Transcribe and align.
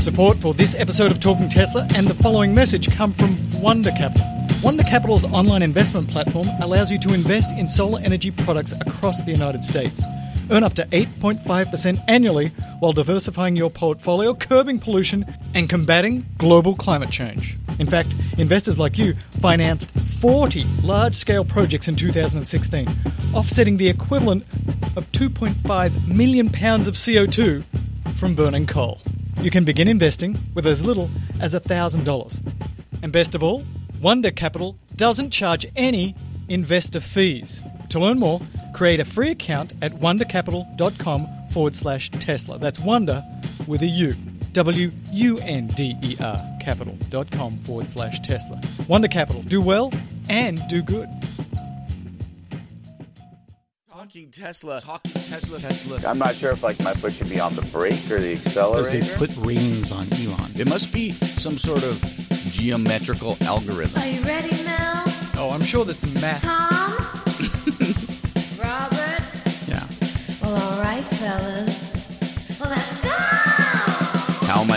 Support 0.00 0.38
for 0.38 0.54
this 0.54 0.74
episode 0.76 1.12
of 1.12 1.20
Talking 1.20 1.50
Tesla 1.50 1.86
and 1.94 2.08
the 2.08 2.14
following 2.14 2.54
message 2.54 2.90
come 2.90 3.12
from 3.12 3.60
Wonder 3.60 3.90
Capital. 3.90 4.26
Wonder 4.64 4.82
Capital's 4.82 5.26
online 5.26 5.60
investment 5.60 6.08
platform 6.08 6.48
allows 6.62 6.90
you 6.90 6.98
to 7.00 7.12
invest 7.12 7.52
in 7.52 7.68
solar 7.68 8.00
energy 8.00 8.30
products 8.30 8.72
across 8.72 9.20
the 9.20 9.30
United 9.30 9.62
States. 9.62 10.02
Earn 10.50 10.64
up 10.64 10.72
to 10.74 10.86
8.5% 10.86 12.02
annually 12.08 12.48
while 12.78 12.92
diversifying 12.92 13.56
your 13.56 13.68
portfolio, 13.68 14.32
curbing 14.32 14.78
pollution, 14.78 15.26
and 15.52 15.68
combating 15.68 16.24
global 16.38 16.74
climate 16.74 17.10
change. 17.10 17.58
In 17.78 17.86
fact, 17.86 18.16
investors 18.38 18.78
like 18.78 18.96
you 18.96 19.14
financed 19.42 19.90
40 20.06 20.64
large 20.82 21.14
scale 21.14 21.44
projects 21.44 21.88
in 21.88 21.96
2016, 21.96 22.88
offsetting 23.34 23.76
the 23.76 23.90
equivalent 23.90 24.44
of 24.96 25.12
2.5 25.12 26.08
million 26.08 26.48
pounds 26.48 26.88
of 26.88 26.94
CO2 26.94 27.62
from 28.16 28.34
burning 28.34 28.66
coal. 28.66 28.98
You 29.42 29.50
can 29.50 29.64
begin 29.64 29.88
investing 29.88 30.38
with 30.54 30.66
as 30.66 30.84
little 30.84 31.10
as 31.40 31.54
$1,000. 31.54 32.52
And 33.02 33.10
best 33.10 33.34
of 33.34 33.42
all, 33.42 33.64
Wonder 34.02 34.30
Capital 34.30 34.76
doesn't 34.96 35.30
charge 35.30 35.64
any 35.76 36.14
investor 36.48 37.00
fees. 37.00 37.62
To 37.88 37.98
learn 37.98 38.18
more, 38.18 38.42
create 38.74 39.00
a 39.00 39.04
free 39.06 39.30
account 39.30 39.72
at 39.80 39.92
wondercapital.com 39.92 41.26
forward 41.52 41.74
slash 41.74 42.10
Tesla. 42.10 42.58
That's 42.58 42.78
Wonder 42.78 43.24
with 43.66 43.80
a 43.80 43.86
U. 43.86 44.14
W 44.52 44.90
U 45.10 45.38
N 45.38 45.68
D 45.68 45.96
E 46.02 46.16
R 46.20 46.58
capital.com 46.60 47.58
forward 47.60 47.88
slash 47.88 48.20
Tesla. 48.20 48.60
Wonder 48.88 49.08
Capital. 49.08 49.42
Do 49.42 49.62
well 49.62 49.90
and 50.28 50.60
do 50.68 50.82
good. 50.82 51.08
Talking 54.00 54.30
Tesla. 54.30 54.80
Talking 54.80 55.12
Tesla. 55.12 55.58
Tesla. 55.58 56.00
I'm 56.08 56.16
not 56.16 56.34
sure 56.34 56.52
if 56.52 56.62
like 56.62 56.80
my 56.82 56.94
foot 56.94 57.12
should 57.12 57.28
be 57.28 57.38
on 57.38 57.54
the 57.54 57.60
brake 57.70 58.10
or 58.10 58.18
the 58.18 58.32
accelerator. 58.32 58.90
Because 58.96 59.10
they 59.10 59.26
put 59.26 59.36
reins 59.36 59.92
on 59.92 60.06
Elon. 60.14 60.50
It 60.56 60.66
must 60.66 60.90
be 60.90 61.12
some 61.12 61.58
sort 61.58 61.82
of 61.82 62.00
geometrical 62.50 63.36
algorithm. 63.42 64.00
Are 64.00 64.08
you 64.08 64.22
ready 64.22 64.56
now? 64.64 65.02
Oh, 65.36 65.50
I'm 65.52 65.62
sure 65.62 65.84
there's 65.84 65.98
some 65.98 66.14
math. 66.14 66.40
Tom? 66.40 66.96
Robert? 68.58 69.28
Yeah. 69.68 69.86
Well, 70.40 70.56
all 70.56 70.82
right, 70.82 71.04
fellas. 71.04 72.58
Well, 72.58 72.70
let's 72.70 73.02
go! 73.02 73.09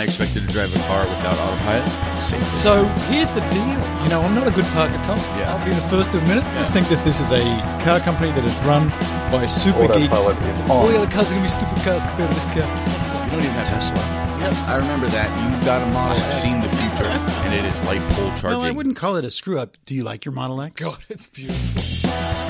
How 0.04 0.12
am 0.12 0.20
I 0.20 0.20
expected 0.20 0.44
to 0.44 0.52
drive 0.52 0.68
a 0.68 0.78
car 0.84 1.00
without 1.08 1.32
autopilot? 1.40 1.88
Safety. 2.20 2.44
So 2.60 2.84
here's 3.08 3.30
the 3.32 3.40
deal. 3.48 3.80
You 4.04 4.12
know, 4.12 4.20
I'm 4.20 4.34
not 4.34 4.46
a 4.46 4.50
good 4.50 4.68
parker, 4.76 5.00
Tom. 5.00 5.16
Yeah. 5.40 5.48
I'll 5.48 5.64
be 5.64 5.72
the 5.72 5.80
first 5.88 6.12
to 6.12 6.18
admit 6.18 6.38
it. 6.38 6.44
Just 6.60 6.74
think 6.74 6.88
that 6.88 7.02
this 7.06 7.20
is 7.20 7.32
a 7.32 7.40
car 7.80 8.00
company 8.00 8.30
that 8.32 8.44
is 8.44 8.52
run 8.68 8.92
by 9.32 9.46
super 9.46 9.88
geeks. 9.88 10.12
Autopilot 10.12 10.36
is 10.44 10.60
oh, 10.60 10.64
on. 10.64 10.70
All 10.70 10.88
the 10.88 10.98
other 11.00 11.10
cars 11.10 11.32
are 11.32 11.40
going 11.40 11.48
to 11.48 11.48
be 11.48 11.56
stupid 11.56 11.80
cars 11.88 12.04
compared 12.04 12.28
to 12.28 12.34
this 12.36 12.44
car. 12.52 12.68
Tesla. 12.84 13.24
You 13.24 13.30
don't 13.32 13.48
even 13.48 13.56
have 13.56 13.68
Tesla. 13.72 13.96
Yep, 14.44 14.52
I 14.68 14.76
remember 14.76 15.08
that. 15.08 15.32
You 15.40 15.48
got 15.64 15.80
a 15.80 15.88
model. 15.88 16.20
I've 16.20 16.36
seen 16.36 16.60
the 16.60 16.68
future, 16.68 17.08
and 17.48 17.54
it 17.56 17.64
is 17.64 17.80
light 17.88 18.04
pole 18.12 18.28
charging. 18.36 18.60
No, 18.60 18.68
I 18.68 18.72
wouldn't 18.76 19.00
call 19.00 19.16
it 19.16 19.24
a 19.24 19.30
screw 19.30 19.58
up. 19.58 19.78
Do 19.86 19.94
you 19.94 20.04
like 20.04 20.26
your 20.26 20.36
Model 20.36 20.60
X? 20.60 20.76
God, 20.76 21.00
it's 21.08 21.28
beautiful. 21.28 22.43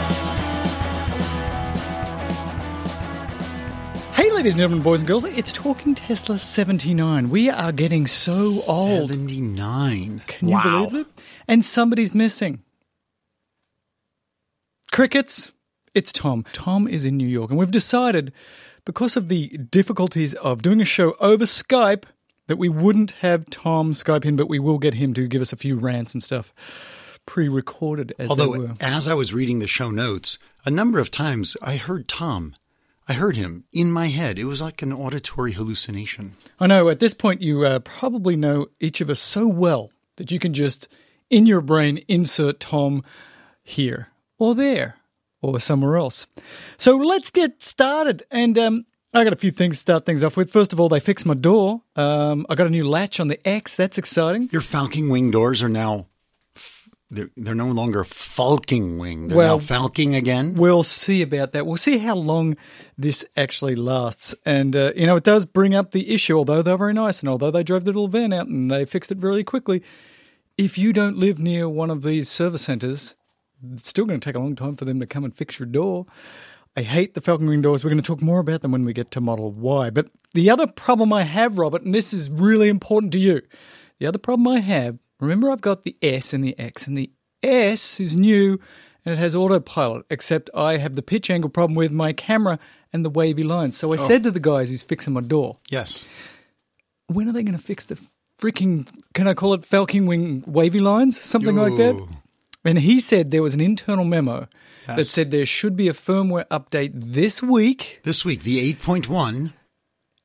Ladies 4.45 4.57
and 4.57 4.61
gentlemen, 4.61 4.83
boys 4.83 5.01
and 5.01 5.09
girls, 5.09 5.25
it's 5.25 5.55
Talking 5.55 5.95
Tesla 5.95 6.37
79. 6.37 7.31
We 7.31 7.49
are 7.49 7.73
getting 7.73 8.07
so 8.07 8.61
old. 8.69 9.09
79. 9.09 10.21
Can 10.27 10.49
you 10.49 10.55
wow. 10.55 10.85
believe 10.85 11.07
it? 11.07 11.23
And 11.49 11.65
somebody's 11.65 12.15
missing. 12.15 12.63
Crickets, 14.93 15.51
it's 15.95 16.13
Tom. 16.13 16.45
Tom 16.53 16.87
is 16.87 17.07
in 17.07 17.17
New 17.17 17.27
York, 17.27 17.49
and 17.49 17.59
we've 17.59 17.71
decided, 17.71 18.35
because 18.85 19.17
of 19.17 19.29
the 19.29 19.49
difficulties 19.49 20.35
of 20.35 20.61
doing 20.61 20.83
a 20.83 20.85
show 20.85 21.17
over 21.21 21.47
Skype, 21.47 22.05
that 22.47 22.59
we 22.59 22.69
wouldn't 22.69 23.13
have 23.23 23.49
Tom 23.49 23.93
Skype 23.93 24.27
in, 24.27 24.37
but 24.37 24.51
we 24.51 24.59
will 24.59 24.79
get 24.79 24.93
him 24.93 25.15
to 25.15 25.27
give 25.27 25.41
us 25.41 25.55
a 25.55 25.57
few 25.57 25.77
rants 25.77 26.13
and 26.13 26.23
stuff 26.23 26.53
pre 27.25 27.49
recorded 27.49 28.13
as. 28.19 28.29
Although, 28.29 28.77
as 28.79 29.09
I 29.09 29.15
was 29.15 29.33
reading 29.33 29.61
the 29.61 29.67
show 29.67 29.91
notes, 29.91 30.39
a 30.67 30.71
number 30.71 30.99
of 30.99 31.11
times 31.11 31.57
I 31.63 31.77
heard 31.77 32.09
Tom. 32.09 32.55
I 33.07 33.13
heard 33.13 33.37
him 33.37 33.65
in 33.73 33.93
my 33.93 34.07
head. 34.07 34.39
It 34.39 34.45
was 34.45 34.63
like 34.63 34.81
an 34.81 34.93
auditory 34.93 35.53
hallucination. 35.53 36.37
I 36.59 36.67
know 36.67 36.89
at 36.89 37.01
this 37.01 37.13
point 37.13 37.43
you 37.43 37.65
uh, 37.67 37.81
probably 37.81 38.35
know 38.35 38.69
each 38.81 39.01
of 39.01 39.11
us 39.11 39.21
so 39.21 39.47
well 39.47 39.91
that 40.17 40.31
you 40.31 40.39
can 40.39 40.55
just, 40.55 40.93
in 41.29 41.45
your 41.45 41.61
brain, 41.61 42.03
insert 42.09 42.61
Tom 42.61 43.03
here 43.63 44.09
or 44.39 44.55
there 44.55 44.97
or 45.43 45.61
somewhere 45.61 45.97
else. 45.97 46.27
So 46.79 46.97
let's 46.97 47.31
get 47.31 47.63
started. 47.63 48.25
And 48.31 48.57
um, 48.57 48.87
I 49.13 49.23
got 49.25 49.35
a 49.35 49.37
few 49.37 49.51
things 49.51 49.77
to 49.77 49.81
start 49.81 50.07
things 50.07 50.25
off 50.25 50.37
with. 50.37 50.51
First 50.51 50.73
of 50.73 50.81
all, 50.81 50.89
they 50.89 51.01
fixed 51.01 51.27
my 51.27 51.35
door. 51.35 51.83
Um, 51.97 52.47
I 52.49 52.55
got 52.55 52.67
a 52.67 52.71
new 52.71 52.89
latch 52.89 53.21
on 53.21 53.29
the 53.29 53.47
X. 53.47 53.77
That's 53.77 53.99
exciting. 53.99 54.49
Your 54.51 54.63
falcon 54.63 55.11
wing 55.11 55.31
doors 55.31 55.63
are 55.63 55.69
now. 55.69 56.07
They're, 57.15 57.31
they're 57.37 57.55
no 57.55 57.69
longer 57.71 58.05
falking 58.05 58.99
wing. 58.99 59.29
They're 59.29 59.37
Well- 59.37 59.59
now 59.59 59.65
falking 59.65 60.15
again. 60.15 60.55
We'll 60.55 60.83
see 60.83 61.23
about 61.23 61.53
that. 61.53 61.67
We'll 61.67 61.77
see 61.77 61.99
how 61.99 62.17
long 62.17 62.57
this 62.99 63.25
actually 63.37 63.77
lasts. 63.77 64.35
And, 64.45 64.75
uh, 64.77 64.93
you 64.97 65.07
know, 65.07 65.17
it 65.17 65.25
does 65.25 65.47
bring 65.47 65.75
up 65.75 65.93
the 65.93 66.13
issue, 66.13 66.37
although 66.37 66.63
they're 66.63 66.77
very 66.77 66.93
nice 66.95 67.21
and 67.21 67.29
although 67.29 67.51
they 67.51 67.63
drove 67.63 67.85
the 67.85 67.91
little 67.91 68.09
van 68.09 68.33
out 68.33 68.47
and 68.49 68.71
they 68.71 68.85
fixed 68.85 69.11
it 69.13 69.19
really 69.23 69.45
quickly. 69.45 69.83
If 70.57 70.79
you 70.79 70.93
don't 70.93 71.17
live 71.19 71.39
near 71.39 71.69
one 71.69 71.91
of 71.91 72.03
these 72.03 72.29
service 72.29 72.63
centers, 72.63 73.15
it's 73.73 73.89
still 73.89 74.05
going 74.05 74.21
to 74.21 74.25
take 74.25 74.37
a 74.37 74.41
long 74.41 74.57
time 74.57 74.77
for 74.77 74.85
them 74.85 75.01
to 75.01 75.07
come 75.07 75.25
and 75.25 75.35
fix 75.37 75.59
your 75.59 75.67
door. 75.67 76.07
I 76.77 76.83
hate 76.83 77.15
the 77.15 77.21
Falcon 77.21 77.49
Wing 77.49 77.63
doors. 77.63 77.85
We're 77.85 77.91
going 77.91 78.03
to 78.03 78.07
talk 78.07 78.21
more 78.21 78.41
about 78.41 78.63
them 78.63 78.73
when 78.73 78.85
we 78.85 78.93
get 78.93 79.11
to 79.13 79.21
Model 79.21 79.53
Y. 79.53 79.91
But 79.91 80.09
the 80.33 80.51
other 80.51 80.67
problem 80.67 81.13
I 81.13 81.23
have, 81.23 81.59
Robert, 81.59 81.83
and 81.83 81.95
this 81.95 82.13
is 82.13 82.31
really 82.31 82.69
important 82.69 83.13
to 83.13 83.21
you, 83.21 83.43
the 84.01 84.07
other 84.07 84.19
problem 84.19 84.49
I 84.49 84.59
have, 84.61 84.99
remember 85.25 85.51
I've 85.51 85.61
got 85.61 85.85
the 85.85 85.97
S 86.03 86.33
and 86.33 86.45
the 86.45 86.59
X, 86.59 86.87
and 86.87 86.97
the 86.97 87.11
S 87.43 88.01
is 88.01 88.17
new 88.17 88.61
and 89.05 89.15
it 89.15 89.19
has 89.19 89.37
autopilot, 89.37 90.07
except 90.09 90.49
I 90.55 90.79
have 90.79 90.95
the 90.95 91.03
pitch 91.03 91.31
angle 91.31 91.51
problem 91.51 91.75
with 91.75 91.93
my 91.93 92.13
camera 92.13 92.59
and 92.93 93.05
the 93.05 93.11
wavy 93.11 93.43
lines. 93.43 93.77
So 93.77 93.91
I 93.91 93.95
oh. 93.95 93.97
said 93.97 94.23
to 94.23 94.31
the 94.31 94.41
guys 94.41 94.71
who's 94.71 94.83
fixing 94.83 95.13
my 95.13 95.21
door, 95.21 95.59
yes. 95.69 96.07
when 97.07 97.29
are 97.29 97.33
they 97.33 97.43
going 97.43 97.57
to 97.57 97.63
fix 97.63 97.87
the 97.87 98.01
freaking, 98.41 98.89
can 99.13 99.29
I 99.29 99.35
call 99.35 99.53
it 99.55 99.65
Falcon 99.65 100.07
Wing 100.07 100.43
wavy 100.47 100.81
lines? 100.81 101.21
Something 101.21 101.57
like 101.57 101.77
that? 101.77 102.07
And 102.65 102.79
he 102.79 102.99
said 102.99 103.31
there 103.31 103.43
was 103.43 103.55
an 103.55 103.61
internal 103.61 104.07
memo 104.07 104.49
that 104.87 105.05
said 105.05 105.31
there 105.31 105.45
should 105.45 105.77
be 105.77 105.89
a 105.89 105.93
firmware 105.93 106.47
update 106.47 106.93
this 106.95 107.43
week. 107.43 108.01
This 108.05 108.25
week, 108.25 108.43
the 108.43 108.73
8.1. 108.75 109.53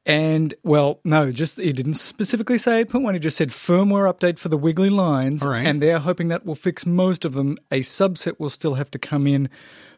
And, 0.06 0.56
well, 0.64 1.02
no, 1.04 1.32
just 1.32 1.58
he 1.58 1.72
didn't 1.74 1.96
specifically 1.96 2.58
say 2.58 2.84
8.1. 2.86 3.14
He 3.14 3.20
just 3.20 3.38
said 3.38 3.50
firmware 3.50 4.12
update 4.12 4.40
for 4.40 4.50
the 4.50 4.58
wiggly 4.58 4.90
lines. 4.90 5.46
Right. 5.46 5.66
And 5.66 5.82
they're 5.82 6.00
hoping 6.00 6.30
that 6.30 6.46
will 6.46 6.56
fix 6.56 6.86
most 6.86 7.26
of 7.26 7.34
them. 7.34 7.58
A 7.70 7.82
subset 7.82 8.40
will 8.40 8.50
still 8.50 8.76
have 8.76 8.90
to 8.92 9.00
come 9.00 9.28
in. 9.28 9.50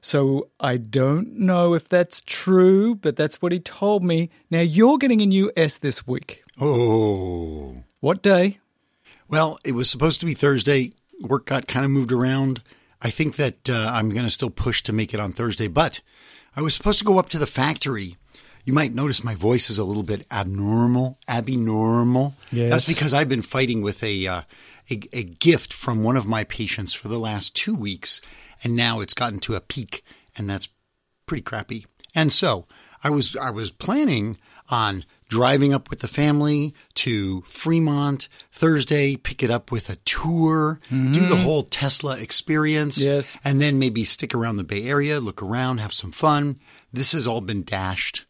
So 0.01 0.49
I 0.59 0.77
don't 0.77 1.37
know 1.37 1.75
if 1.75 1.87
that's 1.87 2.21
true, 2.25 2.95
but 2.95 3.15
that's 3.15 3.41
what 3.41 3.51
he 3.51 3.59
told 3.59 4.03
me. 4.03 4.31
Now, 4.49 4.61
you're 4.61 4.97
getting 4.97 5.21
a 5.21 5.25
new 5.25 5.51
S 5.55 5.77
this 5.77 6.07
week. 6.07 6.43
Oh. 6.59 7.83
What 7.99 8.23
day? 8.23 8.59
Well, 9.29 9.59
it 9.63 9.73
was 9.73 9.89
supposed 9.89 10.19
to 10.19 10.25
be 10.25 10.33
Thursday. 10.33 10.93
Work 11.21 11.45
got 11.45 11.67
kind 11.67 11.85
of 11.85 11.91
moved 11.91 12.11
around. 12.11 12.63
I 13.01 13.11
think 13.11 13.35
that 13.35 13.69
uh, 13.69 13.91
I'm 13.93 14.09
going 14.09 14.25
to 14.25 14.29
still 14.29 14.49
push 14.49 14.81
to 14.83 14.93
make 14.93 15.13
it 15.13 15.19
on 15.19 15.31
Thursday, 15.31 15.67
but 15.67 16.01
I 16.55 16.61
was 16.61 16.73
supposed 16.75 16.99
to 16.99 17.05
go 17.05 17.17
up 17.17 17.29
to 17.29 17.39
the 17.39 17.47
factory. 17.47 18.17
You 18.65 18.73
might 18.73 18.93
notice 18.93 19.23
my 19.23 19.35
voice 19.35 19.69
is 19.69 19.79
a 19.79 19.83
little 19.83 20.03
bit 20.03 20.25
abnormal, 20.31 21.17
abnormal. 21.27 22.35
Yes. 22.51 22.69
That's 22.69 22.87
because 22.87 23.13
I've 23.13 23.29
been 23.29 23.41
fighting 23.41 23.81
with 23.81 24.03
a, 24.03 24.27
uh, 24.27 24.41
a 24.89 25.01
a 25.13 25.23
gift 25.23 25.73
from 25.73 26.03
one 26.03 26.17
of 26.17 26.27
my 26.27 26.43
patients 26.43 26.93
for 26.93 27.07
the 27.07 27.19
last 27.19 27.55
two 27.55 27.73
weeks, 27.75 28.21
and 28.63 28.75
now 28.75 28.99
it's 28.99 29.13
gotten 29.13 29.39
to 29.41 29.55
a 29.55 29.61
peak, 29.61 30.03
and 30.37 30.49
that's 30.49 30.67
pretty 31.25 31.41
crappy. 31.43 31.85
And 32.13 32.31
so 32.31 32.65
I 33.03 33.09
was 33.09 33.35
I 33.35 33.49
was 33.49 33.71
planning 33.71 34.37
on 34.69 35.05
driving 35.27 35.73
up 35.73 35.89
with 35.89 35.99
the 35.99 36.07
family 36.07 36.73
to 36.93 37.41
Fremont 37.47 38.27
Thursday, 38.51 39.15
pick 39.15 39.41
it 39.43 39.49
up 39.51 39.71
with 39.71 39.89
a 39.89 39.95
tour, 39.97 40.79
do 40.89 41.25
the 41.25 41.37
whole 41.37 41.63
Tesla 41.63 42.17
experience, 42.17 42.97
Yes. 42.97 43.37
and 43.43 43.61
then 43.61 43.79
maybe 43.79 44.03
stick 44.03 44.33
around 44.35 44.57
the 44.57 44.63
Bay 44.65 44.83
Area, 44.83 45.19
look 45.21 45.41
around, 45.41 45.77
have 45.79 45.93
some 45.93 46.11
fun. 46.11 46.59
This 46.91 47.13
has 47.13 47.25
all 47.27 47.39
been 47.41 47.63
dashed. 47.63 48.25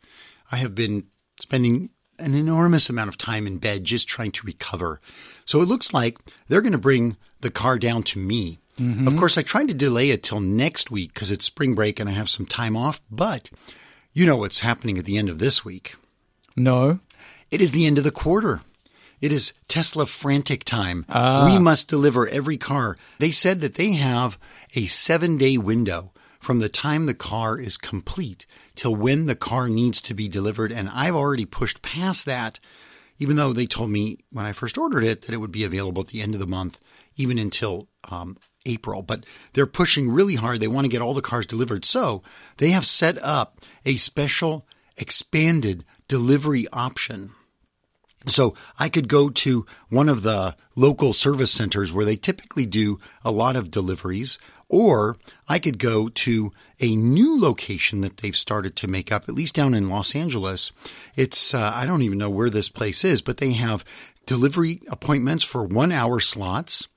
I 0.51 0.57
have 0.57 0.75
been 0.75 1.05
spending 1.39 1.89
an 2.19 2.35
enormous 2.35 2.89
amount 2.89 3.09
of 3.09 3.17
time 3.17 3.47
in 3.47 3.57
bed 3.57 3.83
just 3.83 4.07
trying 4.07 4.31
to 4.31 4.45
recover. 4.45 5.01
So 5.45 5.61
it 5.61 5.67
looks 5.67 5.93
like 5.93 6.17
they're 6.47 6.61
going 6.61 6.71
to 6.71 6.77
bring 6.77 7.17
the 7.41 7.51
car 7.51 7.79
down 7.79 8.03
to 8.03 8.19
me. 8.19 8.59
Mm-hmm. 8.77 9.07
Of 9.07 9.17
course, 9.17 9.37
I 9.37 9.41
tried 9.41 9.67
to 9.69 9.73
delay 9.73 10.11
it 10.11 10.23
till 10.23 10.39
next 10.39 10.91
week 10.91 11.13
because 11.13 11.31
it's 11.31 11.45
spring 11.45 11.73
break 11.73 11.99
and 11.99 12.09
I 12.09 12.13
have 12.13 12.29
some 12.29 12.45
time 12.45 12.77
off, 12.77 13.01
but 13.09 13.49
you 14.13 14.25
know 14.25 14.37
what's 14.37 14.59
happening 14.59 14.97
at 14.97 15.05
the 15.05 15.17
end 15.17 15.29
of 15.29 15.39
this 15.39 15.65
week. 15.65 15.95
No. 16.55 16.99
It 17.49 17.61
is 17.61 17.71
the 17.71 17.85
end 17.85 17.97
of 17.97 18.03
the 18.03 18.11
quarter. 18.11 18.61
It 19.19 19.31
is 19.31 19.53
Tesla 19.67 20.05
frantic 20.05 20.63
time. 20.63 21.05
Ah. 21.09 21.45
We 21.45 21.59
must 21.59 21.87
deliver 21.87 22.27
every 22.27 22.57
car. 22.57 22.97
They 23.19 23.31
said 23.31 23.61
that 23.61 23.75
they 23.75 23.91
have 23.93 24.39
a 24.75 24.85
seven 24.87 25.37
day 25.37 25.57
window 25.57 26.11
from 26.39 26.59
the 26.59 26.69
time 26.69 27.05
the 27.05 27.13
car 27.13 27.59
is 27.59 27.77
complete 27.77 28.45
till 28.81 28.95
when 28.95 29.27
the 29.27 29.35
car 29.35 29.69
needs 29.69 30.01
to 30.01 30.15
be 30.15 30.27
delivered. 30.27 30.71
And 30.71 30.89
I've 30.89 31.13
already 31.13 31.45
pushed 31.45 31.83
past 31.83 32.25
that. 32.25 32.59
even 33.19 33.35
though 33.35 33.53
they 33.53 33.67
told 33.67 33.91
me 33.91 34.17
when 34.31 34.47
I 34.47 34.53
first 34.53 34.75
ordered 34.75 35.03
it 35.03 35.21
that 35.21 35.33
it 35.35 35.37
would 35.37 35.51
be 35.51 35.63
available 35.63 36.01
at 36.01 36.07
the 36.07 36.19
end 36.19 36.33
of 36.33 36.39
the 36.39 36.47
month, 36.47 36.79
even 37.15 37.37
until 37.37 37.87
um, 38.05 38.37
April. 38.65 39.03
But 39.03 39.23
they're 39.53 39.67
pushing 39.67 40.09
really 40.09 40.33
hard. 40.33 40.59
They 40.59 40.67
want 40.67 40.85
to 40.85 40.89
get 40.89 41.03
all 41.03 41.13
the 41.13 41.21
cars 41.21 41.45
delivered. 41.45 41.85
So 41.85 42.23
they 42.57 42.71
have 42.71 42.87
set 42.87 43.21
up 43.21 43.59
a 43.85 43.97
special 43.97 44.65
expanded 44.97 45.85
delivery 46.07 46.65
option. 46.73 47.29
So 48.25 48.55
I 48.79 48.89
could 48.89 49.07
go 49.07 49.29
to 49.29 49.67
one 49.89 50.09
of 50.09 50.23
the 50.23 50.55
local 50.75 51.13
service 51.13 51.51
centers 51.51 51.93
where 51.93 52.05
they 52.05 52.15
typically 52.15 52.65
do 52.65 52.99
a 53.23 53.31
lot 53.31 53.55
of 53.55 53.69
deliveries, 53.69 54.39
or 54.71 55.17
I 55.49 55.59
could 55.59 55.77
go 55.77 56.07
to 56.07 56.53
a 56.79 56.95
new 56.95 57.39
location 57.39 57.99
that 58.01 58.17
they've 58.17 58.35
started 58.35 58.77
to 58.77 58.87
make 58.87 59.11
up, 59.11 59.27
at 59.27 59.35
least 59.35 59.53
down 59.53 59.73
in 59.73 59.89
Los 59.89 60.15
Angeles. 60.15 60.71
It's, 61.15 61.53
uh, 61.53 61.73
I 61.75 61.85
don't 61.85 62.01
even 62.01 62.17
know 62.17 62.29
where 62.29 62.49
this 62.49 62.69
place 62.69 63.03
is, 63.03 63.21
but 63.21 63.37
they 63.37 63.51
have 63.51 63.83
delivery 64.25 64.79
appointments 64.87 65.43
for 65.43 65.63
one 65.63 65.91
hour 65.91 66.21
slots. 66.21 66.87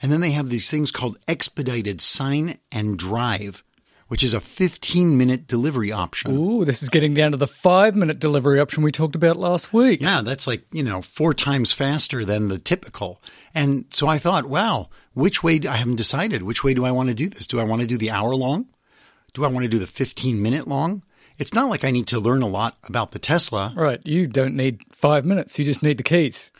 And 0.00 0.12
then 0.12 0.20
they 0.20 0.30
have 0.30 0.48
these 0.48 0.70
things 0.70 0.92
called 0.92 1.18
expedited 1.26 2.00
sign 2.00 2.58
and 2.70 2.96
drive, 2.96 3.64
which 4.08 4.22
is 4.22 4.34
a 4.34 4.40
15 4.40 5.16
minute 5.16 5.46
delivery 5.46 5.90
option. 5.90 6.36
Ooh, 6.36 6.64
this 6.64 6.82
is 6.82 6.88
getting 6.88 7.14
down 7.14 7.32
to 7.32 7.36
the 7.36 7.46
five 7.46 7.94
minute 7.94 8.18
delivery 8.18 8.60
option 8.60 8.82
we 8.82 8.92
talked 8.92 9.14
about 9.14 9.36
last 9.36 9.72
week. 9.72 10.00
Yeah, 10.00 10.22
that's 10.22 10.46
like, 10.46 10.64
you 10.72 10.82
know, 10.82 11.02
four 11.02 11.34
times 11.34 11.72
faster 11.72 12.24
than 12.24 12.48
the 12.48 12.58
typical. 12.58 13.20
And 13.54 13.86
so 13.90 14.06
I 14.06 14.18
thought, 14.18 14.46
wow, 14.46 14.88
which 15.14 15.42
way, 15.42 15.60
I 15.68 15.76
haven't 15.76 15.96
decided, 15.96 16.42
which 16.42 16.64
way 16.64 16.74
do 16.74 16.84
I 16.84 16.90
want 16.90 17.08
to 17.08 17.14
do 17.14 17.28
this? 17.28 17.46
Do 17.46 17.60
I 17.60 17.64
want 17.64 17.82
to 17.82 17.88
do 17.88 17.96
the 17.96 18.10
hour 18.10 18.34
long? 18.34 18.66
Do 19.32 19.44
I 19.44 19.48
want 19.48 19.64
to 19.64 19.68
do 19.68 19.78
the 19.78 19.86
15 19.86 20.40
minute 20.40 20.68
long? 20.68 21.02
It's 21.36 21.54
not 21.54 21.68
like 21.68 21.84
I 21.84 21.90
need 21.90 22.06
to 22.08 22.20
learn 22.20 22.42
a 22.42 22.48
lot 22.48 22.76
about 22.84 23.10
the 23.10 23.18
Tesla. 23.18 23.72
Right. 23.76 24.00
You 24.04 24.26
don't 24.26 24.54
need 24.54 24.80
five 24.92 25.24
minutes. 25.24 25.58
You 25.58 25.64
just 25.64 25.82
need 25.82 25.98
the 25.98 26.04
keys. 26.04 26.50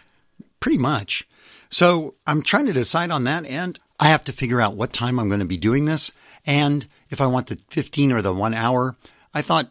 Pretty 0.59 0.79
much. 0.79 1.27
So 1.71 2.15
I'm 2.27 2.43
trying 2.43 2.67
to 2.67 2.73
decide 2.73 3.11
on 3.11 3.25
that. 3.25 3.45
And 3.47 3.79
I 4.01 4.09
have 4.09 4.23
to 4.25 4.33
figure 4.33 4.61
out 4.61 4.75
what 4.77 4.93
time 4.93 5.19
I'm 5.19 5.29
going 5.29 5.41
to 5.41 5.47
be 5.47 5.57
doing 5.57 5.85
this. 5.85 6.11
And 6.47 6.87
if 7.11 7.21
I 7.21 7.27
want 7.27 7.47
the 7.47 7.59
15 7.71 8.13
or 8.13 8.23
the 8.23 8.35
one 8.35 8.53
hour, 8.55 8.97
I 9.33 9.41
thought, 9.43 9.71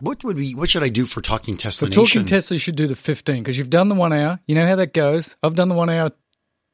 what 0.00 0.24
would 0.24 0.36
be, 0.36 0.54
what 0.54 0.70
should 0.70 0.82
I 0.82 0.88
do 0.88 1.04
for 1.04 1.20
Talking 1.20 1.56
Tesla 1.56 1.88
Nation? 1.88 2.04
talking 2.04 2.24
Tesla, 2.24 2.54
you 2.54 2.58
should 2.58 2.76
do 2.76 2.86
the 2.86 2.96
15 2.96 3.42
because 3.42 3.58
you've 3.58 3.68
done 3.70 3.88
the 3.90 3.94
one 3.94 4.12
hour. 4.12 4.40
You 4.46 4.54
know 4.54 4.66
how 4.66 4.76
that 4.76 4.94
goes. 4.94 5.36
I've 5.42 5.54
done 5.54 5.68
the 5.68 5.74
one 5.74 5.90
hour 5.90 6.10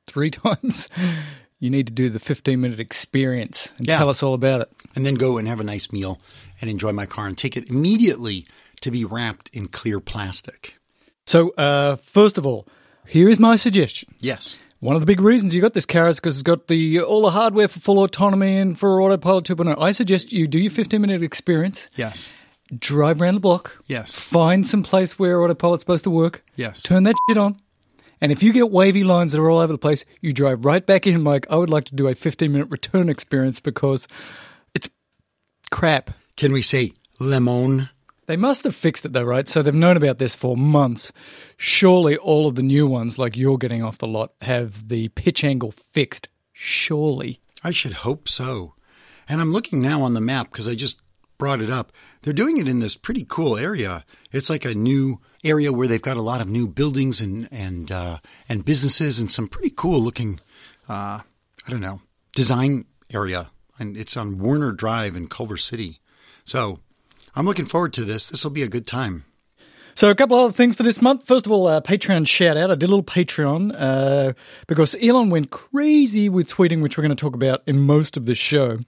three 0.07 0.31
times. 0.45 0.89
You 1.59 1.71
need 1.71 1.89
to 1.89 1.93
do 1.93 2.09
the 2.09 2.21
15 2.21 2.61
minute 2.61 2.79
experience 2.79 3.73
and 3.79 3.87
Yeah. 3.89 3.99
tell 3.99 4.09
us 4.09 4.23
all 4.23 4.35
about 4.35 4.61
it. 4.61 4.71
and 4.95 5.05
then 5.05 5.17
go 5.17 5.39
and 5.39 5.49
have 5.49 5.59
a 5.61 5.65
nice 5.65 5.91
meal 5.91 6.21
and 6.61 6.71
enjoy 6.71 6.93
my 6.93 7.07
car 7.07 7.27
and 7.27 7.37
take 7.37 7.57
it 7.57 7.69
immediately 7.69 8.47
to 8.83 8.91
be 8.91 9.05
wrapped 9.05 9.51
in 9.53 9.67
clear 9.67 9.99
plastic. 10.01 10.77
So, 11.27 11.51
uh, 11.59 11.97
first 11.97 12.39
of 12.39 12.47
all, 12.47 12.69
here 13.07 13.29
is 13.29 13.39
my 13.41 13.57
suggestion. 13.57 14.15
Yes. 14.21 14.57
One 14.87 14.95
of 14.95 15.03
the 15.03 15.07
big 15.07 15.21
reasons 15.21 15.53
you 15.53 15.61
got 15.61 15.75
this 15.75 15.85
car 15.85 16.07
is 16.07 16.21
because 16.21 16.37
it's 16.37 16.45
got 16.45 16.69
the 16.69 17.01
all 17.01 17.21
the 17.23 17.33
hardware 17.33 17.67
for 17.67 17.81
full 17.81 18.05
autonomy 18.05 18.57
and 18.57 18.79
for 18.79 19.03
autopilot 19.03 19.45
2.0. 19.45 19.83
I 19.83 19.91
suggest 19.91 20.33
you 20.33 20.47
do 20.47 20.61
your 20.61 20.71
15 20.71 21.01
minute 21.01 21.25
experience, 21.25 21.91
Yes. 21.97 22.33
drive 22.79 23.21
around 23.21 23.35
the 23.35 23.41
block, 23.41 23.83
Yes. 23.87 24.15
find 24.15 24.65
some 24.65 24.85
place 24.85 25.19
where 25.19 25.43
autopilot's 25.43 25.81
supposed 25.83 26.05
to 26.05 26.11
work, 26.11 26.45
Yes. 26.55 26.83
turn 26.85 27.03
that 27.03 27.17
shit 27.29 27.37
on, 27.37 27.57
and 28.21 28.31
if 28.31 28.45
you 28.45 28.53
get 28.53 28.71
wavy 28.71 29.03
lines 29.03 29.33
that 29.33 29.41
are 29.41 29.51
all 29.51 29.59
over 29.59 29.73
the 29.73 29.77
place, 29.77 30.05
you 30.21 30.33
drive 30.33 30.65
right 30.65 30.87
back 30.87 31.05
in. 31.05 31.25
Like 31.25 31.49
I 31.51 31.57
would 31.57 31.69
like 31.69 31.87
to 31.87 31.97
do 31.97 32.07
a 32.07 32.15
15 32.15 32.53
minute 32.53 32.71
return 32.71 33.09
experience 33.09 33.59
because 33.59 34.07
it's 34.73 34.89
crap. 35.73 36.13
Can 36.37 36.53
we 36.53 36.63
say 36.63 36.93
lemon? 37.19 37.89
They 38.27 38.37
must 38.37 38.65
have 38.65 38.75
fixed 38.75 39.05
it 39.05 39.13
though, 39.13 39.23
right? 39.23 39.49
So 39.49 39.63
they've 39.63 39.75
known 39.75 39.97
about 39.97 40.19
this 40.19 40.35
for 40.35 40.57
months. 40.57 41.13
Surely 41.57 42.17
all 42.17 42.47
of 42.49 42.57
the 42.57 42.63
new 42.63 42.87
ones, 42.87 43.19
like 43.19 43.37
you're 43.37 43.59
getting 43.59 43.83
off 43.83 43.99
the 43.99 44.09
lot, 44.09 44.33
have 44.43 44.89
the 44.89 45.09
pitch 45.11 45.45
angle 45.45 45.71
fixed. 45.71 46.29
Surely. 46.53 47.41
I 47.63 47.71
should 47.71 47.95
hope 47.95 48.29
so. 48.29 48.75
And 49.29 49.41
I'm 49.41 49.53
looking 49.53 49.81
now 49.81 50.03
on 50.03 50.15
the 50.15 50.21
map 50.21 50.51
because 50.51 50.69
I 50.69 50.75
just 50.75 51.01
brought 51.39 51.61
it 51.61 51.71
up. 51.71 51.93
They're 52.23 52.33
doing 52.33 52.57
it 52.57 52.69
in 52.69 52.81
this 52.81 52.97
pretty 52.97 53.25
cool 53.29 53.57
area. 53.57 54.05
It's 54.33 54.51
like 54.51 54.65
a 54.65 54.75
new 54.75 55.21
area 55.45 55.73
where 55.73 55.89
they've 55.89 56.01
got 56.01 56.17
a 56.17 56.23
lot 56.23 56.41
of 56.41 56.49
new 56.49 56.67
buildings 56.69 57.21
and 57.21 57.49
and 57.53 57.93
uh, 57.93 58.19
and 58.49 58.65
businesses 58.65 59.19
and 59.19 59.31
some 59.31 59.49
pretty 59.49 59.71
cool 59.71 60.01
looking, 60.01 60.41
uh, 60.89 61.21
I 61.21 61.71
don't 61.71 61.81
know, 61.81 62.01
design 62.35 62.87
area. 63.13 63.51
And 63.79 63.97
it's 63.97 64.17
on 64.17 64.39
Warner 64.39 64.73
Drive 64.73 65.15
in 65.15 65.29
Culver 65.29 65.59
City. 65.59 66.01
So 66.45 66.81
I'm 67.37 67.45
looking 67.45 67.67
forward 67.67 67.93
to 67.93 68.05
this. 68.05 68.29
This 68.29 68.43
will 68.43 68.51
be 68.51 68.63
a 68.63 68.69
good 68.69 68.87
time. 68.87 69.25
So 69.95 70.11
a 70.11 70.15
couple 70.15 70.39
other 70.39 70.53
things 70.53 70.75
for 70.75 70.83
this 70.83 71.03
month. 71.03 71.27
First 71.27 71.47
of 71.47 71.53
all, 71.53 71.67
uh, 71.67 71.83
Patreon 71.83 72.27
shout 72.27 72.57
out. 72.57 72.71
I 72.71 72.75
did 72.75 72.85
a 72.85 72.89
little 72.89 73.03
Patreon 73.03 73.75
uh, 73.79 74.33
because 74.67 74.97
Elon 75.03 75.31
went 75.31 75.51
crazy 75.51 76.29
with 76.29 76.49
tweeting, 76.49 76.83
which 76.83 76.97
we're 76.97 77.03
going 77.03 77.17
to 77.17 77.21
talk 77.21 77.35
about 77.35 77.63
in 77.67 77.79
most 77.81 78.17
of 78.17 78.25
this 78.25 78.39
show. 78.39 78.79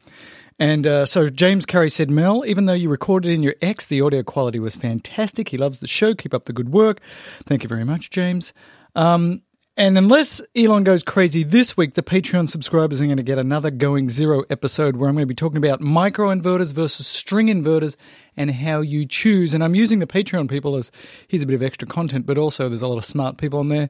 And 0.58 0.86
uh, 0.86 1.06
so 1.06 1.28
James 1.28 1.66
Carey 1.66 1.90
said, 1.90 2.10
Mel, 2.10 2.42
even 2.46 2.64
though 2.64 2.72
you 2.72 2.88
recorded 2.88 3.30
in 3.32 3.42
your 3.42 3.54
X, 3.62 3.86
the 3.86 4.00
audio 4.00 4.22
quality 4.22 4.58
was 4.58 4.76
fantastic. 4.76 5.50
He 5.50 5.58
loves 5.58 5.78
the 5.78 5.86
show. 5.86 6.14
Keep 6.14 6.34
up 6.34 6.46
the 6.46 6.52
good 6.52 6.72
work. 6.72 7.00
Thank 7.44 7.62
you 7.62 7.68
very 7.68 7.84
much, 7.84 8.10
James. 8.10 8.52
Um, 8.94 9.42
and 9.78 9.96
unless 9.96 10.42
Elon 10.56 10.82
goes 10.82 11.04
crazy 11.04 11.44
this 11.44 11.76
week, 11.76 11.94
the 11.94 12.02
Patreon 12.02 12.48
subscribers 12.48 13.00
are 13.00 13.04
going 13.04 13.16
to 13.16 13.22
get 13.22 13.38
another 13.38 13.70
Going 13.70 14.10
Zero 14.10 14.42
episode 14.50 14.96
where 14.96 15.08
I'm 15.08 15.14
going 15.14 15.22
to 15.22 15.26
be 15.26 15.36
talking 15.36 15.56
about 15.56 15.80
microinverters 15.80 16.74
versus 16.74 17.06
string 17.06 17.46
inverters 17.46 17.96
and 18.36 18.50
how 18.50 18.80
you 18.80 19.06
choose. 19.06 19.54
And 19.54 19.62
I'm 19.62 19.76
using 19.76 20.00
the 20.00 20.06
Patreon 20.08 20.50
people 20.50 20.74
as 20.74 20.90
here's 21.28 21.44
a 21.44 21.46
bit 21.46 21.54
of 21.54 21.62
extra 21.62 21.86
content, 21.86 22.26
but 22.26 22.36
also 22.36 22.68
there's 22.68 22.82
a 22.82 22.88
lot 22.88 22.98
of 22.98 23.04
smart 23.04 23.38
people 23.38 23.60
on 23.60 23.68
there. 23.68 23.88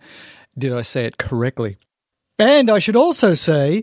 Did 0.58 0.74
I 0.74 0.82
say 0.82 1.06
it 1.06 1.16
correctly? 1.16 1.78
And 2.38 2.68
I 2.70 2.80
should 2.80 2.96
also 2.96 3.32
say 3.32 3.82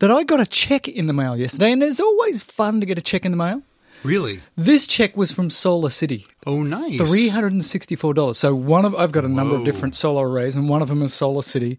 that 0.00 0.10
I 0.10 0.24
got 0.24 0.40
a 0.40 0.46
check 0.46 0.88
in 0.88 1.06
the 1.06 1.12
mail 1.12 1.36
yesterday, 1.36 1.70
and 1.70 1.84
it's 1.84 2.00
always 2.00 2.42
fun 2.42 2.80
to 2.80 2.86
get 2.86 2.98
a 2.98 3.02
check 3.02 3.24
in 3.24 3.30
the 3.30 3.38
mail. 3.38 3.62
Really? 4.04 4.40
This 4.54 4.86
check 4.86 5.16
was 5.16 5.32
from 5.32 5.48
Solar 5.48 5.90
City. 5.90 6.26
Oh, 6.46 6.62
nice. 6.62 6.98
Three 6.98 7.28
hundred 7.28 7.52
and 7.52 7.64
sixty-four 7.64 8.14
dollars. 8.14 8.38
So 8.38 8.54
one 8.54 8.84
of 8.84 8.94
I've 8.94 9.12
got 9.12 9.24
a 9.24 9.28
number 9.28 9.56
of 9.56 9.64
different 9.64 9.96
solar 9.96 10.28
arrays, 10.28 10.54
and 10.54 10.68
one 10.68 10.82
of 10.82 10.88
them 10.88 11.02
is 11.02 11.14
Solar 11.14 11.42
City, 11.42 11.78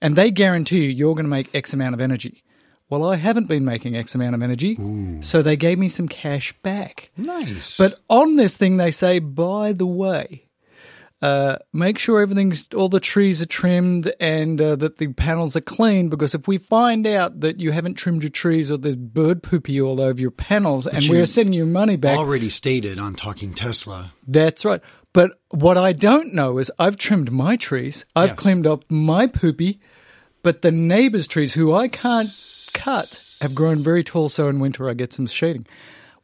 and 0.00 0.16
they 0.16 0.30
guarantee 0.30 0.84
you 0.84 0.90
you're 0.90 1.14
going 1.14 1.26
to 1.26 1.30
make 1.30 1.54
X 1.54 1.74
amount 1.74 1.94
of 1.94 2.00
energy. 2.00 2.42
Well, 2.88 3.04
I 3.08 3.16
haven't 3.16 3.48
been 3.48 3.64
making 3.64 3.96
X 3.96 4.14
amount 4.14 4.36
of 4.36 4.42
energy, 4.42 4.78
so 5.20 5.42
they 5.42 5.56
gave 5.56 5.78
me 5.78 5.88
some 5.88 6.08
cash 6.08 6.54
back. 6.62 7.10
Nice. 7.16 7.76
But 7.76 8.00
on 8.08 8.36
this 8.36 8.56
thing, 8.56 8.76
they 8.76 8.92
say, 8.92 9.18
by 9.18 9.72
the 9.72 9.86
way, 9.86 10.45
uh, 11.22 11.56
make 11.72 11.98
sure 11.98 12.20
everything's 12.20 12.68
all 12.74 12.88
the 12.88 13.00
trees 13.00 13.40
are 13.40 13.46
trimmed 13.46 14.12
and 14.20 14.60
uh, 14.60 14.76
that 14.76 14.98
the 14.98 15.08
panels 15.14 15.56
are 15.56 15.62
clean. 15.62 16.08
Because 16.10 16.34
if 16.34 16.46
we 16.46 16.58
find 16.58 17.06
out 17.06 17.40
that 17.40 17.58
you 17.58 17.72
haven't 17.72 17.94
trimmed 17.94 18.22
your 18.22 18.30
trees 18.30 18.70
or 18.70 18.76
there's 18.76 18.96
bird 18.96 19.42
poopy 19.42 19.80
all 19.80 20.00
over 20.00 20.20
your 20.20 20.30
panels, 20.30 20.86
and 20.86 21.02
you 21.04 21.12
we're 21.12 21.26
sending 21.26 21.54
you 21.54 21.64
money 21.66 21.96
back, 21.96 22.18
already 22.18 22.48
stated 22.50 22.98
on 22.98 23.14
Talking 23.14 23.54
Tesla. 23.54 24.12
that's 24.28 24.64
right. 24.64 24.80
But 25.12 25.40
what 25.50 25.78
I 25.78 25.92
don't 25.94 26.34
know 26.34 26.58
is 26.58 26.70
I've 26.78 26.98
trimmed 26.98 27.32
my 27.32 27.56
trees, 27.56 28.04
I've 28.14 28.30
Yes. 28.30 28.38
cleaned 28.38 28.66
up 28.66 28.84
my 28.90 29.26
poopy, 29.26 29.80
but 30.42 30.60
the 30.60 30.70
neighbours' 30.70 31.26
trees, 31.26 31.54
who 31.54 31.74
I 31.74 31.88
can't 31.88 32.28
cut, 32.74 33.38
have 33.40 33.54
grown 33.54 33.82
very 33.82 34.04
tall. 34.04 34.28
So 34.28 34.48
in 34.48 34.60
winter 34.60 34.88
I 34.90 34.92
get 34.92 35.14
some 35.14 35.26
shading. 35.26 35.66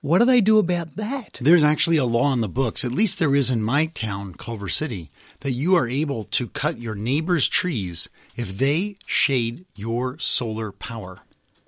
What 0.03 0.19
do 0.19 0.25
they 0.25 0.41
do 0.41 0.59
about 0.59 0.97
that? 0.97 1.39
There's 1.41 1.63
actually 1.63 1.97
a 1.97 2.05
law 2.05 2.33
in 2.33 2.41
the 2.41 2.49
books, 2.49 2.85
at 2.85 2.91
least 2.91 3.21
there 3.21 3.37
is 3.37 3.51
in 3.51 3.63
my 3.63 3.87
town, 3.87 4.35
Culver 4.35 4.69
City, 4.69 5.13
that 5.41 5.53
you 5.53 5.77
are 5.77 5.89
able 5.89 6.25
to 6.25 6.49
cut 6.49 6.79
your 6.79 6.97
neighbor's 6.97 7.49
trees 7.49 8.09
if 8.35 8.59
they 8.59 8.97
shade 9.07 9.65
your 9.77 10.19
solar 10.19 10.73
power. 10.73 11.19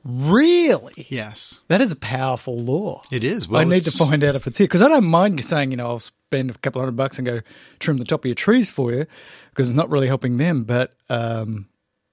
Really? 0.04 1.06
Yes. 1.08 1.60
That 1.68 1.80
is 1.80 1.92
a 1.92 1.96
powerful 1.96 2.58
law. 2.58 3.02
It 3.12 3.22
is. 3.22 3.48
Well, 3.48 3.60
I 3.60 3.64
need 3.64 3.84
to 3.84 3.92
find 3.92 4.24
out 4.24 4.34
if 4.34 4.48
it's 4.48 4.58
here 4.58 4.66
because 4.66 4.82
I 4.82 4.88
don't 4.88 5.04
mind 5.04 5.42
saying, 5.44 5.70
you 5.70 5.76
know, 5.76 5.86
I'll 5.86 6.00
spend 6.00 6.50
a 6.50 6.54
couple 6.54 6.82
hundred 6.82 6.96
bucks 6.96 7.18
and 7.18 7.26
go 7.26 7.40
trim 7.78 7.98
the 7.98 8.04
top 8.04 8.22
of 8.22 8.26
your 8.26 8.34
trees 8.34 8.68
for 8.68 8.92
you 8.92 9.06
because 9.50 9.70
it's 9.70 9.76
not 9.76 9.90
really 9.90 10.08
helping 10.08 10.38
them. 10.38 10.64
But 10.64 10.92
um, 11.08 11.68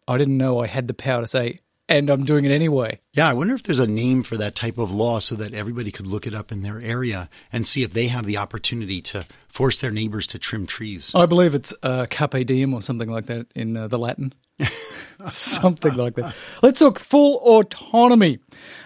I 0.08 0.20
didn't 0.20 0.38
know 0.38 0.60
I 0.60 0.68
had 0.68 0.88
the 0.88 0.94
power 0.94 1.22
to 1.22 1.28
say, 1.28 1.58
and 1.91 2.10
I'm 2.10 2.24
doing 2.24 2.45
it 2.45 2.51
anyway. 2.51 3.00
Yeah, 3.13 3.29
I 3.29 3.33
wonder 3.33 3.53
if 3.53 3.63
there's 3.63 3.79
a 3.79 3.88
name 3.88 4.24
for 4.24 4.38
that 4.38 4.55
type 4.55 4.77
of 4.77 4.93
law 4.93 5.19
so 5.19 5.36
that 5.36 5.53
everybody 5.53 5.91
could 5.91 6.07
look 6.07 6.25
it 6.25 6.33
up 6.33 6.51
in 6.51 6.62
their 6.63 6.79
area 6.79 7.29
and 7.51 7.67
see 7.67 7.83
if 7.83 7.93
they 7.93 8.07
have 8.07 8.25
the 8.25 8.38
opportunity 8.38 9.01
to 9.01 9.25
force 9.48 9.79
their 9.79 9.91
neighbors 9.91 10.25
to 10.27 10.39
trim 10.39 10.65
trees. 10.65 11.12
I 11.13 11.25
believe 11.25 11.53
it's 11.53 11.74
uh, 11.83 12.05
carpe 12.10 12.45
diem 12.45 12.74
or 12.74 12.81
something 12.81 13.10
like 13.10 13.25
that 13.25 13.48
in 13.55 13.75
uh, 13.75 13.88
the 13.88 14.00
Latin. 14.00 14.33
something 15.27 15.93
like 15.95 16.15
that. 16.15 16.36
Let's 16.62 16.79
talk 16.79 17.00
full 17.00 17.38
autonomy. 17.38 18.39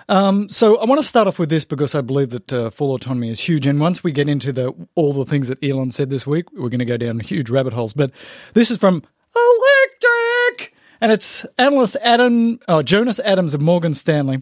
Um, 0.09 0.50
so 0.50 0.77
I 0.77 0.85
want 0.85 1.01
to 1.01 1.07
start 1.07 1.27
off 1.27 1.39
with 1.39 1.50
this 1.50 1.65
because 1.65 1.95
I 1.95 2.01
believe 2.01 2.29
that 2.31 2.53
uh, 2.53 2.69
full 2.69 2.93
autonomy 2.93 3.29
is 3.29 3.39
huge. 3.39 3.67
And 3.67 3.79
once 3.79 4.03
we 4.03 4.12
get 4.12 4.27
into 4.27 4.51
the 4.51 4.74
all 4.95 5.13
the 5.13 5.25
things 5.25 5.47
that 5.47 5.63
Elon 5.63 5.91
said 5.91 6.09
this 6.09 6.25
week, 6.25 6.51
we're 6.53 6.69
going 6.69 6.79
to 6.79 6.85
go 6.85 6.97
down 6.97 7.19
huge 7.19 7.50
rabbit 7.50 7.74
holes. 7.74 7.93
But 7.93 8.12
this 8.53 8.71
is 8.71 8.77
from 8.77 9.03
Electrek, 9.35 10.71
and 11.05 11.12
it's 11.12 11.45
analyst 11.59 11.95
Adam 12.01 12.59
oh, 12.67 12.81
Jonas 12.81 13.19
Adams 13.19 13.53
of 13.53 13.62
Morgan 13.62 13.93
Stanley, 13.93 14.41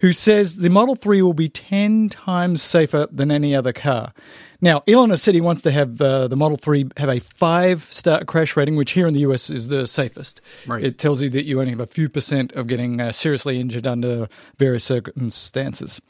who 0.00 0.14
says 0.14 0.56
the 0.56 0.70
Model 0.70 0.96
Three 0.96 1.20
will 1.20 1.34
be 1.34 1.50
ten 1.50 2.08
times 2.08 2.62
safer 2.62 3.06
than 3.12 3.30
any 3.30 3.54
other 3.54 3.74
car. 3.74 4.14
Now, 4.62 4.82
Elon 4.88 5.10
has 5.10 5.20
said 5.20 5.34
he 5.34 5.42
wants 5.42 5.60
to 5.62 5.70
have 5.70 6.00
uh, 6.00 6.26
the 6.28 6.34
Model 6.34 6.56
3 6.56 6.92
have 6.96 7.10
a 7.10 7.20
five 7.20 7.84
star 7.92 8.24
crash 8.24 8.56
rating, 8.56 8.74
which 8.74 8.92
here 8.92 9.06
in 9.06 9.12
the 9.12 9.20
US 9.20 9.50
is 9.50 9.68
the 9.68 9.86
safest. 9.86 10.40
Right. 10.66 10.82
It 10.82 10.98
tells 10.98 11.20
you 11.20 11.28
that 11.28 11.44
you 11.44 11.60
only 11.60 11.72
have 11.72 11.80
a 11.80 11.86
few 11.86 12.08
percent 12.08 12.52
of 12.52 12.68
getting 12.68 13.02
uh, 13.02 13.12
seriously 13.12 13.60
injured 13.60 13.86
under 13.86 14.30
various 14.56 14.84
circumstances. 14.84 16.00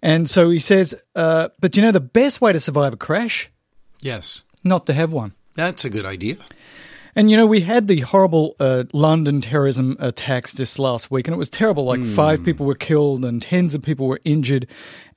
And 0.00 0.30
so 0.30 0.48
he 0.48 0.60
says, 0.60 0.94
uh, 1.14 1.50
but 1.60 1.76
you 1.76 1.82
know, 1.82 1.92
the 1.92 2.00
best 2.00 2.40
way 2.40 2.54
to 2.54 2.58
survive 2.58 2.94
a 2.94 2.96
crash? 2.96 3.50
Yes. 4.00 4.44
Not 4.64 4.86
to 4.86 4.94
have 4.94 5.12
one. 5.12 5.34
That's 5.54 5.84
a 5.84 5.90
good 5.90 6.06
idea. 6.06 6.38
And 7.14 7.30
you 7.30 7.36
know, 7.36 7.46
we 7.46 7.60
had 7.60 7.88
the 7.88 8.00
horrible 8.00 8.56
uh, 8.58 8.84
London 8.94 9.42
terrorism 9.42 9.96
attacks 10.00 10.54
just 10.54 10.78
last 10.78 11.10
week, 11.10 11.28
and 11.28 11.34
it 11.34 11.38
was 11.38 11.50
terrible. 11.50 11.84
Like 11.84 12.04
five 12.06 12.42
people 12.42 12.64
were 12.64 12.74
killed 12.74 13.24
and 13.24 13.42
tens 13.42 13.74
of 13.74 13.82
people 13.82 14.06
were 14.06 14.20
injured. 14.24 14.66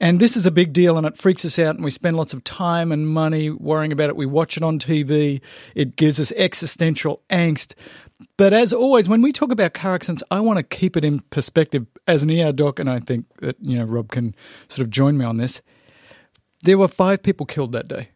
And 0.01 0.19
this 0.19 0.35
is 0.35 0.45
a 0.45 0.51
big 0.51 0.73
deal, 0.73 0.97
and 0.97 1.07
it 1.07 1.17
freaks 1.17 1.45
us 1.45 1.57
out, 1.57 1.75
and 1.75 1.85
we 1.85 1.91
spend 1.91 2.17
lots 2.17 2.33
of 2.33 2.43
time 2.43 2.91
and 2.91 3.07
money 3.07 3.49
worrying 3.49 3.93
about 3.93 4.09
it. 4.09 4.17
We 4.17 4.25
watch 4.25 4.57
it 4.57 4.63
on 4.63 4.77
TV, 4.77 5.39
it 5.73 5.95
gives 5.95 6.19
us 6.19 6.33
existential 6.33 7.21
angst. 7.29 7.75
But 8.37 8.51
as 8.51 8.73
always, 8.73 9.07
when 9.07 9.21
we 9.21 9.31
talk 9.31 9.51
about 9.51 9.73
car 9.73 9.95
accidents, 9.95 10.23
I 10.29 10.41
want 10.41 10.57
to 10.57 10.63
keep 10.63 10.97
it 10.97 11.03
in 11.03 11.19
perspective 11.29 11.85
as 12.07 12.23
an 12.23 12.31
ER 12.31 12.51
doc, 12.51 12.79
and 12.79 12.89
I 12.89 12.99
think 12.99 13.25
that, 13.37 13.55
you 13.61 13.77
know, 13.77 13.85
Rob 13.85 14.09
can 14.09 14.35
sort 14.67 14.83
of 14.83 14.89
join 14.89 15.17
me 15.17 15.23
on 15.23 15.37
this. 15.37 15.61
There 16.63 16.77
were 16.77 16.87
five 16.87 17.23
people 17.23 17.45
killed 17.45 17.71
that 17.73 17.87
day. 17.87 18.09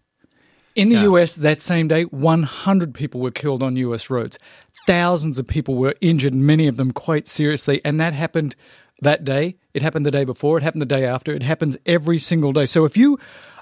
In 0.76 0.90
the 0.90 0.96
Yeah. 0.96 1.04
US 1.04 1.36
that 1.36 1.62
same 1.62 1.88
day, 1.88 2.04
100 2.04 2.94
people 2.94 3.22
were 3.22 3.32
killed 3.32 3.64
on 3.64 3.76
US 3.76 4.10
roads. 4.10 4.38
Thousands 4.86 5.40
of 5.40 5.48
people 5.48 5.76
were 5.76 5.96
injured, 6.02 6.34
many 6.34 6.68
of 6.68 6.78
them 6.78 6.92
quite 6.92 7.28
seriously. 7.28 7.82
And 7.84 8.00
that 8.00 8.14
happened 8.14 8.56
that 9.02 9.24
day. 9.24 9.56
It 9.74 9.82
happened 9.82 10.06
the 10.06 10.12
day 10.12 10.26
before. 10.26 10.58
It 10.58 10.64
happened 10.64 10.82
the 10.82 10.86
day 10.86 11.06
after. 11.06 11.34
It 11.34 11.44
happens 11.44 11.78
every 11.86 12.20
single 12.20 12.54
day. 12.54 12.66
So 12.66 12.86
if 12.86 12.98
you 12.98 13.18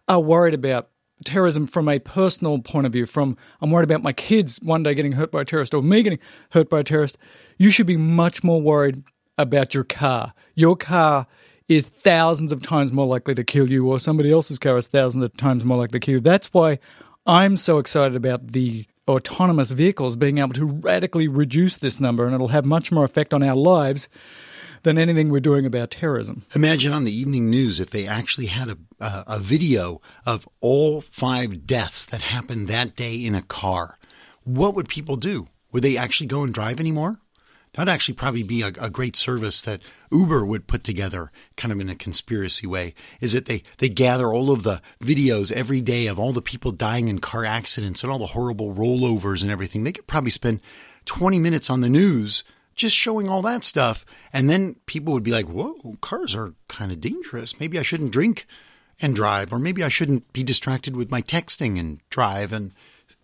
are 0.07 0.19
worried 0.19 0.53
about 0.53 0.89
terrorism 1.25 1.65
from 1.65 1.89
a 1.89 1.99
personal 1.99 2.59
point 2.59 2.85
of 2.85 2.93
view, 2.93 3.05
from 3.05 3.37
I'm 3.61 3.71
worried 3.71 3.85
about 3.85 4.03
my 4.03 4.13
kids 4.13 4.59
one 4.61 4.83
day 4.83 4.93
getting 4.93 5.13
hurt 5.13 5.31
by 5.31 5.41
a 5.41 5.45
terrorist 5.45 5.73
or 5.73 5.81
me 5.81 6.03
getting 6.03 6.19
hurt 6.51 6.69
by 6.69 6.79
a 6.79 6.83
terrorist, 6.83 7.17
you 7.57 7.71
should 7.71 7.87
be 7.87 7.97
much 7.97 8.43
more 8.43 8.61
worried 8.61 9.03
about 9.37 9.73
your 9.73 9.83
car. 9.83 10.33
Your 10.55 10.75
car 10.75 11.27
is 11.67 11.85
thousands 11.87 12.51
of 12.51 12.63
times 12.63 12.91
more 12.91 13.07
likely 13.07 13.35
to 13.35 13.43
kill 13.43 13.69
you, 13.69 13.87
or 13.87 13.99
somebody 13.99 14.31
else's 14.31 14.59
car 14.59 14.77
is 14.77 14.87
thousands 14.87 15.23
of 15.23 15.35
times 15.37 15.65
more 15.65 15.77
likely 15.77 15.99
to 15.99 16.05
kill 16.05 16.13
you. 16.15 16.19
That's 16.21 16.53
why 16.53 16.79
I'm 17.25 17.57
so 17.57 17.77
excited 17.77 18.15
about 18.15 18.53
the 18.53 18.85
autonomous 19.07 19.71
vehicles 19.71 20.15
being 20.15 20.37
able 20.37 20.53
to 20.53 20.65
radically 20.65 21.27
reduce 21.27 21.77
this 21.77 21.99
number, 21.99 22.25
and 22.25 22.33
it'll 22.33 22.49
have 22.49 22.65
much 22.65 22.91
more 22.91 23.03
effect 23.03 23.33
on 23.33 23.43
our 23.43 23.55
lives 23.55 24.09
than 24.83 24.97
anything 24.97 25.29
we're 25.29 25.39
doing 25.39 25.65
about 25.65 25.91
terrorism. 25.91 26.45
Imagine 26.55 26.93
on 26.93 27.03
the 27.03 27.11
evening 27.11 27.49
news 27.49 27.79
if 27.79 27.89
they 27.89 28.07
actually 28.07 28.45
had 28.45 28.69
a, 28.69 28.77
a, 28.99 29.23
a 29.27 29.39
video 29.39 30.01
of 30.25 30.47
all 30.61 31.01
five 31.01 31.65
deaths 31.65 32.05
that 32.05 32.21
happened 32.21 32.67
that 32.67 32.95
day 32.95 33.15
in 33.15 33.35
a 33.35 33.41
car. 33.41 33.97
What 34.43 34.75
would 34.75 34.87
people 34.87 35.17
do? 35.17 35.47
Would 35.71 35.83
they 35.83 35.97
actually 35.97 36.27
go 36.27 36.43
and 36.43 36.53
drive 36.53 36.79
anymore? 36.79 37.19
That'd 37.77 37.93
actually 37.93 38.15
probably 38.15 38.41
be 38.41 38.63
a, 38.63 38.69
a 38.79 38.89
great 38.89 39.15
service 39.15 39.61
that 39.61 39.83
Uber 40.11 40.43
would 40.43 40.65
put 40.65 40.83
together, 40.83 41.31
kind 41.57 41.71
of 41.71 41.79
in 41.79 41.89
a 41.89 41.95
conspiracy 41.95 42.65
way. 42.65 42.95
Is 43.21 43.33
that 43.33 43.45
they, 43.45 43.61
they 43.77 43.87
gather 43.87 44.33
all 44.33 44.49
of 44.49 44.63
the 44.63 44.81
videos 44.99 45.51
every 45.51 45.79
day 45.79 46.07
of 46.07 46.17
all 46.17 46.33
the 46.33 46.41
people 46.41 46.71
dying 46.71 47.07
in 47.07 47.19
car 47.19 47.45
accidents 47.45 48.01
and 48.01 48.11
all 48.11 48.17
the 48.17 48.25
horrible 48.27 48.73
rollovers 48.73 49.43
and 49.43 49.51
everything. 49.51 49.83
They 49.83 49.91
could 49.91 50.07
probably 50.07 50.31
spend 50.31 50.59
20 51.05 51.37
minutes 51.37 51.69
on 51.69 51.81
the 51.81 51.89
news 51.89 52.43
just 52.73 52.95
showing 52.95 53.29
all 53.29 53.43
that 53.43 53.63
stuff. 53.63 54.05
And 54.33 54.49
then 54.49 54.77
people 54.87 55.13
would 55.13 55.21
be 55.21 55.31
like, 55.31 55.45
whoa, 55.45 55.97
cars 56.01 56.35
are 56.35 56.55
kind 56.67 56.91
of 56.91 56.99
dangerous. 56.99 57.59
Maybe 57.59 57.77
I 57.77 57.83
shouldn't 57.83 58.11
drink 58.11 58.47
and 58.99 59.13
drive, 59.13 59.53
or 59.53 59.59
maybe 59.59 59.83
I 59.83 59.89
shouldn't 59.89 60.33
be 60.33 60.41
distracted 60.41 60.95
with 60.95 61.11
my 61.11 61.21
texting 61.21 61.79
and 61.79 61.99
drive 62.09 62.51
and 62.51 62.73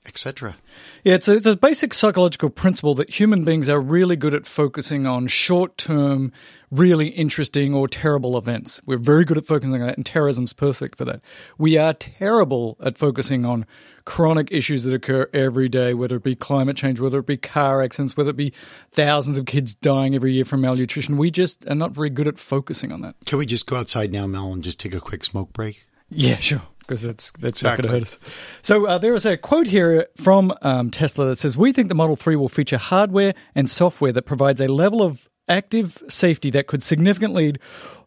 etc. 0.05 0.55
Yeah, 1.03 1.15
it's 1.15 1.27
a, 1.27 1.33
it's 1.33 1.45
a 1.45 1.55
basic 1.55 1.93
psychological 1.93 2.49
principle 2.49 2.93
that 2.95 3.09
human 3.09 3.43
beings 3.43 3.69
are 3.69 3.79
really 3.79 4.15
good 4.15 4.33
at 4.33 4.45
focusing 4.45 5.05
on 5.05 5.27
short 5.27 5.77
term, 5.77 6.31
really 6.71 7.09
interesting 7.09 7.73
or 7.73 7.87
terrible 7.87 8.37
events. 8.37 8.81
We're 8.85 8.97
very 8.97 9.25
good 9.25 9.37
at 9.37 9.45
focusing 9.45 9.81
on 9.81 9.87
that, 9.87 9.97
and 9.97 10.05
terrorism's 10.05 10.53
perfect 10.53 10.97
for 10.97 11.05
that. 11.05 11.21
We 11.57 11.77
are 11.77 11.93
terrible 11.93 12.77
at 12.83 12.97
focusing 12.97 13.45
on 13.45 13.65
chronic 14.05 14.51
issues 14.51 14.83
that 14.83 14.93
occur 14.93 15.29
every 15.33 15.69
day, 15.69 15.93
whether 15.93 16.17
it 16.17 16.23
be 16.23 16.35
climate 16.35 16.75
change, 16.75 16.99
whether 16.99 17.19
it 17.19 17.25
be 17.25 17.37
car 17.37 17.81
accidents, 17.81 18.17
whether 18.17 18.31
it 18.31 18.37
be 18.37 18.53
thousands 18.91 19.37
of 19.37 19.45
kids 19.45 19.73
dying 19.73 20.15
every 20.15 20.33
year 20.33 20.45
from 20.45 20.61
malnutrition. 20.61 21.17
We 21.17 21.31
just 21.31 21.67
are 21.67 21.75
not 21.75 21.91
very 21.91 22.09
good 22.09 22.27
at 22.27 22.37
focusing 22.39 22.91
on 22.91 23.01
that. 23.01 23.15
Can 23.25 23.37
we 23.37 23.45
just 23.45 23.65
go 23.65 23.77
outside 23.77 24.11
now, 24.11 24.27
Mel, 24.27 24.51
and 24.51 24.63
just 24.63 24.79
take 24.79 24.93
a 24.93 24.99
quick 24.99 25.23
smoke 25.23 25.53
break? 25.53 25.85
Yeah, 26.09 26.37
sure. 26.37 26.61
Because 26.93 27.01
that's 27.01 27.31
that's 27.39 27.63
not 27.63 27.77
going 27.79 27.87
to 27.87 27.91
hurt 27.91 28.03
us. 28.03 28.19
So 28.61 28.85
uh, 28.85 28.99
there 28.99 29.15
is 29.15 29.25
a 29.25 29.35
quote 29.35 29.65
here 29.65 30.05
from 30.15 30.53
um, 30.61 30.91
Tesla 30.91 31.25
that 31.25 31.37
says, 31.39 31.57
"We 31.57 31.73
think 31.73 31.87
the 31.87 31.95
Model 31.95 32.15
3 32.15 32.35
will 32.35 32.49
feature 32.49 32.77
hardware 32.77 33.33
and 33.55 33.67
software 33.67 34.11
that 34.11 34.27
provides 34.27 34.61
a 34.61 34.67
level 34.67 35.01
of 35.01 35.27
active 35.47 36.03
safety 36.07 36.51
that 36.51 36.67
could 36.67 36.83
significantly 36.83 37.55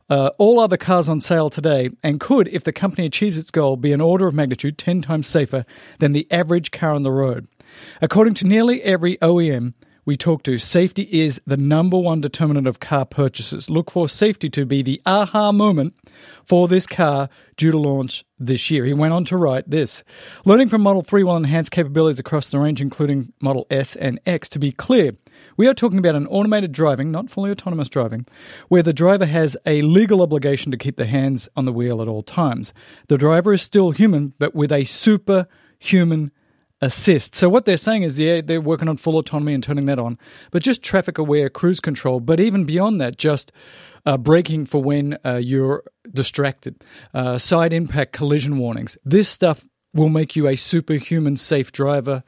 uh, 0.09 0.31
all 0.39 0.61
other 0.61 0.77
cars 0.77 1.09
on 1.09 1.21
sale 1.21 1.51
today, 1.51 1.91
and 2.05 2.21
could, 2.21 2.47
if 2.47 2.63
the 2.63 2.73
company 2.73 3.09
achieves 3.09 3.37
its 3.37 3.51
goal, 3.51 3.77
be 3.77 3.91
an 3.91 4.01
order 4.01 4.29
of 4.29 4.35
magnitude 4.35 4.79
ten 4.79 5.03
times 5.03 5.27
safer 5.27 5.65
than 5.99 6.13
the 6.13 6.29
average 6.31 6.71
car 6.71 6.93
on 6.93 7.03
the 7.03 7.11
road." 7.11 7.49
According 8.01 8.35
to 8.35 8.47
nearly 8.47 8.83
every 8.85 9.17
OEM 9.17 9.75
we 10.05 10.17
talk 10.17 10.45
to, 10.45 10.59
safety 10.59 11.09
is 11.11 11.41
the 11.45 11.57
number 11.57 11.99
one 11.99 12.21
determinant 12.21 12.69
of 12.69 12.79
car 12.79 13.05
purchases. 13.05 13.69
Look 13.69 13.91
for 13.91 14.09
safety 14.09 14.49
to 14.51 14.65
be 14.65 14.81
the 14.81 15.03
aha 15.05 15.51
moment 15.51 15.95
for 16.47 16.69
this 16.69 16.87
car 16.87 17.29
due 17.57 17.71
to 17.71 17.79
launch 17.79 18.25
this 18.39 18.71
year. 18.71 18.85
He 18.85 18.95
went 18.95 19.13
on 19.13 19.25
to 19.27 19.37
write 19.37 19.69
this 19.69 20.05
Learning 20.45 20.69
from 20.69 20.81
Model 20.81 21.03
3 21.03 21.25
will 21.25 21.37
enhance 21.37 21.69
capabilities 21.69 22.19
across 22.19 22.49
the 22.49 22.59
range, 22.59 22.81
including 22.81 23.33
Model 23.41 23.67
S 23.71 23.97
and 23.97 24.21
X. 24.25 24.49
To 24.51 24.59
be 24.59 24.73
clear, 24.73 25.13
we 25.57 25.67
are 25.67 25.75
talking 25.75 25.99
about 25.99 26.15
an 26.15 26.27
automated 26.29 26.73
driving, 26.73 27.11
not 27.11 27.31
fully 27.31 27.51
autonomous 27.51 27.89
driving, 27.89 28.27
where 28.69 28.83
the 28.83 28.93
driver 28.93 29.27
has 29.27 29.57
a 29.67 29.83
legal 29.83 30.23
obligation 30.23 30.71
to 30.71 30.79
keep 30.79 30.97
their 30.97 31.07
hands 31.07 31.49
on 31.57 31.65
the 31.65 31.73
wheel 31.73 32.01
at 32.01 32.09
all 32.09 32.23
times. 32.23 32.73
The 33.09 33.19
driver 33.19 33.53
is 33.53 33.63
still 33.63 33.91
human, 33.91 34.35
but 34.39 34.55
with 34.55 34.71
a 34.71 34.85
superhuman 34.85 36.31
assist. 36.87 37.35
So 37.35 37.49
what 37.49 37.65
they're 37.65 37.77
saying 37.77 38.05
is, 38.05 38.19
yeah, 38.19 38.41
they're 38.41 38.61
working 38.61 38.89
on 38.89 38.97
full 38.97 39.19
autonomy 39.19 39.55
and 39.55 39.63
turning 39.63 39.87
that 39.87 39.99
on, 39.99 40.19
but 40.51 40.63
just 40.63 40.83
traffic 40.83 41.19
aware 41.19 41.51
cruise 41.51 41.81
control. 41.81 42.21
But 42.21 42.41
even 42.41 42.65
beyond 42.65 43.01
that, 43.01 43.19
just 43.19 43.53
uh, 44.07 44.17
braking 44.17 44.67
for 44.67 44.83
when 44.83 45.19
uh, 45.25 45.41
you're 45.43 45.85
distracted, 46.13 46.83
uh, 47.13 47.39
side 47.39 47.73
impact 47.73 48.13
collision 48.13 48.59
warnings. 48.59 48.97
This 49.05 49.29
stuff 49.29 49.65
will 49.93 50.09
make 50.09 50.37
you 50.37 50.47
a 50.47 50.57
superhuman 50.57 51.37
safe 51.37 51.73
driver 51.73 52.23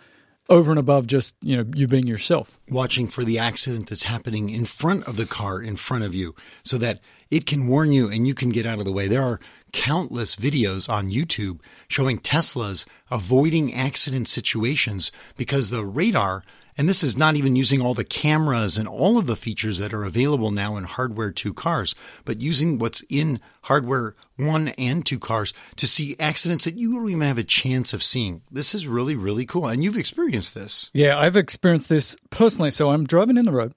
over 0.49 0.71
and 0.71 0.79
above 0.79 1.07
just 1.07 1.35
you 1.43 1.57
know 1.57 1.65
you 1.75 1.87
being 1.87 2.07
yourself. 2.07 2.59
Watching 2.69 3.07
for 3.07 3.25
the 3.25 3.39
accident 3.39 3.89
that's 3.89 4.05
happening 4.05 4.49
in 4.49 4.65
front 4.65 5.07
of 5.07 5.17
the 5.17 5.27
car 5.27 5.63
in 5.63 5.77
front 5.77 6.05
of 6.05 6.15
you 6.15 6.35
so 6.65 6.79
that 6.79 7.01
it 7.31 7.47
can 7.47 7.67
warn 7.67 7.93
you 7.93 8.09
and 8.09 8.27
you 8.27 8.35
can 8.35 8.51
get 8.51 8.67
out 8.67 8.79
of 8.79 8.85
the 8.85 8.93
way. 8.93 9.09
There 9.09 9.23
are 9.23 9.41
countless 9.73 10.37
videos 10.37 10.89
on 10.89 11.11
YouTube 11.11 11.61
showing 11.89 12.19
Teslas 12.19 12.85
avoiding 13.11 13.75
accident 13.75 14.29
situations 14.29 15.13
because 15.37 15.71
the 15.71 15.85
radar, 15.85 16.45
and 16.77 16.89
this 16.89 17.03
is 17.03 17.17
not 17.17 17.35
even 17.35 17.57
using 17.57 17.81
all 17.81 17.95
the 17.95 18.05
cameras 18.05 18.77
and 18.77 18.87
all 18.87 19.19
of 19.19 19.27
the 19.27 19.37
features 19.37 19.79
that 19.79 19.93
are 19.93 20.05
available 20.05 20.51
now 20.51 20.77
in 20.77 20.85
hardware 20.85 21.31
2 21.31 21.53
cars, 21.53 21.95
but 22.25 22.41
using 22.41 22.79
what's 22.79 23.03
in 23.09 23.41
hardware 23.63 24.15
1 24.37 24.69
and 24.69 25.05
2 25.05 25.19
cars 25.19 25.53
to 25.77 25.87
see 25.87 26.17
accidents 26.21 26.65
that 26.65 26.77
you 26.77 26.95
don't 26.95 27.09
even 27.09 27.23
have 27.23 27.39
a 27.39 27.45
chance 27.45 27.93
of 27.93 28.03
seeing. 28.03 28.43
This 28.51 28.75
is 28.75 28.87
really, 28.87 29.17
really 29.17 29.45
cool. 29.45 29.67
And 29.67 29.83
you've 29.83 29.97
experienced 29.97 30.55
this. 30.55 30.91
Yeah, 30.93 31.19
I've 31.19 31.37
experienced 31.37 31.89
this 31.89 32.17
personally. 32.31 32.71
So 32.71 32.91
I'm 32.91 33.05
driving 33.05 33.37
in 33.37 33.45
the 33.45 33.53
road 33.53 33.75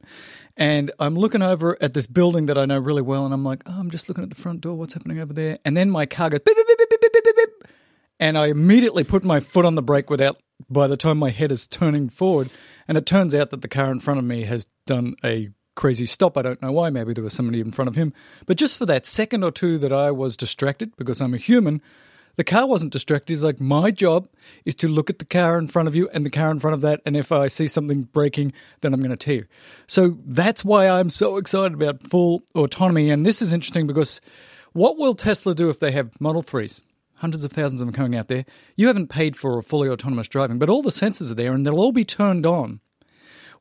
and 0.58 0.91
I'm 1.00 1.15
looking 1.15 1.41
over 1.41 1.77
at 1.81 1.93
this 1.93 2.08
building 2.08 2.48
that 2.48 2.58
I 2.58 2.65
know 2.65 2.79
really 2.79 3.01
well. 3.01 3.25
And 3.25 3.34
I'm 3.34 3.43
like, 3.43 3.63
oh, 3.65 3.79
I'm 3.79 3.89
just 3.89 4.10
looking 4.10 4.24
at 4.24 4.29
the 4.29 4.36
front 4.36 4.62
door. 4.62 4.75
What's 4.75 4.93
happening 4.93 5.20
over 5.20 5.34
there? 5.34 5.60
And 5.65 5.75
then 5.75 5.89
my 5.89 6.05
car 6.05 6.29
goes 6.29 6.41
beep, 6.46 6.55
beep, 6.55 6.67
beep. 6.77 7.50
And 8.20 8.38
I 8.38 8.48
immediately 8.48 9.03
put 9.03 9.24
my 9.24 9.39
foot 9.39 9.65
on 9.65 9.75
the 9.75 9.81
brake 9.81 10.10
without, 10.10 10.38
by 10.70 10.88
the 10.88 10.98
time 10.98 11.17
my 11.17 11.31
head 11.31 11.51
is 11.51 11.65
turning 11.65 12.10
forward. 12.10 12.50
And 12.88 12.98
it 12.98 13.05
turns 13.05 13.34
out 13.34 13.50
that 13.50 13.62
the 13.62 13.67
car 13.67 13.91
in 13.91 14.00
front 14.00 14.20
of 14.20 14.25
me 14.25 14.43
has 14.43 14.67
done 14.86 15.15
a 15.24 15.50
crazy 15.75 16.05
stop. 16.05 16.38
I 16.38 16.43
don't 16.43 16.62
know 16.62 16.72
why. 16.72 16.89
Maybe 16.89 17.13
there 17.13 17.24
was 17.24 17.34
somebody 17.34 17.60
in 17.60 17.72
front 17.72 17.89
of 17.89 17.96
him. 17.96 18.13
But 18.46 18.58
just 18.58 18.77
for 18.77 18.86
that 18.86 19.08
second 19.08 19.43
or 19.43 19.51
two 19.51 19.77
that 19.79 19.91
I 19.91 20.12
was 20.12 20.38
distracted 20.38 20.96
because 20.98 21.22
I'm 21.22 21.34
a 21.34 21.38
human, 21.38 21.81
the 22.35 22.43
car 22.43 22.67
wasn't 22.67 22.93
distracted. 22.93 23.33
It's 23.33 23.41
like 23.41 23.59
my 23.59 23.91
job 23.91 24.27
is 24.65 24.75
to 24.75 24.88
look 24.88 25.09
at 25.09 25.19
the 25.19 25.25
car 25.25 25.57
in 25.57 25.67
front 25.67 25.88
of 25.88 25.95
you 25.95 26.09
and 26.09 26.25
the 26.25 26.29
car 26.29 26.51
in 26.51 26.59
front 26.59 26.73
of 26.73 26.81
that. 26.81 27.01
And 27.05 27.15
if 27.15 27.31
I 27.31 27.47
see 27.47 27.67
something 27.67 28.03
braking, 28.03 28.53
then 28.81 28.93
I'm 28.93 29.01
going 29.01 29.11
to 29.11 29.17
tell 29.17 29.35
you. 29.35 29.45
So 29.88 30.17
that's 30.25 30.63
why 30.63 30.88
I'm 30.88 31.09
so 31.09 31.38
excited 31.38 31.73
about 31.73 32.03
full 32.03 32.43
autonomy. 32.55 33.09
And 33.09 33.25
this 33.25 33.41
is 33.41 33.53
interesting 33.53 33.88
because 33.88 34.21
what 34.73 34.97
will 34.97 35.15
Tesla 35.15 35.53
do 35.53 35.69
if 35.69 35.79
they 35.79 35.91
have 35.91 36.19
Model 36.21 36.43
3s? 36.43 36.81
Hundreds 37.15 37.43
of 37.43 37.51
thousands 37.51 37.81
of 37.81 37.88
them 37.88 37.93
coming 37.93 38.15
out 38.15 38.29
there. 38.29 38.45
You 38.75 38.88
haven't 38.88 39.09
paid 39.09 39.35
for 39.35 39.61
fully 39.61 39.89
autonomous 39.89 40.27
driving, 40.27 40.57
but 40.57 40.69
all 40.69 40.81
the 40.81 40.89
sensors 40.89 41.29
are 41.29 41.35
there 41.35 41.53
and 41.53 41.65
they'll 41.65 41.79
all 41.79 41.91
be 41.91 42.05
turned 42.05 42.45
on. 42.45 42.79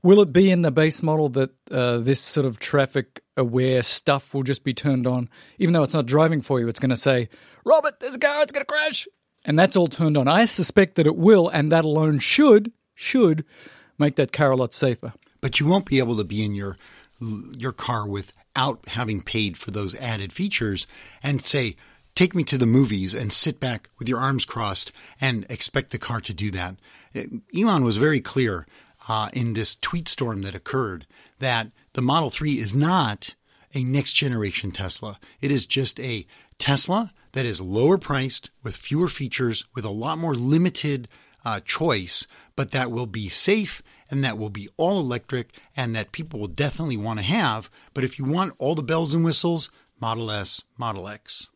Will 0.03 0.23
it 0.23 0.33
be 0.33 0.51
in 0.51 0.63
the 0.63 0.71
base 0.71 1.03
model 1.03 1.29
that 1.31 1.51
uh, 1.71 1.99
this 1.99 2.21
sort 2.21 2.47
of 2.47 2.59
traffic 2.59 3.23
aware 3.37 3.83
stuff 3.83 4.33
will 4.33 4.43
just 4.43 4.65
be 4.65 4.73
turned 4.73 5.07
on, 5.07 5.29
even 5.59 5.75
though 5.75 5.83
it's 5.83 5.93
not 5.93 6.07
driving 6.07 6.41
for 6.41 6.59
you? 6.59 6.69
It's 6.69 6.81
going 6.81 6.91
to 6.91 6.97
say, 6.97 7.29
"Robert, 7.65 8.01
there's 8.01 8.15
a 8.15 8.19
car, 8.19 8.43
it's 8.43 8.53
going 8.53 8.65
to 8.65 8.73
crash." 8.73 9.07
and 9.45 9.59
that's 9.59 9.77
all 9.77 9.87
turned 9.87 10.17
on. 10.17 10.29
I 10.29 10.45
suspect 10.45 10.95
that 10.97 11.07
it 11.07 11.17
will, 11.17 11.49
and 11.49 11.71
that 11.73 11.85
alone 11.85 12.19
should 12.19 12.73
should 12.95 13.45
make 13.99 14.17
that 14.17 14.33
car 14.33 14.51
a 14.51 14.57
lot 14.57 14.75
safer. 14.75 15.15
But 15.41 15.59
you 15.59 15.67
won't 15.67 15.87
be 15.87 15.99
able 15.99 16.17
to 16.17 16.25
be 16.25 16.45
in 16.45 16.55
your 16.55 16.77
your 17.21 17.73
car 17.73 18.07
without 18.07 18.89
having 18.89 19.21
paid 19.21 19.57
for 19.57 19.71
those 19.71 19.95
added 19.97 20.33
features 20.33 20.87
and 21.23 21.45
say, 21.45 21.77
take 22.15 22.35
me 22.35 22.45
to 22.45 22.57
the 22.57 22.67
movies 22.67 23.15
and 23.15 23.33
sit 23.33 23.61
back 23.61 23.91
with 23.99 24.09
your 24.09 24.19
arms 24.19 24.47
crossed 24.47 24.91
and 25.21 25.45
expect 25.51 25.91
the 25.91 25.99
car 25.99 26.21
to 26.21 26.33
do 26.33 26.51
that. 26.51 26.77
Elon 27.55 27.85
was 27.85 27.99
very 27.99 28.21
clear 28.21 28.67
uh, 29.07 29.29
in 29.35 29.53
this 29.53 29.77
tweet 29.77 30.09
storm 30.09 30.43
that 30.43 30.55
occurred 30.55 31.07
that 31.41 31.71
the 31.93 32.03
Model 32.03 32.31
3 32.31 32.59
is 32.59 32.75
not 32.75 33.35
a 33.75 33.85
next 33.85 34.15
generation 34.15 34.73
Tesla. 34.73 35.19
It 35.43 35.51
is 35.51 35.67
just 35.67 36.01
a 36.01 36.27
Tesla 36.59 37.13
that 37.33 37.47
is 37.47 37.61
lower 37.61 37.99
priced 37.99 38.51
with 38.63 38.77
fewer 38.77 39.09
features, 39.09 39.65
with 39.75 39.85
a 39.85 39.91
lot 39.91 40.19
more 40.19 40.35
limited 40.35 41.09
uh, 41.45 41.61
choice, 41.61 42.27
but 42.57 42.71
that 42.73 42.91
will 42.91 43.07
be 43.07 43.29
safe 43.29 43.83
and 44.11 44.23
that 44.25 44.37
will 44.37 44.51
be 44.51 44.69
all 44.77 45.01
electric 45.01 45.53
and 45.77 45.95
that 45.95 46.13
people 46.13 46.41
will 46.41 46.49
definitely 46.49 46.97
want 46.97 47.19
to 47.19 47.25
have. 47.25 47.71
But 47.95 48.05
if 48.05 48.19
you 48.19 48.25
want 48.25 48.55
all 48.59 48.75
the 48.75 48.83
bells 48.83 49.15
and 49.15 49.25
whistles, 49.25 49.71
Model 50.01 50.31
S, 50.31 50.63
Model 50.77 51.09
X. 51.09 51.49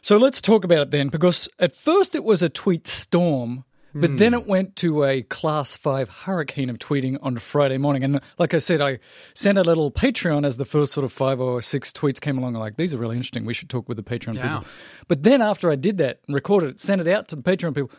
So 0.00 0.16
let's 0.16 0.40
talk 0.40 0.64
about 0.64 0.80
it 0.80 0.90
then, 0.90 1.08
because 1.08 1.48
at 1.58 1.76
first 1.76 2.14
it 2.14 2.24
was 2.24 2.42
a 2.42 2.48
tweet 2.48 2.88
storm, 2.88 3.64
but 3.94 4.10
Hmm. 4.10 4.16
then 4.16 4.34
it 4.34 4.46
went 4.46 4.76
to 4.76 5.04
a 5.04 5.22
class 5.22 5.76
five 5.76 6.08
hurricane 6.08 6.70
of 6.70 6.78
tweeting 6.78 7.18
on 7.22 7.36
Friday 7.38 7.78
morning. 7.78 8.04
And 8.04 8.20
like 8.38 8.54
I 8.54 8.58
said, 8.58 8.80
I 8.80 8.98
sent 9.34 9.58
a 9.58 9.62
little 9.62 9.90
Patreon 9.90 10.46
as 10.46 10.56
the 10.56 10.64
first 10.64 10.92
sort 10.92 11.04
of 11.04 11.12
five 11.12 11.40
or 11.40 11.60
six 11.62 11.92
tweets 11.92 12.20
came 12.20 12.38
along. 12.38 12.54
Like, 12.54 12.76
these 12.76 12.94
are 12.94 12.98
really 12.98 13.16
interesting. 13.16 13.44
We 13.44 13.54
should 13.54 13.68
talk 13.70 13.88
with 13.88 13.96
the 13.96 14.02
Patreon 14.02 14.34
Yeah. 14.36 14.42
people. 14.58 14.64
But 15.08 15.22
then 15.22 15.42
after 15.42 15.70
I 15.70 15.76
did 15.76 15.98
that 15.98 16.20
and 16.26 16.34
recorded 16.34 16.70
it, 16.70 16.80
sent 16.80 17.00
it 17.00 17.08
out 17.08 17.28
to 17.28 17.36
the 17.36 17.42
Patreon 17.42 17.74
people, 17.74 17.90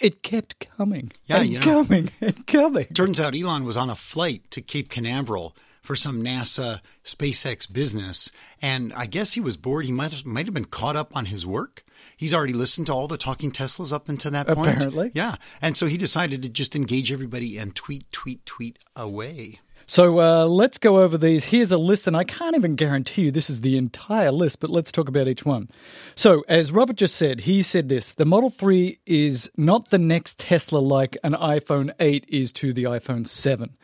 it 0.00 0.22
kept 0.22 0.58
coming. 0.76 1.12
Yeah, 1.26 1.38
and 1.40 1.48
you 1.50 1.58
know. 1.60 1.64
coming 1.64 2.10
and 2.20 2.46
coming. 2.46 2.86
Turns 2.94 3.20
out 3.20 3.34
Elon 3.36 3.64
was 3.64 3.76
on 3.76 3.90
a 3.90 3.94
flight 3.94 4.50
to 4.52 4.60
Cape 4.62 4.88
Canaveral 4.90 5.56
for 5.82 5.96
some 5.96 6.22
NASA 6.22 6.80
SpaceX 7.04 7.70
business, 7.72 8.30
and 8.60 8.92
I 8.94 9.06
guess 9.06 9.32
he 9.34 9.40
was 9.40 9.56
bored. 9.56 9.84
He 9.86 9.92
might 9.92 10.12
have, 10.12 10.24
might 10.24 10.46
have 10.46 10.54
been 10.54 10.64
caught 10.64 10.94
up 10.96 11.14
on 11.16 11.26
his 11.26 11.44
work. 11.44 11.84
He's 12.16 12.34
already 12.34 12.52
listened 12.52 12.86
to 12.88 12.92
all 12.92 13.08
the 13.08 13.18
talking 13.18 13.50
Teslas 13.50 13.92
up 13.92 14.08
until 14.08 14.30
that 14.32 14.46
point. 14.46 14.68
Apparently. 14.68 15.10
yeah. 15.14 15.36
And 15.60 15.76
so 15.76 15.86
he 15.86 15.96
decided 15.96 16.42
to 16.42 16.48
just 16.48 16.76
engage 16.76 17.12
everybody 17.12 17.58
and 17.58 17.74
tweet, 17.74 18.10
tweet, 18.12 18.44
tweet 18.46 18.78
away. 18.94 19.60
So 19.86 20.20
uh, 20.20 20.46
let's 20.46 20.78
go 20.78 21.00
over 21.00 21.18
these. 21.18 21.46
Here's 21.46 21.72
a 21.72 21.78
list, 21.78 22.06
and 22.06 22.16
I 22.16 22.24
can't 22.24 22.56
even 22.56 22.76
guarantee 22.76 23.22
you 23.22 23.30
this 23.30 23.50
is 23.50 23.60
the 23.60 23.76
entire 23.76 24.30
list, 24.30 24.60
but 24.60 24.70
let's 24.70 24.92
talk 24.92 25.08
about 25.08 25.28
each 25.28 25.44
one. 25.44 25.68
So, 26.14 26.44
as 26.48 26.72
Robert 26.72 26.96
just 26.96 27.16
said, 27.16 27.40
he 27.40 27.62
said 27.62 27.88
this 27.88 28.12
the 28.12 28.24
Model 28.24 28.50
3 28.50 29.00
is 29.06 29.50
not 29.56 29.90
the 29.90 29.98
next 29.98 30.38
Tesla 30.38 30.78
like 30.78 31.16
an 31.24 31.32
iPhone 31.32 31.92
8 31.98 32.24
is 32.28 32.52
to 32.54 32.72
the 32.72 32.84
iPhone 32.84 33.26
7, 33.26 33.76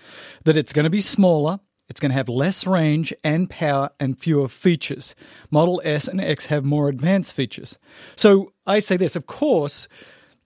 that 0.44 0.56
it's 0.56 0.72
going 0.72 0.84
to 0.84 0.90
be 0.90 1.00
smaller. 1.00 1.60
It's 1.88 2.00
going 2.00 2.11
to 2.11 2.16
have 2.16 2.28
less 2.28 2.66
range 2.66 3.14
and 3.25 3.49
power 3.49 3.90
and 3.99 4.18
fewer 4.18 4.49
features. 4.49 5.14
Model 5.50 5.80
S 5.85 6.07
and 6.07 6.21
X 6.21 6.47
have 6.47 6.64
more 6.64 6.88
advanced 6.88 7.33
features. 7.33 7.78
So 8.14 8.52
I 8.66 8.78
say 8.80 8.97
this, 8.97 9.16
of 9.16 9.26
course, 9.26 9.88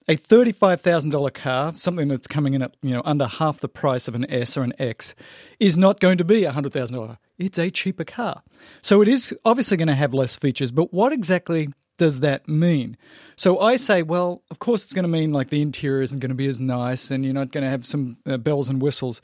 a 0.08 0.16
$35,000 0.16 1.32
car, 1.34 1.72
something 1.76 2.08
that's 2.08 2.26
coming 2.26 2.54
in 2.54 2.62
at, 2.62 2.76
you 2.82 2.90
know, 2.90 3.02
under 3.04 3.26
half 3.26 3.61
the 3.61 3.68
price 3.68 4.08
of 4.08 4.14
an 4.14 4.28
S 4.30 4.56
or 4.56 4.62
an 4.62 4.72
X, 4.78 5.14
is 5.61 5.76
not 5.76 6.00
going 6.00 6.18
to 6.18 6.25
be 6.25 6.44
a 6.44 6.52
$100,000. 6.52 7.18
It's 7.38 7.58
a 7.58 7.70
cheaper 7.70 8.04
car. 8.04 8.42
So 8.82 9.00
it 9.00 9.08
is 9.08 9.34
obviously 9.44 9.76
going 9.76 9.88
to 9.88 9.94
have 9.94 10.14
less 10.14 10.37
features, 10.37 10.72
but 10.72 10.92
what 10.92 11.12
exactly 11.12 11.68
does 11.99 12.20
that 12.20 12.49
mean? 12.49 12.96
So 13.37 13.58
I 13.58 13.76
say, 13.76 14.02
well, 14.02 14.42
of 14.50 14.58
course 14.58 14.84
it's 14.84 14.92
going 14.92 15.04
to 15.04 15.08
mean 15.08 15.32
like 15.32 15.50
the 15.50 15.62
interior 15.62 16.02
isn't 16.02 16.18
going 16.18 16.30
to 16.30 16.37
be 16.37 16.46
as 16.46 16.61
nice 16.61 17.11
and 17.11 17.25
you're 17.25 17.34
not 17.34 17.52
going 17.52 17.64
to 17.64 17.70
have 17.70 17.87
some 17.87 18.16
uh, 18.26 18.38
bells 18.38 18.68
and 18.68 18.82
whistles. 18.82 19.20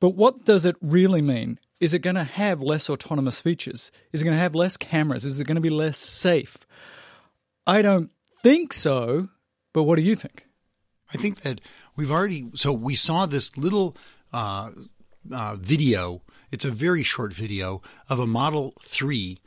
But 0.00 0.10
what 0.10 0.44
does 0.44 0.64
it 0.64 0.76
really 0.80 1.22
mean? 1.22 1.58
Is 1.80 1.94
it 1.94 2.00
going 2.00 2.16
to 2.16 2.24
have 2.24 2.60
less 2.60 2.88
autonomous 2.88 3.40
features? 3.40 3.90
Is 4.12 4.22
it 4.22 4.24
going 4.24 4.36
to 4.36 4.40
have 4.40 4.54
less 4.54 4.76
cameras? 4.76 5.24
Is 5.24 5.40
it 5.40 5.46
going 5.46 5.56
to 5.56 5.60
be 5.60 5.70
less 5.70 5.96
safe? 5.96 6.58
I 7.66 7.82
don't 7.82 8.10
think 8.42 8.72
so, 8.72 9.28
but 9.72 9.84
what 9.84 9.96
do 9.96 10.02
you 10.02 10.14
think? 10.14 10.46
I 11.12 11.18
think 11.18 11.40
that 11.40 11.60
we've 11.96 12.10
already, 12.10 12.50
so 12.54 12.72
we 12.72 12.94
saw 12.94 13.26
this 13.26 13.56
little 13.56 13.96
uh, 14.32 14.70
uh, 15.32 15.56
video. 15.56 16.22
It's 16.50 16.64
a 16.64 16.70
very 16.70 17.02
short 17.02 17.32
video 17.32 17.82
of 18.08 18.18
a 18.18 18.26
Model 18.26 18.74
3 18.82 19.38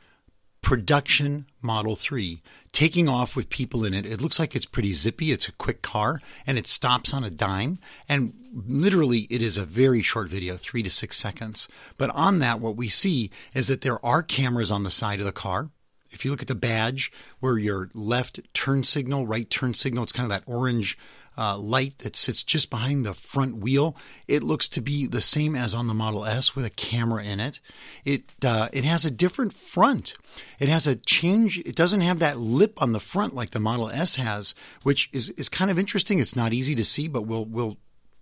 production 0.62 1.46
Model 1.60 1.96
3 1.96 2.40
taking 2.72 3.08
off 3.08 3.36
with 3.36 3.50
people 3.50 3.84
in 3.84 3.92
it. 3.92 4.06
It 4.06 4.22
looks 4.22 4.38
like 4.38 4.56
it's 4.56 4.64
pretty 4.64 4.92
zippy. 4.92 5.30
It's 5.30 5.48
a 5.48 5.52
quick 5.52 5.82
car 5.82 6.20
and 6.46 6.56
it 6.56 6.66
stops 6.66 7.12
on 7.12 7.24
a 7.24 7.30
dime. 7.30 7.78
And 8.08 8.32
literally, 8.52 9.26
it 9.30 9.42
is 9.42 9.58
a 9.58 9.64
very 9.64 10.02
short 10.02 10.28
video, 10.28 10.56
three 10.56 10.82
to 10.82 10.90
six 10.90 11.16
seconds. 11.18 11.68
But 11.98 12.10
on 12.10 12.38
that, 12.38 12.60
what 12.60 12.76
we 12.76 12.88
see 12.88 13.30
is 13.54 13.68
that 13.68 13.82
there 13.82 14.04
are 14.04 14.22
cameras 14.22 14.70
on 14.70 14.84
the 14.84 14.90
side 14.90 15.20
of 15.20 15.26
the 15.26 15.32
car. 15.32 15.70
If 16.10 16.24
you 16.24 16.30
look 16.30 16.42
at 16.42 16.48
the 16.48 16.54
badge 16.54 17.10
where 17.40 17.58
your 17.58 17.88
left 17.94 18.40
turn 18.54 18.84
signal, 18.84 19.26
right 19.26 19.48
turn 19.48 19.74
signal, 19.74 20.04
it's 20.04 20.12
kind 20.12 20.30
of 20.30 20.30
that 20.30 20.50
orange 20.50 20.98
uh, 21.36 21.56
light 21.56 21.98
that 21.98 22.16
sits 22.16 22.42
just 22.42 22.70
behind 22.70 23.04
the 23.04 23.14
front 23.14 23.56
wheel. 23.56 23.96
It 24.28 24.42
looks 24.42 24.68
to 24.70 24.80
be 24.80 25.06
the 25.06 25.20
same 25.20 25.54
as 25.54 25.74
on 25.74 25.86
the 25.86 25.94
Model 25.94 26.24
S 26.24 26.54
with 26.54 26.64
a 26.64 26.70
camera 26.70 27.24
in 27.24 27.40
it. 27.40 27.60
It 28.04 28.24
uh, 28.44 28.68
it 28.72 28.84
has 28.84 29.04
a 29.04 29.10
different 29.10 29.52
front. 29.52 30.14
It 30.58 30.68
has 30.68 30.86
a 30.86 30.96
change. 30.96 31.58
It 31.58 31.76
doesn't 31.76 32.00
have 32.00 32.18
that 32.18 32.38
lip 32.38 32.80
on 32.82 32.92
the 32.92 33.00
front 33.00 33.34
like 33.34 33.50
the 33.50 33.60
Model 33.60 33.90
S 33.90 34.16
has, 34.16 34.54
which 34.82 35.08
is 35.12 35.30
is 35.30 35.48
kind 35.48 35.70
of 35.70 35.78
interesting. 35.78 36.18
It's 36.18 36.36
not 36.36 36.52
easy 36.52 36.74
to 36.74 36.84
see, 36.84 37.08
but 37.08 37.22
we'll 37.22 37.46
we'll 37.46 37.78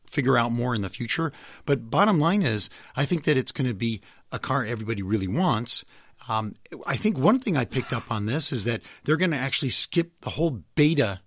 figure 0.07 0.37
out 0.37 0.53
more 0.53 0.75
in 0.75 0.83
the 0.83 0.89
future. 0.89 1.33
But 1.65 1.91
bottom 1.91 2.19
line 2.19 2.43
is, 2.43 2.69
I 2.97 3.05
think 3.05 3.25
that 3.25 3.37
it's 3.37 3.53
going 3.53 3.69
to 3.69 3.75
be 3.75 4.01
a 4.33 4.39
car 4.39 4.65
everybody 4.65 5.03
really 5.03 5.29
wants. 5.29 5.85
Um, 6.29 6.57
I 6.87 6.97
think 6.97 7.17
one 7.17 7.39
thing 7.39 7.57
I 7.57 7.65
picked 7.65 7.93
up 7.93 8.11
on 8.11 8.27
this 8.27 8.53
is 8.53 8.65
that 8.65 8.83
they're 9.05 9.17
going 9.17 9.31
to 9.31 9.37
actually 9.37 9.71
skip 9.71 10.21
the 10.21 10.31
whole 10.31 10.63
beta 10.75 11.21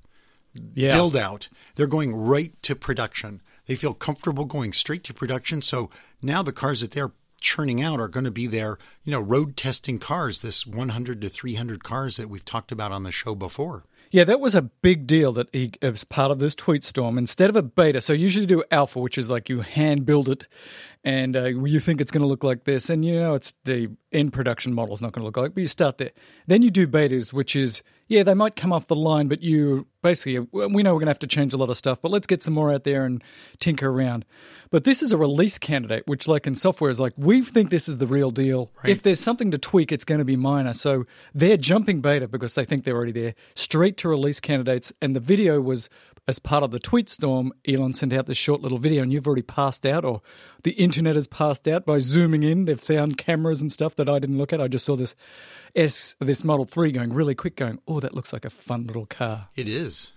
Yeah. 0.74 0.96
build 0.96 1.16
out. 1.16 1.50
They're 1.76 1.88
going 1.88 2.16
right 2.16 2.54
to 2.64 2.76
production. 2.76 3.42
They 3.66 3.76
feel 3.76 3.94
comfortable 3.94 4.46
going 4.46 4.74
straight 4.74 5.04
to 5.06 5.14
production. 5.14 5.62
So 5.62 5.90
now 6.22 6.44
the 6.44 6.52
cars 6.52 6.82
that 6.82 6.92
they're 6.92 7.12
churning 7.42 7.82
out 7.82 8.00
are 8.00 8.08
going 8.08 8.24
to 8.24 8.32
be 8.32 8.48
their, 8.48 8.78
you 9.04 9.12
know, 9.12 9.20
road 9.20 9.58
testing 9.58 10.00
cars, 10.00 10.42
this 10.42 10.66
100 10.66 11.22
to 11.22 11.30
300 11.30 11.84
cars 11.84 12.18
that 12.18 12.30
we've 12.30 12.46
talked 12.46 12.72
about 12.72 12.92
on 12.92 13.04
the 13.04 13.12
show 13.12 13.36
before. 13.36 13.84
Yeah, 14.12 14.24
that 14.26 14.40
was 14.40 14.54
a 14.54 14.62
big 14.62 15.08
deal 15.08 15.34
that 15.34 15.48
he, 15.52 15.72
as 15.82 16.04
part 16.04 16.30
of 16.30 16.38
this 16.38 16.54
tweet 16.54 16.84
storm, 16.84 17.18
instead 17.18 17.50
of 17.50 17.56
a 17.56 17.64
beta, 17.64 18.00
so 18.00 18.14
you 18.14 18.24
usually 18.24 18.46
do 18.46 18.64
alpha, 18.70 19.00
which 19.00 19.18
is 19.18 19.28
like 19.30 19.50
you 19.50 19.62
hand 19.62 20.06
build 20.06 20.30
it 20.30 20.48
and 21.04 21.36
uh, 21.36 21.46
you 21.46 21.80
think 21.80 22.00
it's 22.00 22.12
going 22.12 22.22
to 22.22 22.28
look 22.28 22.44
like 22.44 22.64
this, 22.64 22.90
and 22.90 23.04
you 23.04 23.20
know 23.20 23.34
it's 23.34 23.54
the 23.66 23.90
end 24.12 24.32
production 24.32 24.74
model 24.74 24.94
is 24.94 25.02
not 25.02 25.12
going 25.12 25.22
to 25.22 25.26
look 25.26 25.38
like, 25.38 25.54
but 25.54 25.62
you 25.62 25.68
start 25.68 25.98
there. 25.98 26.12
Then 26.48 26.62
you 26.62 26.70
do 26.70 26.88
betas, 26.88 27.34
which 27.34 27.56
is, 27.56 27.82
yeah, 28.08 28.24
they 28.24 28.36
might 28.36 28.56
come 28.56 28.72
off 28.72 28.88
the 28.88 28.96
line, 28.96 29.28
but 29.28 29.42
you 29.42 29.88
basically, 30.04 30.40
we 30.52 30.84
know 30.84 30.94
we're 30.94 31.00
going 31.00 31.08
to 31.08 31.12
have 31.12 31.20
to 31.20 31.28
change 31.28 31.54
a 31.54 31.58
lot 31.58 31.70
of 31.70 31.78
stuff, 31.78 32.00
but 32.02 32.12
let's 32.12 32.28
get 32.28 32.44
some 32.44 32.54
more 32.54 32.72
out 32.72 32.84
there 32.84 33.06
and 33.06 33.24
tinker 33.60 33.90
around. 33.90 34.24
But 34.70 34.84
this 34.84 35.02
is 35.02 35.12
a 35.12 35.18
release 35.18 35.58
candidate, 35.58 36.04
which, 36.06 36.28
like 36.28 36.46
in 36.46 36.56
software, 36.56 36.92
is 36.92 37.00
like, 37.00 37.14
we 37.18 37.42
think 37.42 37.70
this 37.70 37.90
is 37.90 37.98
the 37.98 38.08
real 38.08 38.32
deal. 38.32 38.72
If 38.84 39.02
there's 39.02 39.20
something 39.20 39.52
to 39.52 39.58
tweak, 39.58 39.92
it's 39.92 40.06
going 40.06 40.20
to 40.20 40.26
be 40.26 40.36
minor. 40.36 40.74
So 40.74 41.06
they're 41.34 41.58
jumping 41.58 42.02
beta 42.02 42.28
because 42.28 42.56
they 42.56 42.66
think 42.66 42.84
they're 42.84 42.96
already 42.96 43.12
there, 43.12 43.36
straight 43.56 43.98
to 43.98 44.10
release 44.10 44.40
candidates. 44.40 44.94
And 45.02 45.16
the 45.16 45.20
video 45.20 45.60
was 45.60 45.90
as 46.28 46.40
part 46.40 46.64
of 46.64 46.72
the 46.72 46.80
tweet 46.80 47.10
storm. 47.10 47.52
Elon 47.68 47.94
sent 47.94 48.14
out 48.14 48.26
this 48.26 48.38
short 48.38 48.62
little 48.62 48.78
video, 48.78 49.04
and 49.04 49.12
you've 49.12 49.28
already 49.28 49.42
passed 49.42 49.86
out, 49.86 50.06
or 50.06 50.22
the 50.64 50.72
internet 50.72 51.16
has 51.16 51.28
passed 51.28 51.68
out 51.68 51.86
by 51.86 52.00
zooming 52.00 52.44
in. 52.44 52.66
They've 52.66 52.80
found 52.80 53.18
cameras 53.18 53.62
and 53.62 53.72
stuff 53.72 53.96
that 53.96 54.10
I 54.10 54.20
didn't 54.20 54.38
look 54.38 54.54
at. 54.54 54.62
I 54.62 54.68
just 54.68 54.86
saw 54.86 54.96
this 54.96 55.16
S, 55.76 56.16
this 56.20 56.44
Model 56.44 56.66
3 56.66 56.92
going 56.92 57.14
really 57.14 57.36
quick, 57.36 57.56
going, 57.56 57.80
oh, 57.88 58.00
that 58.00 58.14
looks 58.14 58.34
like 58.34 58.46
a 58.46 58.50
fun 58.50 58.88
little 58.88 59.06
car. 59.06 59.50
It 59.56 59.68
is. 59.68 60.12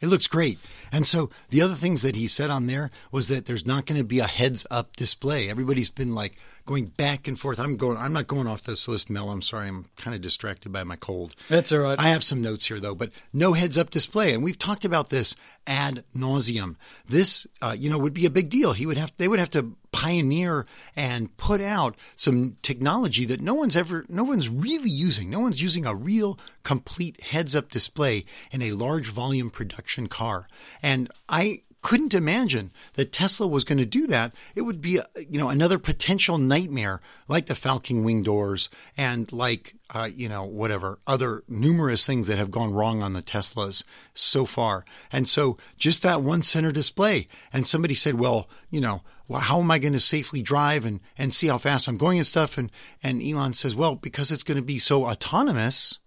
It 0.00 0.06
looks 0.08 0.26
great. 0.26 0.58
And 0.90 1.06
so 1.06 1.28
the 1.50 1.60
other 1.60 1.74
things 1.74 2.00
that 2.02 2.16
he 2.16 2.26
said 2.26 2.48
on 2.48 2.66
there 2.66 2.90
was 3.12 3.28
that 3.28 3.44
there's 3.44 3.66
not 3.66 3.84
going 3.84 4.00
to 4.00 4.04
be 4.04 4.18
a 4.18 4.26
heads 4.26 4.66
up 4.70 4.96
display. 4.96 5.50
Everybody's 5.50 5.90
been 5.90 6.14
like 6.14 6.36
going 6.70 6.86
back 6.86 7.26
and 7.26 7.36
forth. 7.36 7.58
I'm 7.58 7.76
going 7.76 7.96
I'm 7.96 8.12
not 8.12 8.28
going 8.28 8.46
off 8.46 8.62
this 8.62 8.86
list, 8.86 9.10
Mel. 9.10 9.30
I'm 9.30 9.42
sorry. 9.42 9.66
I'm 9.66 9.86
kind 9.96 10.14
of 10.14 10.20
distracted 10.22 10.72
by 10.72 10.84
my 10.84 10.94
cold. 10.94 11.34
That's 11.48 11.72
all 11.72 11.80
right. 11.80 11.98
I 11.98 12.10
have 12.10 12.22
some 12.22 12.40
notes 12.40 12.66
here 12.66 12.78
though, 12.78 12.94
but 12.94 13.10
no 13.32 13.54
heads 13.54 13.76
up 13.76 13.90
display. 13.90 14.32
And 14.32 14.44
we've 14.44 14.56
talked 14.56 14.84
about 14.84 15.10
this 15.10 15.34
ad 15.66 16.04
nauseum. 16.16 16.76
This, 17.08 17.44
uh, 17.60 17.74
you 17.76 17.90
know, 17.90 17.98
would 17.98 18.14
be 18.14 18.24
a 18.24 18.30
big 18.30 18.50
deal. 18.50 18.72
He 18.72 18.86
would 18.86 18.98
have, 18.98 19.12
they 19.16 19.26
would 19.26 19.40
have 19.40 19.50
to 19.50 19.76
pioneer 19.90 20.64
and 20.94 21.36
put 21.36 21.60
out 21.60 21.96
some 22.14 22.56
technology 22.62 23.24
that 23.24 23.40
no 23.40 23.54
one's 23.54 23.76
ever, 23.76 24.06
no 24.08 24.22
one's 24.22 24.48
really 24.48 24.90
using. 24.90 25.28
No 25.28 25.40
one's 25.40 25.60
using 25.60 25.84
a 25.84 25.94
real 25.94 26.38
complete 26.62 27.20
heads 27.20 27.56
up 27.56 27.72
display 27.72 28.22
in 28.52 28.62
a 28.62 28.70
large 28.70 29.08
volume 29.10 29.50
production 29.50 30.06
car. 30.06 30.46
And 30.84 31.10
I 31.28 31.62
couldn't 31.82 32.14
imagine 32.14 32.70
that 32.94 33.12
Tesla 33.12 33.46
was 33.46 33.64
going 33.64 33.78
to 33.78 33.86
do 33.86 34.06
that. 34.06 34.32
It 34.54 34.62
would 34.62 34.80
be, 34.80 35.00
you 35.28 35.38
know, 35.38 35.48
another 35.48 35.78
potential 35.78 36.36
nightmare 36.38 37.00
like 37.28 37.46
the 37.46 37.54
Falcon 37.54 38.04
wing 38.04 38.22
doors 38.22 38.68
and 38.96 39.30
like, 39.32 39.74
uh, 39.94 40.08
you 40.14 40.28
know, 40.28 40.44
whatever 40.44 40.98
other 41.06 41.42
numerous 41.48 42.06
things 42.06 42.26
that 42.26 42.38
have 42.38 42.50
gone 42.50 42.72
wrong 42.72 43.02
on 43.02 43.14
the 43.14 43.22
Teslas 43.22 43.84
so 44.14 44.44
far. 44.44 44.84
And 45.10 45.28
so 45.28 45.56
just 45.78 46.02
that 46.02 46.22
one 46.22 46.42
center 46.42 46.70
display. 46.70 47.28
And 47.52 47.66
somebody 47.66 47.94
said, 47.94 48.14
well, 48.14 48.48
you 48.70 48.80
know, 48.80 49.02
well, 49.26 49.40
how 49.40 49.60
am 49.60 49.70
I 49.70 49.78
going 49.78 49.92
to 49.92 50.00
safely 50.00 50.42
drive 50.42 50.84
and, 50.84 51.00
and 51.16 51.32
see 51.32 51.46
how 51.46 51.58
fast 51.58 51.88
I'm 51.88 51.96
going 51.96 52.18
and 52.18 52.26
stuff? 52.26 52.58
And, 52.58 52.70
and 53.02 53.22
Elon 53.22 53.52
says, 53.52 53.76
well, 53.76 53.94
because 53.94 54.32
it's 54.32 54.42
going 54.42 54.56
to 54.56 54.64
be 54.64 54.78
so 54.78 55.06
autonomous, 55.06 55.98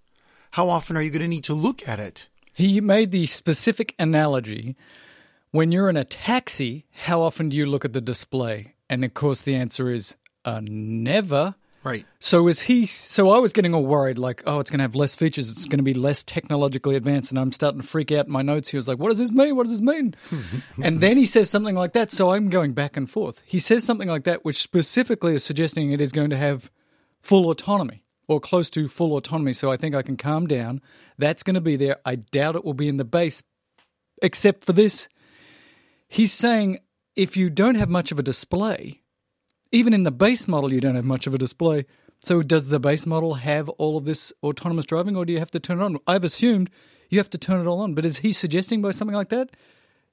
how 0.51 0.69
often 0.69 0.97
are 0.97 1.01
you 1.01 1.09
going 1.09 1.21
to 1.21 1.27
need 1.27 1.45
to 1.45 1.53
look 1.53 1.87
at 1.87 1.99
it? 1.99 2.27
He 2.53 2.79
made 2.81 3.11
the 3.11 3.25
specific 3.25 3.95
analogy 3.97 4.75
when 5.53 5.71
you're 5.71 5.87
in 5.87 5.95
a 5.95 6.03
taxi, 6.03 6.87
how 6.91 7.21
often 7.21 7.47
do 7.47 7.55
you 7.55 7.67
look 7.67 7.85
at 7.85 7.93
the 7.93 8.01
display? 8.01 8.73
And 8.89 9.05
of 9.05 9.13
course, 9.13 9.39
the 9.39 9.53
answer 9.53 9.91
is 9.91 10.17
uh, 10.43 10.61
never. 10.63 11.53
Right. 11.83 12.07
So 12.19 12.47
is 12.47 12.63
he? 12.63 12.87
So 12.87 13.29
I 13.29 13.37
was 13.37 13.53
getting 13.53 13.75
all 13.75 13.85
worried, 13.85 14.17
like, 14.17 14.41
oh, 14.47 14.59
it's 14.59 14.71
going 14.71 14.79
to 14.79 14.83
have 14.83 14.95
less 14.95 15.13
features. 15.13 15.51
It's 15.51 15.65
going 15.65 15.77
to 15.77 15.83
be 15.83 15.93
less 15.93 16.23
technologically 16.23 16.95
advanced, 16.95 17.29
and 17.29 17.39
I'm 17.39 17.51
starting 17.51 17.81
to 17.81 17.87
freak 17.87 18.11
out. 18.11 18.25
In 18.25 18.31
my 18.31 18.41
notes, 18.41 18.69
he 18.69 18.77
was 18.77 18.87
like, 18.87 18.97
"What 18.97 19.09
does 19.09 19.19
this 19.19 19.31
mean? 19.31 19.55
What 19.55 19.67
does 19.67 19.73
this 19.73 19.81
mean?" 19.81 20.15
and 20.81 21.01
then 21.01 21.17
he 21.17 21.25
says 21.27 21.51
something 21.51 21.75
like 21.75 21.93
that. 21.93 22.11
So 22.11 22.31
I'm 22.31 22.49
going 22.49 22.73
back 22.73 22.97
and 22.97 23.07
forth. 23.07 23.43
He 23.45 23.59
says 23.59 23.83
something 23.83 24.07
like 24.07 24.23
that, 24.23 24.43
which 24.43 24.59
specifically 24.59 25.35
is 25.35 25.43
suggesting 25.43 25.91
it 25.91 26.01
is 26.01 26.11
going 26.11 26.31
to 26.31 26.37
have 26.37 26.71
full 27.21 27.51
autonomy 27.51 28.03
or 28.27 28.39
close 28.39 28.71
to 28.71 28.87
full 28.87 29.15
autonomy. 29.15 29.53
So 29.53 29.71
I 29.71 29.77
think 29.77 29.93
I 29.93 30.01
can 30.01 30.17
calm 30.17 30.47
down. 30.47 30.81
That's 31.19 31.43
going 31.43 31.55
to 31.55 31.61
be 31.61 31.75
there. 31.75 31.97
I 32.05 32.15
doubt 32.15 32.55
it 32.55 32.65
will 32.65 32.73
be 32.73 32.87
in 32.87 32.97
the 32.97 33.05
base, 33.05 33.43
except 34.19 34.65
for 34.65 34.73
this. 34.73 35.07
He's 36.13 36.31
saying 36.31 36.77
if 37.15 37.35
you 37.35 37.49
don't 37.49 37.73
have 37.73 37.89
much 37.89 38.11
of 38.11 38.19
a 38.19 38.23
display, 38.23 39.01
even 39.71 39.95
in 39.95 40.03
the 40.03 40.11
base 40.11 40.47
model, 40.47 40.71
you 40.71 40.79
don't 40.79 40.93
have 40.93 41.03
much 41.03 41.25
of 41.25 41.33
a 41.33 41.39
display. 41.39 41.87
So, 42.19 42.43
does 42.43 42.67
the 42.67 42.79
base 42.79 43.07
model 43.07 43.33
have 43.33 43.67
all 43.67 43.97
of 43.97 44.05
this 44.05 44.31
autonomous 44.43 44.85
driving, 44.85 45.15
or 45.15 45.25
do 45.25 45.33
you 45.33 45.39
have 45.39 45.49
to 45.49 45.59
turn 45.59 45.81
it 45.81 45.83
on? 45.83 45.97
I've 46.05 46.23
assumed 46.23 46.69
you 47.09 47.17
have 47.17 47.31
to 47.31 47.39
turn 47.39 47.59
it 47.61 47.67
all 47.67 47.79
on, 47.79 47.95
but 47.95 48.05
is 48.05 48.19
he 48.19 48.31
suggesting 48.31 48.79
by 48.79 48.91
something 48.91 49.15
like 49.15 49.29
that 49.29 49.49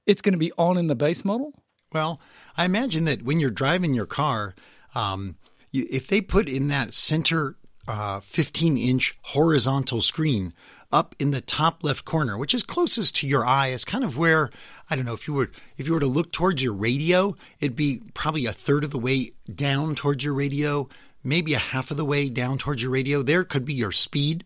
it's 0.07 0.23
going 0.23 0.33
to 0.33 0.39
be 0.39 0.53
on 0.57 0.79
in 0.79 0.87
the 0.87 0.95
base 0.95 1.23
model? 1.23 1.53
Well, 1.93 2.19
I 2.57 2.65
imagine 2.65 3.05
that 3.05 3.23
when 3.23 3.39
you're 3.39 3.51
driving 3.51 3.93
your 3.93 4.07
car, 4.07 4.55
um, 4.95 5.37
you, 5.71 5.87
if 5.91 6.07
they 6.07 6.23
put 6.23 6.49
in 6.49 6.69
that 6.69 6.95
center 6.95 7.57
uh, 7.87 8.21
15 8.21 8.79
inch 8.79 9.19
horizontal 9.21 10.01
screen 10.01 10.55
up 10.93 11.15
in 11.19 11.31
the 11.31 11.41
top 11.41 11.85
left 11.85 12.05
corner, 12.05 12.37
which 12.37 12.55
is 12.55 12.63
closest 12.63 13.17
to 13.17 13.27
your 13.27 13.47
eye. 13.47 13.69
It's 13.69 13.85
kind 13.85 14.05
of 14.05 14.19
where 14.19 14.51
I 14.89 14.97
don't 14.97 15.05
know 15.05 15.15
if 15.15 15.29
you 15.29 15.35
were 15.35 15.51
if 15.77 15.87
you 15.87 15.95
were 15.95 16.01
to 16.01 16.07
look 16.07 16.33
towards 16.33 16.63
your 16.63 16.73
radio, 16.73 17.37
it'd 17.61 17.77
be 17.77 18.03
probably 18.15 18.47
a 18.47 18.53
third 18.53 18.85
of 18.85 18.91
the 18.91 18.99
way 18.99 19.33
down 19.53 19.95
towards 19.95 20.25
your 20.25 20.35
radio, 20.35 20.89
maybe 21.23 21.55
a 21.55 21.59
half 21.59 21.91
of 21.91 21.97
the 21.97 22.05
way 22.05 22.29
down 22.29 22.59
towards 22.59 22.83
your 22.83 22.93
radio. 22.93 23.23
There 23.23 23.45
could 23.45 23.65
be 23.65 23.75
your 23.75 23.93
speed. 23.93 24.45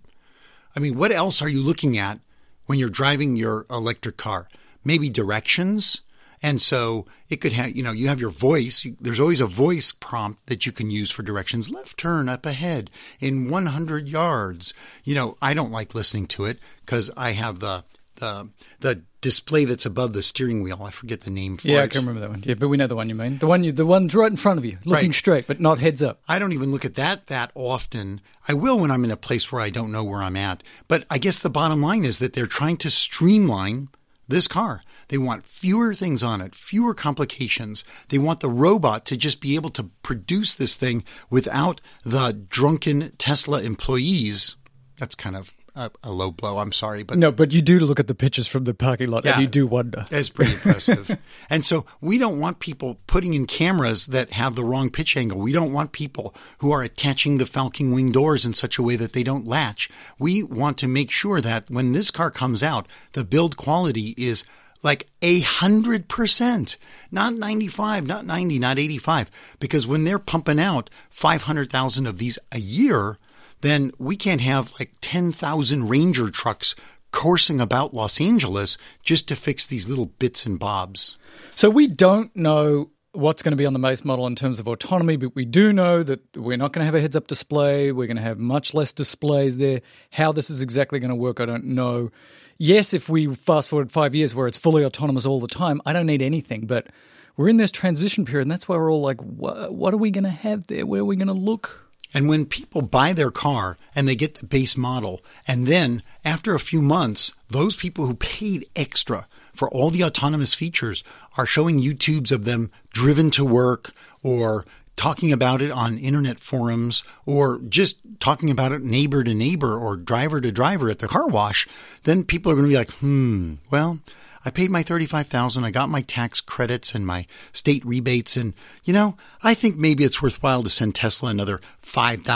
I 0.77 0.81
mean, 0.81 0.99
what 0.99 1.13
else 1.13 1.41
are 1.41 1.49
you 1.49 1.61
looking 1.61 1.97
at 1.97 2.21
when 2.67 2.79
you're 2.79 2.89
driving 2.89 3.37
your 3.37 3.67
electric 3.71 4.17
car? 4.17 4.49
Maybe 4.85 5.09
directions. 5.09 6.03
And 6.45 6.61
so 6.61 7.07
it 7.31 7.41
could 7.41 7.55
have, 7.55 7.75
you 7.75 7.83
know, 7.83 7.93
you 7.93 8.09
have 8.09 8.21
your 8.21 8.29
voice. 8.29 8.87
There's 9.01 9.19
always 9.19 9.41
a 9.41 9.47
voice 9.47 9.93
prompt 9.99 10.47
that 10.49 10.67
you 10.67 10.73
can 10.73 10.91
use 10.91 11.11
for 11.11 11.23
directions. 11.23 11.71
Left 11.71 11.97
turn 11.97 12.29
up 12.29 12.45
ahead 12.45 12.91
in 13.19 13.49
100 13.49 14.11
yards. 14.11 14.75
You 15.05 15.15
know, 15.15 15.39
I 15.41 15.55
don't 15.55 15.73
like 15.73 15.95
listening 15.95 16.27
to 16.27 16.45
it 16.45 16.59
because 16.85 17.11
I 17.17 17.31
have 17.33 17.61
the 17.61 17.85
the 18.17 18.51
the 18.81 19.03
display 19.23 19.65
that's 19.65 19.87
above 19.87 20.13
the 20.13 20.21
steering 20.21 20.63
wheel. 20.63 20.83
I 20.83 20.91
forget 20.91 21.23
the 21.23 21.31
name 21.31 21.57
for 21.57 21.67
yeah, 21.67 21.77
it. 21.77 21.77
Yeah, 21.77 21.83
I 21.85 21.87
can 21.87 22.01
remember 22.01 22.21
that 22.21 22.31
one. 22.31 22.43
Yeah, 22.45 22.55
but 22.55 22.69
we 22.69 22.77
know 22.77 22.87
the 22.89 22.95
one 22.95 23.09
you 23.09 23.15
mean. 23.15 23.39
The 23.39 23.47
one 23.47 23.65
you, 23.65 23.73
the 23.73 23.87
one's 23.87 24.15
right 24.15 24.31
in 24.31 24.37
front 24.37 24.59
of 24.59 24.67
you, 24.67 24.77
looking 24.85 25.09
Right. 25.09 25.15
straight, 25.15 25.47
but 25.47 25.61
not 25.61 25.79
heads 25.79 26.03
up. 26.03 26.21
I 26.29 26.39
don't 26.39 26.53
even 26.53 26.71
look 26.71 26.85
at 26.85 26.97
that 26.97 27.29
that 27.29 27.53
often. 27.55 28.21
I 28.47 28.53
will 28.53 28.79
when 28.79 28.91
I'm 28.91 29.05
in 29.05 29.11
a 29.11 29.17
place 29.17 29.51
where 29.51 29.63
I 29.63 29.71
don't 29.71 29.91
know 29.91 30.05
where 30.05 30.23
I'm 30.23 30.37
at. 30.37 30.63
But 30.89 31.07
I 31.09 31.17
guess 31.17 31.39
the 31.39 31.49
bottom 31.49 31.81
line 31.81 32.05
is 32.05 32.19
that 32.19 32.35
they're 32.35 32.47
trying 32.47 32.77
to 32.79 32.91
streamline 32.91 33.89
this 34.29 34.49
car. 34.49 34.83
They 35.09 35.19
want 35.19 35.47
fewer 35.47 35.95
things 35.95 36.23
on 36.23 36.41
it, 36.41 36.55
fewer 36.55 36.95
complications. 36.95 37.85
They 38.09 38.19
want 38.19 38.41
the 38.41 38.51
robot 38.51 39.05
to 39.07 39.17
just 39.17 39.41
be 39.41 39.55
able 39.55 39.71
to 39.71 39.91
produce 40.03 40.55
this 40.55 40.75
thing 40.75 41.05
without 41.31 41.81
the 42.05 42.33
drunken 42.33 43.13
Tesla 43.19 43.63
employees. 43.63 44.57
That's 44.97 45.15
kind 45.15 45.37
of 45.37 45.55
a, 45.77 45.91
a 46.03 46.11
low 46.13 46.31
blow. 46.31 46.59
I'm 46.59 46.73
sorry, 46.73 47.03
but 47.03 47.19
No, 47.19 47.33
but 47.33 47.53
you 47.53 47.61
do 47.63 47.81
look 47.81 47.99
at 47.99 48.07
the 48.07 48.15
pictures 48.15 48.47
from 48.47 48.65
the 48.65 48.75
parking 48.75 49.09
lot, 49.11 49.25
Yeah. 49.25 49.33
and 49.35 49.43
you 49.43 49.49
do 49.49 49.67
wonder. 49.67 50.05
It's 50.11 50.29
pretty 50.29 50.53
impressive. 50.53 51.19
and 51.51 51.65
so 51.65 51.85
we 52.01 52.17
don't 52.19 52.39
want 52.39 52.61
people 52.61 52.99
putting 53.07 53.35
in 53.35 53.47
cameras 53.47 54.07
that 54.07 54.33
have 54.33 54.55
the 54.55 54.65
wrong 54.65 54.89
pitch 54.91 55.17
angle. 55.17 55.39
We 55.39 55.53
don't 55.53 55.73
want 55.73 55.93
people 55.93 56.35
who 56.59 56.71
are 56.73 56.83
attaching 56.83 57.39
the 57.39 57.47
Falcon 57.47 57.93
wing 57.93 58.13
doors 58.13 58.45
in 58.45 58.55
such 58.55 58.79
a 58.79 58.83
way 58.83 58.97
that 58.97 59.13
they 59.15 59.23
don't 59.25 59.47
latch. 59.47 59.89
We 60.19 60.43
want 60.43 60.79
to 60.79 60.89
make 60.89 61.11
sure 61.11 61.41
that 61.41 61.69
when 61.71 61.93
this 61.93 62.11
car 62.11 62.31
comes 62.31 62.63
out, 62.63 62.87
the 63.13 63.25
build 63.25 63.57
quality 63.57 64.15
is 64.17 64.45
like 64.83 65.07
a 65.23 65.41
hundred 65.41 66.09
percent, 66.09 66.77
not 67.11 67.35
95, 67.35 68.07
not 68.07 68.27
90, 68.27 68.59
not 68.59 68.79
85. 68.79 69.31
Because 69.59 69.87
when 69.87 70.05
they're 70.05 70.19
pumping 70.19 70.61
out 70.61 70.91
500,000 71.09 72.07
of 72.07 72.19
these 72.19 72.39
a 72.53 72.59
year, 72.61 73.19
then 73.65 73.91
we 73.99 74.15
can't 74.15 74.43
have 74.43 74.73
like 74.79 74.93
10,000 75.01 75.89
Ranger 75.89 76.29
trucks 76.29 76.75
coursing 77.11 77.61
about 77.61 77.95
Los 77.95 78.21
Angeles 78.21 78.77
just 79.03 79.27
to 79.29 79.37
fix 79.37 79.65
these 79.65 79.89
little 79.89 80.07
bits 80.07 80.45
and 80.45 80.59
bobs. 80.59 81.17
So 81.55 81.71
we 81.71 81.87
don't 81.87 82.35
know 82.37 82.91
what's 83.13 83.43
going 83.43 83.53
to 83.53 83.57
be 83.57 83.65
on 83.65 83.73
the 83.73 83.79
base 83.79 84.05
model 84.05 84.27
in 84.27 84.35
terms 84.35 84.59
of 84.59 84.69
autonomy, 84.69 85.17
but 85.17 85.35
we 85.35 85.45
do 85.47 85.73
know 85.73 86.03
that 86.03 86.21
we're 86.37 86.57
not 86.59 86.73
going 86.73 86.81
to 86.81 86.87
have 86.87 86.95
a 86.95 87.01
heads 87.01 87.17
up 87.17 87.27
display. 87.27 87.91
We're 87.91 88.07
going 88.07 88.19
to 88.19 88.23
have 88.23 88.39
much 88.39 88.75
less 88.75 88.93
displays 88.93 89.57
there. 89.57 89.81
How 90.11 90.33
this 90.33 90.51
is 90.51 90.61
exactly 90.61 90.99
going 90.99 91.11
to 91.11 91.15
work, 91.15 91.41
I 91.41 91.47
don't 91.47 91.65
know. 91.65 92.11
Yes, 92.59 92.93
if 92.93 93.09
we 93.09 93.35
fast 93.35 93.71
forward 93.71 93.91
five 93.91 94.15
years 94.15 94.35
where 94.35 94.47
it's 94.47 94.59
fully 94.59 94.85
autonomous 94.85 95.25
all 95.25 95.41
the 95.41 95.49
time, 95.49 95.81
I 95.87 95.93
don't 95.93 96.07
need 96.07 96.21
anything, 96.21 96.67
but 96.67 96.89
we're 97.37 97.49
in 97.49 97.57
this 97.57 97.71
transition 97.71 98.25
period, 98.25 98.43
and 98.43 98.51
that's 98.51 98.69
why 98.69 98.77
we're 98.77 98.93
all 98.93 99.01
like, 99.01 99.21
what, 99.21 99.73
what 99.73 99.95
are 99.95 99.99
we 99.99 100.11
going 100.11 100.25
to 100.25 100.31
have 100.31 100.67
there? 100.67 100.85
Where 100.85 101.01
are 101.01 101.05
we 101.07 101.17
going 101.17 101.29
to 101.29 101.33
look? 101.33 101.85
And 102.15 102.29
when 102.29 102.47
people 102.47 102.81
buy 102.81 103.13
their 103.13 103.33
car 103.33 103.77
and 103.95 104.07
they 104.07 104.15
get 104.15 104.37
the 104.37 104.47
base 104.47 104.77
model, 104.77 105.21
and 105.49 105.67
then 105.67 106.03
after 106.25 106.55
a 106.55 106.61
few 106.61 106.81
months, 106.81 107.35
those 107.49 107.75
people 107.75 108.07
who 108.07 108.15
paid 108.15 108.67
extra 108.77 109.27
for 109.53 109.69
all 109.71 109.91
the 109.91 110.05
autonomous 110.05 110.55
features 110.55 111.03
are 111.37 111.47
showing 111.47 111.81
YouTubes 111.81 112.31
of 112.31 112.45
them 112.45 112.71
driven 112.91 113.31
to 113.33 113.45
work 113.45 113.91
or 114.23 114.65
talking 114.97 115.33
about 115.33 115.61
it 115.61 115.73
on 115.73 115.99
internet 115.99 116.39
forums 116.39 117.03
or 117.27 117.59
just 117.69 117.99
talking 118.21 118.51
about 118.51 118.73
it 118.73 118.83
neighbor 118.83 119.25
to 119.25 119.35
neighbor 119.35 119.77
or 119.77 119.97
driver 119.97 120.41
to 120.41 120.53
driver 120.53 120.89
at 120.91 121.01
the 121.01 121.09
car 121.09 121.27
wash, 121.27 121.67
then 122.05 122.23
people 122.23 122.51
are 122.51 122.55
going 122.55 122.67
to 122.67 122.71
be 122.71 122.77
like, 122.77 122.93
hmm, 122.93 123.55
well, 123.71 123.99
I 124.45 124.51
paid 124.51 124.71
my 124.71 124.83
35,000, 124.83 125.65
I 125.65 125.71
got 125.71 125.89
my 125.89 126.03
tax 126.03 126.41
credits 126.41 126.95
and 126.95 127.07
my 127.07 127.27
state 127.53 127.85
rebates 127.85 128.37
and 128.37 128.55
you 128.85 128.93
know, 128.93 129.17
I 129.43 129.55
think 129.55 129.77
maybe 129.77 130.05
it's 130.05 130.21
worthwhile 130.21 130.63
to 130.63 130.71
send 130.71 130.95
Tesla 130.95 131.31
another 131.31 131.61
$5,000 131.83 132.27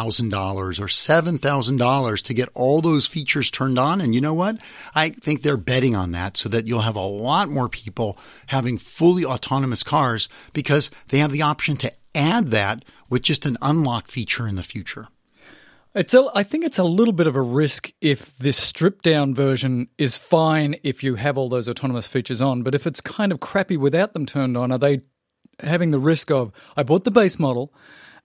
or 0.56 0.86
$7,000 0.86 2.22
to 2.22 2.34
get 2.34 2.48
all 2.54 2.80
those 2.80 3.06
features 3.06 3.50
turned 3.50 3.78
on 3.78 4.00
and 4.00 4.14
you 4.14 4.20
know 4.20 4.34
what? 4.34 4.56
I 4.94 5.10
think 5.10 5.42
they're 5.42 5.56
betting 5.56 5.94
on 5.94 6.12
that 6.12 6.36
so 6.36 6.48
that 6.48 6.66
you'll 6.66 6.80
have 6.80 6.96
a 6.96 7.00
lot 7.00 7.50
more 7.50 7.68
people 7.68 8.18
having 8.46 8.78
fully 8.78 9.24
autonomous 9.24 9.82
cars 9.82 10.28
because 10.52 10.90
they 11.08 11.18
have 11.18 11.32
the 11.32 11.42
option 11.42 11.76
to 11.76 11.92
add 12.14 12.48
that 12.48 12.84
with 13.10 13.22
just 13.22 13.46
an 13.46 13.56
unlock 13.60 14.08
feature 14.08 14.48
in 14.48 14.56
the 14.56 14.62
future. 14.62 15.08
It's 15.98 16.14
a, 16.14 16.30
I 16.32 16.44
think 16.44 16.64
it's 16.64 16.78
a 16.78 16.84
little 16.84 17.12
bit 17.12 17.26
of 17.26 17.34
a 17.34 17.42
risk 17.42 17.92
if 18.00 18.36
this 18.38 18.56
stripped 18.56 19.02
down 19.02 19.34
version 19.34 19.88
is 19.98 20.16
fine 20.16 20.76
if 20.84 21.02
you 21.02 21.16
have 21.16 21.36
all 21.36 21.48
those 21.48 21.68
autonomous 21.68 22.06
features 22.06 22.40
on, 22.40 22.62
but 22.62 22.72
if 22.72 22.86
it's 22.86 23.00
kind 23.00 23.32
of 23.32 23.40
crappy 23.40 23.76
without 23.76 24.12
them 24.12 24.24
turned 24.24 24.56
on, 24.56 24.70
are 24.70 24.78
they 24.78 25.00
having 25.58 25.90
the 25.90 25.98
risk 25.98 26.30
of 26.30 26.52
I 26.76 26.84
bought 26.84 27.02
the 27.02 27.10
base 27.10 27.40
model 27.40 27.72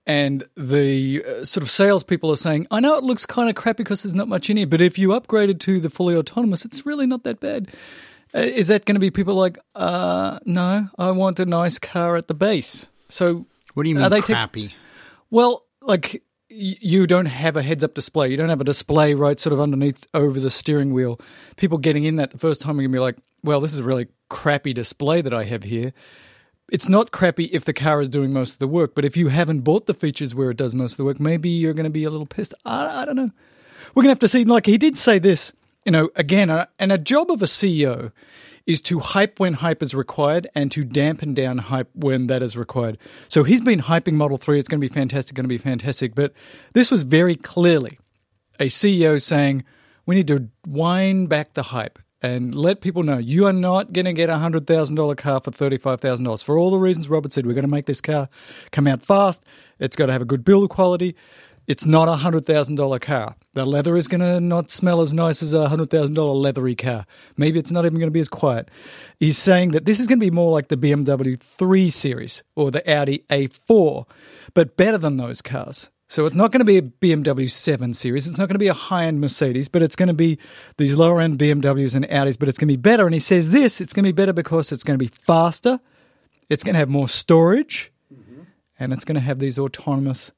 and 0.06 0.44
the 0.56 1.24
uh, 1.26 1.46
sort 1.46 1.64
of 1.64 1.72
salespeople 1.72 2.30
are 2.32 2.36
saying, 2.36 2.68
I 2.70 2.80
know 2.80 2.96
it 2.96 3.04
looks 3.04 3.26
kind 3.26 3.50
of 3.50 3.56
crappy 3.56 3.84
because 3.84 4.04
there's 4.04 4.14
not 4.14 4.28
much 4.28 4.52
in 4.52 4.58
here, 4.58 4.68
but 4.68 4.80
if 4.80 5.00
you 5.00 5.10
upgraded 5.10 5.60
to 5.62 5.80
the 5.80 5.90
fully 5.90 6.16
autonomous, 6.16 6.66
it's 6.66 6.86
really 6.86 7.08
not 7.08 7.24
that 7.24 7.40
bad. 7.40 7.70
Uh, 8.36 8.42
is 8.42 8.68
that 8.68 8.86
going 8.86 8.96
to 8.96 9.00
be 9.00 9.10
people 9.10 9.34
like, 9.34 9.58
uh, 9.74 10.38
no, 10.46 10.90
I 11.00 11.10
want 11.10 11.40
a 11.40 11.46
nice 11.48 11.80
car 11.80 12.18
at 12.18 12.28
the 12.28 12.36
base? 12.36 12.88
So 13.10 13.48
What 13.74 13.84
do 13.84 13.90
you 13.90 13.96
mean 13.96 14.04
Are 14.04 14.12
they 14.12 14.22
crappy? 14.22 14.74
well, 15.32 15.66
like 15.82 16.22
you 16.54 17.08
don't 17.08 17.26
have 17.26 17.58
a 17.58 17.63
heads 17.63 17.84
up 17.84 17.94
display. 17.94 18.30
You 18.30 18.38
don't 18.38 18.50
have 18.50 18.62
a 18.62 18.66
display 18.66 19.13
right 19.13 19.39
sort 19.39 19.54
of 19.54 19.60
underneath 19.60 20.06
over 20.13 20.39
the 20.39 20.50
steering 20.50 20.94
wheel. 20.94 21.20
People 21.58 21.78
getting 21.78 22.04
in 22.04 22.18
that 22.18 22.32
the 22.32 22.38
first 22.38 22.62
time 22.62 22.72
are 22.72 22.82
going 22.82 22.92
to 22.92 22.96
be 22.96 23.00
like, 23.00 23.18
well, 23.44 23.60
this 23.60 23.74
is 23.74 23.80
a 23.80 23.84
really 23.84 24.08
crappy 24.30 24.74
display 24.74 25.22
that 25.22 25.34
I 25.34 25.44
have 25.44 25.63
here. 25.63 25.94
It's 26.72 26.88
not 26.88 27.12
crappy 27.12 27.46
if 27.46 27.66
the 27.66 27.74
car 27.74 28.02
is 28.02 28.10
doing 28.10 28.32
most 28.32 28.54
of 28.54 28.60
the 28.60 28.68
work, 28.68 28.96
but 28.96 29.06
if 29.06 29.18
you 29.18 29.28
haven't 29.28 29.62
bought 29.62 29.86
the 29.86 29.94
features 29.94 30.34
where 30.34 30.52
it 30.52 30.58
does 30.58 30.74
most 30.74 30.94
of 30.94 30.98
the 30.98 31.04
work, 31.06 31.20
maybe 31.20 31.50
you're 31.50 31.74
going 31.74 31.84
to 31.84 31.89
be 31.89 32.04
a 32.04 32.10
little 32.10 32.26
pissed. 32.26 32.54
I, 32.66 33.02
I 33.02 33.06
don't 33.06 33.16
know. 33.16 33.32
We're 33.94 34.04
going 34.04 34.10
to 34.10 34.12
have 34.12 34.20
to 34.20 34.28
see. 34.28 34.46
Like 34.46 34.66
he 34.66 34.78
did 34.78 34.98
say 34.98 35.20
this, 35.20 35.54
you 35.86 35.92
know, 35.92 36.10
again, 36.16 36.50
uh, 36.50 36.68
and 36.80 36.92
a 36.92 36.98
job 36.98 37.32
of 37.32 37.42
a 37.42 37.46
CEO 37.46 38.12
is 38.65 38.82
to 38.82 38.99
hype 38.99 39.39
when 39.39 39.54
hype 39.54 39.82
is 39.82 39.93
required 39.93 40.47
and 40.56 40.71
to 40.71 40.84
dampen 40.84 41.34
down 41.34 41.58
hype 41.58 41.89
when 41.93 42.28
that 42.28 42.41
is 42.41 42.56
required. 42.56 42.97
So 43.30 43.43
he's 43.43 43.62
been 43.62 43.82
hyping 43.82 44.13
Model 44.13 44.38
3. 44.38 44.60
It's 44.60 44.69
going 44.69 44.80
to 44.80 44.88
be 44.88 44.93
fantastic, 44.93 45.36
going 45.36 45.43
to 45.43 45.49
be 45.49 45.58
fantastic. 45.58 46.15
But 46.15 46.34
this 46.73 46.89
was 46.89 47.04
very 47.04 47.36
clearly 47.36 47.99
a 48.60 48.67
CEO 48.67 49.21
saying, 49.21 49.63
we 50.06 50.15
need 50.15 50.28
to 50.28 50.49
wind 50.67 51.30
back 51.30 51.54
the 51.54 51.63
hype 51.63 51.99
and 52.21 52.56
let 52.56 52.80
people 52.80 53.04
know 53.04 53.17
you 53.17 53.45
are 53.45 53.54
not 53.54 53.91
going 53.91 54.06
to 54.06 54.13
get 54.13 54.30
a 54.30 54.34
$100,000 54.34 55.17
car 55.17 55.41
for 55.41 55.52
$35,000. 55.52 56.43
For 56.43 56.58
all 56.58 56.71
the 56.71 56.80
reasons 56.80 57.10
Robert 57.10 57.34
said, 57.34 57.45
we're 57.45 57.54
going 57.54 57.63
to 57.63 57.69
make 57.69 57.86
this 57.86 57.99
car 57.99 58.30
come 58.71 58.88
out 58.88 59.02
fast. 59.02 59.43
It's 59.78 59.97
got 59.97 60.06
to 60.06 60.13
have 60.13 60.21
a 60.21 60.26
good 60.26 60.45
build 60.45 60.69
quality. 60.69 61.15
It's 61.65 61.86
not 61.86 62.10
a 62.10 62.21
$100,000 62.23 63.02
car. 63.02 63.36
The 63.54 63.65
leather 63.65 63.95
is 63.95 64.10
going 64.10 64.21
to 64.21 64.41
not 64.41 64.69
smell 64.69 64.99
as 64.99 65.13
nice 65.13 65.41
as 65.41 65.54
a 65.54 65.67
$100,000 65.67 66.41
leathery 66.41 66.76
car. 66.76 67.06
Maybe 67.38 67.58
it's 67.58 67.71
not 67.71 67.86
even 67.86 67.99
going 67.99 68.08
to 68.08 68.12
be 68.12 68.19
as 68.19 68.28
quiet. 68.28 68.69
He's 69.19 69.38
saying 69.38 69.71
that 69.71 69.86
this 69.86 69.99
is 69.99 70.08
going 70.08 70.19
to 70.19 70.26
be 70.26 70.32
more 70.32 70.52
like 70.52 70.67
the 70.67 70.78
BMW 70.78 71.39
3 71.39 71.89
Series 71.89 72.43
or 72.56 72.69
the 72.69 72.89
Audi 72.89 73.23
A4, 73.30 74.06
but 74.54 74.76
better 74.76 74.97
than 74.97 75.17
those 75.17 75.41
cars. 75.41 75.89
So 76.10 76.26
it's 76.26 76.36
not 76.36 76.52
going 76.52 76.60
to 76.60 76.65
be 76.65 76.78
a 76.78 76.82
BMW 76.82 77.49
7 77.49 77.93
Series. 77.93 78.28
It's 78.28 78.38
not 78.38 78.47
going 78.47 78.56
to 78.56 78.60
be 78.60 78.67
a 78.67 78.73
high 78.73 79.06
end 79.06 79.21
Mercedes, 79.21 79.69
but 79.69 79.82
it's 79.82 79.95
going 79.95 80.10
to 80.10 80.13
be 80.13 80.38
these 80.78 80.95
lower 80.95 81.21
end 81.21 81.39
BMWs 81.39 81.95
and 81.95 82.06
Audis, 82.06 82.38
but 82.38 82.49
it's 82.49 82.58
going 82.58 82.67
to 82.67 82.73
be 82.73 82.78
better. 82.78 83.06
And 83.06 83.13
he 83.13 83.19
says 83.19 83.49
this 83.49 83.80
it's 83.80 83.93
going 83.93 84.04
to 84.04 84.10
be 84.10 84.15
better 84.15 84.34
because 84.34 84.71
it's 84.71 84.84
going 84.84 84.99
to 84.99 85.04
be 85.04 85.10
faster, 85.10 85.80
it's 86.49 86.63
going 86.63 86.73
to 86.73 86.80
have 86.80 86.89
more 86.89 87.08
storage, 87.08 87.91
mm-hmm. 88.13 88.41
and 88.78 88.91
it's 88.91 89.06
going 89.06 89.15
to 89.15 89.21
have 89.21 89.39
these 89.39 89.58
autonomous 89.58 90.32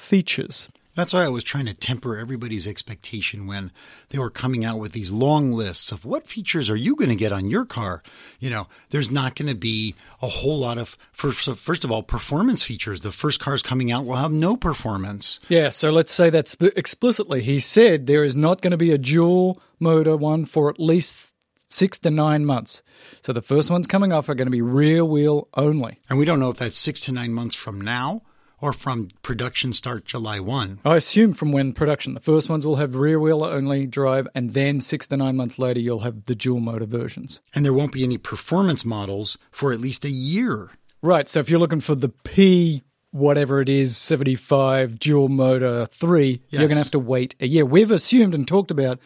features. 0.00 0.68
That's 0.94 1.14
why 1.14 1.24
I 1.24 1.28
was 1.28 1.44
trying 1.44 1.66
to 1.66 1.74
temper 1.74 2.16
everybody's 2.16 2.66
expectation 2.66 3.46
when 3.46 3.70
they 4.08 4.18
were 4.18 4.28
coming 4.28 4.64
out 4.64 4.80
with 4.80 4.92
these 4.92 5.10
long 5.10 5.52
lists 5.52 5.92
of 5.92 6.04
what 6.04 6.26
features 6.26 6.68
are 6.68 6.76
you 6.76 6.96
going 6.96 7.10
to 7.10 7.16
get 7.16 7.32
on 7.32 7.48
your 7.48 7.64
car. 7.64 8.02
You 8.40 8.50
know, 8.50 8.66
there's 8.90 9.10
not 9.10 9.36
going 9.36 9.48
to 9.48 9.54
be 9.54 9.94
a 10.20 10.28
whole 10.28 10.58
lot 10.58 10.78
of 10.78 10.98
first, 11.12 11.48
first 11.56 11.84
of 11.84 11.92
all 11.92 12.02
performance 12.02 12.64
features. 12.64 13.00
The 13.00 13.12
first 13.12 13.38
cars 13.38 13.62
coming 13.62 13.92
out 13.92 14.04
will 14.04 14.16
have 14.16 14.32
no 14.32 14.56
performance. 14.56 15.38
Yeah, 15.48 15.70
so 15.70 15.90
let's 15.90 16.12
say 16.12 16.28
that 16.30 16.48
sp- 16.50 16.74
explicitly. 16.76 17.40
He 17.42 17.60
said 17.60 18.06
there 18.06 18.24
is 18.24 18.34
not 18.34 18.60
going 18.60 18.72
to 18.72 18.76
be 18.76 18.90
a 18.90 18.98
dual 18.98 19.62
motor 19.78 20.16
one 20.16 20.44
for 20.44 20.68
at 20.68 20.80
least 20.80 21.36
six 21.68 22.00
to 22.00 22.10
nine 22.10 22.44
months. 22.44 22.82
So 23.22 23.32
the 23.32 23.40
first 23.40 23.70
ones 23.70 23.86
coming 23.86 24.12
off 24.12 24.28
are 24.28 24.34
going 24.34 24.48
to 24.48 24.52
be 24.52 24.60
rear 24.60 25.04
wheel 25.04 25.48
only. 25.54 26.00
And 26.10 26.18
we 26.18 26.24
don't 26.24 26.40
know 26.40 26.50
if 26.50 26.56
that's 26.56 26.76
six 26.76 27.00
to 27.02 27.12
nine 27.12 27.32
months 27.32 27.54
from 27.54 27.80
now 27.80 28.22
or 28.60 28.72
from 28.72 29.08
production 29.22 29.72
start 29.72 30.04
July 30.04 30.38
1. 30.40 30.80
I 30.84 30.96
assume 30.96 31.32
from 31.34 31.52
when 31.52 31.72
production, 31.72 32.14
the 32.14 32.20
first 32.20 32.48
ones 32.48 32.66
will 32.66 32.76
have 32.76 32.94
rear 32.94 33.18
wheel 33.18 33.42
only 33.44 33.86
drive, 33.86 34.28
and 34.34 34.52
then 34.54 34.80
six 34.80 35.06
to 35.08 35.16
nine 35.16 35.36
months 35.36 35.58
later, 35.58 35.80
you'll 35.80 36.00
have 36.00 36.24
the 36.24 36.34
dual 36.34 36.60
motor 36.60 36.86
versions. 36.86 37.40
And 37.54 37.64
there 37.64 37.72
won't 37.74 37.92
be 37.92 38.04
any 38.04 38.18
performance 38.18 38.84
models 38.84 39.38
for 39.50 39.72
at 39.72 39.80
least 39.80 40.04
a 40.04 40.10
year. 40.10 40.70
Right. 41.02 41.28
So 41.28 41.40
if 41.40 41.48
you're 41.48 41.58
looking 41.60 41.80
for 41.80 41.94
the 41.94 42.10
P, 42.10 42.82
whatever 43.10 43.60
it 43.60 43.68
is, 43.68 43.96
75 43.96 44.98
dual 44.98 45.28
motor 45.28 45.86
3, 45.86 46.28
Yes. 46.30 46.40
you're 46.50 46.60
going 46.68 46.70
to 46.72 46.76
have 46.76 46.90
to 46.90 46.98
wait 46.98 47.34
a 47.40 47.46
year. 47.46 47.64
We've 47.64 47.90
assumed 47.90 48.34
and 48.34 48.46
talked 48.46 48.70
about 48.70 48.98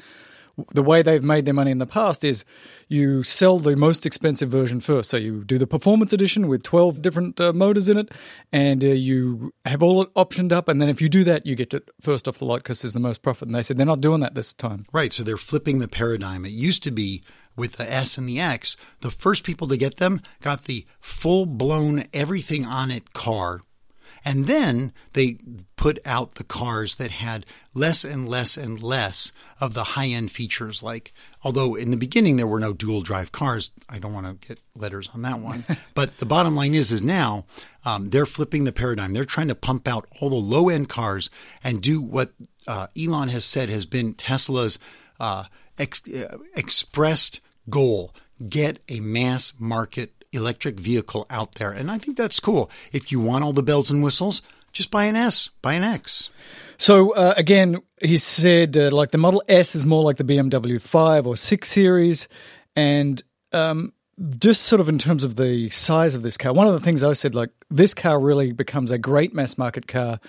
the 0.73 0.83
way 0.83 1.03
they've 1.03 1.23
made 1.23 1.45
their 1.45 1.55
money 1.55 1.71
in 1.71 1.79
the 1.79 1.87
past 1.87 2.25
is 2.25 2.45
you 2.89 3.23
sell 3.23 3.59
the 3.59 3.77
most 3.77 4.07
expensive 4.07 4.51
version 4.51 4.81
first. 4.81 5.11
So 5.11 5.17
you 5.17 5.45
do 5.45 5.59
the 5.59 5.67
performance 5.67 6.13
edition 6.13 6.49
with 6.49 6.63
12 6.63 7.03
different 7.03 7.41
uh, 7.41 7.53
motors 7.53 7.89
in 7.89 7.99
it, 7.99 8.13
and 8.53 8.85
uh, 8.85 8.89
you 8.89 9.53
have 9.65 9.83
all 9.83 10.03
it 10.03 10.15
optioned 10.15 10.53
up. 10.53 10.69
And 10.69 10.81
then 10.81 10.89
if 10.89 11.01
you 11.01 11.09
do 11.09 11.25
that, 11.25 11.47
you 11.47 11.55
get 11.55 11.75
it 11.75 11.89
first 12.01 12.29
off 12.29 12.39
the 12.39 12.45
lot 12.45 12.59
because 12.59 12.83
there's 12.83 12.93
the 12.93 13.01
most 13.01 13.23
profit. 13.23 13.49
And 13.49 13.55
they 13.55 13.63
said 13.63 13.77
they're 13.77 13.87
not 13.87 14.01
doing 14.01 14.21
that 14.21 14.35
this 14.35 14.53
time. 14.53 14.87
Right. 14.93 15.13
So 15.13 15.23
they're 15.23 15.37
flipping 15.37 15.79
the 15.79 15.89
paradigm. 15.89 16.45
It 16.45 16.51
used 16.51 16.83
to 16.85 16.91
be 16.91 17.23
with 17.57 17.75
the 17.77 17.91
S 17.91 18.19
and 18.19 18.29
the 18.29 18.41
X, 18.41 18.77
the 19.01 19.11
first 19.11 19.45
people 19.45 19.69
to 19.69 19.77
get 19.77 19.97
them 19.97 20.21
got 20.41 20.65
the 20.65 20.87
full 21.01 21.47
blown 21.47 22.05
everything 22.13 22.65
on 22.65 22.91
it 22.91 23.13
car. 23.13 23.63
And 24.25 24.47
then 24.47 24.93
they 25.13 25.39
put 25.77 25.99
out 26.07 26.37
the 26.37 26.45
cars 26.45 26.95
that 26.97 27.11
had 27.11 27.45
less 27.75 28.05
and 28.05 28.29
less 28.29 28.57
and 28.57 28.83
less 28.83 29.33
of 29.61 29.75
the 29.75 29.85
high 29.85 30.09
end 30.09 30.33
features. 30.33 30.83
Like, 30.83 31.13
although 31.43 31.75
in 31.75 31.91
the 31.91 31.97
beginning 31.97 32.37
there 32.37 32.47
were 32.47 32.61
no 32.61 32.73
dual 32.73 33.03
drive 33.03 33.33
cars, 33.33 33.71
I 33.89 33.99
don't 33.99 34.15
want 34.15 34.27
to 34.27 34.49
get 34.49 34.61
letters 34.75 35.11
on 35.13 35.23
that 35.23 35.41
one. 35.41 35.65
but 35.95 36.19
the 36.19 36.27
bottom 36.27 36.57
line 36.57 36.75
is, 36.75 36.91
is 36.91 37.03
now 37.03 37.45
um, 37.85 38.11
they're 38.11 38.27
flipping 38.27 38.65
the 38.65 38.73
paradigm. 38.73 39.13
They're 39.13 39.25
trying 39.25 39.49
to 39.49 39.55
pump 39.55 39.87
out 39.87 40.09
all 40.21 40.31
the 40.31 40.37
low 40.37 40.69
end 40.69 40.89
cars 40.89 41.29
and 41.63 41.83
do 41.83 42.01
what 42.01 42.33
uh, 42.67 42.87
Elon 42.99 43.29
has 43.29 43.45
said 43.45 43.69
has 43.69 43.85
been 43.85 44.15
Tesla's 44.15 44.79
uh, 45.21 45.45
ex- 45.79 46.09
uh, 46.09 46.39
expressed 46.57 47.41
goal: 47.69 48.15
get 48.49 48.79
a 48.89 49.01
mass 49.01 49.53
market 49.59 50.24
electric 50.35 50.79
vehicle 50.79 51.27
out 51.31 51.55
there. 51.55 51.71
And 51.71 51.91
I 51.91 51.99
think 51.99 52.17
that's 52.17 52.41
cool. 52.41 52.71
If 52.93 53.11
you 53.11 53.21
want 53.21 53.45
all 53.45 53.53
the 53.53 53.63
bells 53.63 53.91
and 53.91 54.03
whistles, 54.03 54.43
just 54.73 54.91
buy 54.91 55.05
an 55.05 55.17
S, 55.17 55.51
buy 55.63 55.75
an 55.75 55.85
X. 55.85 56.31
So 56.77 57.13
uh, 57.13 57.35
again, 57.37 57.79
he 58.01 58.19
said 58.19 58.77
uh, 58.77 58.91
like 58.91 59.13
the 59.13 59.19
Model 59.19 59.43
S 59.49 59.75
is 59.75 59.87
more 59.87 60.03
like 60.03 60.17
the 60.17 60.25
BMW 60.25 60.81
5 60.81 61.27
or 61.27 61.37
6 61.37 61.69
series, 61.69 62.29
and 62.75 63.23
um, 63.53 63.93
just 64.39 64.63
sort 64.63 64.81
of 64.81 64.89
in 64.89 64.99
terms 64.99 65.25
of 65.25 65.37
the 65.37 65.71
size 65.71 66.15
of 66.15 66.23
this 66.23 66.37
car, 66.37 66.53
one 66.53 66.67
of 66.67 66.73
the 66.73 66.81
things 66.81 67.05
I 67.05 67.13
said 67.13 67.35
like 67.35 67.51
this 67.71 67.95
car 67.95 68.19
really 68.19 68.53
becomes 68.53 68.91
a 68.91 68.99
great 68.99 69.33
mass 69.33 69.57
market 69.57 69.87
car 69.87 70.21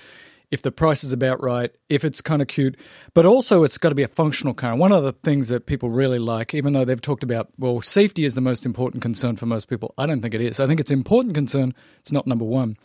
if 0.51 0.61
the 0.61 0.71
price 0.71 1.03
is 1.03 1.11
about 1.11 1.41
right, 1.41 1.71
if 1.89 2.03
it's 2.03 2.21
kind 2.21 2.41
of 2.41 2.47
cute, 2.47 2.77
but 3.13 3.25
also 3.25 3.63
it's 3.63 3.77
got 3.77 3.89
to 3.89 3.95
be 3.95 4.03
a 4.03 4.07
functional 4.07 4.53
car. 4.53 4.75
One 4.75 4.91
of 4.91 5.03
the 5.03 5.13
things 5.13 5.49
that 5.49 5.65
people 5.65 5.89
really 5.89 6.19
like, 6.19 6.53
even 6.53 6.73
though 6.73 6.85
they've 6.85 7.01
talked 7.01 7.23
about, 7.23 7.49
well, 7.57 7.81
safety 7.81 8.25
is 8.25 8.35
the 8.35 8.41
most 8.41 8.65
important 8.65 9.01
concern 9.01 9.35
for 9.35 9.45
most 9.45 9.67
people. 9.67 9.93
I 9.97 10.05
don't 10.05 10.21
think 10.21 10.33
it 10.33 10.41
is. 10.41 10.59
I 10.59 10.67
think 10.67 10.79
it's 10.79 10.91
important 10.91 11.33
concern. 11.33 11.73
It's 11.99 12.11
not 12.11 12.27
number 12.27 12.45
one. 12.45 12.77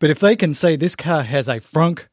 But 0.00 0.10
if 0.10 0.20
they 0.20 0.36
can 0.36 0.54
say 0.54 0.76
this 0.76 0.96
car 0.96 1.22
has 1.22 1.48
a 1.48 1.56
frunk 1.56 2.06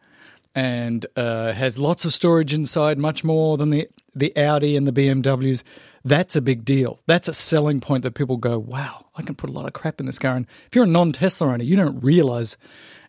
and 0.55 1.05
uh, 1.15 1.53
has 1.53 1.77
lots 1.77 2.05
of 2.05 2.13
storage 2.13 2.53
inside, 2.53 2.97
much 2.97 3.23
more 3.23 3.57
than 3.57 3.69
the 3.69 3.87
the 4.15 4.35
Audi 4.35 4.75
and 4.75 4.87
the 4.87 4.91
BMWs. 4.91 5.63
That's 6.05 6.35
a 6.35 6.41
big 6.41 6.63
deal. 6.63 7.01
That's 7.07 7.27
a 7.27 7.33
selling 7.33 7.81
point 7.81 8.03
that 8.03 8.13
people 8.15 8.37
go, 8.37 8.57
"Wow, 8.57 9.07
I 9.15 9.21
can 9.21 9.35
put 9.35 9.49
a 9.49 9.53
lot 9.53 9.67
of 9.67 9.73
crap 9.73 9.99
in 9.99 10.05
this 10.05 10.19
car." 10.19 10.35
And 10.35 10.47
if 10.67 10.75
you're 10.75 10.85
a 10.85 10.87
non-Tesla 10.87 11.47
owner, 11.47 11.63
you 11.63 11.75
don't 11.75 12.01
realize 12.01 12.57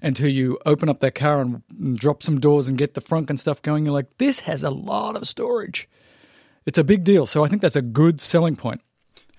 until 0.03 0.29
you 0.29 0.59
open 0.65 0.89
up 0.89 1.01
that 1.01 1.15
car 1.15 1.41
and, 1.41 1.63
and 1.79 1.99
drop 1.99 2.23
some 2.23 2.41
doors 2.41 2.69
and 2.69 2.79
get 2.79 2.95
the 2.95 3.01
frunk 3.01 3.31
and 3.31 3.39
stuff 3.39 3.63
going. 3.63 3.85
You're 3.85 3.95
like, 3.95 4.19
"This 4.19 4.41
has 4.41 4.63
a 4.63 4.71
lot 4.71 5.17
of 5.17 5.29
storage." 5.29 5.89
It's 6.67 6.79
a 6.79 6.85
big 6.85 7.05
deal. 7.05 7.27
So 7.27 7.45
I 7.45 7.49
think 7.49 7.63
that's 7.63 7.77
a 7.77 7.83
good 7.83 8.21
selling 8.21 8.57
point. 8.57 8.83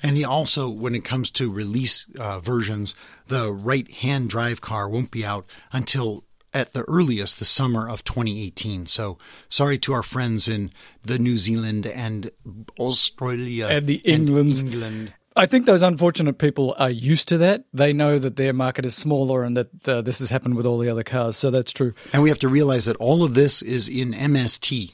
And 0.04 0.18
he 0.18 0.24
also, 0.26 0.68
when 0.68 0.96
it 0.96 1.06
comes 1.06 1.30
to 1.32 1.52
release 1.52 2.06
uh, 2.18 2.40
versions, 2.40 2.96
the 3.28 3.52
right 3.52 3.90
hand 3.92 4.30
drive 4.30 4.60
car 4.60 4.90
won't 4.90 5.12
be 5.12 5.24
out 5.24 5.46
until 5.72 6.24
at 6.54 6.74
the 6.74 6.82
earliest 6.84 7.40
the 7.40 7.46
summer 7.46 7.88
of 7.88 8.04
2018. 8.04 8.88
So 8.88 9.18
sorry 9.48 9.78
to 9.80 9.94
our 9.94 10.04
friends 10.04 10.48
in 10.48 10.72
the 11.04 11.20
New 11.20 11.38
Zealand 11.38 11.86
and 11.86 12.32
Australia 12.80 13.68
And 13.68 13.88
the 13.88 14.02
Englands. 14.04 14.60
England. 14.60 15.14
I 15.36 15.46
think 15.46 15.66
those 15.66 15.82
unfortunate 15.82 16.38
people 16.38 16.76
are 16.78 16.90
used 16.90 17.30
to 17.30 17.38
that. 17.40 17.64
They 17.74 17.94
know 17.94 18.20
that 18.20 18.36
their 18.36 18.54
market 18.54 18.86
is 18.86 18.96
smaller 18.96 19.44
and 19.44 19.56
that 19.56 19.88
uh, 19.88 20.02
this 20.02 20.20
has 20.20 20.30
happened 20.30 20.56
with 20.56 20.66
all 20.66 20.78
the 20.78 20.90
other 20.90 21.04
cars. 21.04 21.38
So 21.38 21.50
that's 21.50 21.72
true. 21.72 21.94
And 22.12 22.22
we 22.22 22.30
have 22.30 22.40
to 22.40 22.50
realize 22.50 22.86
that 22.86 22.98
all 22.98 23.24
of 23.24 23.34
this 23.34 23.62
is 23.62 23.88
in 23.88 24.14
MST, 24.14 24.94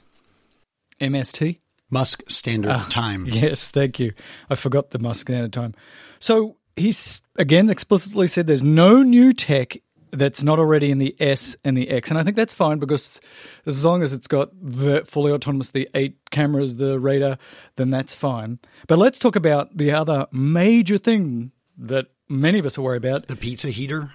MST? 1.02 1.60
Musk 1.90 2.24
Standard 2.28 2.90
Time. 2.90 3.26
Yes, 3.26 3.70
thank 3.70 4.00
you. 4.00 4.12
I 4.50 4.56
forgot 4.56 4.92
the 4.92 5.00
Musk 5.00 5.28
Standard 5.28 5.54
Time. 5.54 5.74
So 6.20 6.58
he's 6.76 7.22
again 7.38 7.70
explicitly 7.70 8.28
said 8.28 8.48
there's 8.48 8.62
no 8.62 9.02
new 9.04 9.34
tech 9.34 9.78
that's 10.12 10.44
not 10.44 10.60
already 10.60 10.92
in 10.92 10.98
the 10.98 11.16
S 11.20 11.56
and 11.64 11.78
the 11.78 11.90
X, 11.90 12.10
and 12.10 12.20
I 12.20 12.24
think 12.24 12.36
that's 12.36 12.54
fine 12.54 12.80
because 12.80 13.20
as 13.66 13.84
long 13.84 14.02
as 14.02 14.14
it's 14.14 14.28
got 14.28 14.50
the 14.62 15.04
fully 15.06 15.32
autonomous, 15.32 15.70
the 15.70 15.90
eight 15.94 16.18
cameras, 16.32 16.76
the 16.76 17.00
radar, 17.00 17.38
then 17.76 17.90
that's 17.90 18.16
fine. 18.16 18.60
But 18.88 18.98
let's 18.98 19.20
talk 19.20 19.36
about 19.36 19.78
the 19.78 19.92
other 19.92 20.28
major 20.32 20.98
thing 20.98 21.52
that 21.78 22.08
many 22.30 22.60
of 22.60 22.66
us 22.66 22.78
are 22.78 22.82
worried 22.82 23.04
about. 23.04 23.28
The 23.28 23.36
pizza 23.36 23.70
heater. 23.70 24.12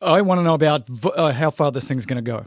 I 0.00 0.20
want 0.22 0.38
to 0.38 0.42
know 0.42 0.54
about 0.54 0.88
uh, 1.04 1.32
how 1.32 1.50
far 1.50 1.72
this 1.72 1.88
thing's 1.88 2.06
going 2.06 2.22
to 2.22 2.30
go. 2.30 2.46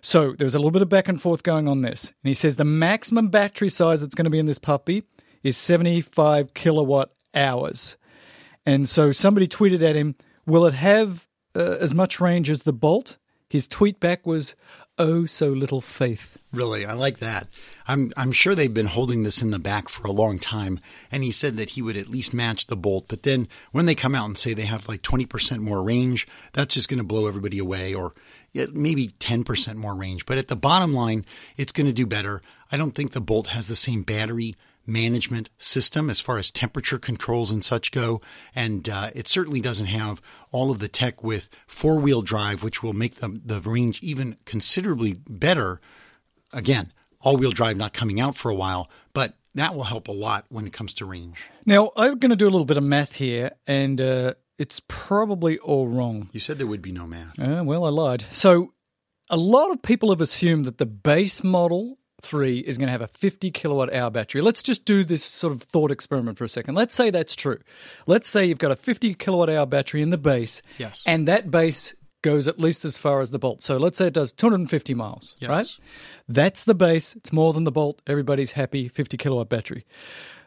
So 0.00 0.32
there's 0.32 0.54
a 0.54 0.58
little 0.58 0.70
bit 0.70 0.82
of 0.82 0.88
back 0.88 1.08
and 1.08 1.20
forth 1.20 1.42
going 1.42 1.66
on 1.66 1.80
this. 1.80 2.08
And 2.08 2.28
he 2.28 2.34
says 2.34 2.56
the 2.56 2.64
maximum 2.64 3.28
battery 3.28 3.70
size 3.70 4.00
that's 4.00 4.14
going 4.14 4.24
to 4.24 4.30
be 4.30 4.38
in 4.38 4.46
this 4.46 4.58
puppy 4.58 5.04
is 5.42 5.56
75 5.56 6.54
kilowatt 6.54 7.10
hours. 7.34 7.96
And 8.66 8.88
so 8.88 9.12
somebody 9.12 9.48
tweeted 9.48 9.82
at 9.82 9.96
him, 9.96 10.14
Will 10.46 10.66
it 10.66 10.74
have 10.74 11.26
uh, 11.54 11.76
as 11.80 11.94
much 11.94 12.20
range 12.20 12.50
as 12.50 12.62
the 12.62 12.72
Bolt? 12.72 13.16
His 13.48 13.68
tweet 13.68 14.00
back 14.00 14.26
was, 14.26 14.56
Oh, 14.96 15.24
so 15.24 15.48
little 15.48 15.80
faith. 15.80 16.38
Really, 16.52 16.86
I 16.86 16.92
like 16.92 17.18
that. 17.18 17.48
I'm 17.88 18.12
I'm 18.16 18.30
sure 18.30 18.54
they've 18.54 18.72
been 18.72 18.86
holding 18.86 19.24
this 19.24 19.42
in 19.42 19.50
the 19.50 19.58
back 19.58 19.88
for 19.88 20.06
a 20.06 20.12
long 20.12 20.38
time, 20.38 20.78
and 21.10 21.24
he 21.24 21.32
said 21.32 21.56
that 21.56 21.70
he 21.70 21.82
would 21.82 21.96
at 21.96 22.08
least 22.08 22.32
match 22.32 22.68
the 22.68 22.76
Bolt. 22.76 23.06
But 23.08 23.24
then 23.24 23.48
when 23.72 23.86
they 23.86 23.96
come 23.96 24.14
out 24.14 24.26
and 24.26 24.38
say 24.38 24.54
they 24.54 24.66
have 24.66 24.88
like 24.88 25.02
20% 25.02 25.58
more 25.58 25.82
range, 25.82 26.28
that's 26.52 26.74
just 26.74 26.88
going 26.88 26.98
to 26.98 27.04
blow 27.04 27.26
everybody 27.26 27.58
away, 27.58 27.92
or 27.92 28.14
maybe 28.72 29.08
10% 29.08 29.74
more 29.74 29.96
range. 29.96 30.26
But 30.26 30.38
at 30.38 30.46
the 30.46 30.54
bottom 30.54 30.94
line, 30.94 31.24
it's 31.56 31.72
going 31.72 31.88
to 31.88 31.92
do 31.92 32.06
better. 32.06 32.40
I 32.70 32.76
don't 32.76 32.92
think 32.92 33.12
the 33.12 33.20
Bolt 33.20 33.48
has 33.48 33.66
the 33.66 33.74
same 33.74 34.02
battery 34.02 34.54
management 34.86 35.50
system 35.58 36.10
as 36.10 36.20
far 36.20 36.38
as 36.38 36.50
temperature 36.50 36.98
controls 36.98 37.50
and 37.50 37.64
such 37.64 37.92
go. 37.92 38.20
And 38.54 38.88
uh, 38.88 39.10
it 39.14 39.28
certainly 39.28 39.60
doesn't 39.60 39.86
have 39.86 40.20
all 40.50 40.70
of 40.70 40.78
the 40.78 40.88
tech 40.88 41.22
with 41.22 41.48
four 41.66 41.98
wheel 41.98 42.22
drive, 42.22 42.62
which 42.62 42.82
will 42.82 42.92
make 42.92 43.16
the, 43.16 43.40
the 43.44 43.60
range 43.60 44.02
even 44.02 44.36
considerably 44.44 45.16
better. 45.28 45.80
Again, 46.52 46.92
all 47.20 47.36
wheel 47.36 47.50
drive 47.50 47.76
not 47.76 47.92
coming 47.92 48.20
out 48.20 48.36
for 48.36 48.50
a 48.50 48.54
while, 48.54 48.90
but 49.12 49.34
that 49.54 49.74
will 49.74 49.84
help 49.84 50.08
a 50.08 50.12
lot 50.12 50.46
when 50.48 50.66
it 50.66 50.72
comes 50.72 50.92
to 50.94 51.04
range. 51.04 51.48
Now, 51.64 51.92
I'm 51.96 52.18
going 52.18 52.30
to 52.30 52.36
do 52.36 52.46
a 52.46 52.50
little 52.50 52.64
bit 52.64 52.76
of 52.76 52.82
math 52.84 53.14
here, 53.14 53.52
and 53.66 54.00
uh, 54.00 54.34
it's 54.58 54.80
probably 54.88 55.58
all 55.58 55.88
wrong. 55.88 56.28
You 56.32 56.40
said 56.40 56.58
there 56.58 56.66
would 56.66 56.82
be 56.82 56.92
no 56.92 57.06
math. 57.06 57.38
Uh, 57.38 57.62
well, 57.64 57.84
I 57.84 57.90
lied. 57.90 58.24
So, 58.30 58.74
a 59.30 59.36
lot 59.36 59.70
of 59.70 59.80
people 59.80 60.10
have 60.10 60.20
assumed 60.20 60.66
that 60.66 60.78
the 60.78 60.86
base 60.86 61.42
model 61.42 61.98
3 62.24 62.58
is 62.60 62.78
going 62.78 62.86
to 62.88 62.92
have 62.92 63.00
a 63.00 63.06
50 63.06 63.50
kilowatt 63.50 63.92
hour 63.94 64.10
battery. 64.10 64.40
Let's 64.40 64.62
just 64.62 64.84
do 64.84 65.04
this 65.04 65.22
sort 65.24 65.52
of 65.52 65.62
thought 65.62 65.90
experiment 65.90 66.38
for 66.38 66.44
a 66.44 66.48
second. 66.48 66.74
Let's 66.74 66.94
say 66.94 67.10
that's 67.10 67.36
true. 67.36 67.58
Let's 68.06 68.28
say 68.28 68.44
you've 68.46 68.58
got 68.58 68.70
a 68.70 68.76
50 68.76 69.14
kilowatt 69.14 69.50
hour 69.50 69.66
battery 69.66 70.02
in 70.02 70.10
the 70.10 70.18
base, 70.18 70.62
Yes. 70.78 71.02
and 71.06 71.28
that 71.28 71.50
base 71.50 71.94
goes 72.22 72.48
at 72.48 72.58
least 72.58 72.84
as 72.86 72.96
far 72.96 73.20
as 73.20 73.30
the 73.32 73.38
Bolt. 73.38 73.60
So, 73.60 73.76
let's 73.76 73.98
say 73.98 74.06
it 74.06 74.14
does 74.14 74.32
250 74.32 74.94
miles, 74.94 75.36
Yes. 75.40 75.50
right? 75.50 75.66
That's 76.26 76.64
the 76.64 76.74
base. 76.74 77.14
It's 77.16 77.32
more 77.32 77.52
than 77.52 77.64
the 77.64 77.70
Bolt. 77.72 78.00
Everybody's 78.06 78.52
happy. 78.52 78.88
50 78.88 79.16
kilowatt 79.18 79.50
battery. 79.50 79.84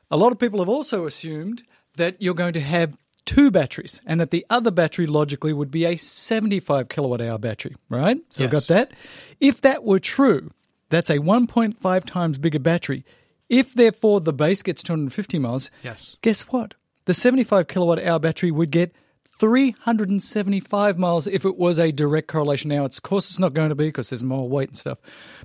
A 0.09 0.17
lot 0.17 0.31
of 0.31 0.39
people 0.39 0.59
have 0.59 0.69
also 0.69 1.05
assumed 1.05 1.61
that 1.97 2.15
you're 2.19 2.33
going 2.33 2.53
to 2.53 2.61
have 2.61 2.97
two 3.25 3.51
batteries 3.51 3.99
and 4.07 4.19
that 4.21 4.31
the 4.31 4.45
other 4.49 4.71
battery 4.71 5.05
logically 5.05 5.51
would 5.53 5.69
be 5.69 5.83
a 5.85 5.97
75 5.97 6.87
kilowatt 6.89 7.21
hour 7.21 7.37
battery, 7.37 7.75
right? 7.89 8.17
So 8.29 8.43
we've 8.43 8.51
got 8.51 8.67
that. 8.67 8.93
If 9.41 9.61
that 9.61 9.83
were 9.83 9.99
true, 9.99 10.51
that's 10.89 11.09
a 11.09 11.19
1.5 11.19 12.05
times 12.05 12.37
bigger 12.37 12.59
battery. 12.59 13.05
If 13.49 13.73
therefore 13.73 14.21
the 14.21 14.33
base 14.33 14.61
gets 14.61 14.83
250 14.83 15.39
miles, 15.39 15.71
Yes. 15.83 16.17
guess 16.21 16.41
what? 16.41 16.73
The 17.05 17.13
75 17.13 17.67
kilowatt 17.67 18.03
hour 18.03 18.19
battery 18.19 18.51
would 18.51 18.71
get 18.71 18.93
375 19.39 20.97
miles 20.97 21.27
if 21.27 21.45
it 21.45 21.57
was 21.57 21.79
a 21.79 21.91
direct 21.91 22.27
correlation. 22.27 22.69
Now, 22.69 22.85
of 22.85 23.01
course, 23.01 23.29
it's 23.29 23.39
not 23.39 23.53
going 23.53 23.69
to 23.69 23.75
be 23.75 23.87
because 23.87 24.09
there's 24.09 24.23
more 24.23 24.47
weight 24.49 24.69
and 24.69 24.77
stuff, 24.77 24.97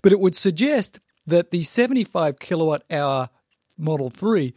but 0.02 0.12
it 0.12 0.20
would 0.20 0.35
suggest 0.35 0.98
that 1.26 1.50
the 1.50 1.62
75 1.62 2.38
kilowatt 2.38 2.83
hour 2.90 3.28
Model 3.78 4.11
3 4.11 4.52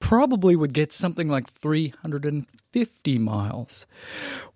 probably 0.00 0.54
would 0.56 0.72
get 0.72 0.92
something 0.92 1.28
like 1.28 1.50
350 1.60 3.18
miles. 3.18 3.86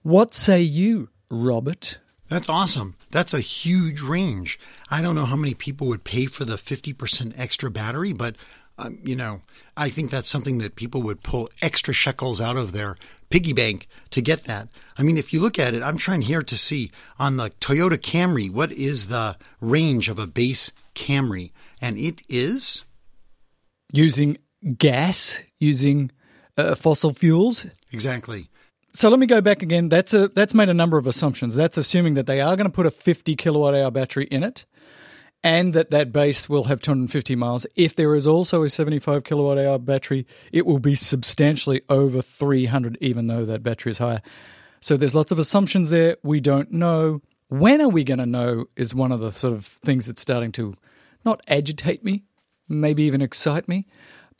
What 0.02 0.34
say 0.34 0.60
you, 0.60 1.08
Robert? 1.30 1.98
That's 2.32 2.48
awesome. 2.48 2.94
That's 3.10 3.34
a 3.34 3.40
huge 3.40 4.00
range. 4.00 4.58
I 4.90 5.02
don't 5.02 5.14
know 5.14 5.26
how 5.26 5.36
many 5.36 5.52
people 5.52 5.86
would 5.88 6.02
pay 6.02 6.24
for 6.24 6.46
the 6.46 6.56
50% 6.56 7.34
extra 7.36 7.70
battery, 7.70 8.14
but 8.14 8.36
um, 8.78 8.98
you 9.04 9.14
know, 9.14 9.42
I 9.76 9.90
think 9.90 10.10
that's 10.10 10.30
something 10.30 10.56
that 10.56 10.74
people 10.74 11.02
would 11.02 11.22
pull 11.22 11.50
extra 11.60 11.92
shekels 11.92 12.40
out 12.40 12.56
of 12.56 12.72
their 12.72 12.96
piggy 13.28 13.52
bank 13.52 13.86
to 14.12 14.22
get 14.22 14.44
that. 14.44 14.68
I 14.96 15.02
mean, 15.02 15.18
if 15.18 15.34
you 15.34 15.40
look 15.42 15.58
at 15.58 15.74
it, 15.74 15.82
I'm 15.82 15.98
trying 15.98 16.22
here 16.22 16.42
to 16.42 16.56
see 16.56 16.90
on 17.18 17.36
the 17.36 17.50
Toyota 17.50 17.98
Camry, 17.98 18.50
what 18.50 18.72
is 18.72 19.08
the 19.08 19.36
range 19.60 20.08
of 20.08 20.18
a 20.18 20.26
base 20.26 20.72
Camry? 20.94 21.50
And 21.82 21.98
it 21.98 22.22
is 22.30 22.82
Using 23.92 24.38
gas, 24.78 25.42
using 25.58 26.10
uh, 26.56 26.76
fossil 26.76 27.12
fuels, 27.12 27.66
exactly. 27.92 28.48
So 28.94 29.08
let 29.08 29.18
me 29.18 29.26
go 29.26 29.40
back 29.40 29.62
again. 29.62 29.88
That's 29.88 30.12
a 30.12 30.28
that's 30.28 30.52
made 30.52 30.68
a 30.68 30.74
number 30.74 30.98
of 30.98 31.06
assumptions. 31.06 31.54
That's 31.54 31.78
assuming 31.78 32.14
that 32.14 32.26
they 32.26 32.40
are 32.40 32.56
going 32.56 32.66
to 32.66 32.72
put 32.72 32.86
a 32.86 32.90
50 32.90 33.34
kilowatt 33.36 33.74
hour 33.74 33.90
battery 33.90 34.26
in 34.26 34.44
it, 34.44 34.66
and 35.42 35.72
that 35.74 35.90
that 35.90 36.12
base 36.12 36.48
will 36.48 36.64
have 36.64 36.80
250 36.80 37.34
miles. 37.34 37.66
If 37.74 37.96
there 37.96 38.14
is 38.14 38.26
also 38.26 38.62
a 38.62 38.68
75 38.68 39.24
kilowatt 39.24 39.58
hour 39.58 39.78
battery, 39.78 40.26
it 40.52 40.66
will 40.66 40.78
be 40.78 40.94
substantially 40.94 41.80
over 41.88 42.20
300, 42.20 42.98
even 43.00 43.28
though 43.28 43.46
that 43.46 43.62
battery 43.62 43.92
is 43.92 43.98
higher. 43.98 44.20
So 44.80 44.96
there's 44.96 45.14
lots 45.14 45.32
of 45.32 45.38
assumptions 45.38 45.88
there. 45.90 46.18
We 46.22 46.40
don't 46.40 46.70
know. 46.70 47.22
When 47.48 47.80
are 47.80 47.88
we 47.88 48.04
going 48.04 48.18
to 48.18 48.26
know? 48.26 48.66
Is 48.76 48.94
one 48.94 49.12
of 49.12 49.20
the 49.20 49.30
sort 49.30 49.54
of 49.54 49.66
things 49.66 50.06
that's 50.06 50.20
starting 50.20 50.52
to 50.52 50.74
not 51.24 51.40
agitate 51.48 52.04
me, 52.04 52.24
maybe 52.68 53.04
even 53.04 53.22
excite 53.22 53.68
me. 53.68 53.86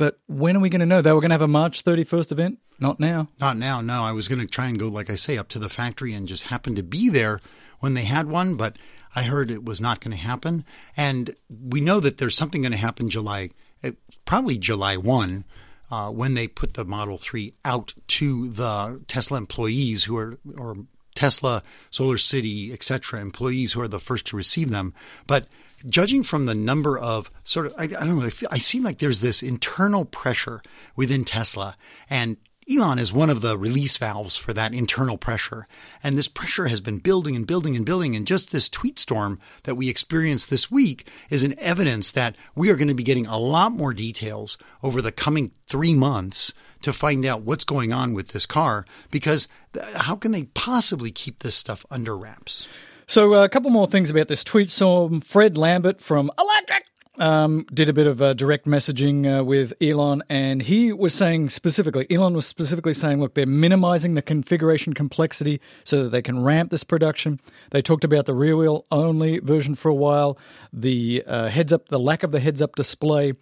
But 0.03 0.19
when 0.27 0.57
are 0.57 0.59
we 0.59 0.69
going 0.69 0.81
to 0.81 0.87
know? 0.87 1.01
They 1.01 1.13
were 1.13 1.21
going 1.21 1.31
to 1.31 1.35
have 1.35 1.43
a 1.43 1.47
March 1.47 1.85
31st 1.85 2.33
event. 2.33 2.59
Not 2.81 2.99
now. 2.99 3.29
Not 3.39 3.57
now, 3.57 3.81
no. 3.81 4.03
I 4.03 4.11
was 4.11 4.27
going 4.27 4.41
to 4.41 4.49
try 4.49 4.67
and 4.67 4.77
go, 4.77 4.89
like 4.89 5.09
I 5.09 5.15
say, 5.15 5.39
up 5.39 5.47
to 5.51 5.61
the 5.61 5.69
factory 5.69 6.13
and 6.13 6.27
just 6.27 6.49
happen 6.49 6.75
to 6.75 6.83
be 6.83 7.09
there 7.09 7.41
when 7.79 7.95
they 7.95 8.03
had 8.03 8.27
one, 8.27 8.57
but 8.57 8.75
I 9.15 9.23
heard 9.23 9.49
it 9.49 9.65
was 9.65 9.81
not 9.81 10.01
going 10.01 10.11
to 10.11 10.21
happen. 10.21 10.65
And 10.97 11.37
we 11.49 11.81
know 11.81 12.01
that 12.01 12.19
there's 12.19 12.37
something 12.37 12.63
going 12.63 12.73
to 12.73 12.79
happen 12.79 13.11
July, 13.11 13.51
eh, 13.85 13.93
probably 14.25 14.59
July 14.59 14.97
1, 14.97 15.45
uh, 15.93 16.11
when 16.11 16.35
they 16.35 16.49
put 16.49 16.75
the 16.75 16.85
Model 16.85 17.17
3 17.17 17.53
out 17.65 17.95
to 18.09 18.49
the 18.49 19.05
Tesla 19.07 19.39
employees 19.39 20.03
who 20.03 20.17
are, 20.17 20.37
or 20.59 20.79
Tesla, 21.15 21.63
Solar 21.93 22.19
City, 22.19 22.73
etc., 22.73 23.21
employees 23.21 23.75
who 23.75 23.81
are 23.81 23.87
the 23.87 24.01
first 24.01 24.27
to 24.27 24.37
receive 24.37 24.71
them. 24.71 24.95
But 25.29 25.47
judging 25.89 26.23
from 26.23 26.47
the 26.47 26.55
number 26.55 26.99
of 26.99 27.31
sort 27.45 27.67
of, 27.67 27.75
I, 27.77 27.85
I 27.85 27.87
don't 27.87 28.19
know, 28.19 28.27
I, 28.27 28.31
feel, 28.31 28.49
I 28.53 28.59
seem 28.59 28.83
like 28.83 28.99
there's 28.99 29.21
this 29.21 29.43
internal 29.43 30.05
pressure 30.05 30.63
within 30.97 31.25
Tesla, 31.25 31.77
and 32.09 32.37
Elon 32.71 33.01
is 33.01 33.13
one 33.13 33.29
of 33.29 33.41
the 33.41 33.59
release 33.59 33.97
valves 33.97 34.37
for 34.37 34.53
that 34.53 34.73
internal 34.73 35.19
pressure. 35.19 35.67
And 36.03 36.17
this 36.17 36.29
pressure 36.29 36.69
has 36.69 36.81
been 36.81 36.99
building 36.99 37.35
and 37.35 37.47
building 37.47 37.75
and 37.75 37.85
building. 37.85 38.15
And 38.15 38.27
just 38.27 38.53
this 38.53 38.69
tweet 38.69 39.01
storm 39.01 39.41
that 39.65 39.75
we 39.75 39.89
experienced 39.89 40.49
this 40.49 40.71
week 40.71 41.09
is 41.29 41.43
an 41.43 41.59
evidence 41.59 42.13
that 42.13 42.37
we 42.55 42.71
are 42.71 42.77
going 42.77 42.89
to 42.89 42.95
be 42.95 43.03
getting 43.03 43.27
a 43.27 43.39
lot 43.39 43.73
more 43.73 43.93
details 43.93 44.59
over 44.83 45.03
the 45.03 45.11
coming 45.11 45.51
three 45.67 45.95
months 45.95 46.53
to 46.83 46.93
find 46.93 47.27
out 47.27 47.43
what's 47.43 47.65
going 47.65 47.93
on 47.93 48.15
with 48.15 48.29
this 48.29 48.47
car. 48.47 48.87
Because 49.11 49.49
how 49.95 50.15
can 50.15 50.31
they 50.31 50.45
possibly 50.45 51.11
keep 51.11 51.41
this 51.41 51.57
stuff 51.57 51.85
under 51.91 52.17
wraps? 52.17 52.69
So 53.13 53.35
uh, 53.35 53.45
a 53.45 53.49
couple 53.51 53.71
more 53.71 53.87
things 53.87 54.09
about 54.09 54.29
this 54.29 54.43
tweet. 54.43 54.71
So 54.71 55.21
Fred 55.21 55.59
Lambert 55.59 56.01
from 56.01 56.31
Electrek 56.39 56.81
um, 57.19 57.67
did 57.71 57.91
a 57.91 57.93
bit 57.93 58.07
of 58.07 58.23
uh, 58.23 58.33
direct 58.33 58.65
messaging 58.65 59.41
uh, 59.41 59.45
with 59.45 59.75
Elon, 59.83 60.23
and 60.31 60.63
he 60.63 60.95
was 60.95 61.13
saying 61.13 61.51
specifically, 61.51 62.07
Elon 62.11 62.33
was 62.33 62.47
specifically 62.47 62.95
saying, 62.95 63.21
look, 63.21 63.35
they're 63.35 63.45
minimizing 63.45 64.15
the 64.15 64.23
configuration 64.23 64.95
complexity 64.95 65.61
so 65.85 66.05
that 66.05 66.09
they 66.09 66.23
can 66.23 66.43
ramp 66.43 66.71
this 66.71 66.85
production. 66.85 67.39
They 67.71 67.83
talked 67.83 68.05
about 68.05 68.25
the 68.25 68.33
rear 68.33 68.57
wheel 68.57 68.87
only 68.91 69.41
version 69.41 69.75
for 69.75 69.91
a 69.91 69.95
while, 69.95 70.39
the 70.73 71.23
uh, 71.27 71.49
heads 71.49 71.71
up, 71.71 71.89
the 71.89 71.99
lack 71.99 72.23
of 72.23 72.33
the 72.33 72.41
heads 72.41 72.63
up 72.63 72.77
display, 72.77 73.35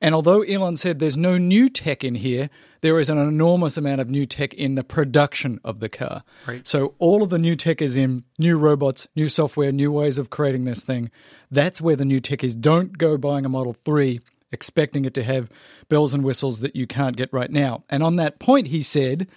and 0.00 0.14
although 0.14 0.42
Elon 0.42 0.76
said 0.76 0.98
there's 0.98 1.16
no 1.16 1.38
new 1.38 1.68
tech 1.68 2.04
in 2.04 2.14
here, 2.16 2.50
there 2.80 2.98
is 3.00 3.08
an 3.08 3.18
enormous 3.18 3.76
amount 3.76 4.00
of 4.00 4.10
new 4.10 4.26
tech 4.26 4.54
in 4.54 4.74
the 4.74 4.84
production 4.84 5.60
of 5.64 5.80
the 5.80 5.88
car. 5.88 6.22
Right. 6.46 6.66
So 6.66 6.94
all 6.98 7.22
of 7.22 7.30
the 7.30 7.38
new 7.38 7.56
tech 7.56 7.80
is 7.80 7.96
in 7.96 8.24
new 8.38 8.58
robots, 8.58 9.08
new 9.16 9.28
software, 9.28 9.72
new 9.72 9.90
ways 9.90 10.18
of 10.18 10.30
creating 10.30 10.64
this 10.64 10.82
thing. 10.82 11.10
That's 11.50 11.80
where 11.80 11.96
the 11.96 12.04
new 12.04 12.20
tech 12.20 12.44
is. 12.44 12.54
Don't 12.54 12.98
go 12.98 13.16
buying 13.16 13.44
a 13.44 13.48
Model 13.48 13.72
3 13.72 14.20
expecting 14.52 15.04
it 15.04 15.14
to 15.14 15.24
have 15.24 15.50
bells 15.88 16.14
and 16.14 16.24
whistles 16.24 16.60
that 16.60 16.76
you 16.76 16.86
can't 16.86 17.16
get 17.16 17.32
right 17.32 17.50
now. 17.50 17.84
And 17.90 18.02
on 18.02 18.16
that 18.16 18.38
point, 18.38 18.68
he 18.68 18.82
said, 18.82 19.28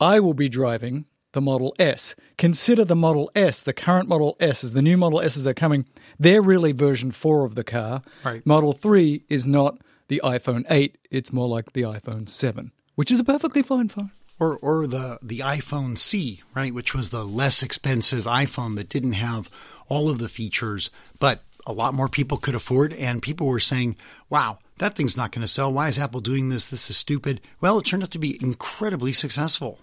I 0.00 0.20
will 0.20 0.34
be 0.34 0.48
driving 0.48 1.06
the 1.34 1.40
Model 1.40 1.74
S. 1.78 2.16
Consider 2.38 2.84
the 2.84 2.96
Model 2.96 3.30
S, 3.36 3.60
the 3.60 3.72
current 3.74 4.08
Model 4.08 4.36
S, 4.40 4.64
as 4.64 4.72
the 4.72 4.82
new 4.82 4.96
Model 4.96 5.20
S's 5.20 5.46
are 5.46 5.54
coming. 5.54 5.84
They're 6.18 6.40
really 6.42 6.72
version 6.72 7.12
4 7.12 7.44
of 7.44 7.54
the 7.54 7.64
car. 7.64 8.02
Right. 8.24 8.44
Model 8.46 8.72
3 8.72 9.24
is 9.28 9.46
not 9.46 9.78
the 10.08 10.20
iPhone 10.24 10.64
8, 10.70 10.96
it's 11.10 11.32
more 11.32 11.48
like 11.48 11.72
the 11.72 11.82
iPhone 11.82 12.28
7, 12.28 12.72
which 12.94 13.10
is 13.10 13.20
a 13.20 13.24
perfectly 13.24 13.62
fine 13.62 13.88
phone. 13.88 14.10
or 14.40 14.56
or 14.58 14.86
the 14.86 15.18
the 15.22 15.38
iPhone 15.40 15.96
C, 15.96 16.42
right, 16.54 16.74
which 16.74 16.94
was 16.94 17.10
the 17.10 17.24
less 17.24 17.62
expensive 17.62 18.24
iPhone 18.24 18.76
that 18.76 18.88
didn't 18.88 19.14
have 19.14 19.48
all 19.88 20.08
of 20.08 20.18
the 20.18 20.28
features, 20.28 20.90
but 21.18 21.42
a 21.66 21.72
lot 21.72 21.94
more 21.94 22.08
people 22.08 22.36
could 22.36 22.54
afford 22.54 22.92
and 22.94 23.22
people 23.22 23.46
were 23.46 23.60
saying, 23.60 23.96
"Wow, 24.28 24.58
that 24.78 24.94
thing's 24.96 25.16
not 25.16 25.32
going 25.32 25.42
to 25.42 25.48
sell. 25.48 25.72
Why 25.72 25.88
is 25.88 25.98
Apple 25.98 26.20
doing 26.20 26.48
this? 26.48 26.68
This 26.68 26.90
is 26.90 26.96
stupid." 26.96 27.40
Well, 27.60 27.78
it 27.78 27.86
turned 27.86 28.02
out 28.02 28.10
to 28.10 28.18
be 28.18 28.42
incredibly 28.42 29.12
successful. 29.12 29.78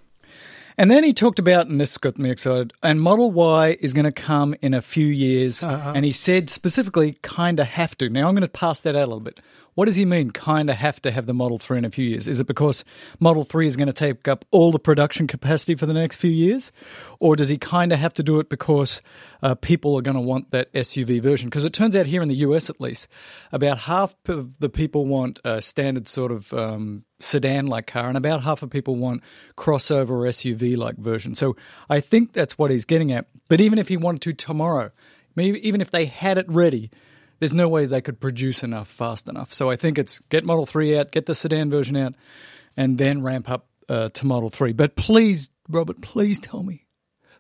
And 0.78 0.90
then 0.90 1.04
he 1.04 1.14
talked 1.14 1.40
about, 1.40 1.68
and 1.68 1.80
this 1.80 1.98
got 1.98 2.18
me 2.18 2.30
excited, 2.32 2.74
and 2.82 3.02
Model 3.02 3.32
Y 3.32 3.78
is 3.80 3.94
going 3.94 4.06
to 4.06 4.12
come 4.12 4.56
in 4.62 4.74
a 4.74 4.82
few 4.82 5.08
years. 5.08 5.64
Uh-huh. 5.64 5.94
And 5.96 6.06
he 6.06 6.12
said 6.12 6.50
specifically, 6.50 7.18
kind 7.22 7.60
of 7.60 7.68
have 7.68 7.98
to. 7.98 8.10
Now 8.10 8.28
I'm 8.28 8.34
going 8.34 8.42
to 8.42 8.48
pass 8.48 8.82
that 8.82 8.96
out 8.96 9.04
a 9.04 9.08
little 9.08 9.20
bit. 9.20 9.40
What 9.74 9.86
does 9.86 9.96
he 9.96 10.06
mean, 10.06 10.32
kind 10.32 10.70
of 10.70 10.76
have 10.76 11.02
to 11.04 11.12
have 11.12 11.28
the 11.28 11.34
Model 11.34 11.58
3 11.58 11.78
in 11.80 11.86
a 11.86 11.90
few 11.90 12.06
years? 12.06 12.28
Is 12.28 12.42
it 12.42 12.48
because 12.48 12.84
Model 13.20 13.46
3 13.46 13.68
is 13.68 13.78
going 13.78 13.88
to 13.88 13.94
take 13.94 14.28
up 14.28 14.44
all 14.52 14.72
the 14.72 14.80
production 14.80 15.28
capacity 15.28 15.76
for 15.76 15.86
the 15.86 15.94
next 15.94 16.18
few 16.18 16.32
years? 16.32 16.74
Or 17.20 17.38
does 17.38 17.48
he 17.48 17.58
kind 17.58 17.94
of 17.94 18.00
have 18.00 18.14
to 18.16 18.24
do 18.24 18.40
it 18.42 18.50
because 18.50 19.02
uh, 19.42 19.56
people 19.56 19.96
are 19.96 20.02
going 20.02 20.16
to 20.16 20.22
want 20.22 20.52
that 20.52 20.72
SUV 20.74 21.22
version? 21.22 21.48
Because 21.48 21.64
it 21.64 21.72
turns 21.72 21.96
out 21.96 22.08
here 22.08 22.22
in 22.22 22.28
the 22.28 22.36
US, 22.36 22.70
at 22.70 22.82
least, 22.82 23.08
about 23.54 23.80
half 23.80 24.14
of 24.28 24.60
the 24.60 24.70
people 24.70 25.06
want 25.06 25.40
a 25.46 25.62
standard 25.62 26.10
sort 26.10 26.34
of 26.34 26.54
um, 26.54 27.06
sedan 27.20 27.68
like 27.68 27.88
car, 27.88 28.10
and 28.10 28.18
about 28.18 28.44
half 28.44 28.64
of 28.64 28.70
people 28.70 28.98
want 28.98 29.24
crossover 29.56 30.10
or 30.10 30.26
SUV 30.26 30.76
like 30.76 30.98
version. 30.98 31.34
So 31.34 31.56
I 31.90 32.02
think 32.02 32.34
that's 32.34 32.58
what 32.58 32.72
he's 32.72 32.86
getting 32.86 33.14
at. 33.14 33.28
But 33.48 33.62
even 33.62 33.80
if 33.80 33.88
he 33.88 33.96
wanted 33.96 34.22
to 34.24 34.34
tomorrow, 34.34 34.92
maybe 35.36 35.66
even 35.66 35.80
if 35.80 35.92
they 35.92 36.06
had 36.06 36.38
it 36.38 36.46
ready, 36.50 36.92
there's 37.42 37.56
no 37.56 37.68
way 37.68 37.88
they 37.88 38.02
could 38.02 38.20
produce 38.20 38.62
enough 38.62 38.88
fast 38.88 39.28
enough. 39.28 39.52
So 39.52 39.72
I 39.72 39.76
think 39.76 39.98
it's 39.98 40.20
get 40.30 40.46
Model 40.46 40.68
3 40.68 41.00
out, 41.00 41.12
get 41.12 41.26
the 41.26 41.34
sedan 41.34 41.72
version 41.72 41.98
out, 41.98 42.14
and 42.78 43.00
then 43.00 43.24
ramp 43.24 43.50
up 43.50 43.66
uh, 43.90 44.10
to 44.10 44.28
Model 44.28 44.52
3. 44.52 44.74
But 44.74 44.96
please, 44.96 45.50
Robert, 45.68 46.02
please 46.02 46.40
tell 46.40 46.62
me, 46.62 46.86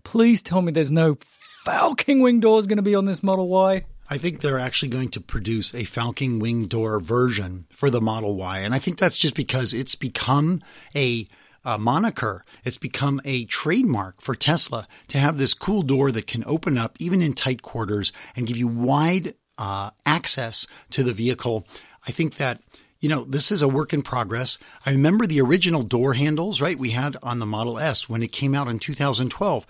please 0.03 0.41
tell 0.41 0.63
me 0.63 0.71
there's 0.71 0.91
no 0.91 1.17
Falcon 1.21 2.19
wing 2.19 2.39
doors 2.39 2.65
going 2.65 2.77
to 2.77 2.83
be 2.83 2.95
on 2.95 3.05
this 3.05 3.21
Model 3.21 3.47
Y. 3.47 3.85
I 4.09 4.17
think 4.17 4.41
they're 4.41 4.57
actually 4.57 4.89
going 4.89 5.09
to 5.09 5.21
produce 5.21 5.75
a 5.75 5.83
Falcon 5.83 6.39
wing 6.39 6.65
door 6.65 6.99
version 6.99 7.67
for 7.69 7.91
the 7.91 8.01
Model 8.01 8.35
Y. 8.35 8.57
And 8.57 8.73
I 8.73 8.79
think 8.79 8.97
that's 8.97 9.19
just 9.19 9.35
because 9.35 9.71
it's 9.71 9.93
become 9.93 10.63
a, 10.95 11.27
a 11.63 11.77
moniker. 11.77 12.43
It's 12.65 12.79
become 12.79 13.21
a 13.23 13.45
trademark 13.45 14.19
for 14.19 14.33
Tesla 14.33 14.87
to 15.09 15.19
have 15.19 15.37
this 15.37 15.53
cool 15.53 15.83
door 15.83 16.11
that 16.11 16.25
can 16.25 16.43
open 16.47 16.79
up 16.79 16.95
even 16.99 17.21
in 17.21 17.33
tight 17.33 17.61
quarters 17.61 18.11
and 18.35 18.47
give 18.47 18.57
you 18.57 18.67
wide 18.67 19.35
uh, 19.61 19.91
access 20.07 20.65
to 20.89 21.03
the 21.03 21.13
vehicle. 21.13 21.65
I 22.07 22.11
think 22.11 22.35
that 22.37 22.59
you 22.99 23.09
know, 23.09 23.23
this 23.23 23.51
is 23.51 23.63
a 23.63 23.67
work 23.67 23.93
in 23.93 24.03
progress. 24.03 24.59
I 24.85 24.91
remember 24.91 25.25
the 25.25 25.41
original 25.41 25.81
door 25.81 26.13
handles, 26.13 26.61
right? 26.61 26.77
We 26.77 26.91
had 26.91 27.17
on 27.23 27.39
the 27.39 27.47
Model 27.47 27.79
S 27.79 28.07
when 28.07 28.21
it 28.21 28.31
came 28.31 28.53
out 28.53 28.67
in 28.67 28.77
2012 28.77 29.65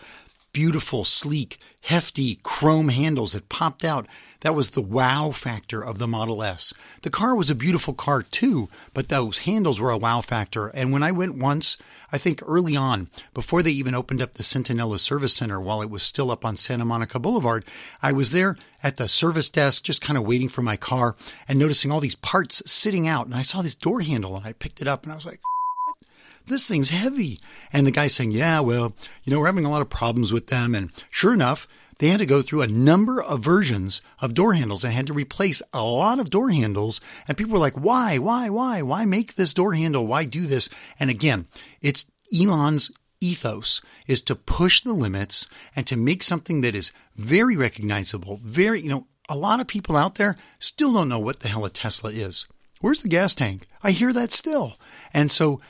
beautiful, 0.54 1.04
sleek, 1.04 1.58
hefty 1.84 2.39
chrome 2.43 2.89
handles 2.89 3.34
that 3.34 3.49
popped 3.49 3.84
out. 3.84 4.08
That 4.41 4.56
was 4.56 4.72
the 4.72 4.82
wow 4.82 5.32
factor 5.32 5.84
of 5.84 5.99
the 5.99 6.08
Model 6.08 6.41
S. 6.41 6.74
The 7.04 7.10
car 7.12 7.36
was 7.36 7.49
a 7.49 7.56
beautiful 7.56 7.93
car 7.93 8.24
too, 8.24 8.70
but 8.93 9.10
those 9.10 9.39
handles 9.39 9.80
were 9.80 9.91
a 9.91 9.97
wow 9.97 10.22
factor. 10.22 10.68
And 10.70 10.91
when 10.91 11.04
I 11.04 11.12
went 11.12 11.38
once, 11.38 11.78
I 12.12 12.18
think 12.18 12.41
early 12.45 12.76
on, 12.76 13.10
before 13.34 13.62
they 13.62 13.72
even 13.72 13.93
opened 13.93 14.22
up 14.22 14.34
the 14.34 14.43
Centinela 14.43 14.99
Service 14.99 15.36
Center 15.36 15.62
while 15.62 15.82
it 15.82 15.89
was 15.89 16.02
still 16.02 16.32
up 16.32 16.43
on 16.43 16.58
Santa 16.58 16.86
Monica 16.86 17.20
Boulevard, 17.20 17.64
I 18.02 18.12
was 18.12 18.32
there 18.32 18.58
at 18.82 18.97
the 18.97 19.08
service 19.08 19.49
desk 19.49 19.84
just 19.84 20.02
kind 20.02 20.18
of 20.18 20.26
waiting 20.26 20.49
for 20.49 20.64
my 20.64 20.76
car 20.76 21.16
and 21.47 21.60
noticing 21.60 21.91
all 21.91 21.99
these 21.99 22.16
parts 22.16 22.64
sitting 22.66 23.08
out. 23.08 23.28
And 23.28 23.36
I 23.36 23.43
saw 23.43 23.62
this 23.62 23.76
door 23.76 24.02
handle 24.02 24.36
and 24.36 24.45
I 24.45 24.54
picked 24.54 24.82
it 24.82 24.88
up 24.88 25.04
and 25.04 25.12
I 25.12 25.16
was 25.16 25.26
like, 25.26 25.39
this 26.48 26.68
thing's 26.68 26.89
heavy. 26.89 27.39
And 27.72 27.86
the 27.86 27.92
guy 27.92 28.08
saying, 28.08 28.32
yeah, 28.32 28.60
well, 28.60 28.96
you 29.24 29.32
know, 29.32 29.39
we're 29.39 29.48
having 29.48 29.66
a 29.66 29.72
lot 29.72 29.82
of 29.82 29.89
problems 29.89 30.32
with 30.32 30.48
them. 30.48 30.76
And 30.76 30.92
sure 31.10 31.34
enough, 31.34 31.68
they 32.00 32.08
had 32.08 32.20
to 32.20 32.26
go 32.26 32.42
through 32.42 32.64
a 32.64 32.68
number 32.68 33.22
of 33.22 33.44
versions 33.44 34.02
of 34.20 34.34
door 34.34 34.54
handles 34.54 34.84
and 34.84 34.94
had 34.94 35.08
to 35.08 35.14
replace 35.14 35.62
a 35.72 35.84
lot 35.84 36.20
of 36.20 36.32
door 36.32 36.50
handles. 36.50 37.00
And 37.28 37.38
people 37.38 37.54
were 37.54 37.60
like, 37.60 37.76
why, 37.76 38.18
why, 38.18 38.50
why, 38.50 38.82
why 38.82 39.06
make 39.06 39.36
this 39.36 39.54
door 39.54 39.74
handle? 39.74 40.08
Why 40.08 40.26
do 40.26 40.48
this? 40.48 40.68
And 41.00 41.10
again, 41.10 41.48
it's 41.82 42.06
Elon's 42.34 42.92
ethos 43.20 43.82
is 44.08 44.22
to 44.22 44.36
push 44.36 44.82
the 44.82 44.94
limits 44.94 45.48
and 45.76 45.86
to 45.86 45.96
make 45.96 46.24
something 46.24 46.62
that 46.62 46.74
is 46.74 46.92
very 47.16 47.56
recognizable, 47.56 48.39
very, 48.44 48.82
you 48.82 48.89
know, 48.89 49.06
a 49.30 49.38
lot 49.38 49.60
of 49.60 49.68
people 49.68 49.96
out 49.96 50.16
there 50.16 50.36
still 50.60 50.94
don't 50.94 51.08
know 51.08 51.20
what 51.20 51.42
the 51.42 51.48
hell 51.48 51.66
a 51.66 51.70
Tesla 51.70 52.12
is. 52.12 52.48
Where's 52.82 53.01
the 53.01 53.09
gas 53.09 53.34
tank? 53.34 53.67
I 53.84 53.91
hear 53.91 54.11
that 54.13 54.32
still. 54.32 54.75
And 55.13 55.32
so 55.32 55.61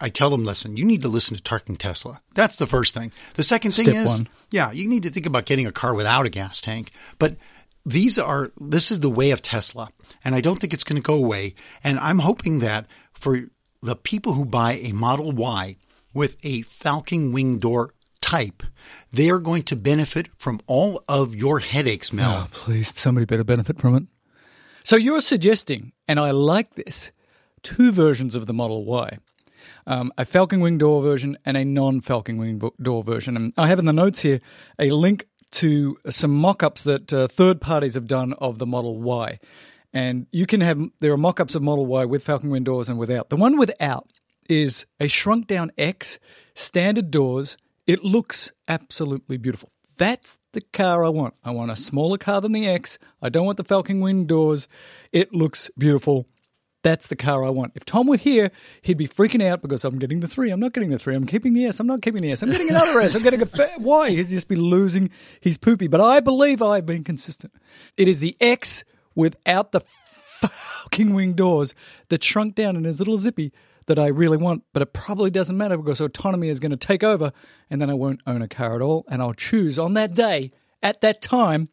I 0.00 0.08
tell 0.08 0.30
them, 0.30 0.44
listen, 0.44 0.76
you 0.76 0.84
need 0.84 1.02
to 1.02 1.08
listen 1.08 1.36
to 1.36 1.42
Talking 1.42 1.76
Tesla. 1.76 2.20
That's 2.34 2.56
the 2.56 2.66
first 2.66 2.94
thing. 2.94 3.12
The 3.34 3.42
second 3.42 3.72
thing 3.72 3.86
Step 3.86 3.96
is, 3.96 4.18
one. 4.18 4.28
yeah, 4.50 4.72
you 4.72 4.88
need 4.88 5.02
to 5.04 5.10
think 5.10 5.26
about 5.26 5.46
getting 5.46 5.66
a 5.66 5.72
car 5.72 5.94
without 5.94 6.26
a 6.26 6.30
gas 6.30 6.60
tank. 6.60 6.90
But 7.18 7.36
these 7.84 8.18
are, 8.18 8.50
this 8.60 8.90
is 8.90 9.00
the 9.00 9.10
way 9.10 9.30
of 9.30 9.42
Tesla. 9.42 9.90
And 10.24 10.34
I 10.34 10.40
don't 10.40 10.58
think 10.58 10.72
it's 10.72 10.84
going 10.84 11.00
to 11.00 11.06
go 11.06 11.14
away. 11.14 11.54
And 11.82 11.98
I'm 11.98 12.20
hoping 12.20 12.60
that 12.60 12.86
for 13.12 13.48
the 13.82 13.96
people 13.96 14.32
who 14.32 14.44
buy 14.44 14.74
a 14.74 14.92
Model 14.92 15.32
Y 15.32 15.76
with 16.12 16.38
a 16.44 16.62
Falcon 16.62 17.32
wing 17.32 17.58
door 17.58 17.94
type, 18.20 18.62
they 19.12 19.28
are 19.28 19.38
going 19.38 19.62
to 19.64 19.76
benefit 19.76 20.28
from 20.38 20.60
all 20.66 21.04
of 21.08 21.34
your 21.34 21.58
headaches, 21.58 22.12
Mel. 22.12 22.44
Oh, 22.44 22.48
please, 22.50 22.92
somebody 22.96 23.26
better 23.26 23.44
benefit 23.44 23.78
from 23.78 23.94
it. 23.96 24.04
So 24.84 24.96
you're 24.96 25.22
suggesting, 25.22 25.92
and 26.06 26.20
I 26.20 26.30
like 26.30 26.74
this, 26.74 27.10
two 27.62 27.90
versions 27.90 28.34
of 28.34 28.46
the 28.46 28.52
Model 28.52 28.84
Y. 28.84 29.18
Um, 29.86 30.12
a 30.18 30.26
Falcon 30.26 30.60
Wing 30.60 30.76
door 30.76 31.02
version 31.02 31.38
and 31.46 31.56
a 31.56 31.64
non 31.64 32.02
Falcon 32.02 32.36
Wing 32.36 32.60
door 32.80 33.02
version. 33.02 33.34
And 33.34 33.54
I 33.56 33.68
have 33.68 33.78
in 33.78 33.86
the 33.86 33.94
notes 33.94 34.20
here 34.20 34.40
a 34.78 34.90
link 34.90 35.26
to 35.52 35.96
some 36.10 36.32
mock 36.32 36.62
ups 36.62 36.82
that 36.82 37.10
uh, 37.14 37.28
third 37.28 37.62
parties 37.62 37.94
have 37.94 38.06
done 38.06 38.34
of 38.34 38.58
the 38.58 38.66
Model 38.66 39.00
Y. 39.00 39.38
And 39.94 40.26
you 40.32 40.44
can 40.44 40.60
have, 40.60 40.78
there 41.00 41.12
are 41.12 41.16
mock 41.16 41.40
ups 41.40 41.54
of 41.54 41.62
Model 41.62 41.86
Y 41.86 42.04
with 42.04 42.22
Falcon 42.22 42.50
Wing 42.50 42.64
doors 42.64 42.90
and 42.90 42.98
without. 42.98 43.30
The 43.30 43.36
one 43.36 43.56
without 43.56 44.10
is 44.50 44.84
a 45.00 45.08
shrunk 45.08 45.46
down 45.46 45.72
X, 45.78 46.18
standard 46.54 47.10
doors. 47.10 47.56
It 47.86 48.04
looks 48.04 48.52
absolutely 48.68 49.38
beautiful. 49.38 49.70
That's 49.96 50.38
the 50.52 50.60
car 50.60 51.04
I 51.04 51.08
want. 51.08 51.34
I 51.44 51.50
want 51.50 51.70
a 51.70 51.76
smaller 51.76 52.18
car 52.18 52.40
than 52.40 52.52
the 52.52 52.66
X. 52.66 52.98
I 53.22 53.28
don't 53.28 53.46
want 53.46 53.56
the 53.58 53.64
Falcon 53.64 54.00
Wing 54.00 54.26
doors. 54.26 54.68
It 55.12 55.32
looks 55.34 55.70
beautiful. 55.78 56.26
That's 56.82 57.06
the 57.06 57.16
car 57.16 57.44
I 57.44 57.48
want. 57.48 57.72
If 57.74 57.86
Tom 57.86 58.06
were 58.08 58.18
here, 58.18 58.50
he'd 58.82 58.98
be 58.98 59.08
freaking 59.08 59.42
out 59.42 59.62
because 59.62 59.86
I'm 59.86 59.98
getting 59.98 60.20
the 60.20 60.28
three. 60.28 60.50
I'm 60.50 60.60
not 60.60 60.74
getting 60.74 60.90
the 60.90 60.98
three. 60.98 61.14
I'm 61.14 61.26
keeping 61.26 61.54
the 61.54 61.64
S. 61.64 61.80
I'm 61.80 61.86
not 61.86 62.02
keeping 62.02 62.20
the 62.20 62.30
S. 62.30 62.42
I'm 62.42 62.50
getting 62.50 62.68
another 62.68 63.00
S. 63.00 63.14
I'm 63.14 63.22
getting 63.22 63.40
a 63.40 63.46
fa- 63.46 63.72
Y. 63.78 64.10
He'd 64.10 64.28
just 64.28 64.48
be 64.48 64.56
losing 64.56 65.10
his 65.40 65.56
poopy. 65.56 65.86
But 65.86 66.02
I 66.02 66.20
believe 66.20 66.60
I've 66.60 66.84
been 66.84 67.02
consistent. 67.02 67.54
It 67.96 68.06
is 68.06 68.20
the 68.20 68.36
X 68.38 68.84
without 69.14 69.72
the 69.72 69.80
fucking 70.48 71.14
wing 71.14 71.34
doors 71.34 71.74
that 72.08 72.22
shrunk 72.22 72.54
down 72.54 72.76
in 72.76 72.84
his 72.84 72.98
little 72.98 73.18
zippy 73.18 73.52
that 73.86 73.98
I 73.98 74.06
really 74.06 74.36
want. 74.36 74.64
But 74.72 74.82
it 74.82 74.92
probably 74.92 75.30
doesn't 75.30 75.56
matter 75.56 75.76
because 75.76 76.00
autonomy 76.00 76.48
is 76.48 76.60
going 76.60 76.70
to 76.70 76.76
take 76.76 77.02
over 77.02 77.32
and 77.70 77.80
then 77.80 77.90
I 77.90 77.94
won't 77.94 78.20
own 78.26 78.42
a 78.42 78.48
car 78.48 78.74
at 78.74 78.82
all. 78.82 79.04
And 79.08 79.20
I'll 79.22 79.34
choose 79.34 79.78
on 79.78 79.94
that 79.94 80.14
day, 80.14 80.50
at 80.82 81.00
that 81.00 81.22
time, 81.22 81.68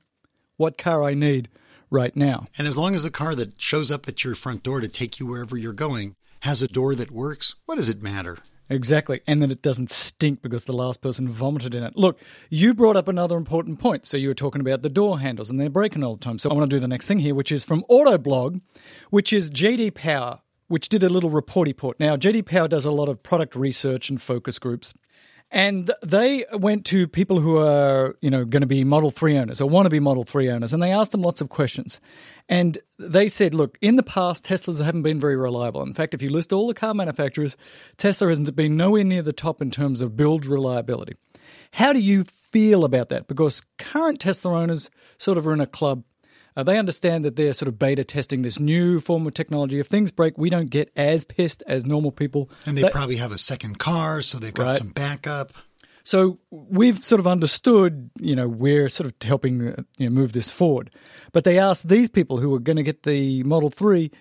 what 0.58 0.78
car 0.78 1.04
I 1.04 1.14
need 1.14 1.50
right 1.90 2.16
now. 2.16 2.46
And 2.58 2.68
as 2.68 2.78
long 2.78 2.96
as 2.96 3.04
the 3.04 3.12
car 3.12 3.36
that 3.36 3.62
shows 3.62 3.92
up 3.92 4.08
at 4.08 4.24
your 4.24 4.36
front 4.36 4.64
door 4.64 4.80
to 4.80 4.88
take 4.88 5.20
you 5.20 5.26
wherever 5.26 5.58
you're 5.58 5.74
going 5.74 6.16
has 6.42 6.62
a 6.62 6.68
door 6.68 6.96
that 6.96 7.12
works, 7.12 7.56
what 7.66 7.76
does 7.76 7.90
it 7.90 8.02
matter? 8.02 8.38
Exactly. 8.72 9.20
And 9.28 9.42
then 9.42 9.52
it 9.52 9.62
doesn't 9.62 9.92
stink 9.92 10.42
because 10.42 10.64
the 10.64 10.74
last 10.74 11.02
person 11.02 11.28
vomited 11.28 11.76
in 11.76 11.84
it. 11.84 11.98
Look, 11.98 12.20
you 12.50 12.74
brought 12.74 12.96
up 12.96 13.10
another 13.10 13.36
important 13.36 13.80
point. 13.80 14.06
So 14.06 14.16
you 14.16 14.30
were 14.30 14.34
talking 14.34 14.62
about 14.62 14.82
the 14.82 14.90
door 14.90 15.20
handles 15.20 15.50
and 15.50 15.60
they're 15.60 15.70
breaking 15.70 16.04
all 16.04 16.16
the 16.16 16.24
time. 16.24 16.40
So 16.40 16.50
I 16.50 16.54
want 16.54 16.70
to 16.70 16.76
do 16.76 16.80
the 16.80 16.88
next 16.88 17.06
thing 17.06 17.20
here, 17.20 17.36
which 17.36 17.52
is 17.52 17.66
from 17.66 17.84
Autoblog, 17.90 18.62
which 19.10 19.34
is 19.34 19.52
JD 19.52 19.94
Power, 19.94 20.40
which 20.70 20.88
did 20.88 21.04
a 21.04 21.10
little 21.10 21.30
report 21.30 21.68
report. 21.68 22.00
Now, 22.00 22.16
JD 22.16 22.46
Power 22.46 22.70
does 22.70 22.86
a 22.86 22.92
lot 22.92 23.10
of 23.10 23.22
product 23.22 23.56
research 23.56 24.10
and 24.10 24.22
focus 24.22 24.58
groups. 24.58 24.94
And 25.54 25.92
they 26.02 26.46
went 26.54 26.86
to 26.86 27.08
people 27.08 27.42
who 27.42 27.58
are, 27.58 28.16
you 28.22 28.30
know, 28.30 28.46
going 28.46 28.62
to 28.62 28.68
be 28.68 28.86
Model 28.86 29.12
3 29.12 29.38
owners 29.38 29.60
or 29.60 29.68
want 29.68 29.86
to 29.86 29.90
be 29.90 30.00
Model 30.00 30.24
3 30.24 30.50
owners, 30.50 30.72
and 30.72 30.82
they 30.82 30.94
asked 30.94 31.12
them 31.12 31.22
lots 31.22 31.42
of 31.42 31.50
questions. 31.50 32.00
And 32.50 32.78
they 33.00 33.28
said, 33.28 33.54
look, 33.54 33.78
in 33.82 33.96
the 33.96 34.04
past, 34.04 34.46
Teslas 34.46 34.84
haven't 34.84 35.04
been 35.04 35.20
very 35.20 35.36
reliable. 35.38 35.82
In 35.84 35.94
fact, 35.94 36.14
if 36.14 36.22
you 36.22 36.30
list 36.30 36.52
all 36.52 36.68
the 36.68 36.74
car 36.74 36.94
manufacturers, 36.94 37.56
Tesla 37.98 38.30
hasn't 38.30 38.56
been 38.56 38.76
nowhere 38.76 39.04
near 39.04 39.22
the 39.22 39.34
top 39.34 39.62
in 39.62 39.72
terms 39.72 40.02
of 40.02 40.18
build 40.18 40.46
reliability. 40.46 41.14
How 41.72 41.94
do 41.94 42.00
you 42.00 42.26
feel 42.26 42.84
about 42.84 43.10
that? 43.10 43.28
Because 43.28 43.64
current 43.78 44.20
Tesla 44.20 44.54
owners 44.60 44.90
sort 45.18 45.38
of 45.38 45.48
are 45.48 45.54
in 45.54 45.62
a 45.62 45.68
club. 45.68 46.04
Uh, 46.58 46.64
they 46.64 46.78
understand 46.78 47.24
that 47.24 47.38
they're 47.38 47.54
sort 47.54 47.70
of 47.70 47.80
beta 47.80 48.04
testing 48.04 48.42
this 48.42 48.60
new 48.60 49.00
form 49.00 49.26
of 49.26 49.34
technology. 49.34 49.80
If 49.80 49.88
things 49.88 50.12
break, 50.12 50.38
we 50.38 50.50
don't 50.50 50.70
get 50.70 50.92
as 50.98 51.24
pissed 51.24 51.64
as 51.66 51.86
normal 51.86 52.12
people. 52.12 52.50
And 52.66 52.76
they 52.78 52.82
That- 52.82 52.92
probably 52.92 53.16
have 53.18 53.32
a 53.32 53.38
second 53.38 53.80
car, 53.80 54.22
so 54.22 54.38
they've 54.38 54.54
got 54.54 54.66
Right. 54.68 54.76
some 54.76 54.90
backup. 54.90 55.54
So 56.04 56.40
we've 56.50 57.04
sort 57.04 57.20
of 57.20 57.28
understood, 57.28 58.10
you 58.20 58.36
know, 58.36 58.48
we're 58.48 58.90
sort 58.90 59.08
of 59.08 59.14
helping 59.22 59.70
uh, 59.70 59.84
you 59.98 60.10
know, 60.10 60.16
move 60.16 60.34
this 60.34 60.50
forward. 60.50 60.92
But 61.32 61.44
they 61.44 61.60
asked 61.60 61.88
these 61.88 62.10
people 62.10 62.38
who 62.38 62.54
are 62.56 62.60
going 62.60 62.78
to 62.78 62.84
get 62.84 63.04
the 63.04 63.44
Model 63.44 63.70
3, 63.70 64.12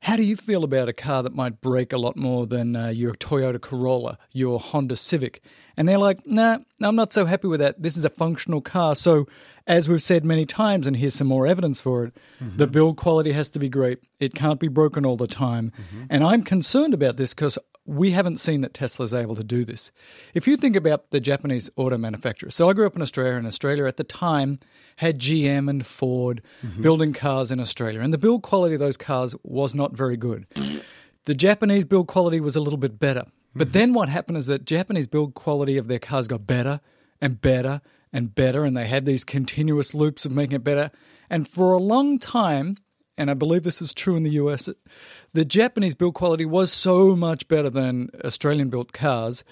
how 0.00 0.16
do 0.16 0.24
you 0.24 0.34
feel 0.34 0.64
about 0.64 0.88
a 0.88 0.92
car 0.92 1.22
that 1.22 1.34
might 1.34 1.60
break 1.60 1.92
a 1.92 1.96
lot 1.96 2.16
more 2.16 2.46
than 2.46 2.74
uh, 2.74 2.88
your 2.88 3.14
Toyota 3.14 3.60
Corolla, 3.60 4.18
your 4.32 4.58
Honda 4.58 4.96
Civic? 4.96 5.40
And 5.76 5.88
they're 5.88 5.96
like, 5.98 6.26
nah, 6.26 6.58
I'm 6.82 6.96
not 6.96 7.12
so 7.12 7.24
happy 7.24 7.46
with 7.46 7.60
that. 7.60 7.80
This 7.80 7.96
is 7.96 8.04
a 8.04 8.10
functional 8.10 8.60
car. 8.60 8.94
So, 8.94 9.26
as 9.66 9.88
we've 9.88 10.02
said 10.02 10.24
many 10.24 10.44
times, 10.44 10.88
and 10.88 10.96
here's 10.96 11.14
some 11.14 11.28
more 11.28 11.46
evidence 11.46 11.80
for 11.80 12.04
it, 12.04 12.16
the 12.40 12.66
build 12.66 12.96
quality 12.96 13.30
has 13.30 13.48
to 13.50 13.60
be 13.60 13.68
great. 13.68 14.00
It 14.18 14.34
can't 14.34 14.58
be 14.58 14.66
broken 14.66 15.06
all 15.06 15.16
the 15.16 15.28
time. 15.28 15.70
And 16.10 16.24
I'm 16.24 16.42
concerned 16.42 16.94
about 16.94 17.16
this 17.16 17.32
because 17.32 17.56
we 17.84 18.12
haven't 18.12 18.36
seen 18.36 18.60
that 18.60 18.74
Tesla's 18.74 19.12
able 19.12 19.34
to 19.34 19.44
do 19.44 19.64
this. 19.64 19.90
If 20.34 20.46
you 20.46 20.56
think 20.56 20.76
about 20.76 21.10
the 21.10 21.20
Japanese 21.20 21.68
auto 21.76 21.98
manufacturers, 21.98 22.54
so 22.54 22.68
I 22.68 22.72
grew 22.72 22.86
up 22.86 22.94
in 22.94 23.02
Australia, 23.02 23.34
and 23.34 23.46
Australia 23.46 23.86
at 23.86 23.96
the 23.96 24.04
time 24.04 24.58
had 24.96 25.18
GM 25.18 25.68
and 25.68 25.84
Ford 25.84 26.42
mm-hmm. 26.64 26.82
building 26.82 27.12
cars 27.12 27.50
in 27.50 27.58
Australia, 27.60 28.00
and 28.00 28.12
the 28.12 28.18
build 28.18 28.42
quality 28.42 28.74
of 28.74 28.80
those 28.80 28.96
cars 28.96 29.34
was 29.42 29.74
not 29.74 29.96
very 29.96 30.16
good. 30.16 30.46
The 31.24 31.34
Japanese 31.34 31.84
build 31.84 32.08
quality 32.08 32.40
was 32.40 32.56
a 32.56 32.60
little 32.60 32.78
bit 32.78 32.98
better. 32.98 33.24
But 33.54 33.68
mm-hmm. 33.68 33.72
then 33.72 33.94
what 33.94 34.08
happened 34.08 34.38
is 34.38 34.46
that 34.46 34.64
Japanese 34.64 35.06
build 35.06 35.34
quality 35.34 35.76
of 35.76 35.88
their 35.88 35.98
cars 35.98 36.26
got 36.28 36.46
better 36.46 36.80
and 37.20 37.40
better 37.40 37.80
and 38.12 38.34
better, 38.34 38.64
and 38.64 38.76
they 38.76 38.86
had 38.86 39.04
these 39.04 39.24
continuous 39.24 39.94
loops 39.94 40.24
of 40.24 40.32
making 40.32 40.56
it 40.56 40.64
better. 40.64 40.90
And 41.30 41.48
for 41.48 41.72
a 41.72 41.78
long 41.78 42.18
time, 42.18 42.76
and 43.16 43.30
I 43.30 43.34
believe 43.34 43.62
this 43.62 43.82
is 43.82 43.94
true 43.94 44.16
in 44.16 44.22
the 44.22 44.32
US, 44.32 44.68
the 45.32 45.44
Japanese 45.44 45.94
build 45.94 46.14
quality 46.14 46.44
was 46.44 46.72
so 46.72 47.14
much 47.16 47.48
better 47.48 47.70
than 47.70 48.10
Australian 48.24 48.70
built 48.70 48.92
cars 48.92 49.44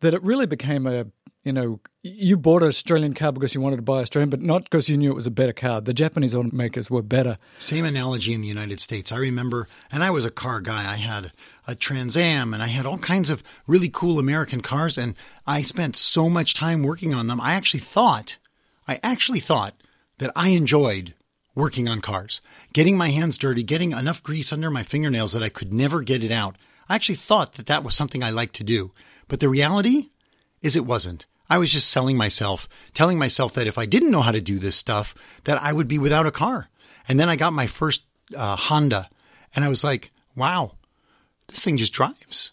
that 0.00 0.14
it 0.14 0.22
really 0.22 0.46
became 0.46 0.86
a 0.86 1.06
you 1.44 1.52
know, 1.52 1.80
you 2.02 2.36
bought 2.36 2.62
an 2.62 2.68
Australian 2.68 3.14
car 3.14 3.32
because 3.32 3.54
you 3.54 3.60
wanted 3.60 3.76
to 3.76 3.82
buy 3.82 4.00
Australian, 4.00 4.28
but 4.28 4.42
not 4.42 4.64
because 4.64 4.88
you 4.88 4.96
knew 4.96 5.10
it 5.10 5.14
was 5.14 5.26
a 5.26 5.30
better 5.30 5.52
car. 5.52 5.80
The 5.80 5.94
Japanese 5.94 6.34
automakers 6.34 6.90
were 6.90 7.00
better. 7.00 7.38
Same 7.58 7.84
analogy 7.84 8.34
in 8.34 8.42
the 8.42 8.48
United 8.48 8.80
States. 8.80 9.12
I 9.12 9.16
remember, 9.16 9.68
and 9.90 10.04
I 10.04 10.10
was 10.10 10.24
a 10.24 10.30
car 10.30 10.60
guy. 10.60 10.92
I 10.92 10.96
had 10.96 11.32
a 11.66 11.74
Trans 11.74 12.16
Am 12.16 12.52
and 12.52 12.62
I 12.62 12.66
had 12.66 12.86
all 12.86 12.98
kinds 12.98 13.30
of 13.30 13.42
really 13.66 13.88
cool 13.88 14.18
American 14.18 14.60
cars, 14.60 14.98
and 14.98 15.16
I 15.46 15.62
spent 15.62 15.96
so 15.96 16.28
much 16.28 16.54
time 16.54 16.82
working 16.82 17.14
on 17.14 17.28
them. 17.28 17.40
I 17.40 17.54
actually 17.54 17.80
thought, 17.80 18.36
I 18.86 19.00
actually 19.02 19.40
thought 19.40 19.74
that 20.18 20.32
I 20.34 20.50
enjoyed 20.50 21.14
working 21.58 21.88
on 21.88 22.00
cars, 22.00 22.40
getting 22.72 22.96
my 22.96 23.10
hands 23.10 23.36
dirty, 23.36 23.64
getting 23.64 23.90
enough 23.90 24.22
grease 24.22 24.52
under 24.52 24.70
my 24.70 24.84
fingernails 24.84 25.32
that 25.32 25.42
I 25.42 25.48
could 25.48 25.74
never 25.74 26.02
get 26.02 26.22
it 26.22 26.30
out. 26.30 26.56
I 26.88 26.94
actually 26.94 27.16
thought 27.16 27.54
that 27.54 27.66
that 27.66 27.82
was 27.82 27.96
something 27.96 28.22
I 28.22 28.30
liked 28.30 28.54
to 28.56 28.64
do. 28.64 28.92
But 29.26 29.40
the 29.40 29.48
reality 29.48 30.10
is 30.62 30.76
it 30.76 30.86
wasn't. 30.86 31.26
I 31.50 31.58
was 31.58 31.72
just 31.72 31.90
selling 31.90 32.16
myself, 32.16 32.68
telling 32.94 33.18
myself 33.18 33.54
that 33.54 33.66
if 33.66 33.76
I 33.76 33.86
didn't 33.86 34.12
know 34.12 34.22
how 34.22 34.30
to 34.30 34.40
do 34.40 34.60
this 34.60 34.76
stuff, 34.76 35.16
that 35.44 35.60
I 35.60 35.72
would 35.72 35.88
be 35.88 35.98
without 35.98 36.26
a 36.26 36.30
car. 36.30 36.68
And 37.08 37.18
then 37.18 37.28
I 37.28 37.34
got 37.34 37.52
my 37.52 37.66
first 37.66 38.02
uh, 38.36 38.54
Honda 38.54 39.10
and 39.56 39.64
I 39.64 39.68
was 39.68 39.82
like, 39.82 40.12
wow, 40.36 40.76
this 41.48 41.64
thing 41.64 41.76
just 41.76 41.92
drives. 41.92 42.52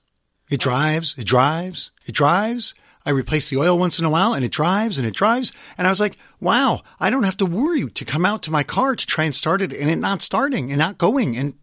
It 0.49 0.59
drives, 0.59 1.15
it 1.15 1.25
drives, 1.25 1.91
it 2.07 2.15
drives. 2.15 2.73
I 3.05 3.11
replace 3.11 3.49
the 3.49 3.57
oil 3.57 3.77
once 3.77 3.99
in 3.99 4.05
a 4.05 4.09
while 4.09 4.33
and 4.33 4.43
it 4.43 4.51
drives 4.51 4.97
and 4.97 5.07
it 5.07 5.13
drives. 5.13 5.51
And 5.77 5.87
I 5.87 5.91
was 5.91 5.99
like, 5.99 6.17
wow, 6.39 6.81
I 6.99 7.09
don't 7.09 7.23
have 7.23 7.37
to 7.37 7.45
worry 7.45 7.87
to 7.87 8.05
come 8.05 8.25
out 8.25 8.41
to 8.43 8.51
my 8.51 8.63
car 8.63 8.95
to 8.95 9.05
try 9.05 9.25
and 9.25 9.35
start 9.35 9.61
it 9.61 9.73
and 9.73 9.89
it 9.89 9.97
not 9.97 10.21
starting 10.21 10.71
and 10.71 10.79
not 10.79 10.97
going. 10.97 11.37
And 11.37 11.53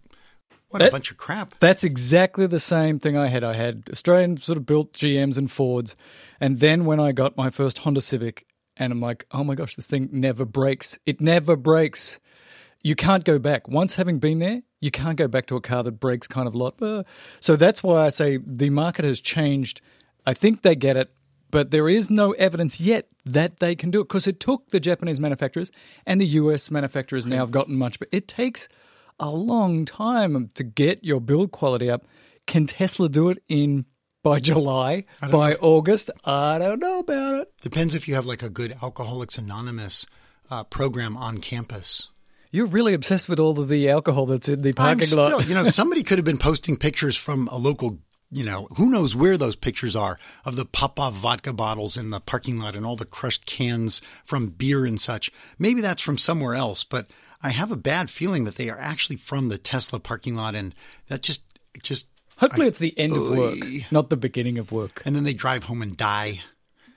what 0.68 0.82
a 0.82 0.90
bunch 0.90 1.10
of 1.10 1.16
crap. 1.16 1.54
That's 1.58 1.84
exactly 1.84 2.46
the 2.46 2.58
same 2.58 2.98
thing 2.98 3.16
I 3.16 3.28
had. 3.28 3.44
I 3.44 3.54
had 3.54 3.84
Australian 3.90 4.38
sort 4.38 4.56
of 4.56 4.66
built 4.66 4.92
GMs 4.94 5.36
and 5.36 5.50
Fords. 5.50 5.96
And 6.40 6.60
then 6.60 6.84
when 6.84 6.98
I 7.00 7.12
got 7.12 7.36
my 7.36 7.50
first 7.50 7.78
Honda 7.78 8.00
Civic, 8.00 8.46
and 8.76 8.92
I'm 8.92 9.00
like, 9.00 9.26
oh 9.32 9.44
my 9.44 9.54
gosh, 9.54 9.76
this 9.76 9.86
thing 9.86 10.08
never 10.12 10.44
breaks. 10.44 10.98
It 11.04 11.20
never 11.20 11.56
breaks. 11.56 12.18
You 12.82 12.96
can't 12.96 13.24
go 13.24 13.38
back. 13.38 13.68
Once 13.68 13.96
having 13.96 14.18
been 14.18 14.38
there, 14.38 14.62
you 14.80 14.90
can't 14.90 15.16
go 15.16 15.28
back 15.28 15.46
to 15.46 15.56
a 15.56 15.60
car 15.60 15.82
that 15.82 16.00
breaks 16.00 16.26
kind 16.26 16.48
of 16.48 16.54
a 16.54 16.58
lot. 16.58 16.80
Uh, 16.80 17.04
So 17.40 17.54
that's 17.54 17.82
why 17.82 18.06
I 18.06 18.08
say 18.08 18.38
the 18.44 18.70
market 18.70 19.04
has 19.04 19.20
changed. 19.20 19.82
I 20.24 20.34
think 20.34 20.62
they 20.62 20.74
get 20.74 20.96
it, 20.96 21.12
but 21.52 21.70
there 21.70 21.88
is 21.88 22.10
no 22.10 22.32
evidence 22.32 22.80
yet 22.80 23.06
that 23.24 23.60
they 23.60 23.76
can 23.76 23.92
do 23.92 24.00
it 24.00 24.08
because 24.08 24.26
it 24.26 24.40
took 24.40 24.70
the 24.70 24.80
Japanese 24.80 25.20
manufacturers 25.20 25.70
and 26.04 26.20
the 26.20 26.26
US 26.26 26.68
manufacturers 26.72 27.26
now 27.26 27.36
have 27.36 27.52
gotten 27.52 27.76
much, 27.76 28.00
but 28.00 28.08
it 28.10 28.26
takes 28.26 28.66
a 29.20 29.30
long 29.30 29.84
time 29.84 30.50
to 30.54 30.64
get 30.64 31.04
your 31.04 31.20
build 31.20 31.52
quality 31.52 31.88
up. 31.88 32.04
Can 32.46 32.66
Tesla 32.66 33.08
do 33.08 33.28
it 33.28 33.40
in 33.48 33.86
by 34.24 34.40
July, 34.40 35.04
by 35.30 35.54
August? 35.54 36.10
I 36.24 36.58
don't 36.58 36.80
know 36.80 36.98
about 36.98 37.42
it. 37.42 37.52
Depends 37.60 37.94
if 37.94 38.08
you 38.08 38.14
have 38.14 38.26
like 38.26 38.42
a 38.42 38.50
good 38.50 38.76
Alcoholics 38.82 39.38
Anonymous 39.38 40.06
uh, 40.50 40.64
program 40.64 41.16
on 41.16 41.38
campus. 41.38 42.08
You're 42.50 42.66
really 42.66 42.94
obsessed 42.94 43.28
with 43.28 43.38
all 43.38 43.58
of 43.58 43.68
the 43.68 43.88
alcohol 43.88 44.26
that's 44.26 44.48
in 44.48 44.62
the 44.62 44.72
parking 44.72 45.06
still, 45.06 45.30
lot. 45.30 45.48
you 45.48 45.54
know, 45.54 45.68
somebody 45.68 46.02
could 46.02 46.18
have 46.18 46.24
been 46.24 46.38
posting 46.38 46.76
pictures 46.76 47.16
from 47.16 47.48
a 47.48 47.56
local, 47.56 47.98
you 48.32 48.42
know, 48.44 48.66
who 48.76 48.90
knows 48.90 49.14
where 49.14 49.36
those 49.36 49.56
pictures 49.56 49.94
are 49.94 50.18
of 50.44 50.56
the 50.56 50.64
Popov 50.64 51.12
vodka 51.14 51.52
bottles 51.52 51.96
in 51.98 52.08
the 52.10 52.18
parking 52.18 52.58
lot 52.58 52.74
and 52.74 52.86
all 52.86 52.96
the 52.96 53.04
crushed 53.04 53.44
cans 53.44 54.00
from 54.24 54.48
beer 54.48 54.86
and 54.86 54.98
such. 54.98 55.30
Maybe 55.58 55.82
that's 55.82 56.00
from 56.00 56.16
somewhere 56.16 56.54
else, 56.54 56.82
but 56.82 57.08
I 57.42 57.50
have 57.50 57.70
a 57.70 57.76
bad 57.76 58.08
feeling 58.08 58.44
that 58.44 58.54
they 58.56 58.70
are 58.70 58.78
actually 58.78 59.16
from 59.16 59.48
the 59.48 59.58
Tesla 59.58 60.00
parking 60.00 60.34
lot, 60.34 60.54
and 60.54 60.74
that 61.08 61.22
just, 61.22 61.42
just, 61.82 62.06
Hopefully, 62.38 62.66
it's 62.66 62.78
the 62.78 62.98
end 62.98 63.14
of 63.14 63.28
work, 63.36 63.58
Oy. 63.62 63.86
not 63.90 64.08
the 64.10 64.16
beginning 64.16 64.58
of 64.58 64.72
work. 64.72 65.02
and 65.04 65.14
then 65.14 65.24
they 65.24 65.34
drive 65.34 65.64
home 65.64 65.82
and 65.82 65.96
die. 65.96 66.40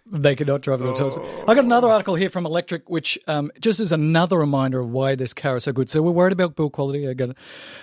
They 0.08 0.36
could 0.36 0.46
not 0.46 0.62
drive 0.62 0.82
it 0.82 0.88
on 0.88 0.96
Tesla. 0.96 1.46
I 1.48 1.56
got 1.56 1.64
another 1.64 1.90
article 1.90 2.14
here 2.14 2.30
from 2.30 2.44
Electrek, 2.44 2.84
which 2.86 3.18
um, 3.28 3.52
just 3.60 3.80
is 3.80 3.92
another 3.92 4.38
reminder 4.38 4.80
of 4.80 4.90
why 4.90 5.16
this 5.16 5.34
car 5.34 5.56
is 5.56 5.64
so 5.64 5.72
good. 5.72 5.90
So 5.90 6.04
we're 6.04 6.12
worried 6.12 6.34
about 6.34 6.56
build 6.56 6.74
quality. 6.74 7.10
I 7.10 7.14
got 7.16 7.30
it, 7.30 7.38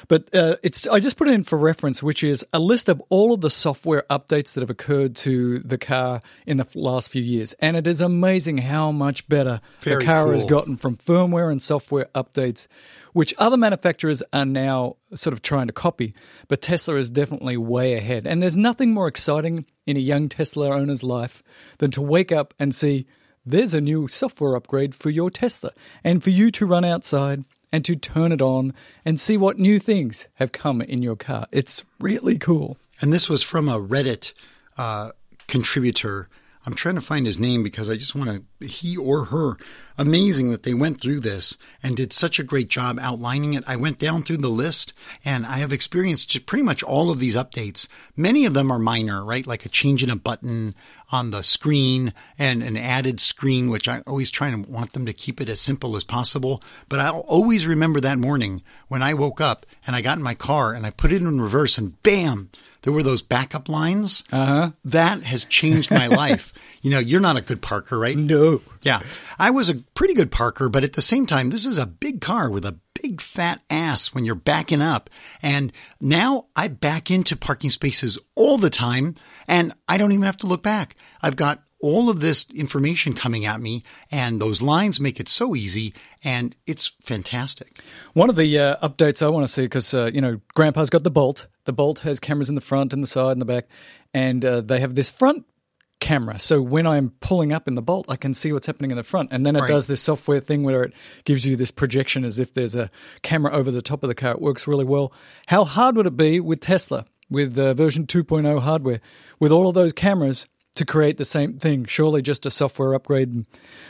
but 0.06 0.32
uh, 0.32 0.54
it's. 0.62 0.86
I 0.86 1.00
just 1.00 1.16
put 1.16 1.26
it 1.26 1.34
in 1.34 1.42
for 1.42 1.58
reference, 1.58 2.00
which 2.00 2.22
is 2.22 2.46
a 2.52 2.60
list 2.60 2.88
of 2.88 3.02
all 3.08 3.32
of 3.32 3.40
the 3.40 3.50
software 3.50 4.04
updates 4.08 4.54
that 4.54 4.60
have 4.60 4.70
occurred 4.70 5.16
to 5.16 5.58
the 5.58 5.78
car 5.78 6.20
in 6.46 6.58
the 6.58 6.66
last 6.76 7.10
few 7.10 7.22
years, 7.22 7.54
and 7.54 7.76
it 7.76 7.88
is 7.88 8.00
amazing 8.00 8.58
how 8.58 8.92
much 8.92 9.28
better 9.28 9.60
Very 9.80 10.04
the 10.04 10.04
car 10.04 10.32
has 10.32 10.44
gotten 10.44 10.76
from 10.76 10.96
firmware 10.98 11.50
and 11.50 11.60
software 11.60 12.06
updates, 12.14 12.68
which 13.12 13.34
other 13.38 13.56
manufacturers 13.56 14.22
are 14.32 14.44
now 14.44 14.96
sort 15.14 15.32
of 15.32 15.42
trying 15.42 15.66
to 15.66 15.72
copy. 15.72 16.14
But 16.48 16.62
Tesla 16.62 16.96
is 16.96 17.10
definitely 17.10 17.56
way 17.56 17.94
ahead. 17.94 18.26
And 18.26 18.42
there's 18.42 18.56
nothing 18.56 18.92
more 18.92 19.08
exciting 19.08 19.66
in 19.86 19.96
a 19.96 20.00
young 20.00 20.28
Tesla 20.28 20.70
owner's 20.70 21.02
life 21.02 21.42
than 21.78 21.90
to 21.92 22.02
wake 22.02 22.32
up 22.32 22.54
and 22.58 22.74
see 22.74 23.06
there's 23.44 23.74
a 23.74 23.80
new 23.80 24.08
software 24.08 24.54
upgrade 24.54 24.94
for 24.94 25.10
your 25.10 25.30
Tesla 25.30 25.72
and 26.04 26.22
for 26.22 26.30
you 26.30 26.50
to 26.52 26.66
run 26.66 26.84
outside 26.84 27.44
and 27.72 27.84
to 27.84 27.96
turn 27.96 28.32
it 28.32 28.40
on 28.40 28.72
and 29.04 29.20
see 29.20 29.36
what 29.36 29.58
new 29.58 29.78
things 29.78 30.28
have 30.34 30.52
come 30.52 30.80
in 30.80 31.02
your 31.02 31.16
car. 31.16 31.46
It's 31.50 31.82
really 31.98 32.38
cool. 32.38 32.76
And 33.00 33.12
this 33.12 33.28
was 33.28 33.42
from 33.42 33.68
a 33.68 33.80
Reddit 33.80 34.32
uh, 34.76 35.10
contributor. 35.48 36.28
I'm 36.64 36.74
trying 36.74 36.94
to 36.94 37.00
find 37.00 37.26
his 37.26 37.40
name 37.40 37.62
because 37.64 37.90
I 37.90 37.96
just 37.96 38.14
want 38.14 38.30
to, 38.60 38.66
he 38.66 38.96
or 38.96 39.26
her. 39.26 39.56
Amazing 39.98 40.50
that 40.50 40.62
they 40.62 40.74
went 40.74 41.00
through 41.00 41.20
this 41.20 41.56
and 41.82 41.96
did 41.96 42.12
such 42.12 42.38
a 42.38 42.44
great 42.44 42.68
job 42.68 42.98
outlining 43.00 43.54
it. 43.54 43.64
I 43.66 43.76
went 43.76 43.98
down 43.98 44.22
through 44.22 44.38
the 44.38 44.48
list 44.48 44.92
and 45.24 45.44
I 45.44 45.58
have 45.58 45.72
experienced 45.72 46.46
pretty 46.46 46.62
much 46.62 46.82
all 46.82 47.10
of 47.10 47.18
these 47.18 47.36
updates. 47.36 47.88
Many 48.16 48.46
of 48.46 48.54
them 48.54 48.70
are 48.70 48.78
minor, 48.78 49.24
right? 49.24 49.46
Like 49.46 49.66
a 49.66 49.68
change 49.68 50.02
in 50.02 50.10
a 50.10 50.16
button 50.16 50.74
on 51.10 51.30
the 51.30 51.42
screen 51.42 52.14
and 52.38 52.62
an 52.62 52.76
added 52.76 53.20
screen, 53.20 53.68
which 53.68 53.88
I 53.88 54.02
always 54.06 54.30
try 54.30 54.48
and 54.48 54.66
want 54.66 54.92
them 54.92 55.04
to 55.06 55.12
keep 55.12 55.40
it 55.40 55.48
as 55.48 55.60
simple 55.60 55.96
as 55.96 56.04
possible. 56.04 56.62
But 56.88 57.00
I'll 57.00 57.20
always 57.20 57.66
remember 57.66 58.00
that 58.00 58.18
morning 58.18 58.62
when 58.88 59.02
I 59.02 59.14
woke 59.14 59.40
up 59.40 59.66
and 59.86 59.96
I 59.96 60.00
got 60.00 60.16
in 60.16 60.24
my 60.24 60.34
car 60.34 60.72
and 60.72 60.86
I 60.86 60.90
put 60.90 61.12
it 61.12 61.22
in 61.22 61.40
reverse 61.40 61.76
and 61.76 62.00
bam, 62.02 62.50
there 62.82 62.92
were 62.92 63.02
those 63.02 63.22
backup 63.22 63.68
lines. 63.68 64.24
Uh-huh. 64.30 64.70
That 64.84 65.22
has 65.22 65.44
changed 65.44 65.90
my 65.90 66.06
life. 66.08 66.52
You 66.82 66.90
know, 66.90 66.98
you're 66.98 67.20
not 67.20 67.36
a 67.36 67.42
good 67.42 67.62
parker, 67.62 67.98
right? 67.98 68.16
No. 68.16 68.60
Yeah. 68.82 69.02
I 69.38 69.50
was 69.50 69.68
a 69.68 69.76
pretty 69.94 70.14
good 70.14 70.30
parker, 70.30 70.68
but 70.68 70.84
at 70.84 70.94
the 70.94 71.02
same 71.02 71.26
time, 71.26 71.50
this 71.50 71.66
is 71.66 71.78
a 71.78 71.86
big 71.86 72.20
car 72.20 72.50
with 72.50 72.64
a 72.64 72.78
big 73.00 73.20
fat 73.20 73.60
ass 73.70 74.14
when 74.14 74.24
you're 74.24 74.34
backing 74.34 74.82
up. 74.82 75.10
And 75.42 75.72
now 76.00 76.46
I 76.54 76.68
back 76.68 77.10
into 77.10 77.36
parking 77.36 77.70
spaces 77.70 78.18
all 78.34 78.58
the 78.58 78.70
time 78.70 79.14
and 79.48 79.72
I 79.88 79.98
don't 79.98 80.12
even 80.12 80.24
have 80.24 80.36
to 80.38 80.46
look 80.46 80.62
back. 80.62 80.96
I've 81.20 81.36
got 81.36 81.62
all 81.80 82.08
of 82.08 82.20
this 82.20 82.46
information 82.54 83.12
coming 83.12 83.44
at 83.44 83.60
me 83.60 83.82
and 84.10 84.40
those 84.40 84.62
lines 84.62 85.00
make 85.00 85.18
it 85.18 85.28
so 85.28 85.56
easy 85.56 85.92
and 86.22 86.56
it's 86.64 86.92
fantastic. 87.02 87.80
One 88.14 88.30
of 88.30 88.36
the 88.36 88.58
uh, 88.58 88.88
updates 88.88 89.20
I 89.20 89.28
want 89.28 89.46
to 89.46 89.52
see 89.52 89.62
because 89.62 89.92
uh, 89.92 90.10
you 90.14 90.20
know 90.20 90.40
Grandpa's 90.54 90.90
got 90.90 91.02
the 91.02 91.10
Bolt. 91.10 91.48
The 91.64 91.72
Bolt 91.72 92.00
has 92.00 92.18
cameras 92.20 92.48
in 92.48 92.54
the 92.54 92.60
front 92.60 92.92
and 92.92 93.02
the 93.02 93.06
side 93.06 93.32
and 93.32 93.40
the 93.40 93.44
back, 93.46 93.66
and 94.12 94.44
uh, 94.44 94.60
they 94.60 94.80
have 94.80 94.94
this 94.94 95.08
front 95.10 95.46
camera. 96.00 96.38
So 96.40 96.60
when 96.60 96.86
I'm 96.86 97.10
pulling 97.20 97.52
up 97.52 97.68
in 97.68 97.74
the 97.76 97.82
Bolt, 97.82 98.06
I 98.08 98.16
can 98.16 98.34
see 98.34 98.52
what's 98.52 98.66
happening 98.66 98.90
in 98.90 98.96
the 98.96 99.04
front, 99.04 99.28
and 99.32 99.46
then 99.46 99.54
it 99.54 99.60
Right. 99.60 99.68
does 99.68 99.86
this 99.86 100.00
software 100.00 100.40
thing 100.40 100.64
where 100.64 100.82
it 100.82 100.92
gives 101.24 101.46
you 101.46 101.54
this 101.54 101.70
projection 101.70 102.24
as 102.24 102.40
if 102.40 102.52
there's 102.54 102.74
a 102.74 102.90
camera 103.22 103.52
over 103.52 103.70
the 103.70 103.82
top 103.82 104.02
of 104.02 104.08
the 104.08 104.14
car. 104.14 104.32
It 104.32 104.40
works 104.40 104.66
really 104.66 104.84
well. 104.84 105.12
How 105.46 105.64
hard 105.64 105.96
would 105.96 106.06
it 106.06 106.16
be 106.16 106.40
with 106.40 106.60
Tesla 106.60 107.04
with 107.30 107.56
uh, 107.56 107.74
version 107.74 108.06
2.0 108.06 108.60
hardware 108.62 109.00
with 109.38 109.52
all 109.52 109.68
of 109.68 109.74
those 109.74 109.92
cameras? 109.92 110.46
To 110.76 110.86
create 110.86 111.18
the 111.18 111.26
same 111.26 111.58
thing, 111.58 111.84
surely 111.84 112.22
just 112.22 112.46
a 112.46 112.50
software 112.50 112.94
upgrade. 112.94 113.44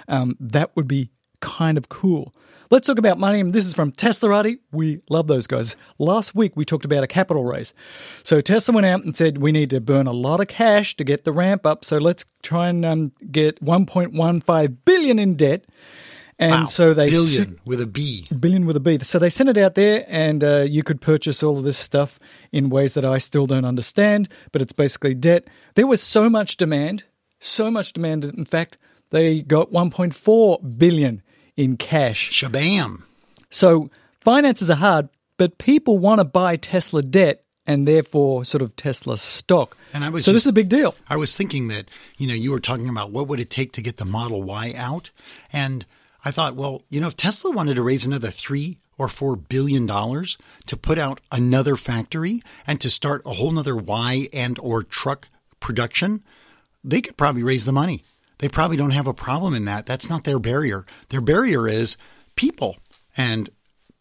Um, 0.09 0.37
that 0.41 0.75
would 0.75 0.89
be 0.89 1.11
kind 1.43 1.77
of 1.77 1.91
cool. 1.91 2.35
Let's 2.71 2.87
talk 2.87 2.97
about 2.99 3.19
money. 3.19 3.39
And 3.41 3.53
this 3.53 3.67
is 3.67 3.75
from 3.75 3.93
Teslarati. 3.93 4.59
We 4.73 5.03
love 5.11 5.27
those 5.27 5.47
guys. 5.47 5.77
Last 5.99 6.35
week 6.35 6.53
we 6.57 6.65
talked 6.65 6.87
about 6.87 7.05
a 7.05 7.07
capital 7.07 7.45
raise. 7.45 7.75
So 8.23 8.41
Tesla 8.41 8.75
went 8.75 8.87
out 8.87 9.05
and 9.05 9.15
said 9.15 9.37
we 9.39 9.53
need 9.53 9.69
to 9.71 9.81
burn 9.83 10.07
a 10.07 10.13
lot 10.13 10.41
of 10.41 10.49
cash 10.49 10.97
to 10.97 11.05
get 11.05 11.25
the 11.25 11.33
ramp 11.33 11.67
up. 11.67 11.85
So 11.85 11.99
let's 11.99 12.25
try 12.43 12.69
and 12.71 12.83
um, 12.87 13.13
get 13.31 13.63
1.15 13.63 14.77
billion 14.87 15.19
in 15.19 15.37
debt. 15.37 15.67
And 16.39 16.63
Wow. 16.63 16.65
so 16.65 16.95
they 16.95 17.11
billion 17.11 17.61
with 17.67 17.81
a 17.83 17.87
B. 17.87 18.27
billion 18.41 18.65
with 18.65 18.77
a 18.77 18.81
B. 18.81 18.99
So 19.03 19.19
they 19.19 19.29
sent 19.31 19.51
it 19.51 19.59
out 19.59 19.75
there, 19.75 20.05
and 20.09 20.43
uh, 20.43 20.63
you 20.63 20.83
could 20.83 21.01
purchase 21.01 21.43
all 21.43 21.59
of 21.59 21.63
this 21.65 21.77
stuff 21.79 22.19
in 22.51 22.71
ways 22.71 22.95
that 22.95 23.05
I 23.05 23.19
still 23.19 23.47
don't 23.47 23.67
understand. 23.67 24.29
But 24.51 24.63
it's 24.63 24.73
basically 24.73 25.15
debt. 25.15 25.47
There 25.75 25.87
was 25.87 26.03
so 26.03 26.31
much 26.31 26.57
demand, 26.57 27.05
so 27.39 27.71
much 27.71 27.93
demand. 27.93 28.23
that, 28.23 28.35
In 28.35 28.47
fact, 28.47 28.79
they 29.11 29.43
got 29.43 29.71
1.4 29.73 30.79
billion 30.79 31.23
in 31.57 31.77
cash. 31.77 32.31
Shabam. 32.31 33.03
So 33.51 33.91
finances 34.21 34.71
are 34.71 34.77
hard, 34.77 35.09
but 35.37 35.59
people 35.59 35.99
want 35.99 36.21
to 36.21 36.25
buy 36.25 36.57
Tesla 36.57 37.03
debt 37.03 37.45
and 37.67 37.87
therefore 37.87 38.45
sort 38.45 38.63
of 38.63 38.75
Tesla 38.77 39.17
stock. 39.17 39.77
And 39.93 40.05
I 40.05 40.09
was 40.09 40.25
so 40.25 40.33
this 40.33 40.43
is 40.43 40.49
a 40.49 40.53
big 40.53 40.69
deal. 40.69 40.95
I 41.09 41.17
was 41.17 41.37
thinking 41.37 41.69
that, 41.69 41.87
you 42.17 42.27
know, 42.27 42.35
you 42.35 42.51
were 42.51 42.61
talking 42.61 42.89
about 42.89 43.11
what 43.11 43.29
would 43.29 43.41
it 43.41 43.51
take 43.51 43.73
to 43.73 43.83
get 43.83 43.99
the 43.99 44.05
Model 44.05 44.43
Y 44.43 44.75
out? 44.77 45.11
And 45.53 45.87
I 46.25 46.31
thought, 46.31 46.57
well, 46.57 46.83
you 46.89 47.01
know, 47.01 47.07
if 47.07 47.17
Tesla 47.17 47.51
wanted 47.51 47.75
to 47.75 47.83
raise 47.83 48.07
another 48.07 48.31
three 48.31 48.79
or 48.99 49.09
four 49.09 49.37
billion 49.37 49.87
dollars 49.87 50.39
to 50.67 50.77
put 50.77 50.99
out 50.99 51.21
another 51.31 51.77
factory 51.77 52.43
and 52.67 52.81
to 52.81 52.91
start 52.91 53.23
a 53.25 53.35
whole 53.35 53.51
nother 53.51 53.77
Y 53.77 54.29
and 54.33 54.59
or 54.59 54.83
truck 54.83 55.29
production, 55.61 56.23
they 56.85 57.01
could 57.01 57.17
probably 57.17 57.43
raise 57.43 57.65
the 57.65 57.73
money. 57.73 58.05
They 58.43 58.49
probably 58.49 58.77
don't 58.77 58.91
have 58.91 59.07
a 59.07 59.15
problem 59.15 59.55
in 59.55 59.67
that. 59.67 59.87
That's 59.87 60.11
not 60.11 60.25
their 60.25 60.41
barrier. 60.41 60.85
Their 61.11 61.21
barrier 61.21 61.69
is 61.69 61.97
people 62.35 62.77
and 63.17 63.49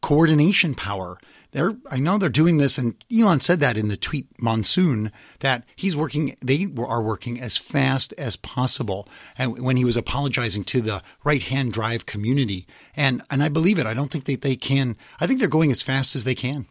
coordination 0.01 0.73
power. 0.73 1.19
They're, 1.51 1.73
I 1.91 1.97
know 1.97 2.17
they're 2.17 2.27
doing 2.27 2.57
this, 2.57 2.79
and 2.79 2.95
Elon 3.15 3.41
said 3.41 3.59
that 3.59 3.77
in 3.77 3.87
the 3.87 3.97
tweet 3.97 4.29
monsoon 4.41 5.11
that 5.41 5.63
he's 5.75 5.95
working, 5.95 6.35
they 6.41 6.67
are 6.75 7.03
working 7.03 7.39
as 7.39 7.59
fast 7.59 8.15
as 8.17 8.35
possible. 8.35 9.07
And 9.37 9.59
when 9.59 9.77
he 9.77 9.85
was 9.85 9.95
apologizing 9.95 10.63
to 10.63 10.81
the 10.81 11.03
right 11.23 11.43
hand 11.43 11.71
drive 11.71 12.07
community, 12.07 12.65
and 12.95 13.21
and 13.29 13.43
I 13.43 13.49
believe 13.49 13.77
it. 13.77 13.85
I 13.85 13.93
don't 13.93 14.11
think 14.11 14.25
that 14.25 14.41
they 14.41 14.55
can. 14.55 14.97
I 15.19 15.27
think 15.27 15.37
they're 15.37 15.49
going 15.49 15.69
as 15.69 15.83
fast 15.83 16.15
as 16.15 16.23
they 16.23 16.35
can. 16.35 16.65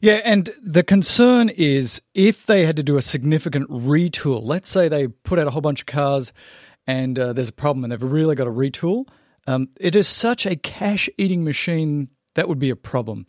Yeah, 0.00 0.20
and 0.24 0.50
the 0.62 0.82
concern 0.82 1.48
is 1.48 2.02
if 2.14 2.44
they 2.46 2.66
had 2.66 2.76
to 2.76 2.82
do 2.82 2.96
a 2.96 3.02
significant 3.02 3.68
retool, 3.70 4.40
let's 4.42 4.68
say 4.68 4.88
they 4.88 5.08
put 5.08 5.38
out 5.38 5.46
a 5.46 5.50
whole 5.50 5.62
bunch 5.62 5.80
of 5.80 5.86
cars 5.86 6.32
and 6.86 7.18
uh, 7.18 7.32
there's 7.32 7.48
a 7.48 7.52
problem 7.52 7.84
and 7.84 7.92
they've 7.92 8.02
really 8.02 8.34
got 8.34 8.44
to 8.44 8.50
retool, 8.50 9.06
um, 9.46 9.68
it 9.80 9.96
is 9.96 10.06
such 10.06 10.44
a 10.44 10.56
cash 10.56 11.08
eating 11.16 11.44
machine 11.44 12.10
that 12.34 12.48
would 12.48 12.58
be 12.58 12.70
a 12.70 12.76
problem. 12.76 13.26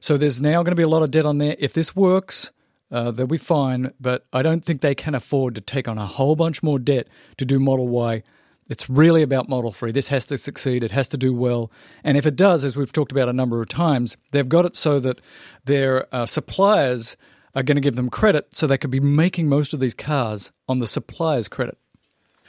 So 0.00 0.16
there's 0.16 0.40
now 0.40 0.62
going 0.62 0.72
to 0.72 0.76
be 0.76 0.82
a 0.82 0.88
lot 0.88 1.02
of 1.02 1.10
debt 1.10 1.26
on 1.26 1.38
there. 1.38 1.56
If 1.58 1.72
this 1.72 1.96
works, 1.96 2.52
uh, 2.90 3.10
they'll 3.10 3.26
be 3.26 3.38
fine, 3.38 3.92
but 3.98 4.26
I 4.32 4.42
don't 4.42 4.64
think 4.64 4.80
they 4.80 4.94
can 4.94 5.14
afford 5.14 5.54
to 5.54 5.60
take 5.60 5.88
on 5.88 5.96
a 5.96 6.06
whole 6.06 6.36
bunch 6.36 6.62
more 6.62 6.78
debt 6.78 7.08
to 7.38 7.44
do 7.44 7.58
Model 7.58 7.88
Y. 7.88 8.22
It's 8.70 8.88
really 8.88 9.22
about 9.22 9.48
Model 9.48 9.72
3. 9.72 9.90
This 9.90 10.08
has 10.08 10.24
to 10.26 10.38
succeed. 10.38 10.84
It 10.84 10.92
has 10.92 11.08
to 11.08 11.18
do 11.18 11.34
well. 11.34 11.72
And 12.04 12.16
if 12.16 12.24
it 12.24 12.36
does, 12.36 12.64
as 12.64 12.76
we've 12.76 12.92
talked 12.92 13.10
about 13.10 13.28
a 13.28 13.32
number 13.32 13.60
of 13.60 13.68
times, 13.68 14.16
they've 14.30 14.48
got 14.48 14.64
it 14.64 14.76
so 14.76 15.00
that 15.00 15.20
their 15.64 16.06
uh, 16.14 16.24
suppliers 16.24 17.16
are 17.52 17.64
going 17.64 17.74
to 17.74 17.80
give 17.80 17.96
them 17.96 18.08
credit 18.08 18.54
so 18.54 18.68
they 18.68 18.78
could 18.78 18.90
be 18.90 19.00
making 19.00 19.48
most 19.48 19.74
of 19.74 19.80
these 19.80 19.92
cars 19.92 20.52
on 20.68 20.78
the 20.78 20.86
supplier's 20.86 21.48
credit. 21.48 21.76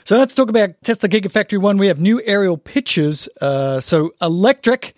So 0.03 0.15
let's 0.15 0.35
talk 0.35 0.49
about 0.49 0.79
Tesla 0.83 1.09
Gigafactory 1.09 1.59
1. 1.59 1.79
We 1.79 1.87
have 1.87 1.99
new 1.99 2.21
aerial 2.23 2.57
pictures. 2.57 3.27
Uh, 3.41 3.79
so 3.79 4.13
Electrek 4.21 4.93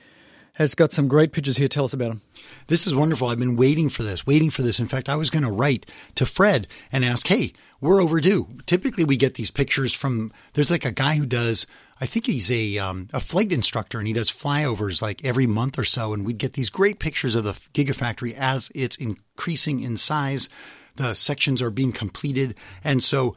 has 0.53 0.75
got 0.75 0.91
some 0.91 1.07
great 1.07 1.31
pictures 1.31 1.57
here. 1.57 1.67
Tell 1.67 1.85
us 1.85 1.93
about 1.93 2.09
them. 2.09 2.21
This 2.67 2.85
is 2.85 2.93
wonderful. 2.93 3.27
I've 3.27 3.39
been 3.39 3.55
waiting 3.55 3.89
for 3.89 4.03
this, 4.03 4.25
waiting 4.25 4.49
for 4.49 4.61
this. 4.61 4.79
In 4.79 4.87
fact, 4.87 5.09
I 5.09 5.15
was 5.15 5.29
going 5.29 5.43
to 5.43 5.51
write 5.51 5.85
to 6.15 6.25
Fred 6.25 6.67
and 6.91 7.03
ask, 7.03 7.27
hey, 7.27 7.53
we're 7.81 8.01
overdue. 8.01 8.47
Typically, 8.65 9.03
we 9.03 9.17
get 9.17 9.33
these 9.33 9.51
pictures 9.51 9.93
from, 9.93 10.31
there's 10.53 10.71
like 10.71 10.85
a 10.85 10.91
guy 10.91 11.15
who 11.15 11.25
does, 11.25 11.65
I 11.99 12.05
think 12.05 12.27
he's 12.27 12.51
a, 12.51 12.77
um, 12.77 13.07
a 13.13 13.19
flight 13.19 13.51
instructor 13.51 13.97
and 13.97 14.07
he 14.07 14.13
does 14.13 14.31
flyovers 14.31 15.01
like 15.01 15.25
every 15.25 15.47
month 15.47 15.79
or 15.79 15.83
so. 15.83 16.13
And 16.13 16.25
we'd 16.25 16.37
get 16.37 16.53
these 16.53 16.69
great 16.69 16.99
pictures 16.99 17.35
of 17.35 17.43
the 17.43 17.53
Gigafactory 17.73 18.35
as 18.37 18.71
it's 18.75 18.97
increasing 18.97 19.79
in 19.81 19.97
size. 19.97 20.49
The 20.95 21.15
sections 21.15 21.61
are 21.61 21.71
being 21.71 21.91
completed. 21.91 22.55
And 22.83 23.03
so, 23.03 23.35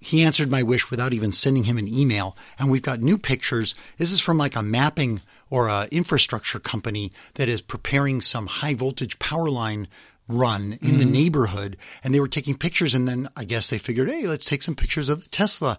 he 0.00 0.22
answered 0.22 0.50
my 0.50 0.62
wish 0.62 0.90
without 0.90 1.12
even 1.12 1.30
sending 1.30 1.64
him 1.64 1.76
an 1.76 1.86
email. 1.86 2.36
And 2.58 2.70
we've 2.70 2.82
got 2.82 3.00
new 3.00 3.18
pictures. 3.18 3.74
This 3.98 4.10
is 4.10 4.20
from 4.20 4.38
like 4.38 4.56
a 4.56 4.62
mapping 4.62 5.20
or 5.50 5.68
a 5.68 5.88
infrastructure 5.90 6.58
company 6.58 7.12
that 7.34 7.48
is 7.48 7.60
preparing 7.60 8.22
some 8.22 8.46
high 8.46 8.74
voltage 8.74 9.18
power 9.18 9.50
line 9.50 9.88
run 10.26 10.72
in 10.72 10.78
mm-hmm. 10.78 10.98
the 10.98 11.04
neighborhood. 11.04 11.76
And 12.02 12.14
they 12.14 12.20
were 12.20 12.28
taking 12.28 12.56
pictures. 12.56 12.94
And 12.94 13.06
then 13.06 13.28
I 13.36 13.44
guess 13.44 13.68
they 13.68 13.78
figured, 13.78 14.08
hey, 14.08 14.26
let's 14.26 14.46
take 14.46 14.62
some 14.62 14.74
pictures 14.74 15.10
of 15.10 15.22
the 15.22 15.28
Tesla 15.28 15.78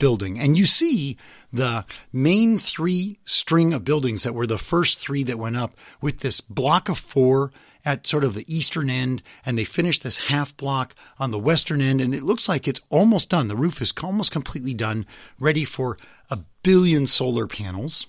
building. 0.00 0.40
And 0.40 0.58
you 0.58 0.66
see 0.66 1.16
the 1.52 1.84
main 2.12 2.58
three 2.58 3.18
string 3.24 3.72
of 3.72 3.84
buildings 3.84 4.24
that 4.24 4.34
were 4.34 4.46
the 4.48 4.58
first 4.58 4.98
three 4.98 5.22
that 5.24 5.38
went 5.38 5.56
up 5.56 5.74
with 6.00 6.20
this 6.20 6.40
block 6.40 6.88
of 6.88 6.98
four 6.98 7.52
at 7.84 8.06
sort 8.06 8.24
of 8.24 8.34
the 8.34 8.44
eastern 8.54 8.90
end, 8.90 9.22
and 9.44 9.56
they 9.56 9.64
finished 9.64 10.02
this 10.02 10.28
half 10.28 10.56
block 10.56 10.94
on 11.18 11.30
the 11.30 11.38
western 11.38 11.80
end, 11.80 12.00
and 12.00 12.14
it 12.14 12.22
looks 12.22 12.48
like 12.48 12.66
it's 12.66 12.80
almost 12.88 13.30
done. 13.30 13.48
The 13.48 13.56
roof 13.56 13.80
is 13.80 13.92
almost 14.02 14.32
completely 14.32 14.74
done, 14.74 15.06
ready 15.38 15.64
for 15.64 15.98
a 16.30 16.38
billion 16.62 17.06
solar 17.06 17.46
panels. 17.46 18.06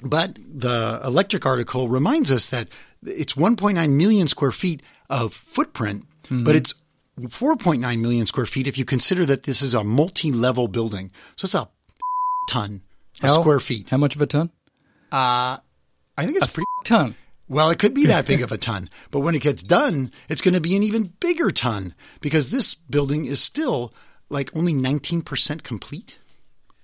But 0.00 0.36
the 0.36 1.00
Electrek 1.04 1.44
article 1.44 1.88
reminds 1.88 2.30
us 2.30 2.46
that 2.46 2.68
it's 3.02 3.34
1.9 3.34 3.90
million 3.90 4.28
square 4.28 4.52
feet 4.52 4.82
of 5.10 5.32
footprint, 5.32 6.06
mm-hmm. 6.24 6.44
but 6.44 6.54
it's 6.54 6.74
4.9 7.20 8.00
million 8.00 8.26
square 8.26 8.46
feet 8.46 8.66
if 8.66 8.78
you 8.78 8.84
consider 8.84 9.26
that 9.26 9.42
this 9.42 9.60
is 9.60 9.74
a 9.74 9.82
multi 9.82 10.30
level 10.30 10.68
building. 10.68 11.10
So 11.36 11.46
it's 11.46 11.54
a 11.54 11.68
ton 12.48 12.82
of 13.22 13.30
how, 13.30 13.40
square 13.40 13.60
feet. 13.60 13.88
How 13.90 13.96
much 13.96 14.14
of 14.14 14.22
a 14.22 14.26
ton? 14.26 14.50
Uh, 15.10 15.58
I 16.16 16.24
think 16.24 16.36
it's 16.36 16.46
a 16.46 16.50
pretty 16.50 16.66
ton. 16.84 17.16
Well, 17.48 17.70
it 17.70 17.78
could 17.78 17.94
be 17.94 18.06
that 18.06 18.26
big 18.26 18.42
of 18.42 18.52
a 18.52 18.58
ton, 18.58 18.90
but 19.10 19.20
when 19.20 19.34
it 19.34 19.42
gets 19.42 19.62
done, 19.62 20.12
it's 20.28 20.42
going 20.42 20.54
to 20.54 20.60
be 20.60 20.76
an 20.76 20.82
even 20.82 21.14
bigger 21.18 21.50
ton 21.50 21.94
because 22.20 22.50
this 22.50 22.74
building 22.74 23.24
is 23.24 23.40
still 23.40 23.94
like 24.28 24.54
only 24.54 24.74
19% 24.74 25.62
complete. 25.62 26.18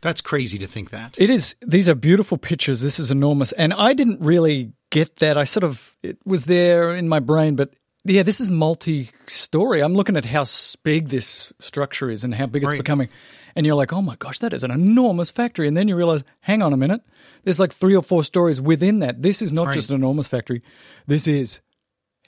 That's 0.01 0.21
crazy 0.21 0.59
to 0.59 0.67
think 0.67 0.91
that. 0.91 1.17
It 1.19 1.31
is. 1.31 1.55
These 1.63 1.89
are 1.89 1.95
beautiful 1.95 2.37
pictures. 2.37 2.81
This 2.81 2.99
is 2.99 3.11
enormous. 3.11 3.53
And 3.53 3.73
I 3.73 3.95
didn't 3.95 4.21
really 4.21 4.73
get 4.91 5.17
that. 5.17 5.39
I 5.39 5.45
sort 5.45 5.65
of, 5.65 5.97
it 6.03 6.19
was 6.25 6.45
there 6.45 6.95
in 6.95 7.09
my 7.09 7.21
brain, 7.21 7.57
but 7.57 7.75
yeah, 8.05 8.23
this 8.23 8.41
is 8.41 8.51
multi 8.51 9.11
story. 9.27 9.83
I'm 9.83 9.95
looking 9.95 10.17
at 10.17 10.27
how 10.27 10.45
big 10.83 11.09
this 11.09 11.53
structure 11.59 12.11
is 12.11 12.23
and 12.23 12.35
how 12.35 12.47
big 12.47 12.63
it's 12.63 12.73
right. 12.73 12.79
becoming. 12.79 13.09
And 13.57 13.65
you're 13.65 13.75
like, 13.75 13.93
oh 13.93 14.03
my 14.03 14.17
gosh, 14.17 14.39
that 14.41 14.53
is 14.53 14.63
an 14.63 14.71
enormous 14.71 15.31
factory. 15.31 15.69
And 15.69 15.77
then 15.77 15.89
you 15.89 15.97
realize, 15.97 16.25
hang 16.41 16.63
on 16.63 16.73
a 16.73 16.77
minute, 16.77 17.03
there's 17.45 17.61
like 17.61 17.73
three 17.73 17.95
or 17.95 18.03
four 18.03 18.25
stories 18.25 18.61
within 18.61 18.99
that. 19.01 19.23
This 19.23 19.43
is 19.43 19.53
not 19.53 19.67
right. 19.67 19.75
just 19.75 19.91
an 19.91 19.97
enormous 19.97 20.27
factory. 20.27 20.63
This 21.07 21.27
is 21.27 21.61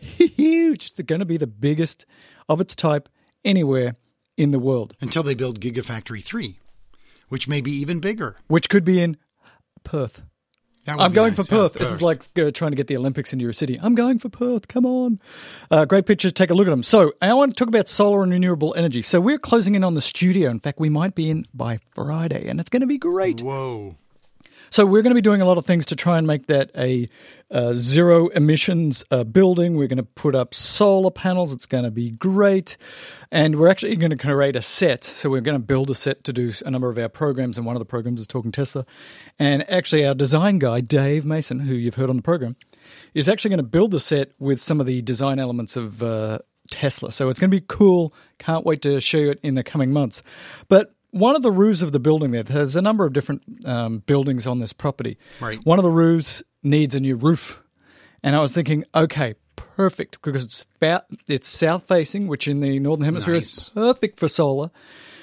huge. 0.00 0.86
It's 0.86 1.02
going 1.02 1.20
to 1.20 1.24
be 1.24 1.36
the 1.36 1.46
biggest 1.46 2.06
of 2.48 2.60
its 2.60 2.76
type 2.76 3.08
anywhere 3.44 3.94
in 4.36 4.50
the 4.50 4.58
world. 4.58 4.94
Until 5.00 5.22
they 5.22 5.34
build 5.34 5.60
Gigafactory 5.60 6.22
3, 6.22 6.58
which 7.28 7.48
may 7.48 7.60
be 7.60 7.72
even 7.72 8.00
bigger. 8.00 8.36
Which 8.46 8.68
could 8.68 8.84
be 8.84 9.00
in 9.00 9.16
Perth. 9.84 10.22
I'm 10.88 11.12
going 11.12 11.34
nice. 11.34 11.46
for 11.46 11.50
Perth. 11.50 11.74
Yeah, 11.74 11.80
this 11.80 11.92
is 11.92 12.02
like 12.02 12.22
uh, 12.36 12.50
trying 12.50 12.72
to 12.72 12.76
get 12.76 12.86
the 12.86 12.96
Olympics 12.96 13.32
into 13.32 13.42
your 13.42 13.52
city. 13.52 13.78
I'm 13.82 13.94
going 13.94 14.18
for 14.18 14.28
Perth. 14.28 14.68
Come 14.68 14.86
on. 14.86 15.20
Uh, 15.70 15.84
great 15.84 16.06
pictures. 16.06 16.32
Take 16.32 16.50
a 16.50 16.54
look 16.54 16.66
at 16.66 16.70
them. 16.70 16.82
So, 16.82 17.12
I 17.20 17.32
want 17.34 17.52
to 17.52 17.58
talk 17.58 17.68
about 17.68 17.88
solar 17.88 18.22
and 18.22 18.32
renewable 18.32 18.74
energy. 18.76 19.02
So, 19.02 19.20
we're 19.20 19.38
closing 19.38 19.74
in 19.74 19.84
on 19.84 19.94
the 19.94 20.00
studio. 20.00 20.50
In 20.50 20.60
fact, 20.60 20.78
we 20.78 20.88
might 20.88 21.14
be 21.14 21.30
in 21.30 21.46
by 21.52 21.78
Friday, 21.94 22.48
and 22.48 22.60
it's 22.60 22.70
going 22.70 22.82
to 22.82 22.86
be 22.86 22.98
great. 22.98 23.42
Whoa. 23.42 23.96
So 24.70 24.84
we're 24.84 25.02
going 25.02 25.10
to 25.10 25.14
be 25.14 25.22
doing 25.22 25.40
a 25.40 25.44
lot 25.44 25.58
of 25.58 25.66
things 25.66 25.86
to 25.86 25.96
try 25.96 26.18
and 26.18 26.26
make 26.26 26.46
that 26.46 26.70
a, 26.76 27.08
zero 27.72 28.28
emissions 28.28 29.04
uh, 29.10 29.22
building. 29.24 29.76
We're 29.76 29.86
going 29.86 29.98
to 29.98 30.02
put 30.02 30.34
up 30.34 30.52
solar 30.52 31.10
panels. 31.10 31.52
It's 31.52 31.66
going 31.66 31.84
to 31.84 31.90
be 31.90 32.10
great, 32.10 32.76
and 33.30 33.56
we're 33.56 33.68
actually 33.68 33.94
going 33.96 34.10
to 34.10 34.16
create 34.16 34.56
a 34.56 34.62
set. 34.62 35.04
So 35.04 35.30
we're 35.30 35.40
going 35.40 35.54
to 35.54 35.64
build 35.64 35.90
a 35.90 35.94
set 35.94 36.24
to 36.24 36.32
do 36.32 36.50
a 36.64 36.70
number 36.70 36.90
of 36.90 36.98
our 36.98 37.08
programs, 37.08 37.56
and 37.56 37.66
one 37.66 37.76
of 37.76 37.80
the 37.80 37.86
programs 37.86 38.20
is 38.20 38.26
Talking 38.26 38.52
Tesla. 38.52 38.84
And 39.38 39.68
actually, 39.70 40.04
our 40.04 40.14
design 40.14 40.58
guy 40.58 40.80
Dave 40.80 41.24
Mason, 41.24 41.60
who 41.60 41.74
you've 41.74 41.94
heard 41.94 42.10
on 42.10 42.16
the 42.16 42.22
program, 42.22 42.56
is 43.14 43.28
actually 43.28 43.50
going 43.50 43.58
to 43.58 43.64
build 43.64 43.92
the 43.92 44.00
set 44.00 44.32
with 44.38 44.60
some 44.60 44.80
of 44.80 44.86
the 44.86 45.02
design 45.02 45.38
elements 45.38 45.76
of. 45.76 46.02
Uh, 46.02 46.38
Tesla. 46.68 47.12
So 47.12 47.28
it's 47.28 47.38
going 47.38 47.48
to 47.48 47.56
be 47.56 47.64
cool. 47.64 48.12
Can't 48.40 48.66
wait 48.66 48.82
to 48.82 49.00
show 49.00 49.18
you 49.18 49.30
it 49.30 49.38
in 49.44 49.54
the 49.54 49.62
coming 49.62 49.92
months. 49.92 50.20
But 50.68 50.95
one 51.16 51.34
of 51.34 51.42
the 51.42 51.50
roofs 51.50 51.82
of 51.82 51.92
the 51.92 51.98
building 51.98 52.30
there, 52.30 52.42
there's 52.42 52.76
a 52.76 52.82
number 52.82 53.06
of 53.06 53.12
different 53.12 53.42
um, 53.66 53.98
buildings 54.06 54.46
on 54.46 54.58
this 54.58 54.72
property. 54.72 55.18
Right. 55.40 55.58
One 55.64 55.78
of 55.78 55.82
the 55.82 55.90
roofs 55.90 56.42
needs 56.62 56.94
a 56.94 57.00
new 57.00 57.16
roof. 57.16 57.62
And 58.22 58.36
I 58.36 58.40
was 58.40 58.52
thinking, 58.52 58.84
okay, 58.94 59.34
perfect, 59.56 60.20
because 60.22 60.44
it's 60.44 60.66
about, 60.76 61.04
it's 61.28 61.48
south 61.48 61.86
facing, 61.86 62.26
which 62.26 62.48
in 62.48 62.60
the 62.60 62.78
northern 62.78 63.04
hemisphere 63.04 63.34
nice. 63.34 63.44
is 63.44 63.70
perfect 63.70 64.18
for 64.18 64.28
solar. 64.28 64.70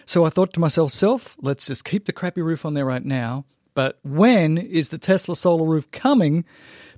So 0.06 0.26
I 0.26 0.30
thought 0.30 0.54
to 0.54 0.60
myself, 0.60 0.92
self, 0.92 1.36
let's 1.42 1.68
just 1.68 1.86
keep 1.86 2.06
the 2.06 2.14
crappy 2.14 2.42
roof 2.42 2.66
on 2.66 2.74
there 2.74 2.86
right 2.86 3.04
now. 3.04 3.46
But 3.76 4.00
when 4.04 4.58
is 4.58 4.90
the 4.90 4.98
Tesla 4.98 5.36
solar 5.36 5.66
roof 5.66 5.90
coming? 5.92 6.46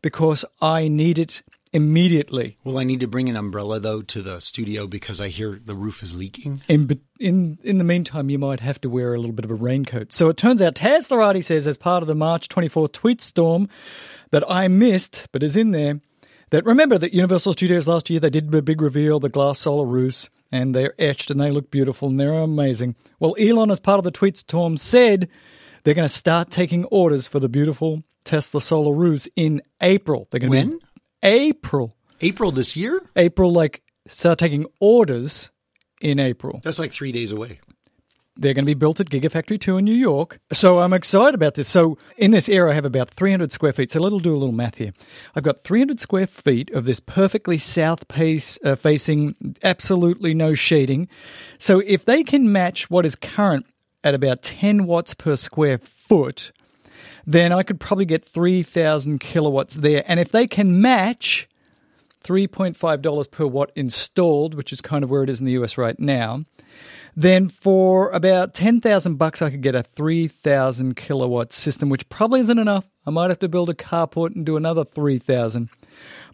Because 0.01 0.45
I 0.61 0.87
need 0.87 1.19
it 1.19 1.41
immediately. 1.76 2.57
Will 2.63 2.78
I 2.78 2.86
need 2.86 3.01
to 3.01 3.07
bring 3.07 3.28
an 3.28 3.36
umbrella 3.36 3.82
though 3.82 4.01
to 4.01 4.21
the 4.21 4.39
studio 4.39 4.88
because 4.88 5.19
I 5.19 5.28
hear 5.28 5.59
the 5.63 5.76
roof 5.76 6.01
is 6.01 6.15
leaking? 6.15 6.61
In 6.69 6.89
in 7.19 7.59
in 7.63 7.78
the 7.78 7.84
meantime, 7.84 8.30
you 8.30 8.39
might 8.39 8.61
have 8.61 8.80
to 8.82 8.89
wear 8.89 9.13
a 9.13 9.17
little 9.17 9.36
bit 9.36 9.43
of 9.43 9.51
a 9.51 9.55
raincoat. 9.55 10.13
So 10.13 10.30
it 10.30 10.38
turns 10.38 10.61
out 10.61 10.76
Teslarati 10.76 11.43
says, 11.43 11.67
as 11.67 11.78
part 11.78 12.01
of 12.01 12.07
the 12.07 12.15
March 12.15 12.47
24th 12.47 12.93
tweet 12.93 13.19
storm 13.19 13.67
that 14.32 14.49
I 14.49 14.69
missed, 14.69 15.28
but 15.34 15.43
is 15.43 15.57
in 15.57 15.71
there, 15.71 15.99
that 16.51 16.65
remember 16.65 16.97
that 16.97 17.13
Universal 17.13 17.53
Studios 17.53 17.89
last 17.89 18.09
year 18.09 18.21
they 18.21 18.30
did 18.30 18.53
a 18.55 18.61
big 18.61 18.82
reveal, 18.82 19.19
the 19.19 19.28
glass 19.28 19.59
solar 19.59 19.86
roofs, 19.86 20.30
and 20.53 20.73
they're 20.73 20.93
etched 20.97 21.30
and 21.30 21.41
they 21.41 21.51
look 21.51 21.71
beautiful 21.71 22.07
and 22.07 22.17
they're 22.17 22.32
amazing. 22.32 22.95
Well, 23.19 23.36
Elon, 23.38 23.69
as 23.69 23.82
part 23.82 23.97
of 23.97 24.05
the 24.05 24.11
tweet 24.11 24.38
storm, 24.38 24.78
said 24.78 25.28
they're 25.84 25.93
going 25.93 26.07
to 26.07 26.13
start 26.13 26.51
taking 26.51 26.86
orders 26.86 27.28
for 27.28 27.41
the 27.41 27.49
beautiful 27.49 28.03
Tesla 28.23 28.61
solar 28.61 28.93
roofs 28.93 29.28
in 29.36 29.61
April. 29.82 30.30
They're 30.32 30.39
going 30.39 30.51
to 30.51 30.57
when? 30.57 30.78
Be 30.80 30.84
April. 31.26 31.95
April 32.21 32.51
this 32.51 32.78
year? 32.78 33.01
April, 33.15 33.51
like, 33.51 33.82
start 34.07 34.39
taking 34.39 34.67
orders 34.80 35.51
in 35.99 36.19
April. 36.19 36.61
That's 36.63 36.80
like 36.80 36.91
three 36.91 37.11
days 37.11 37.32
away. 37.32 37.59
They're 38.38 38.53
going 38.53 38.65
to 38.65 38.69
be 38.69 38.73
built 38.73 38.99
at 38.99 39.09
Gigafactory 39.09 39.59
2 39.59 39.78
in 39.78 39.86
New 39.86 39.93
York. 39.93 40.39
So 40.51 40.80
I'm 40.80 40.91
excited 40.91 41.36
about 41.36 41.55
this. 41.55 41.69
So 41.69 41.97
in 42.17 42.32
this 42.32 42.49
area, 42.49 42.73
I 42.73 42.76
have 42.76 42.86
about 42.86 43.09
300 43.09 43.51
square 43.51 43.71
feet. 43.71 43.91
So 43.91 44.01
let's 44.01 44.21
do 44.21 44.34
a 44.34 44.38
little 44.38 44.51
math 44.51 44.76
here. 44.76 44.91
I've 45.36 45.43
got 45.43 45.63
300 45.63 46.01
square 46.01 46.28
feet 46.28 46.69
of 46.71 46.84
this 46.84 46.99
perfectly 46.99 47.57
south 47.57 48.07
pace 48.09 48.59
uh, 48.63 48.76
facing, 48.76 49.55
absolutely 49.63 50.34
no 50.34 50.53
shading. 50.53 51.07
So 51.57 51.80
if 51.86 52.03
they 52.03 52.23
can 52.23 52.51
match 52.51 52.89
what 52.89 53.05
is 53.05 53.15
current 53.15 53.65
at 54.03 54.13
about 54.13 54.41
10 54.41 54.86
watts 54.86 55.13
per 55.13 55.38
square 55.38 55.80
foot, 55.80 56.51
then 57.26 57.51
I 57.51 57.63
could 57.63 57.80
probably 57.80 58.05
get 58.05 58.26
3,000 58.26 59.19
kilowatts 59.19 59.76
there. 59.76 60.03
And 60.07 60.19
if 60.19 60.32
they 60.32 60.47
can 60.47 60.80
match 60.82 61.47
$3.5 62.23 63.32
per 63.32 63.45
watt 63.45 63.71
installed, 63.76 64.55
which 64.55 64.73
is 64.73 64.82
kind 64.82 65.03
of 65.03 65.09
where 65.09 65.23
it 65.23 65.30
is 65.30 65.39
in 65.39 65.45
the 65.45 65.53
US 65.53 65.78
right 65.78 65.99
now, 65.99 66.45
then 67.15 67.47
for 67.49 68.09
about 68.11 68.53
10,000 68.53 69.15
bucks 69.15 69.41
I 69.41 69.49
could 69.49 69.61
get 69.61 69.76
a 69.76 69.84
3,000 69.84 70.95
kilowatt 70.95 71.53
system, 71.53 71.89
which 71.89 72.09
probably 72.09 72.41
isn't 72.41 72.59
enough. 72.59 72.86
I 73.05 73.11
might 73.11 73.30
have 73.30 73.39
to 73.39 73.49
build 73.49 73.69
a 73.69 73.73
carport 73.73 74.36
and 74.36 74.45
do 74.45 74.57
another 74.57 74.84
3,000. 74.84 75.69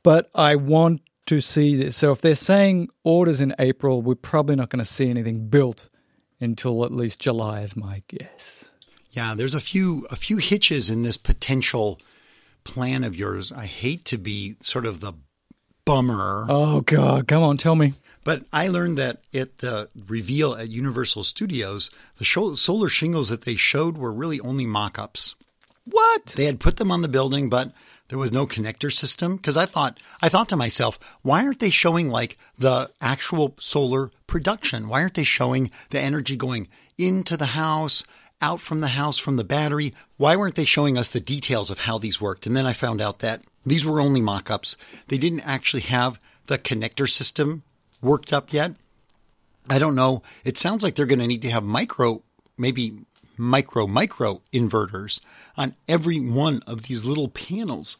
But 0.03 0.29
I 0.33 0.55
want 0.55 1.01
to 1.27 1.39
see 1.39 1.75
this. 1.75 1.95
So 1.95 2.11
if 2.11 2.21
they're 2.21 2.35
saying 2.35 2.89
orders 3.03 3.41
in 3.41 3.53
April, 3.59 4.01
we're 4.01 4.15
probably 4.15 4.55
not 4.55 4.69
going 4.69 4.83
to 4.83 4.85
see 4.85 5.09
anything 5.09 5.47
built 5.47 5.89
until 6.39 6.83
at 6.83 6.91
least 6.91 7.19
July 7.19 7.61
is 7.61 7.75
my 7.75 8.01
guess. 8.07 8.70
Yeah, 9.11 9.35
there's 9.35 9.55
a 9.55 9.59
few 9.59 10.07
a 10.09 10.15
few 10.15 10.37
hitches 10.37 10.89
in 10.89 11.03
this 11.03 11.17
potential 11.17 11.99
plan 12.63 13.03
of 13.03 13.15
yours. 13.15 13.51
I 13.51 13.65
hate 13.65 14.05
to 14.05 14.17
be 14.17 14.55
sort 14.61 14.85
of 14.85 14.99
the 14.99 15.13
bummer. 15.85 16.45
Oh 16.49 16.81
god, 16.81 17.27
come 17.27 17.43
on, 17.43 17.57
tell 17.57 17.75
me. 17.75 17.93
But 18.23 18.43
I 18.53 18.67
learned 18.67 18.97
that 18.97 19.21
at 19.33 19.57
the 19.57 19.89
reveal 20.07 20.53
at 20.53 20.69
Universal 20.69 21.23
Studios, 21.23 21.89
the 22.17 22.23
show, 22.23 22.55
solar 22.55 22.87
shingles 22.87 23.29
that 23.29 23.43
they 23.43 23.55
showed 23.55 23.97
were 23.97 24.13
really 24.13 24.39
only 24.41 24.65
mock 24.65 24.99
ups. 24.99 25.35
What? 25.85 26.27
They 26.37 26.45
had 26.45 26.59
put 26.59 26.77
them 26.77 26.91
on 26.91 27.01
the 27.01 27.07
building, 27.07 27.49
but 27.49 27.71
there 28.09 28.19
was 28.19 28.31
no 28.31 28.45
connector 28.45 28.93
system. 28.93 29.37
Because 29.37 29.57
I 29.57 29.65
thought, 29.65 29.99
I 30.21 30.29
thought 30.29 30.49
to 30.49 30.55
myself, 30.55 30.99
why 31.23 31.43
aren't 31.43 31.59
they 31.59 31.71
showing 31.71 32.09
like 32.09 32.37
the 32.59 32.91
actual 33.01 33.55
solar 33.59 34.11
production? 34.27 34.87
Why 34.87 35.01
aren't 35.01 35.15
they 35.15 35.23
showing 35.23 35.71
the 35.89 35.99
energy 35.99 36.37
going 36.37 36.67
into 36.99 37.35
the 37.35 37.47
house, 37.47 38.03
out 38.41 38.59
from 38.59 38.81
the 38.81 38.89
house, 38.89 39.17
from 39.17 39.35
the 39.35 39.43
battery? 39.43 39.93
Why 40.17 40.35
weren't 40.35 40.55
they 40.55 40.65
showing 40.65 40.97
us 40.97 41.09
the 41.09 41.19
details 41.19 41.69
of 41.69 41.79
how 41.79 41.97
these 41.97 42.19
worked? 42.19 42.45
And 42.45 42.55
then 42.55 42.65
I 42.65 42.73
found 42.73 43.01
out 43.01 43.19
that 43.19 43.43
these 43.65 43.85
were 43.85 44.01
only 44.01 44.21
mock 44.21 44.49
ups. 44.49 44.77
They 45.07 45.17
didn't 45.17 45.41
actually 45.41 45.83
have 45.83 46.19
the 46.47 46.57
connector 46.57 47.09
system 47.09 47.63
worked 48.01 48.33
up 48.33 48.51
yet. 48.51 48.73
I 49.69 49.79
don't 49.79 49.95
know. 49.95 50.23
It 50.43 50.57
sounds 50.57 50.83
like 50.83 50.95
they're 50.95 51.05
going 51.05 51.19
to 51.19 51.27
need 51.27 51.43
to 51.43 51.51
have 51.51 51.63
micro, 51.63 52.23
maybe 52.57 52.93
micro, 53.37 53.87
micro 53.87 54.41
inverters 54.51 55.19
on 55.55 55.75
every 55.87 56.19
one 56.19 56.63
of 56.65 56.83
these 56.83 57.05
little 57.05 57.27
panels. 57.27 57.97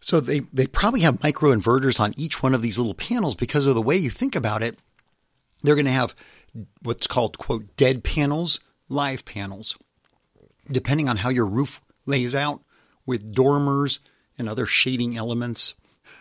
So 0.00 0.20
they, 0.20 0.40
they 0.52 0.66
probably 0.66 1.00
have 1.00 1.22
micro 1.22 1.54
inverters 1.54 2.00
on 2.00 2.14
each 2.16 2.42
one 2.42 2.54
of 2.54 2.62
these 2.62 2.78
little 2.78 2.94
panels 2.94 3.34
because 3.34 3.66
of 3.66 3.74
the 3.74 3.82
way 3.82 3.96
you 3.96 4.10
think 4.10 4.36
about 4.36 4.62
it. 4.62 4.78
They're 5.62 5.74
going 5.74 5.86
to 5.86 5.92
have 5.92 6.14
what's 6.82 7.06
called, 7.06 7.38
quote, 7.38 7.76
dead 7.76 8.04
panels, 8.04 8.60
live 8.88 9.24
panels. 9.24 9.76
Depending 10.70 11.08
on 11.08 11.18
how 11.18 11.28
your 11.28 11.46
roof 11.46 11.80
lays 12.06 12.34
out 12.34 12.62
with 13.04 13.34
dormers 13.34 14.00
and 14.38 14.48
other 14.48 14.66
shading 14.66 15.16
elements, 15.16 15.74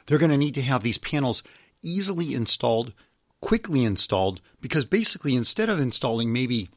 they're 0.05 0.17
going 0.17 0.31
to 0.31 0.37
need 0.37 0.55
to 0.55 0.61
have 0.61 0.83
these 0.83 0.97
panels 0.97 1.43
easily 1.81 2.33
installed, 2.33 2.93
quickly 3.41 3.83
installed, 3.83 4.41
because 4.61 4.85
basically 4.85 5.35
instead 5.35 5.69
of 5.69 5.79
installing 5.79 6.31
maybe, 6.31 6.69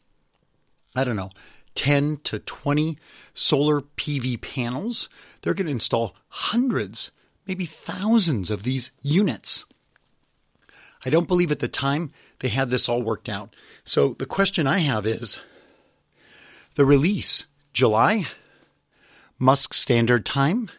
I 0.94 1.04
don't 1.04 1.16
know, 1.16 1.30
10 1.74 2.18
to 2.24 2.38
20 2.40 2.98
solar 3.34 3.82
PV 3.82 4.40
panels, 4.40 5.08
they're 5.42 5.54
going 5.54 5.66
to 5.66 5.72
install 5.72 6.16
hundreds, 6.28 7.10
maybe 7.46 7.66
thousands 7.66 8.50
of 8.50 8.62
these 8.62 8.90
units. 9.02 9.64
I 11.04 11.10
don't 11.10 11.28
believe 11.28 11.52
at 11.52 11.60
the 11.60 11.68
time 11.68 12.10
they 12.40 12.48
had 12.48 12.70
this 12.70 12.88
all 12.88 13.02
worked 13.02 13.28
out. 13.28 13.54
So 13.84 14.14
the 14.14 14.26
question 14.26 14.66
I 14.66 14.78
have 14.78 15.06
is 15.06 15.38
the 16.78 16.86
release, 16.86 17.44
July, 17.72 18.24
Musk 19.36 19.74
standard 19.74 20.24
time. 20.24 20.70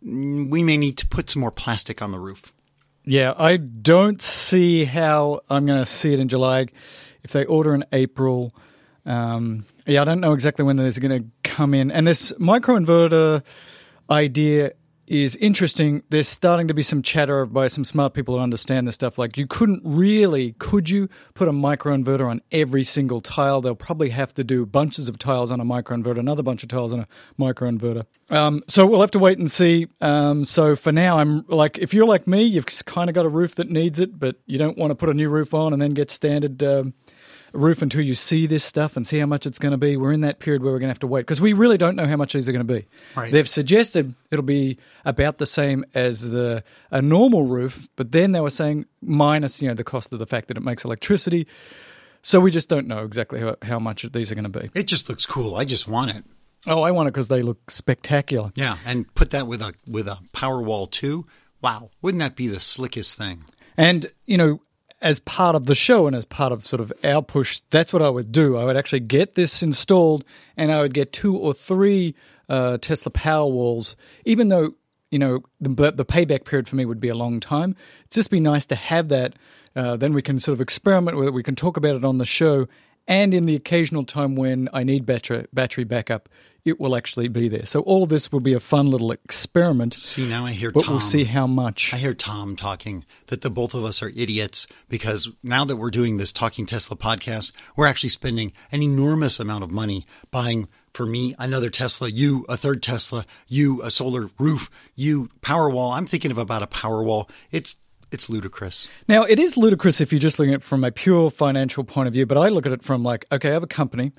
We 0.00 0.62
may 0.62 0.78
need 0.78 0.96
to 0.96 1.06
put 1.06 1.28
some 1.28 1.40
more 1.40 1.50
plastic 1.50 2.00
on 2.00 2.10
the 2.10 2.18
roof. 2.18 2.54
Yeah, 3.04 3.34
I 3.36 3.58
don't 3.58 4.22
see 4.22 4.86
how 4.86 5.42
I'm 5.50 5.66
going 5.66 5.78
to 5.78 5.86
see 5.86 6.14
it 6.14 6.20
in 6.20 6.28
July. 6.28 6.68
If 7.22 7.32
they 7.32 7.44
order 7.44 7.74
in 7.74 7.84
April, 7.92 8.54
um, 9.04 9.66
yeah, 9.86 10.00
I 10.00 10.04
don't 10.06 10.20
know 10.20 10.32
exactly 10.32 10.64
when 10.64 10.78
is 10.78 10.98
going 10.98 11.22
to 11.22 11.28
come 11.44 11.74
in. 11.74 11.90
And 11.90 12.06
this 12.06 12.32
microinverter 12.32 13.42
idea 14.08 14.72
is 15.08 15.36
interesting. 15.36 16.02
There's 16.10 16.28
starting 16.28 16.68
to 16.68 16.74
be 16.74 16.82
some 16.82 17.02
chatter 17.02 17.46
by 17.46 17.68
some 17.68 17.84
smart 17.84 18.14
people 18.14 18.36
who 18.36 18.40
understand 18.40 18.86
this 18.86 18.94
stuff. 18.94 19.18
Like, 19.18 19.36
you 19.36 19.46
couldn't 19.46 19.82
really, 19.84 20.52
could 20.58 20.90
you 20.90 21.08
put 21.34 21.48
a 21.48 21.52
microinverter 21.52 22.28
on 22.28 22.42
every 22.52 22.84
single 22.84 23.20
tile? 23.20 23.60
They'll 23.60 23.74
probably 23.74 24.10
have 24.10 24.34
to 24.34 24.44
do 24.44 24.66
bunches 24.66 25.08
of 25.08 25.18
tiles 25.18 25.50
on 25.50 25.60
a 25.60 25.64
microinverter, 25.64 26.18
another 26.18 26.42
bunch 26.42 26.62
of 26.62 26.68
tiles 26.68 26.92
on 26.92 27.00
a 27.00 27.08
microinverter. 27.38 28.04
Um, 28.30 28.62
so 28.68 28.86
we'll 28.86 29.00
have 29.00 29.10
to 29.12 29.18
wait 29.18 29.38
and 29.38 29.50
see. 29.50 29.88
Um, 30.00 30.44
so 30.44 30.76
for 30.76 30.92
now, 30.92 31.18
I'm 31.18 31.46
like, 31.48 31.78
if 31.78 31.94
you're 31.94 32.06
like 32.06 32.26
me, 32.26 32.42
you've 32.42 32.66
kind 32.84 33.08
of 33.08 33.14
got 33.14 33.24
a 33.24 33.30
roof 33.30 33.54
that 33.54 33.70
needs 33.70 34.00
it, 34.00 34.18
but 34.18 34.36
you 34.46 34.58
don't 34.58 34.76
want 34.76 34.90
to 34.90 34.94
put 34.94 35.08
a 35.08 35.14
new 35.14 35.30
roof 35.30 35.54
on 35.54 35.72
and 35.72 35.80
then 35.80 35.92
get 35.92 36.10
standard. 36.10 36.62
Um, 36.62 36.92
roof 37.52 37.82
until 37.82 38.02
you 38.02 38.14
see 38.14 38.46
this 38.46 38.64
stuff 38.64 38.96
and 38.96 39.06
see 39.06 39.18
how 39.18 39.26
much 39.26 39.46
it's 39.46 39.58
going 39.58 39.72
to 39.72 39.78
be. 39.78 39.96
We're 39.96 40.12
in 40.12 40.20
that 40.22 40.38
period 40.38 40.62
where 40.62 40.72
we're 40.72 40.78
going 40.78 40.88
to 40.88 40.92
have 40.92 41.00
to 41.00 41.06
wait 41.06 41.22
because 41.22 41.40
we 41.40 41.52
really 41.52 41.78
don't 41.78 41.96
know 41.96 42.06
how 42.06 42.16
much 42.16 42.32
these 42.32 42.48
are 42.48 42.52
going 42.52 42.66
to 42.66 42.72
be. 42.72 42.86
Right. 43.16 43.32
They've 43.32 43.48
suggested 43.48 44.14
it'll 44.30 44.44
be 44.44 44.78
about 45.04 45.38
the 45.38 45.46
same 45.46 45.84
as 45.94 46.28
the 46.28 46.62
a 46.90 47.02
normal 47.02 47.44
roof, 47.44 47.88
but 47.96 48.12
then 48.12 48.32
they 48.32 48.40
were 48.40 48.50
saying 48.50 48.86
minus 49.00 49.62
you 49.62 49.68
know 49.68 49.74
the 49.74 49.84
cost 49.84 50.12
of 50.12 50.18
the 50.18 50.26
fact 50.26 50.48
that 50.48 50.56
it 50.56 50.62
makes 50.62 50.84
electricity. 50.84 51.46
So 52.22 52.40
we 52.40 52.50
just 52.50 52.68
don't 52.68 52.86
know 52.86 53.04
exactly 53.04 53.40
how, 53.40 53.56
how 53.62 53.78
much 53.78 54.02
these 54.12 54.32
are 54.32 54.34
going 54.34 54.50
to 54.50 54.60
be. 54.60 54.70
It 54.74 54.86
just 54.86 55.08
looks 55.08 55.24
cool. 55.24 55.54
I 55.54 55.64
just 55.64 55.86
want 55.86 56.10
it. 56.10 56.24
Oh, 56.66 56.82
I 56.82 56.90
want 56.90 57.06
it 57.08 57.12
because 57.12 57.28
they 57.28 57.42
look 57.42 57.70
spectacular. 57.70 58.50
Yeah, 58.56 58.78
and 58.84 59.12
put 59.14 59.30
that 59.30 59.46
with 59.46 59.62
a 59.62 59.74
with 59.86 60.08
a 60.08 60.18
Powerwall 60.32 60.90
too. 60.90 61.26
Wow, 61.60 61.90
wouldn't 62.02 62.20
that 62.20 62.36
be 62.36 62.46
the 62.46 62.60
slickest 62.60 63.18
thing? 63.18 63.44
And, 63.78 64.10
you 64.26 64.36
know, 64.36 64.60
as 65.00 65.20
part 65.20 65.54
of 65.54 65.66
the 65.66 65.74
show 65.74 66.06
and 66.06 66.16
as 66.16 66.24
part 66.24 66.52
of 66.52 66.66
sort 66.66 66.80
of 66.80 66.92
our 67.04 67.22
push, 67.22 67.60
that's 67.70 67.92
what 67.92 68.02
I 68.02 68.08
would 68.08 68.32
do. 68.32 68.56
I 68.56 68.64
would 68.64 68.76
actually 68.76 69.00
get 69.00 69.34
this 69.34 69.62
installed 69.62 70.24
and 70.56 70.72
I 70.72 70.80
would 70.80 70.94
get 70.94 71.12
two 71.12 71.36
or 71.36 71.52
three 71.52 72.14
uh, 72.48 72.78
Tesla 72.78 73.12
Powerwalls, 73.12 73.94
even 74.24 74.48
though, 74.48 74.74
you 75.10 75.18
know, 75.18 75.42
the, 75.60 75.92
the 75.92 76.04
payback 76.04 76.44
period 76.44 76.68
for 76.68 76.76
me 76.76 76.84
would 76.84 77.00
be 77.00 77.08
a 77.08 77.14
long 77.14 77.40
time. 77.40 77.76
It'd 78.00 78.12
just 78.12 78.30
be 78.30 78.40
nice 78.40 78.66
to 78.66 78.74
have 78.74 79.08
that. 79.08 79.34
Uh, 79.76 79.96
then 79.96 80.12
we 80.12 80.22
can 80.22 80.40
sort 80.40 80.54
of 80.54 80.60
experiment 80.60 81.16
with 81.16 81.28
it. 81.28 81.34
We 81.34 81.42
can 81.42 81.54
talk 81.54 81.76
about 81.76 81.94
it 81.94 82.04
on 82.04 82.18
the 82.18 82.24
show. 82.24 82.66
And 83.08 83.32
in 83.32 83.46
the 83.46 83.56
occasional 83.56 84.04
time 84.04 84.36
when 84.36 84.68
I 84.72 84.84
need 84.84 85.06
battery, 85.06 85.46
battery 85.50 85.84
backup, 85.84 86.28
it 86.64 86.78
will 86.78 86.94
actually 86.94 87.28
be 87.28 87.48
there. 87.48 87.64
So 87.64 87.80
all 87.80 88.02
of 88.02 88.10
this 88.10 88.30
will 88.30 88.40
be 88.40 88.52
a 88.52 88.60
fun 88.60 88.90
little 88.90 89.10
experiment. 89.10 89.94
See, 89.94 90.28
now 90.28 90.44
I 90.44 90.52
hear 90.52 90.70
but 90.70 90.84
Tom. 90.84 90.94
we'll 90.94 91.00
see 91.00 91.24
how 91.24 91.46
much. 91.46 91.94
I 91.94 91.96
hear 91.96 92.12
Tom 92.12 92.54
talking 92.54 93.06
that 93.28 93.40
the 93.40 93.48
both 93.48 93.72
of 93.72 93.84
us 93.84 94.02
are 94.02 94.10
idiots 94.10 94.66
because 94.90 95.30
now 95.42 95.64
that 95.64 95.76
we're 95.76 95.90
doing 95.90 96.18
this 96.18 96.32
Talking 96.32 96.66
Tesla 96.66 96.96
podcast, 96.96 97.52
we're 97.76 97.86
actually 97.86 98.10
spending 98.10 98.52
an 98.70 98.82
enormous 98.82 99.40
amount 99.40 99.64
of 99.64 99.70
money 99.70 100.06
buying 100.30 100.68
for 100.92 101.06
me 101.06 101.34
another 101.38 101.70
Tesla, 101.70 102.08
you 102.08 102.44
a 102.48 102.56
third 102.56 102.82
Tesla, 102.82 103.24
you 103.46 103.80
a 103.82 103.90
solar 103.90 104.28
roof, 104.38 104.68
you 104.94 105.30
Powerwall. 105.40 105.96
I'm 105.96 106.06
thinking 106.06 106.30
of 106.30 106.38
about 106.38 106.62
a 106.62 106.66
Powerwall. 106.66 107.30
It's 107.50 107.76
it's 108.10 108.30
ludicrous. 108.30 108.88
Now, 109.06 109.24
it 109.24 109.38
is 109.38 109.56
ludicrous 109.56 110.00
if 110.00 110.12
you're 110.12 110.20
just 110.20 110.38
looking 110.38 110.54
at 110.54 110.60
it 110.60 110.64
from 110.64 110.84
a 110.84 110.90
pure 110.90 111.30
financial 111.30 111.84
point 111.84 112.08
of 112.08 112.14
view, 112.14 112.26
but 112.26 112.38
I 112.38 112.48
look 112.48 112.66
at 112.66 112.72
it 112.72 112.82
from 112.82 113.02
like, 113.02 113.26
okay, 113.30 113.50
I 113.50 113.52
have 113.52 113.62
a 113.62 113.68
company 113.68 114.12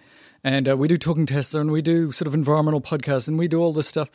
and 0.43 0.69
uh, 0.69 0.77
we 0.77 0.87
do 0.87 0.97
Talking 0.97 1.25
Tesla 1.25 1.61
and 1.61 1.71
we 1.71 1.81
do 1.81 2.11
sort 2.11 2.27
of 2.27 2.33
environmental 2.33 2.81
podcasts 2.81 3.27
and 3.27 3.37
we 3.37 3.47
do 3.47 3.59
all 3.59 3.73
this 3.73 3.87
stuff. 3.87 4.09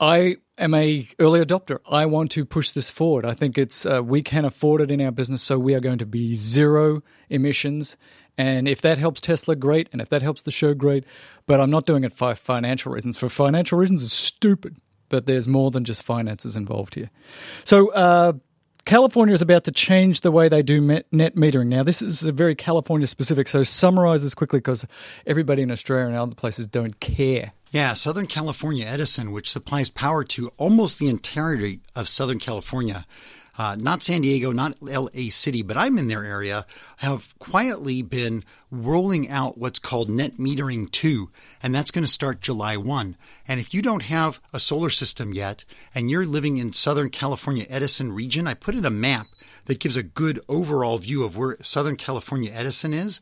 I 0.00 0.36
am 0.58 0.74
a 0.74 1.08
early 1.18 1.44
adopter. 1.44 1.78
I 1.88 2.06
want 2.06 2.30
to 2.32 2.44
push 2.44 2.70
this 2.70 2.90
forward. 2.90 3.24
I 3.24 3.34
think 3.34 3.58
it's 3.58 3.84
uh, 3.84 4.02
we 4.02 4.22
can 4.22 4.44
afford 4.44 4.80
it 4.80 4.90
in 4.90 5.00
our 5.00 5.10
business, 5.10 5.42
so 5.42 5.58
we 5.58 5.74
are 5.74 5.80
going 5.80 5.98
to 5.98 6.06
be 6.06 6.34
zero 6.34 7.02
emissions. 7.28 7.96
And 8.36 8.68
if 8.68 8.80
that 8.82 8.98
helps 8.98 9.20
Tesla, 9.20 9.56
great. 9.56 9.88
And 9.90 10.00
if 10.00 10.08
that 10.10 10.22
helps 10.22 10.42
the 10.42 10.52
show, 10.52 10.72
great. 10.72 11.04
But 11.46 11.60
I'm 11.60 11.70
not 11.70 11.86
doing 11.86 12.04
it 12.04 12.12
for 12.12 12.36
financial 12.36 12.92
reasons. 12.92 13.18
For 13.18 13.28
financial 13.28 13.76
reasons, 13.76 14.04
it's 14.04 14.12
stupid. 14.12 14.76
But 15.08 15.26
there's 15.26 15.48
more 15.48 15.72
than 15.72 15.84
just 15.84 16.04
finances 16.04 16.54
involved 16.54 16.94
here. 16.94 17.10
So 17.64 17.90
uh, 17.92 18.34
California 18.88 19.34
is 19.34 19.42
about 19.42 19.64
to 19.64 19.70
change 19.70 20.22
the 20.22 20.30
way 20.30 20.48
they 20.48 20.62
do 20.62 20.80
net 20.80 21.36
metering. 21.36 21.66
Now, 21.66 21.82
this 21.82 22.00
is 22.00 22.24
a 22.24 22.32
very 22.32 22.54
California 22.54 23.06
specific. 23.06 23.46
So 23.46 23.62
summarize 23.62 24.22
this 24.22 24.34
quickly 24.34 24.60
because 24.60 24.86
everybody 25.26 25.60
in 25.60 25.70
Australia 25.70 26.06
and 26.06 26.16
other 26.16 26.34
places 26.34 26.66
don't 26.66 26.98
care. 26.98 27.52
Yeah, 27.70 27.92
Southern 27.92 28.26
California 28.26 28.86
Edison, 28.86 29.30
which 29.30 29.50
supplies 29.50 29.90
power 29.90 30.24
to 30.24 30.52
almost 30.56 30.98
the 30.98 31.10
entirety 31.10 31.80
of 31.94 32.08
Southern 32.08 32.38
California, 32.38 33.04
uh, 33.58 33.74
not 33.74 34.04
San 34.04 34.22
Diego, 34.22 34.52
not 34.52 34.80
LA 34.80 35.30
City, 35.30 35.62
but 35.62 35.76
I'm 35.76 35.98
in 35.98 36.06
their 36.06 36.24
area, 36.24 36.64
have 36.98 37.36
quietly 37.40 38.02
been 38.02 38.44
rolling 38.70 39.28
out 39.28 39.58
what's 39.58 39.80
called 39.80 40.08
net 40.08 40.36
metering 40.36 40.88
2, 40.90 41.28
and 41.60 41.74
that's 41.74 41.90
going 41.90 42.04
to 42.04 42.10
start 42.10 42.40
July 42.40 42.76
1. 42.76 43.16
And 43.48 43.58
if 43.58 43.74
you 43.74 43.82
don't 43.82 44.04
have 44.04 44.40
a 44.52 44.60
solar 44.60 44.90
system 44.90 45.34
yet, 45.34 45.64
and 45.92 46.08
you're 46.08 46.24
living 46.24 46.56
in 46.56 46.72
Southern 46.72 47.10
California 47.10 47.66
Edison 47.68 48.12
region, 48.12 48.46
I 48.46 48.54
put 48.54 48.76
in 48.76 48.86
a 48.86 48.90
map 48.90 49.26
that 49.64 49.80
gives 49.80 49.96
a 49.96 50.04
good 50.04 50.40
overall 50.48 50.98
view 50.98 51.24
of 51.24 51.36
where 51.36 51.56
Southern 51.60 51.96
California 51.96 52.52
Edison 52.54 52.94
is. 52.94 53.20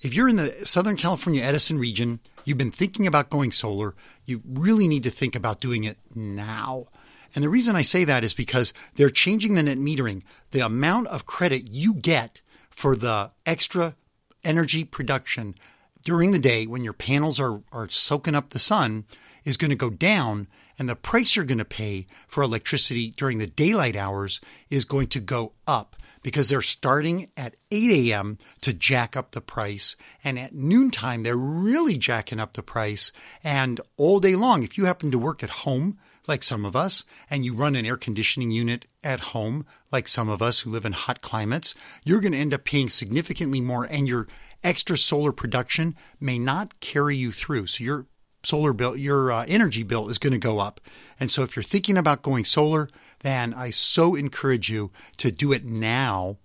if 0.00 0.14
you're 0.14 0.28
in 0.28 0.36
the 0.36 0.64
Southern 0.64 0.96
California 0.96 1.42
Edison 1.42 1.78
region, 1.78 2.20
you've 2.44 2.56
been 2.56 2.70
thinking 2.70 3.06
about 3.06 3.30
going 3.30 3.50
solar, 3.50 3.94
you 4.24 4.40
really 4.48 4.86
need 4.86 5.02
to 5.02 5.10
think 5.10 5.34
about 5.34 5.60
doing 5.60 5.84
it 5.84 5.98
now. 6.14 6.86
And 7.34 7.44
the 7.44 7.48
reason 7.48 7.76
I 7.76 7.82
say 7.82 8.04
that 8.04 8.24
is 8.24 8.34
because 8.34 8.72
they're 8.94 9.10
changing 9.10 9.54
the 9.54 9.62
net 9.62 9.78
metering. 9.78 10.22
The 10.50 10.60
amount 10.60 11.08
of 11.08 11.26
credit 11.26 11.68
you 11.68 11.94
get 11.94 12.40
for 12.70 12.96
the 12.96 13.32
extra 13.44 13.96
energy 14.44 14.84
production 14.84 15.54
during 16.02 16.30
the 16.30 16.38
day 16.38 16.66
when 16.66 16.84
your 16.84 16.92
panels 16.92 17.40
are, 17.40 17.62
are 17.72 17.88
soaking 17.88 18.34
up 18.34 18.50
the 18.50 18.58
sun 18.58 19.04
is 19.44 19.56
going 19.56 19.70
to 19.70 19.76
go 19.76 19.90
down 19.90 20.48
and 20.78 20.88
the 20.88 20.96
price 20.96 21.34
you're 21.34 21.44
going 21.44 21.58
to 21.58 21.64
pay 21.64 22.06
for 22.28 22.42
electricity 22.42 23.10
during 23.10 23.38
the 23.38 23.46
daylight 23.46 23.96
hours 23.96 24.40
is 24.70 24.84
going 24.84 25.08
to 25.08 25.20
go 25.20 25.52
up 25.66 25.96
because 26.22 26.48
they're 26.48 26.62
starting 26.62 27.30
at 27.36 27.56
8 27.70 28.12
a.m. 28.12 28.38
to 28.60 28.72
jack 28.72 29.16
up 29.16 29.32
the 29.32 29.40
price. 29.40 29.96
And 30.22 30.38
at 30.38 30.54
noontime, 30.54 31.22
they're 31.22 31.36
really 31.36 31.96
jacking 31.96 32.40
up 32.40 32.52
the 32.52 32.62
price. 32.62 33.12
And 33.42 33.80
all 33.96 34.20
day 34.20 34.36
long, 34.36 34.62
if 34.62 34.78
you 34.78 34.84
happen 34.84 35.10
to 35.10 35.18
work 35.18 35.42
at 35.42 35.50
home, 35.50 35.98
like 36.28 36.42
some 36.42 36.64
of 36.64 36.76
us, 36.76 37.04
and 37.30 37.44
you 37.44 37.54
run 37.54 37.74
an 37.74 37.86
air 37.86 37.96
conditioning 37.96 38.50
unit 38.50 38.84
at 39.02 39.20
home, 39.20 39.66
like 39.90 40.06
some 40.06 40.28
of 40.28 40.42
us 40.42 40.60
who 40.60 40.70
live 40.70 40.84
in 40.84 40.92
hot 40.92 41.22
climates, 41.22 41.74
you're 42.04 42.20
going 42.20 42.32
to 42.32 42.38
end 42.38 42.54
up 42.54 42.64
paying 42.64 42.88
significantly 42.88 43.60
more, 43.60 43.84
and 43.84 44.06
your 44.06 44.28
extra 44.62 44.98
solar 44.98 45.32
production 45.32 45.96
may 46.20 46.38
not 46.38 46.78
carry 46.80 47.16
you 47.16 47.32
through. 47.32 47.66
So 47.66 47.82
your 47.82 48.06
solar 48.42 48.72
bill, 48.72 48.96
your 48.96 49.32
uh, 49.32 49.44
energy 49.48 49.82
bill 49.82 50.08
is 50.08 50.18
going 50.18 50.32
to 50.32 50.38
go 50.38 50.58
up. 50.58 50.80
And 51.18 51.30
so 51.30 51.42
if 51.42 51.56
you're 51.56 51.62
thinking 51.62 51.96
about 51.96 52.22
going 52.22 52.44
solar, 52.44 52.88
then 53.20 53.54
I 53.54 53.70
so 53.70 54.14
encourage 54.14 54.70
you 54.70 54.90
to 55.16 55.30
do 55.30 55.52
it 55.52 55.64
now. 55.64 56.36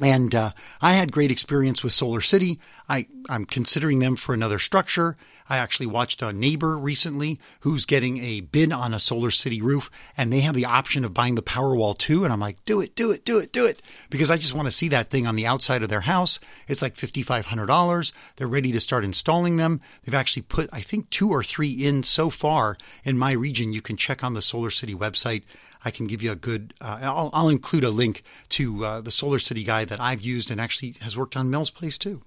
And 0.00 0.34
uh, 0.34 0.52
I 0.80 0.92
had 0.92 1.10
great 1.10 1.30
experience 1.30 1.82
with 1.82 1.92
Solar 1.92 2.20
City. 2.20 2.60
I, 2.88 3.06
I'm 3.28 3.44
considering 3.44 3.98
them 3.98 4.16
for 4.16 4.32
another 4.32 4.58
structure. 4.58 5.16
I 5.48 5.58
actually 5.58 5.86
watched 5.86 6.22
a 6.22 6.32
neighbor 6.32 6.78
recently 6.78 7.38
who's 7.60 7.84
getting 7.84 8.22
a 8.24 8.40
bid 8.40 8.72
on 8.72 8.94
a 8.94 9.00
Solar 9.00 9.30
City 9.30 9.60
roof, 9.60 9.90
and 10.16 10.32
they 10.32 10.40
have 10.40 10.54
the 10.54 10.64
option 10.64 11.04
of 11.04 11.12
buying 11.12 11.34
the 11.34 11.42
Powerwall 11.42 11.96
too. 11.96 12.24
And 12.24 12.32
I'm 12.32 12.40
like, 12.40 12.64
do 12.64 12.80
it, 12.80 12.94
do 12.94 13.10
it, 13.10 13.26
do 13.26 13.38
it, 13.38 13.52
do 13.52 13.66
it, 13.66 13.82
because 14.08 14.30
I 14.30 14.38
just 14.38 14.54
want 14.54 14.68
to 14.68 14.72
see 14.72 14.88
that 14.88 15.10
thing 15.10 15.26
on 15.26 15.36
the 15.36 15.46
outside 15.46 15.82
of 15.82 15.90
their 15.90 16.02
house. 16.02 16.40
It's 16.66 16.80
like 16.80 16.94
$5,500. 16.94 18.12
They're 18.36 18.46
ready 18.46 18.72
to 18.72 18.80
start 18.80 19.04
installing 19.04 19.56
them. 19.56 19.82
They've 20.04 20.14
actually 20.14 20.42
put, 20.42 20.70
I 20.72 20.80
think, 20.80 21.10
two 21.10 21.30
or 21.30 21.44
three 21.44 21.70
in 21.70 22.02
so 22.02 22.30
far 22.30 22.78
in 23.04 23.18
my 23.18 23.32
region. 23.32 23.74
You 23.74 23.82
can 23.82 23.98
check 23.98 24.24
on 24.24 24.32
the 24.32 24.42
Solar 24.42 24.70
City 24.70 24.94
website. 24.94 25.42
I 25.84 25.90
can 25.90 26.06
give 26.06 26.22
you 26.22 26.32
a 26.32 26.36
good. 26.36 26.74
Uh, 26.80 26.98
I'll, 27.02 27.30
I'll, 27.32 27.48
include 27.48 27.84
a 27.84 27.90
link 27.90 28.22
to 28.50 28.84
uh, 28.84 29.00
the 29.00 29.10
Solar 29.10 29.38
City 29.38 29.62
guy 29.62 29.84
that 29.84 30.00
I've 30.00 30.20
used 30.20 30.50
and 30.50 30.60
actually 30.60 30.96
has 31.02 31.16
worked 31.16 31.36
on 31.36 31.50
Mel's 31.50 31.70
place 31.70 31.98
too. 31.98 32.22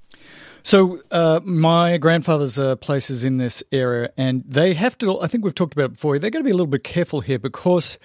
So 0.63 0.99
uh, 1.09 1.39
my 1.43 1.97
grandfather's 1.97 2.59
uh, 2.59 2.75
place 2.75 3.09
is 3.09 3.25
in 3.25 3.37
this 3.37 3.63
area, 3.71 4.11
and 4.15 4.43
they 4.47 4.73
have 4.75 4.97
to. 4.99 5.19
I 5.19 5.27
think 5.27 5.43
we've 5.43 5.55
talked 5.55 5.73
about 5.73 5.85
it 5.85 5.93
before. 5.93 6.19
They're 6.19 6.29
going 6.29 6.43
to 6.43 6.47
be 6.47 6.51
a 6.51 6.55
little 6.55 6.67
bit 6.67 6.83
careful 6.83 7.21
here 7.21 7.39
because, 7.39 7.97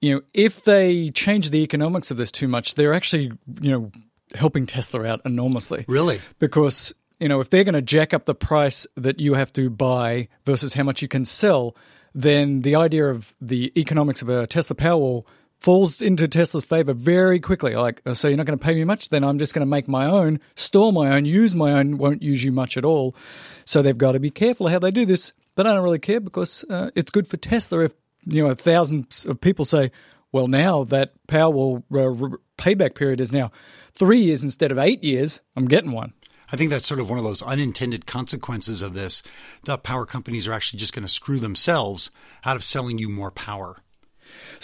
you 0.00 0.14
know, 0.14 0.22
if 0.32 0.62
they 0.62 1.10
change 1.10 1.50
the 1.50 1.62
economics 1.62 2.10
of 2.10 2.16
this 2.16 2.32
too 2.32 2.48
much, 2.48 2.74
they're 2.74 2.94
actually, 2.94 3.32
you 3.60 3.70
know, 3.70 3.92
helping 4.34 4.64
Tesla 4.64 5.04
out 5.04 5.20
enormously. 5.26 5.84
Really? 5.86 6.20
Because 6.38 6.94
you 7.20 7.28
know, 7.28 7.40
if 7.40 7.50
they're 7.50 7.64
going 7.64 7.74
to 7.74 7.82
jack 7.82 8.12
up 8.12 8.24
the 8.24 8.34
price 8.34 8.86
that 8.96 9.20
you 9.20 9.34
have 9.34 9.52
to 9.54 9.70
buy 9.70 10.28
versus 10.44 10.74
how 10.74 10.82
much 10.82 11.02
you 11.02 11.08
can 11.08 11.24
sell, 11.24 11.76
then 12.14 12.62
the 12.62 12.76
idea 12.76 13.06
of 13.06 13.34
the 13.40 13.72
economics 13.78 14.22
of 14.22 14.28
a 14.28 14.46
Tesla 14.46 14.76
Powerwall 14.76 15.26
falls 15.64 16.02
into 16.02 16.28
Tesla's 16.28 16.62
favor 16.62 16.92
very 16.92 17.40
quickly. 17.40 17.74
Like, 17.74 18.02
so 18.12 18.28
you're 18.28 18.36
not 18.36 18.44
going 18.44 18.58
to 18.58 18.62
pay 18.62 18.74
me 18.74 18.84
much, 18.84 19.08
then 19.08 19.24
I'm 19.24 19.38
just 19.38 19.54
going 19.54 19.66
to 19.66 19.70
make 19.70 19.88
my 19.88 20.04
own, 20.04 20.38
store 20.56 20.92
my 20.92 21.16
own, 21.16 21.24
use 21.24 21.54
my 21.54 21.72
own, 21.72 21.96
won't 21.96 22.22
use 22.22 22.44
you 22.44 22.52
much 22.52 22.76
at 22.76 22.84
all. 22.84 23.16
So 23.64 23.80
they've 23.80 23.96
got 23.96 24.12
to 24.12 24.20
be 24.20 24.28
careful 24.28 24.68
how 24.68 24.78
they 24.78 24.90
do 24.90 25.06
this. 25.06 25.32
But 25.54 25.66
I 25.66 25.72
don't 25.72 25.82
really 25.82 25.98
care 25.98 26.20
because 26.20 26.66
uh, 26.68 26.90
it's 26.94 27.10
good 27.10 27.26
for 27.28 27.38
Tesla 27.38 27.84
if 27.84 27.92
you 28.26 28.46
know 28.46 28.54
thousands 28.54 29.24
of 29.24 29.40
people 29.40 29.64
say, 29.64 29.90
well, 30.32 30.48
now 30.48 30.84
that 30.84 31.14
Powerwall 31.28 31.78
uh, 31.92 32.36
payback 32.58 32.94
period 32.94 33.22
is 33.22 33.32
now 33.32 33.50
three 33.94 34.18
years 34.18 34.44
instead 34.44 34.70
of 34.70 34.76
eight 34.76 35.02
years. 35.02 35.40
I'm 35.56 35.66
getting 35.66 35.92
one. 35.92 36.12
I 36.52 36.56
think 36.56 36.68
that's 36.68 36.86
sort 36.86 37.00
of 37.00 37.08
one 37.08 37.18
of 37.18 37.24
those 37.24 37.40
unintended 37.40 38.04
consequences 38.04 38.82
of 38.82 38.92
this. 38.92 39.22
The 39.62 39.78
power 39.78 40.04
companies 40.04 40.46
are 40.46 40.52
actually 40.52 40.80
just 40.80 40.92
going 40.92 41.06
to 41.06 41.12
screw 41.12 41.38
themselves 41.38 42.10
out 42.44 42.54
of 42.54 42.62
selling 42.62 42.98
you 42.98 43.08
more 43.08 43.30
power. 43.30 43.78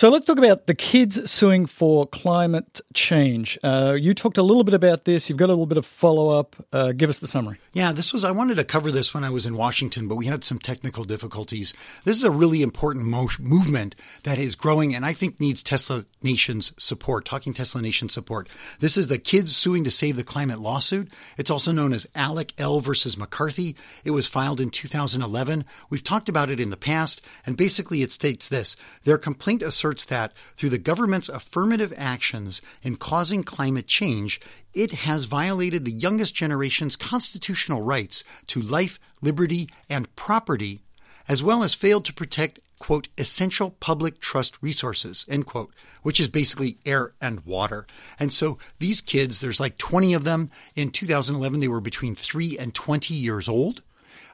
So 0.01 0.09
let's 0.09 0.25
talk 0.25 0.39
about 0.39 0.67
the 0.67 0.75
kids 0.75 1.31
suing 1.31 1.67
for 1.67 2.07
climate 2.07 2.81
change. 2.95 3.59
Uh, 3.63 3.93
you 4.01 4.15
talked 4.15 4.39
a 4.39 4.43
little 4.43 4.65
bit 4.65 4.73
about 4.73 5.05
this. 5.05 5.29
You've 5.29 5.37
got 5.37 5.51
a 5.51 5.53
little 5.53 5.67
bit 5.67 5.77
of 5.77 5.85
follow 5.85 6.31
up. 6.31 6.57
Uh, 6.73 6.93
give 6.93 7.11
us 7.11 7.19
the 7.19 7.27
summary. 7.27 7.59
Yeah, 7.75 7.93
this 7.93 8.11
was, 8.11 8.25
I 8.25 8.31
wanted 8.31 8.55
to 8.55 8.65
cover 8.65 8.91
this 8.91 9.13
when 9.13 9.25
I 9.25 9.29
was 9.29 9.45
in 9.45 9.59
Washington, 9.59 10.09
but 10.09 10.15
we 10.15 10.25
had 10.25 10.43
some 10.43 10.59
technical 10.59 11.05
difficulties. 11.05 11.75
This 12.05 12.17
is 12.17 12.25
a 12.25 12.31
really 12.31 12.63
important 12.63 13.05
mo- 13.05 13.29
movement 13.39 13.95
that 14.23 14.39
is 14.39 14.55
growing 14.55 14.95
and 14.95 15.05
I 15.05 15.13
think 15.13 15.39
needs 15.39 15.63
Tesla 15.63 16.07
Nation's 16.23 16.73
support, 16.83 17.27
Talking 17.27 17.53
Tesla 17.53 17.83
Nation 17.83 18.09
support. 18.09 18.49
This 18.79 18.97
is 18.97 19.09
the 19.09 19.19
Kids 19.19 19.55
Suing 19.55 19.85
to 19.85 19.91
Save 19.91 20.17
the 20.17 20.25
Climate 20.25 20.61
lawsuit. 20.61 21.11
It's 21.37 21.51
also 21.51 21.73
known 21.73 21.93
as 21.93 22.07
Alec 22.15 22.55
L 22.57 22.81
versus 22.81 23.19
McCarthy. 23.19 23.77
It 24.03 24.13
was 24.13 24.27
filed 24.27 24.63
in 24.63 24.71
2011. 24.71 25.67
We've 25.91 26.03
talked 26.03 26.31
about 26.31 26.49
it 26.49 26.59
in 26.59 26.71
the 26.71 26.79
past, 26.79 27.21
and 27.45 27.55
basically 27.55 28.01
it 28.01 28.13
states 28.13 28.49
this 28.49 28.77
their 29.05 29.19
complaint 29.19 29.61
asserts 29.61 29.90
that 30.07 30.33
through 30.57 30.71
the 30.71 30.79
government's 30.79 31.29
affirmative 31.29 31.93
actions 31.97 32.63
in 32.83 32.97
causing 32.97 33.43
climate 33.43 33.87
change, 33.87 34.41
it 34.75 34.93
has 34.93 35.25
violated 35.25 35.85
the 35.85 35.91
youngest 35.91 36.35
generation's 36.35 36.97
constitutional 36.97 37.83
rights 37.83 38.25
to 38.47 38.61
life, 38.61 38.99
liberty, 39.21 39.69
and 39.89 40.15
property, 40.17 40.81
as 41.29 41.43
well 41.43 41.63
as 41.63 41.75
failed 41.75 42.05
to 42.05 42.13
protect 42.13 42.61
quote, 42.81 43.09
essential 43.19 43.71
public 43.79 44.21
trust 44.21 44.57
resources, 44.61 45.25
end 45.29 45.47
quote, 45.47 45.73
which 46.03 46.19
is 46.19 46.27
basically 46.29 46.79
air 46.85 47.13
and 47.21 47.45
water. 47.45 47.87
And 48.19 48.33
so 48.33 48.59
these 48.81 49.01
kids, 49.01 49.41
there's 49.41 49.61
like 49.61 49.79
20 49.79 50.15
of 50.15 50.25
them. 50.25 50.51
In 50.75 50.91
2011, 50.91 51.61
they 51.61 51.69
were 51.69 51.81
between 51.81 52.15
three 52.17 52.59
and 52.59 52.75
20 52.75 53.15
years 53.15 53.49
old, 53.49 53.83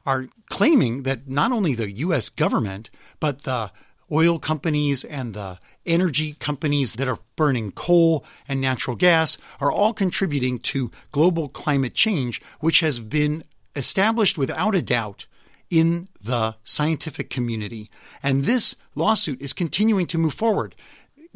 are 0.07 0.29
claiming 0.49 1.03
that 1.03 1.29
not 1.29 1.51
only 1.51 1.75
the 1.75 1.91
U.S. 1.91 2.29
government, 2.29 2.89
but 3.19 3.43
the 3.43 3.73
oil 4.11 4.39
companies 4.39 5.05
and 5.05 5.35
the 5.35 5.59
energy 5.85 6.35
companies 6.35 6.95
that 6.95 7.09
are 7.09 7.19
burning 7.37 7.71
coal 7.73 8.25
and 8.49 8.61
natural 8.61 8.97
gas 8.97 9.39
are 9.61 9.73
all 9.73 9.93
contributing 9.93 10.59
to 10.59 10.91
global 11.13 11.49
climate 11.49 11.95
change, 11.95 12.41
which 12.61 12.81
has 12.81 13.01
been 13.01 13.45
established 13.75 14.39
without 14.39 14.75
a 14.75 14.83
doubt 14.83 15.27
in 15.71 16.09
the 16.23 16.55
scientific 16.65 17.31
community. 17.31 17.91
And 18.23 18.45
this 18.45 18.77
lawsuit 18.95 19.41
is 19.41 19.53
continuing 19.53 20.07
to 20.07 20.19
move 20.19 20.35
forward 20.35 20.75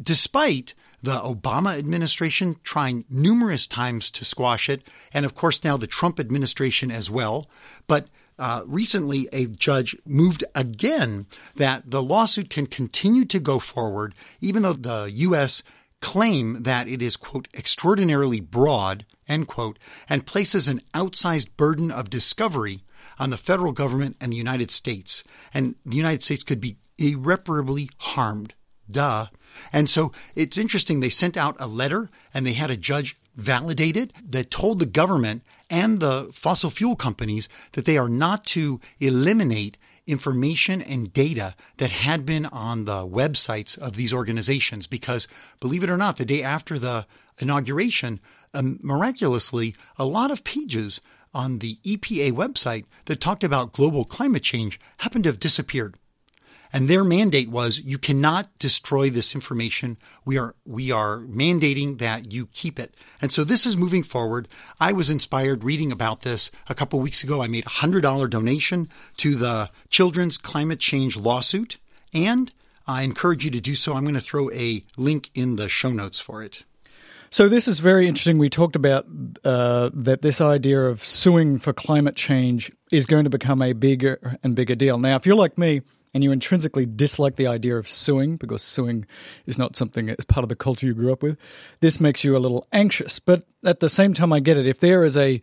despite 0.01 0.73
the 1.03 1.19
Obama 1.19 1.77
administration 1.77 2.55
trying 2.63 3.05
numerous 3.09 3.65
times 3.65 4.11
to 4.11 4.25
squash 4.25 4.69
it, 4.69 4.83
and 5.13 5.25
of 5.25 5.35
course 5.35 5.63
now 5.63 5.77
the 5.77 5.87
Trump 5.87 6.19
administration 6.19 6.91
as 6.91 7.09
well. 7.09 7.49
But 7.87 8.07
uh, 8.41 8.63
recently, 8.65 9.29
a 9.31 9.45
judge 9.45 9.95
moved 10.03 10.43
again 10.55 11.27
that 11.55 11.91
the 11.91 12.01
lawsuit 12.01 12.49
can 12.49 12.65
continue 12.65 13.23
to 13.23 13.39
go 13.39 13.59
forward, 13.59 14.15
even 14.39 14.63
though 14.63 14.73
the 14.73 15.11
U.S. 15.13 15.61
claim 16.01 16.63
that 16.63 16.87
it 16.87 17.03
is, 17.03 17.17
quote, 17.17 17.47
extraordinarily 17.53 18.39
broad, 18.39 19.05
end 19.27 19.47
quote, 19.47 19.77
and 20.09 20.25
places 20.25 20.67
an 20.67 20.81
outsized 20.95 21.49
burden 21.55 21.91
of 21.91 22.09
discovery 22.09 22.81
on 23.19 23.29
the 23.29 23.37
federal 23.37 23.73
government 23.73 24.17
and 24.19 24.33
the 24.33 24.37
United 24.37 24.71
States. 24.71 25.23
And 25.53 25.75
the 25.85 25.97
United 25.97 26.23
States 26.23 26.43
could 26.43 26.59
be 26.59 26.77
irreparably 26.97 27.91
harmed. 27.97 28.55
Duh. 28.89 29.27
And 29.71 29.87
so 29.87 30.11
it's 30.33 30.57
interesting. 30.57 30.99
They 30.99 31.09
sent 31.09 31.37
out 31.37 31.55
a 31.59 31.67
letter 31.67 32.09
and 32.33 32.43
they 32.47 32.53
had 32.53 32.71
a 32.71 32.77
judge 32.77 33.17
validate 33.35 33.95
it 33.95 34.11
that 34.27 34.49
told 34.49 34.79
the 34.79 34.87
government 34.87 35.43
and 35.71 36.01
the 36.01 36.29
fossil 36.33 36.69
fuel 36.69 36.95
companies 36.95 37.49
that 37.71 37.85
they 37.85 37.97
are 37.97 38.09
not 38.09 38.45
to 38.45 38.79
eliminate 38.99 39.77
information 40.05 40.81
and 40.81 41.13
data 41.13 41.55
that 41.77 41.91
had 41.91 42.25
been 42.25 42.45
on 42.47 42.85
the 42.85 43.07
websites 43.07 43.77
of 43.77 43.95
these 43.95 44.13
organizations. 44.13 44.85
Because 44.85 45.27
believe 45.59 45.83
it 45.83 45.89
or 45.89 45.97
not 45.97 46.17
the 46.17 46.25
day 46.25 46.43
after 46.43 46.77
the 46.77 47.07
inauguration 47.39 48.19
um, 48.53 48.79
miraculously 48.83 49.73
a 49.97 50.05
lot 50.05 50.29
of 50.29 50.43
pages 50.43 50.99
on 51.33 51.59
the 51.59 51.77
EPA 51.85 52.33
website 52.33 52.83
that 53.05 53.21
talked 53.21 53.43
about 53.43 53.71
global 53.71 54.03
climate 54.03 54.43
change 54.43 54.77
happened 54.97 55.23
to 55.23 55.29
have 55.29 55.39
disappeared 55.39 55.95
and 56.73 56.87
their 56.87 57.03
mandate 57.03 57.49
was 57.49 57.79
you 57.79 57.97
cannot 57.97 58.47
destroy 58.59 59.09
this 59.09 59.35
information. 59.35 59.97
We 60.25 60.37
are, 60.37 60.55
we 60.65 60.91
are 60.91 61.17
mandating 61.17 61.97
that 61.99 62.31
you 62.31 62.47
keep 62.47 62.79
it. 62.79 62.95
And 63.21 63.31
so 63.31 63.43
this 63.43 63.65
is 63.65 63.75
moving 63.75 64.03
forward. 64.03 64.47
I 64.79 64.91
was 64.93 65.09
inspired 65.09 65.63
reading 65.63 65.91
about 65.91 66.21
this 66.21 66.51
a 66.69 66.75
couple 66.75 66.99
weeks 66.99 67.23
ago. 67.23 67.41
I 67.41 67.47
made 67.47 67.65
a 67.65 67.69
hundred 67.69 68.01
dollar 68.01 68.27
donation 68.27 68.89
to 69.17 69.35
the 69.35 69.69
Children's 69.89 70.37
Climate 70.37 70.79
Change 70.79 71.17
lawsuit 71.17 71.77
and 72.13 72.53
I 72.87 73.03
encourage 73.03 73.45
you 73.45 73.51
to 73.51 73.61
do 73.61 73.75
so. 73.75 73.93
I'm 73.93 74.03
going 74.03 74.15
to 74.15 74.21
throw 74.21 74.51
a 74.51 74.83
link 74.97 75.29
in 75.35 75.55
the 75.55 75.69
show 75.69 75.91
notes 75.91 76.19
for 76.19 76.43
it. 76.43 76.65
So 77.29 77.47
this 77.47 77.67
is 77.69 77.79
very 77.79 78.07
interesting. 78.07 78.37
We 78.37 78.49
talked 78.49 78.75
about 78.75 79.05
uh, 79.45 79.89
that 79.93 80.21
this 80.21 80.41
idea 80.41 80.81
of 80.81 81.05
suing 81.05 81.59
for 81.59 81.71
climate 81.71 82.17
change 82.17 82.71
is 82.91 83.05
going 83.05 83.23
to 83.23 83.29
become 83.29 83.61
a 83.61 83.71
bigger 83.71 84.37
and 84.43 84.53
bigger 84.53 84.75
deal. 84.75 84.97
Now, 84.97 85.15
if 85.15 85.25
you're 85.25 85.37
like 85.37 85.57
me 85.57 85.81
and 86.13 86.23
you 86.23 86.31
intrinsically 86.31 86.85
dislike 86.85 87.35
the 87.35 87.47
idea 87.47 87.77
of 87.77 87.87
suing 87.87 88.35
because 88.35 88.61
suing 88.61 89.05
is 89.45 89.57
not 89.57 89.75
something 89.75 90.09
as 90.09 90.25
part 90.25 90.43
of 90.43 90.49
the 90.49 90.55
culture 90.55 90.85
you 90.85 90.93
grew 90.93 91.11
up 91.13 91.23
with, 91.23 91.37
this 91.79 91.99
makes 91.99 92.23
you 92.23 92.35
a 92.35 92.39
little 92.39 92.67
anxious. 92.71 93.19
But 93.19 93.43
at 93.63 93.79
the 93.79 93.89
same 93.89 94.13
time, 94.13 94.33
I 94.33 94.39
get 94.39 94.57
it. 94.57 94.67
If 94.67 94.79
there 94.79 95.03
is 95.03 95.17
a 95.17 95.41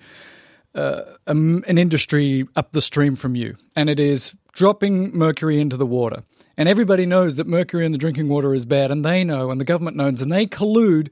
uh, 0.74 1.02
um, 1.26 1.64
an 1.66 1.78
industry 1.78 2.46
up 2.54 2.72
the 2.72 2.80
stream 2.80 3.16
from 3.16 3.34
you, 3.34 3.56
and 3.74 3.88
it 3.88 3.98
is 3.98 4.32
dropping 4.52 5.16
mercury 5.16 5.60
into 5.60 5.76
the 5.76 5.86
water. 5.86 6.22
And 6.56 6.68
everybody 6.68 7.06
knows 7.06 7.36
that 7.36 7.46
mercury 7.46 7.86
in 7.86 7.92
the 7.92 7.98
drinking 7.98 8.28
water 8.28 8.54
is 8.54 8.64
bad, 8.64 8.90
and 8.90 9.04
they 9.04 9.24
know, 9.24 9.50
and 9.50 9.60
the 9.60 9.64
government 9.64 9.96
knows, 9.96 10.20
and 10.20 10.30
they 10.30 10.46
collude 10.46 11.08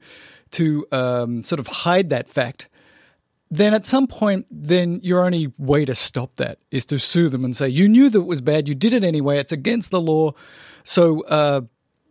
to 0.51 0.85
um, 0.91 1.43
sort 1.43 1.59
of 1.59 1.67
hide 1.67 2.09
that 2.11 2.29
fact. 2.29 2.69
Then 3.49 3.73
at 3.73 3.85
some 3.85 4.07
point, 4.07 4.45
then 4.51 4.99
your 5.03 5.23
only 5.23 5.53
way 5.57 5.85
to 5.85 5.95
stop 5.95 6.35
that 6.35 6.59
is 6.69 6.85
to 6.87 6.99
sue 6.99 7.29
them 7.29 7.45
and 7.45 7.55
say 7.55 7.69
you 7.69 7.87
knew 7.87 8.09
that 8.09 8.19
it 8.19 8.25
was 8.25 8.41
bad, 8.41 8.67
you 8.67 8.75
did 8.75 8.93
it 8.93 9.03
anyway, 9.03 9.39
it's 9.39 9.53
against 9.53 9.91
the 9.91 10.01
law, 10.01 10.33
so 10.83 11.21
uh, 11.25 11.61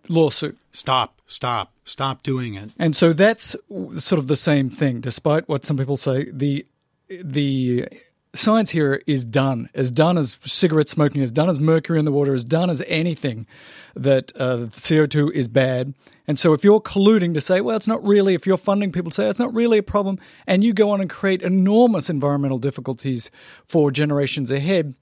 lawsuit. 0.09 0.57
Stop, 0.73 1.21
stop, 1.27 1.73
stop 1.85 2.23
doing 2.23 2.55
it. 2.55 2.71
And 2.79 2.97
so 2.97 3.13
that's 3.13 3.55
sort 3.99 4.19
of 4.19 4.29
the 4.29 4.37
same 4.37 4.71
thing, 4.71 5.01
despite 5.01 5.49
what 5.49 5.65
some 5.65 5.77
people 5.77 5.97
say. 5.97 6.31
The 6.31 6.65
the 7.09 7.89
science 8.35 8.71
here 8.71 9.03
is 9.07 9.25
done, 9.25 9.69
as 9.75 9.91
done 9.91 10.19
as 10.19 10.39
cigarette 10.45 10.89
smoking, 10.89 11.23
as 11.23 11.33
done 11.33 11.49
as 11.49 11.61
mercury 11.61 11.99
in 11.99 12.05
the 12.05 12.13
water, 12.13 12.35
as 12.35 12.45
done 12.45 12.71
as 12.71 12.83
anything 12.87 13.47
that 13.95 14.33
uh, 14.37 14.67
CO2 14.71 15.33
is 15.33 15.49
bad. 15.49 15.95
And 16.27 16.41
so 16.41 16.53
if 16.53 16.65
you're 16.65 16.81
colluding 16.81 17.35
to 17.35 17.41
say, 17.41 17.61
well, 17.61 17.77
it's 17.77 17.87
not 17.87 18.05
really, 18.05 18.35
if 18.35 18.47
you're 18.47 18.57
funding 18.57 18.91
people 18.91 19.11
to 19.11 19.15
say 19.15 19.29
it's 19.29 19.39
not 19.39 19.55
really 19.55 19.79
a 19.79 19.83
problem, 19.83 20.19
and 20.47 20.65
you 20.65 20.73
go 20.73 20.91
on 20.91 21.01
and 21.01 21.09
create 21.09 21.43
enormous 21.43 22.11
environmental 22.11 22.59
difficulties 22.59 23.31
for 23.67 23.91
generations 23.91 24.51
ahead, 24.51 24.95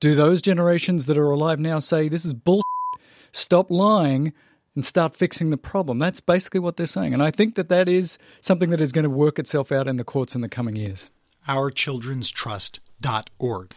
do 0.00 0.14
those 0.14 0.42
generations 0.42 1.06
that 1.06 1.16
are 1.16 1.30
alive 1.30 1.60
now 1.60 1.78
say, 1.78 2.08
this 2.08 2.24
is 2.24 2.34
bullshit, 2.34 2.64
stop 3.30 3.70
lying, 3.70 4.32
and 4.74 4.84
start 4.84 5.16
fixing 5.16 5.50
the 5.50 5.56
problem? 5.56 6.00
That's 6.00 6.20
basically 6.20 6.60
what 6.60 6.76
they're 6.76 6.86
saying. 6.86 7.14
And 7.14 7.22
I 7.22 7.30
think 7.30 7.54
that 7.54 7.68
that 7.68 7.88
is 7.88 8.18
something 8.40 8.70
that 8.70 8.80
is 8.80 8.90
going 8.90 9.04
to 9.04 9.10
work 9.10 9.38
itself 9.38 9.70
out 9.70 9.86
in 9.86 9.98
the 9.98 10.04
courts 10.04 10.34
in 10.34 10.40
the 10.40 10.48
coming 10.48 10.74
years. 10.74 11.10
OurChildren'sTrust.org. 11.46 13.76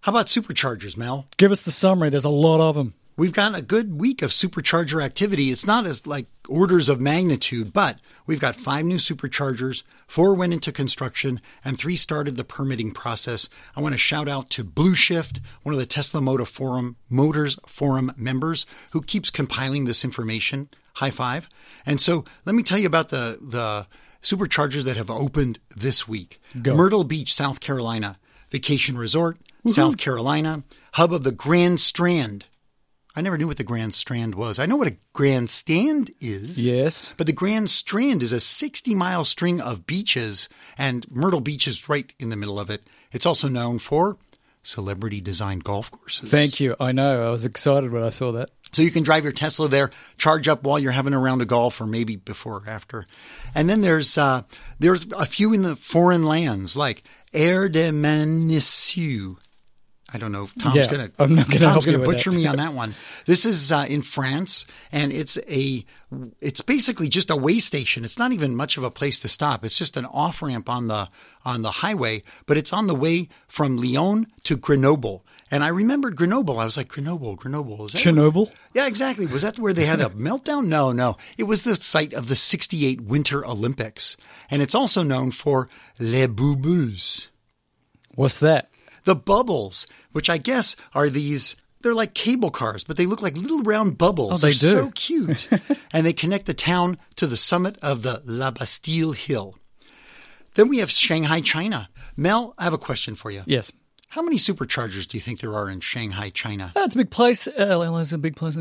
How 0.00 0.12
about 0.12 0.26
superchargers, 0.26 0.96
Mel? 0.96 1.26
Give 1.36 1.52
us 1.52 1.62
the 1.62 1.70
summary. 1.70 2.10
There's 2.10 2.24
a 2.24 2.30
lot 2.30 2.60
of 2.60 2.74
them. 2.74 2.94
We've 3.16 3.32
got 3.32 3.54
a 3.54 3.62
good 3.62 4.00
week 4.00 4.22
of 4.22 4.32
supercharger 4.32 5.02
activity. 5.02 5.52
It's 5.52 5.66
not 5.66 5.86
as 5.86 6.04
like 6.04 6.26
orders 6.48 6.88
of 6.88 7.00
magnitude, 7.00 7.72
but 7.72 8.00
we've 8.26 8.40
got 8.40 8.56
five 8.56 8.84
new 8.84 8.96
superchargers, 8.96 9.84
four 10.08 10.34
went 10.34 10.52
into 10.52 10.72
construction, 10.72 11.40
and 11.64 11.78
three 11.78 11.94
started 11.94 12.36
the 12.36 12.42
permitting 12.42 12.90
process. 12.90 13.48
I 13.76 13.80
want 13.80 13.92
to 13.92 13.98
shout 13.98 14.28
out 14.28 14.50
to 14.50 14.64
Blue 14.64 14.96
Shift, 14.96 15.40
one 15.62 15.74
of 15.74 15.78
the 15.78 15.86
Tesla 15.86 16.20
Motor 16.20 16.44
Forum 16.44 16.96
Motors 17.08 17.56
Forum 17.66 18.12
members, 18.16 18.66
who 18.90 19.00
keeps 19.00 19.30
compiling 19.30 19.84
this 19.84 20.04
information. 20.04 20.68
High 20.94 21.10
five. 21.10 21.48
And 21.86 22.00
so 22.00 22.24
let 22.44 22.54
me 22.54 22.62
tell 22.62 22.78
you 22.78 22.86
about 22.86 23.10
the 23.10 23.38
the 23.40 23.86
superchargers 24.22 24.82
that 24.84 24.96
have 24.96 25.10
opened 25.10 25.60
this 25.76 26.08
week. 26.08 26.40
Go. 26.60 26.74
Myrtle 26.74 27.04
Beach, 27.04 27.32
South 27.32 27.60
Carolina, 27.60 28.18
vacation 28.48 28.98
resort, 28.98 29.38
South 29.66 29.98
Carolina, 29.98 30.64
hub 30.94 31.12
of 31.12 31.22
the 31.22 31.32
Grand 31.32 31.80
Strand. 31.80 32.46
I 33.16 33.20
never 33.20 33.38
knew 33.38 33.46
what 33.46 33.58
the 33.58 33.64
Grand 33.64 33.94
Strand 33.94 34.34
was. 34.34 34.58
I 34.58 34.66
know 34.66 34.76
what 34.76 34.88
a 34.88 34.96
grandstand 35.12 36.10
is. 36.20 36.64
Yes. 36.64 37.14
But 37.16 37.26
the 37.26 37.32
Grand 37.32 37.70
Strand 37.70 38.22
is 38.22 38.32
a 38.32 38.40
60 38.40 38.94
mile 38.94 39.24
string 39.24 39.60
of 39.60 39.86
beaches, 39.86 40.48
and 40.76 41.08
Myrtle 41.10 41.40
Beach 41.40 41.68
is 41.68 41.88
right 41.88 42.12
in 42.18 42.28
the 42.30 42.36
middle 42.36 42.58
of 42.58 42.70
it. 42.70 42.82
It's 43.12 43.26
also 43.26 43.48
known 43.48 43.78
for 43.78 44.16
celebrity 44.64 45.20
designed 45.20 45.62
golf 45.62 45.90
courses. 45.90 46.28
Thank 46.28 46.58
you. 46.58 46.74
I 46.80 46.90
know. 46.90 47.28
I 47.28 47.30
was 47.30 47.44
excited 47.44 47.92
when 47.92 48.02
I 48.02 48.10
saw 48.10 48.32
that. 48.32 48.50
So 48.72 48.82
you 48.82 48.90
can 48.90 49.04
drive 49.04 49.22
your 49.22 49.32
Tesla 49.32 49.68
there, 49.68 49.90
charge 50.18 50.48
up 50.48 50.64
while 50.64 50.80
you're 50.80 50.90
having 50.90 51.14
a 51.14 51.18
round 51.18 51.40
of 51.42 51.46
golf, 51.46 51.80
or 51.80 51.86
maybe 51.86 52.16
before 52.16 52.56
or 52.56 52.68
after. 52.68 53.06
And 53.54 53.70
then 53.70 53.82
there's 53.82 54.18
uh, 54.18 54.42
there's 54.80 55.06
a 55.12 55.26
few 55.26 55.52
in 55.52 55.62
the 55.62 55.76
foreign 55.76 56.24
lands, 56.24 56.76
like 56.76 57.04
Air 57.32 57.68
de 57.68 57.90
Manissou. 57.90 59.36
I 60.14 60.18
don't 60.18 60.30
know. 60.32 60.48
Tom's 60.60 60.76
Yeah, 60.76 60.86
gonna 60.86 61.10
I'm 61.18 61.34
not 61.34 61.48
gonna 61.48 61.60
Tom's 61.60 61.84
gonna 61.84 61.98
butcher 61.98 62.30
me 62.30 62.46
on 62.46 62.56
that 62.56 62.72
one. 62.72 62.94
This 63.26 63.44
is 63.44 63.72
uh, 63.72 63.84
in 63.88 64.00
France, 64.02 64.64
and 64.92 65.12
it's 65.12 65.36
a 65.48 65.84
it's 66.40 66.60
basically 66.60 67.08
just 67.08 67.30
a 67.30 67.36
way 67.36 67.58
station. 67.58 68.04
It's 68.04 68.18
not 68.18 68.30
even 68.32 68.54
much 68.54 68.76
of 68.76 68.84
a 68.84 68.90
place 68.90 69.18
to 69.20 69.28
stop. 69.28 69.64
It's 69.64 69.76
just 69.76 69.96
an 69.96 70.04
off 70.06 70.40
ramp 70.40 70.70
on 70.70 70.86
the 70.86 71.08
on 71.44 71.62
the 71.62 71.70
highway, 71.72 72.22
but 72.46 72.56
it's 72.56 72.72
on 72.72 72.86
the 72.86 72.94
way 72.94 73.28
from 73.48 73.74
Lyon 73.76 74.28
to 74.44 74.56
Grenoble. 74.56 75.24
And 75.50 75.62
I 75.62 75.68
remembered 75.68 76.16
Grenoble. 76.16 76.58
I 76.58 76.64
was 76.64 76.76
like, 76.76 76.88
Grenoble, 76.88 77.36
Grenoble. 77.36 77.84
Is 77.84 77.92
that 77.92 77.98
Chernobyl? 77.98 78.50
yeah, 78.72 78.86
exactly. 78.86 79.26
Was 79.26 79.42
that 79.42 79.58
where 79.58 79.72
they 79.74 79.84
had 79.84 80.00
a 80.00 80.08
meltdown? 80.10 80.66
No, 80.66 80.90
no. 80.90 81.16
It 81.36 81.44
was 81.44 81.62
the 81.62 81.76
site 81.76 82.12
of 82.14 82.28
the 82.28 82.34
68 82.34 83.02
Winter 83.02 83.46
Olympics. 83.46 84.16
And 84.50 84.62
it's 84.62 84.74
also 84.74 85.02
known 85.02 85.30
for 85.30 85.68
Les 86.00 86.26
Bubbles. 86.26 87.28
What's 88.14 88.38
that? 88.40 88.70
The 89.04 89.14
bubbles, 89.14 89.86
which 90.14 90.30
I 90.30 90.38
guess 90.38 90.74
are 90.94 91.10
these, 91.10 91.56
they're 91.82 91.94
like 91.94 92.14
cable 92.14 92.50
cars, 92.50 92.84
but 92.84 92.96
they 92.96 93.04
look 93.06 93.20
like 93.20 93.36
little 93.36 93.62
round 93.62 93.98
bubbles. 93.98 94.42
Oh, 94.42 94.46
they 94.46 94.52
They're 94.54 94.70
so 94.70 94.90
cute. 94.94 95.48
and 95.92 96.06
they 96.06 96.12
connect 96.12 96.46
the 96.46 96.54
town 96.54 96.96
to 97.16 97.26
the 97.26 97.36
summit 97.36 97.76
of 97.82 98.02
the 98.02 98.22
La 98.24 98.50
Bastille 98.50 99.12
Hill. 99.12 99.58
Then 100.54 100.68
we 100.68 100.78
have 100.78 100.90
Shanghai, 100.90 101.40
China. 101.40 101.88
Mel, 102.16 102.54
I 102.56 102.64
have 102.64 102.72
a 102.72 102.78
question 102.78 103.14
for 103.16 103.30
you. 103.30 103.42
Yes. 103.44 103.72
How 104.08 104.22
many 104.22 104.36
superchargers 104.36 105.08
do 105.08 105.16
you 105.16 105.20
think 105.20 105.40
there 105.40 105.54
are 105.54 105.68
in 105.68 105.80
Shanghai, 105.80 106.30
China? 106.30 106.70
That's 106.74 106.94
a 106.94 106.98
big 106.98 107.10
place. 107.10 107.48
Uh, 107.48 107.76
LA 107.76 108.04
a 108.12 108.18
big 108.18 108.36
place. 108.36 108.56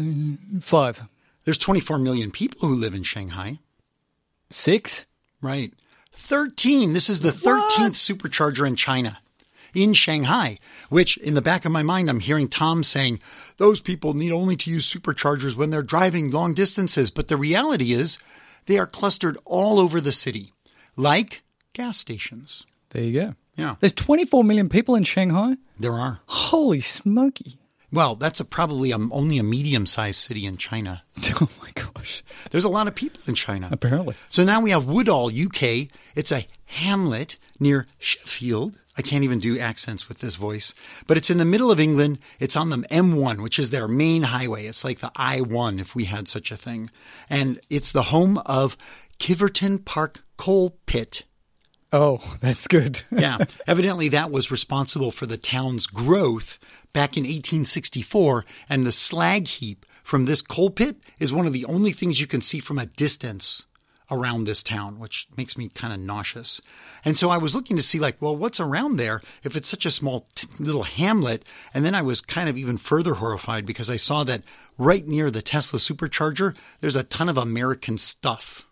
Five. 0.61 1.03
There's 1.45 1.59
24 1.59 1.99
million 1.99 2.31
people 2.31 2.67
who 2.67 2.73
live 2.75 2.95
in 2.95 3.03
Shanghai. 3.03 3.59
Six? 4.49 5.05
Right. 5.41 5.73
13. 6.13 6.93
This 6.93 7.09
is 7.09 7.19
the 7.19 7.31
13th 7.31 7.93
supercharger 7.93 8.67
in 8.67 8.75
China, 8.75 9.19
in 9.73 9.93
Shanghai, 9.93 10.59
which 10.89 11.17
in 11.17 11.33
the 11.33 11.41
back 11.41 11.65
of 11.65 11.71
my 11.71 11.83
mind, 11.83 12.09
I'm 12.09 12.19
hearing 12.19 12.47
Tom 12.47 12.83
saying 12.83 13.19
those 13.57 13.81
people 13.81 14.13
need 14.13 14.31
only 14.31 14.55
to 14.57 14.71
use 14.71 14.91
superchargers 14.91 15.55
when 15.55 15.69
they're 15.69 15.83
driving 15.83 16.31
long 16.31 16.53
distances. 16.53 17.11
But 17.11 17.27
the 17.27 17.37
reality 17.37 17.93
is 17.93 18.17
they 18.65 18.77
are 18.77 18.87
clustered 18.87 19.37
all 19.45 19.79
over 19.79 19.99
the 19.99 20.11
city, 20.11 20.53
like 20.95 21.41
gas 21.73 21.97
stations. 21.97 22.65
There 22.89 23.03
you 23.03 23.19
go. 23.19 23.35
Yeah. 23.55 23.75
There's 23.79 23.93
24 23.93 24.43
million 24.43 24.69
people 24.69 24.95
in 24.95 25.03
Shanghai. 25.03 25.57
There 25.79 25.93
are. 25.93 26.19
Holy 26.25 26.81
smoky. 26.81 27.57
Well, 27.91 28.15
that's 28.15 28.39
a, 28.39 28.45
probably 28.45 28.89
a, 28.89 28.97
only 28.97 29.37
a 29.37 29.43
medium 29.43 29.85
sized 29.85 30.19
city 30.19 30.45
in 30.45 30.57
China. 30.57 31.03
Oh 31.41 31.49
my 31.61 31.69
gosh. 31.73 32.23
There's 32.51 32.63
a 32.63 32.69
lot 32.69 32.87
of 32.87 32.95
people 32.95 33.21
in 33.27 33.35
China. 33.35 33.67
Apparently. 33.71 34.15
So 34.29 34.43
now 34.43 34.61
we 34.61 34.71
have 34.71 34.85
Woodall, 34.85 35.27
UK. 35.27 35.89
It's 36.15 36.31
a 36.31 36.47
hamlet 36.73 37.37
near 37.59 37.87
Sheffield. 37.99 38.77
I 38.97 39.01
can't 39.01 39.23
even 39.23 39.39
do 39.39 39.57
accents 39.57 40.07
with 40.07 40.19
this 40.19 40.35
voice, 40.35 40.73
but 41.07 41.17
it's 41.17 41.29
in 41.29 41.39
the 41.39 41.45
middle 41.45 41.71
of 41.71 41.79
England. 41.79 42.19
It's 42.39 42.55
on 42.55 42.69
the 42.69 42.77
M1, 42.77 43.41
which 43.41 43.57
is 43.57 43.69
their 43.69 43.87
main 43.87 44.23
highway. 44.23 44.67
It's 44.67 44.83
like 44.83 44.99
the 44.99 45.11
I1 45.17 45.79
if 45.79 45.95
we 45.95 46.05
had 46.05 46.27
such 46.27 46.51
a 46.51 46.57
thing. 46.57 46.91
And 47.29 47.59
it's 47.69 47.91
the 47.91 48.03
home 48.03 48.37
of 48.45 48.77
Kiveton 49.19 49.83
Park 49.83 50.23
Coal 50.37 50.77
Pit. 50.85 51.23
Oh, 51.91 52.37
that's 52.41 52.67
good. 52.67 53.03
Yeah. 53.11 53.37
Evidently, 53.67 54.09
that 54.09 54.31
was 54.31 54.51
responsible 54.51 55.11
for 55.11 55.25
the 55.25 55.37
town's 55.37 55.87
growth 55.87 56.59
back 56.91 57.15
in 57.17 57.23
1864. 57.23 58.45
And 58.67 58.83
the 58.83 58.91
slag 58.91 59.47
heap 59.47 59.85
from 60.03 60.25
this 60.25 60.41
coal 60.41 60.69
pit 60.69 60.97
is 61.19 61.31
one 61.31 61.47
of 61.47 61.53
the 61.53 61.65
only 61.65 61.91
things 61.91 62.19
you 62.19 62.27
can 62.27 62.41
see 62.41 62.59
from 62.59 62.77
a 62.77 62.87
distance 62.87 63.65
around 64.13 64.43
this 64.43 64.63
town, 64.63 64.99
which 64.99 65.27
makes 65.35 65.57
me 65.57 65.69
kind 65.69 65.93
of 65.93 65.99
nauseous. 65.99 66.61
And 67.03 67.17
so 67.17 67.29
I 67.29 67.37
was 67.37 67.55
looking 67.55 67.77
to 67.77 67.83
see, 67.83 67.99
like, 67.99 68.21
well, 68.21 68.35
what's 68.35 68.59
around 68.59 68.97
there 68.97 69.21
if 69.43 69.55
it's 69.55 69.69
such 69.69 69.85
a 69.85 69.91
small 69.91 70.27
t- 70.35 70.47
little 70.59 70.83
hamlet? 70.83 71.43
And 71.73 71.83
then 71.83 71.95
I 71.95 72.01
was 72.01 72.21
kind 72.21 72.49
of 72.49 72.57
even 72.57 72.77
further 72.77 73.15
horrified 73.15 73.65
because 73.65 73.89
I 73.89 73.97
saw 73.97 74.23
that 74.23 74.43
right 74.77 75.07
near 75.07 75.29
the 75.29 75.41
Tesla 75.41 75.79
supercharger, 75.79 76.55
there's 76.79 76.95
a 76.95 77.03
ton 77.03 77.29
of 77.29 77.37
American 77.37 77.97
stuff. 77.97 78.67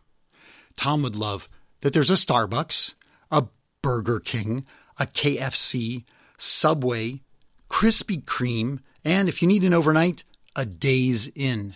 Tom 0.78 1.02
would 1.04 1.16
love 1.16 1.48
that 1.82 1.94
there's 1.94 2.10
a 2.10 2.14
Starbucks, 2.14 2.94
a 3.32 3.46
Burger 3.82 4.20
King, 4.20 4.66
a 5.00 5.06
KFC, 5.06 6.06
Subway, 6.38 7.22
Krispy 7.70 8.24
Kreme, 8.24 8.80
and 9.04 9.28
if 9.28 9.42
you 9.42 9.48
need 9.48 9.64
an 9.64 9.74
overnight, 9.74 10.24
a 10.56 10.66
Days 10.66 11.30
Inn. 11.36 11.76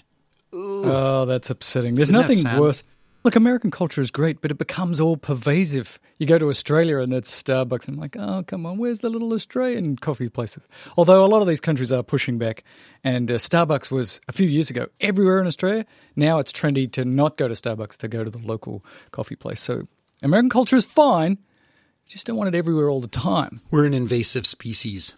Oh, 0.53 1.25
that's 1.25 1.49
upsetting. 1.49 1.95
There's 1.95 2.09
Isn't 2.09 2.21
nothing 2.21 2.59
worse. 2.61 2.83
Look, 3.25 3.35
American 3.35 3.71
culture 3.71 4.01
is 4.01 4.11
great, 4.11 4.39
but 4.39 4.51
it 4.51 4.59
becomes 4.59 5.01
all 5.01 5.17
pervasive. 5.17 5.99
You 6.19 6.27
go 6.27 6.37
to 6.37 6.47
Australia 6.47 6.99
and 6.99 7.11
it's 7.11 7.41
Starbucks, 7.41 7.87
and 7.87 7.95
I'm 7.95 7.99
like, 7.99 8.15
oh, 8.19 8.43
come 8.45 8.67
on, 8.67 8.77
where's 8.77 8.99
the 8.99 9.09
little 9.09 9.33
Australian 9.33 9.95
coffee 9.95 10.29
places? 10.29 10.61
Although 10.95 11.25
a 11.25 11.27
lot 11.27 11.41
of 11.41 11.47
these 11.47 11.59
countries 11.59 11.91
are 11.91 12.03
pushing 12.03 12.37
back, 12.37 12.63
and 13.03 13.31
uh, 13.31 13.39
Starbucks 13.39 13.89
was 13.89 14.21
a 14.27 14.31
few 14.31 14.47
years 14.47 14.69
ago 14.69 14.89
everywhere 15.01 15.39
in 15.39 15.47
Australia. 15.47 15.87
Now 16.15 16.37
it's 16.37 16.51
trendy 16.51 16.89
to 16.91 17.03
not 17.03 17.35
go 17.35 17.47
to 17.47 17.55
Starbucks, 17.55 17.97
to 17.97 18.07
go 18.07 18.23
to 18.23 18.29
the 18.29 18.37
local 18.37 18.85
coffee 19.09 19.35
place. 19.35 19.59
So 19.59 19.87
American 20.21 20.51
culture 20.51 20.75
is 20.75 20.85
fine, 20.85 21.31
you 21.31 22.09
just 22.09 22.27
don't 22.27 22.37
want 22.37 22.53
it 22.53 22.57
everywhere 22.57 22.91
all 22.91 23.01
the 23.01 23.07
time. 23.07 23.59
We're 23.71 23.87
an 23.87 23.95
invasive 23.95 24.45
species. 24.45 25.15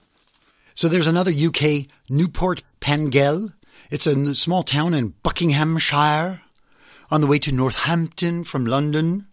So 0.76 0.88
there's 0.88 1.08
another 1.08 1.34
UK, 1.38 1.88
Newport 2.10 2.64
Pagnell. 2.80 3.54
It's 3.92 4.08
a 4.08 4.34
small 4.34 4.64
town 4.64 4.94
in 4.94 5.10
Buckinghamshire 5.24 6.42
on 7.10 7.22
the 7.22 7.28
way 7.28 7.40
to 7.40 7.52
Northampton 7.52 8.44
from 8.44 8.66
London. 8.66 9.28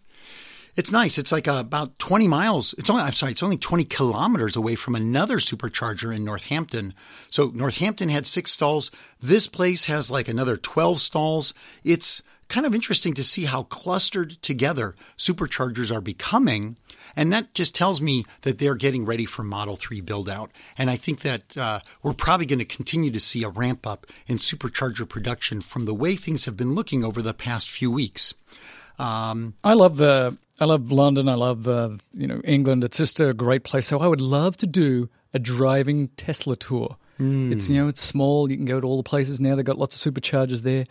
It's 0.75 0.91
nice. 0.91 1.17
It's 1.17 1.31
like 1.31 1.47
about 1.47 1.97
20 1.99 2.27
miles. 2.27 2.73
It's 2.77 2.89
only, 2.89 3.03
I'm 3.03 3.13
sorry, 3.13 3.31
it's 3.31 3.43
only 3.43 3.57
20 3.57 3.85
kilometers 3.85 4.57
away 4.57 4.75
from 4.75 4.93
another 4.93 5.37
supercharger 5.37 6.13
in 6.13 6.25
Northampton. 6.25 6.93
So 7.29 7.51
Northampton 7.53 8.09
had 8.09 8.27
six 8.27 8.51
stalls. 8.51 8.91
This 9.21 9.47
place 9.47 9.85
has 9.85 10.11
like 10.11 10.27
another 10.27 10.57
12 10.57 10.99
stalls. 10.99 11.53
It's 11.83 12.21
kind 12.47 12.65
of 12.65 12.75
interesting 12.75 13.13
to 13.15 13.23
see 13.23 13.45
how 13.45 13.63
clustered 13.63 14.41
together 14.41 14.95
superchargers 15.17 15.95
are 15.95 16.01
becoming. 16.01 16.77
And 17.15 17.31
that 17.31 17.53
just 17.53 17.73
tells 17.73 18.01
me 18.01 18.25
that 18.41 18.59
they're 18.59 18.75
getting 18.75 19.05
ready 19.05 19.25
for 19.25 19.43
Model 19.43 19.75
3 19.77 20.01
build 20.01 20.29
out. 20.29 20.51
And 20.77 20.89
I 20.89 20.97
think 20.97 21.21
that 21.21 21.57
uh, 21.57 21.79
we're 22.03 22.13
probably 22.13 22.45
going 22.45 22.59
to 22.59 22.65
continue 22.65 23.09
to 23.11 23.19
see 23.19 23.43
a 23.43 23.49
ramp 23.49 23.87
up 23.87 24.05
in 24.27 24.37
supercharger 24.37 25.07
production 25.07 25.61
from 25.61 25.85
the 25.85 25.93
way 25.93 26.15
things 26.15 26.45
have 26.45 26.57
been 26.57 26.75
looking 26.75 27.03
over 27.03 27.21
the 27.21 27.33
past 27.33 27.69
few 27.69 27.89
weeks. 27.89 28.33
Um, 28.99 29.55
I 29.63 29.73
love 29.73 29.97
the 29.97 30.37
I 30.59 30.65
love 30.65 30.91
London. 30.91 31.27
I 31.27 31.35
love 31.35 31.67
uh, 31.67 31.89
you 32.13 32.27
know 32.27 32.41
England. 32.43 32.83
It's 32.83 32.97
just 32.97 33.19
a 33.19 33.33
great 33.33 33.63
place. 33.63 33.87
So 33.87 33.99
I 33.99 34.07
would 34.07 34.21
love 34.21 34.57
to 34.57 34.67
do 34.67 35.09
a 35.33 35.39
driving 35.39 36.09
Tesla 36.15 36.55
tour. 36.55 36.97
It's 37.51 37.69
you 37.69 37.81
know 37.81 37.87
it's 37.87 38.01
small. 38.01 38.49
You 38.49 38.57
can 38.57 38.65
go 38.65 38.79
to 38.79 38.87
all 38.87 38.97
the 38.97 39.03
places 39.03 39.39
now. 39.41 39.55
They've 39.55 39.65
got 39.65 39.77
lots 39.77 40.05
of 40.05 40.13
superchargers 40.13 40.61
there. 40.61 40.85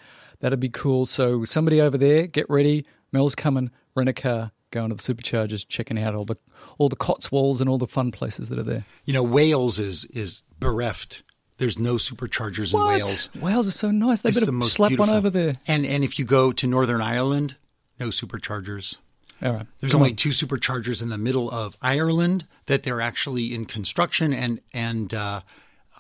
That'd 0.45 0.61
be 0.61 0.69
cool. 0.69 1.07
So 1.07 1.47
somebody 1.47 1.81
over 1.81 1.97
there, 1.97 2.27
get 2.27 2.45
ready. 2.51 2.85
Mel's 3.13 3.35
coming. 3.35 3.71
Rent 3.95 4.11
a 4.11 4.13
car. 4.13 4.53
Going 4.73 4.91
to 4.91 4.95
the 4.95 5.03
superchargers, 5.03 5.65
checking 5.67 5.99
out 5.99 6.15
all 6.15 6.27
the 6.27 6.37
all 6.77 6.91
the 6.91 6.97
Cotswolds 6.97 7.63
and 7.63 7.71
all 7.71 7.79
the 7.79 7.87
fun 7.87 8.13
places 8.13 8.51
that 8.51 8.59
are 8.59 8.63
there. 8.63 8.85
you 9.07 9.15
know, 9.15 9.23
Wales 9.23 9.79
is 9.79 10.05
is 10.07 10.43
bereft. 10.61 11.23
There's 11.57 11.79
no 11.79 11.95
superchargers 11.95 12.75
in 12.75 12.79
What? 12.81 12.89
Wales. 12.97 13.31
Wales 13.41 13.67
is 13.69 13.75
so 13.75 13.91
nice. 13.91 14.21
They 14.21 14.29
It's 14.29 14.41
better 14.41 14.53
the 14.53 14.65
slap 14.67 14.91
beautiful. 14.91 15.11
one 15.13 15.17
over 15.17 15.31
there. 15.31 15.57
And 15.67 15.87
and 15.87 16.05
if 16.05 16.19
you 16.19 16.27
go 16.27 16.53
to 16.53 16.67
Northern 16.67 17.01
Ireland, 17.01 17.57
no 17.99 18.09
superchargers. 18.09 18.97
All 19.43 19.53
right. 19.55 19.67
There's 19.81 19.93
Come 19.93 20.03
only 20.03 20.11
on. 20.13 20.17
two 20.17 20.29
superchargers 20.31 21.01
in 21.01 21.09
the 21.09 21.17
middle 21.19 21.51
of 21.51 21.79
Ireland 21.81 22.47
that 22.67 22.83
they're 22.83 23.01
actually 23.01 23.55
in 23.55 23.65
construction, 23.65 24.35
and 24.35 24.61
and 24.75 25.15
uh, 25.15 25.41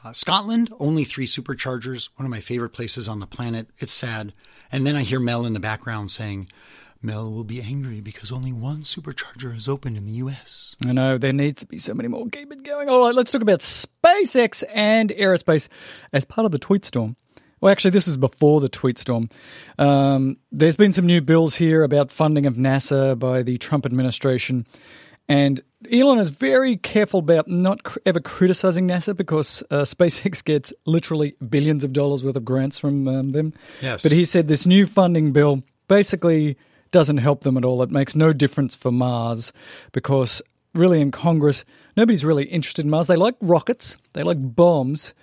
uh, 0.04 0.12
Scotland 0.12 0.72
only 0.78 1.04
three 1.04 1.26
superchargers. 1.26 2.10
One 2.16 2.26
of 2.26 2.30
my 2.30 2.40
favorite 2.40 2.70
places 2.70 3.08
on 3.08 3.20
the 3.20 3.26
planet. 3.26 3.68
It's 3.78 3.92
sad. 3.92 4.34
And 4.70 4.86
then 4.86 4.96
I 4.96 5.02
hear 5.02 5.18
Mel 5.18 5.46
in 5.46 5.54
the 5.54 5.60
background 5.60 6.10
saying, 6.10 6.48
"Mel 7.00 7.30
will 7.32 7.44
be 7.44 7.62
angry 7.62 8.00
because 8.00 8.30
only 8.30 8.52
one 8.52 8.82
supercharger 8.82 9.54
is 9.54 9.68
open 9.68 9.96
in 9.96 10.04
the 10.04 10.12
U.S." 10.12 10.76
I 10.86 10.92
know 10.92 11.16
there 11.16 11.32
needs 11.32 11.60
to 11.60 11.66
be 11.66 11.78
so 11.78 11.94
many 11.94 12.08
more. 12.08 12.28
Keep 12.28 12.52
it 12.52 12.62
going. 12.64 12.88
All 12.88 13.06
right, 13.06 13.14
let's 13.14 13.32
talk 13.32 13.42
about 13.42 13.60
SpaceX 13.60 14.62
and 14.74 15.10
aerospace 15.10 15.68
as 16.12 16.24
part 16.24 16.44
of 16.44 16.52
the 16.52 16.58
tweet 16.58 16.84
storm. 16.84 17.16
Well, 17.60 17.72
actually, 17.72 17.92
this 17.92 18.06
was 18.06 18.18
before 18.18 18.60
the 18.60 18.68
tweet 18.68 18.98
storm. 18.98 19.30
Um, 19.78 20.36
there's 20.52 20.76
been 20.76 20.92
some 20.92 21.06
new 21.06 21.22
bills 21.22 21.54
here 21.54 21.82
about 21.82 22.10
funding 22.10 22.44
of 22.44 22.56
NASA 22.56 23.18
by 23.18 23.42
the 23.42 23.56
Trump 23.56 23.86
administration. 23.86 24.66
And 25.28 25.60
Elon 25.90 26.18
is 26.18 26.30
very 26.30 26.76
careful 26.76 27.20
about 27.20 27.48
not 27.48 27.82
cr- 27.82 27.98
ever 28.04 28.20
criticizing 28.20 28.86
NASA 28.88 29.16
because 29.16 29.62
uh, 29.70 29.82
SpaceX 29.82 30.44
gets 30.44 30.72
literally 30.86 31.36
billions 31.48 31.84
of 31.84 31.92
dollars 31.92 32.24
worth 32.24 32.36
of 32.36 32.44
grants 32.44 32.78
from 32.78 33.08
um, 33.08 33.30
them. 33.30 33.52
Yes. 33.80 34.02
But 34.02 34.12
he 34.12 34.24
said 34.24 34.48
this 34.48 34.66
new 34.66 34.86
funding 34.86 35.32
bill 35.32 35.62
basically 35.88 36.56
doesn't 36.90 37.18
help 37.18 37.42
them 37.42 37.56
at 37.56 37.64
all. 37.64 37.82
It 37.82 37.90
makes 37.90 38.14
no 38.14 38.32
difference 38.32 38.74
for 38.74 38.92
Mars 38.92 39.52
because 39.92 40.40
really 40.74 41.00
in 41.00 41.10
Congress, 41.10 41.64
nobody's 41.96 42.24
really 42.24 42.44
interested 42.44 42.84
in 42.84 42.90
Mars. 42.90 43.06
They 43.06 43.16
like 43.16 43.36
rockets, 43.40 43.96
they 44.12 44.22
like 44.22 44.38
bombs. 44.40 45.14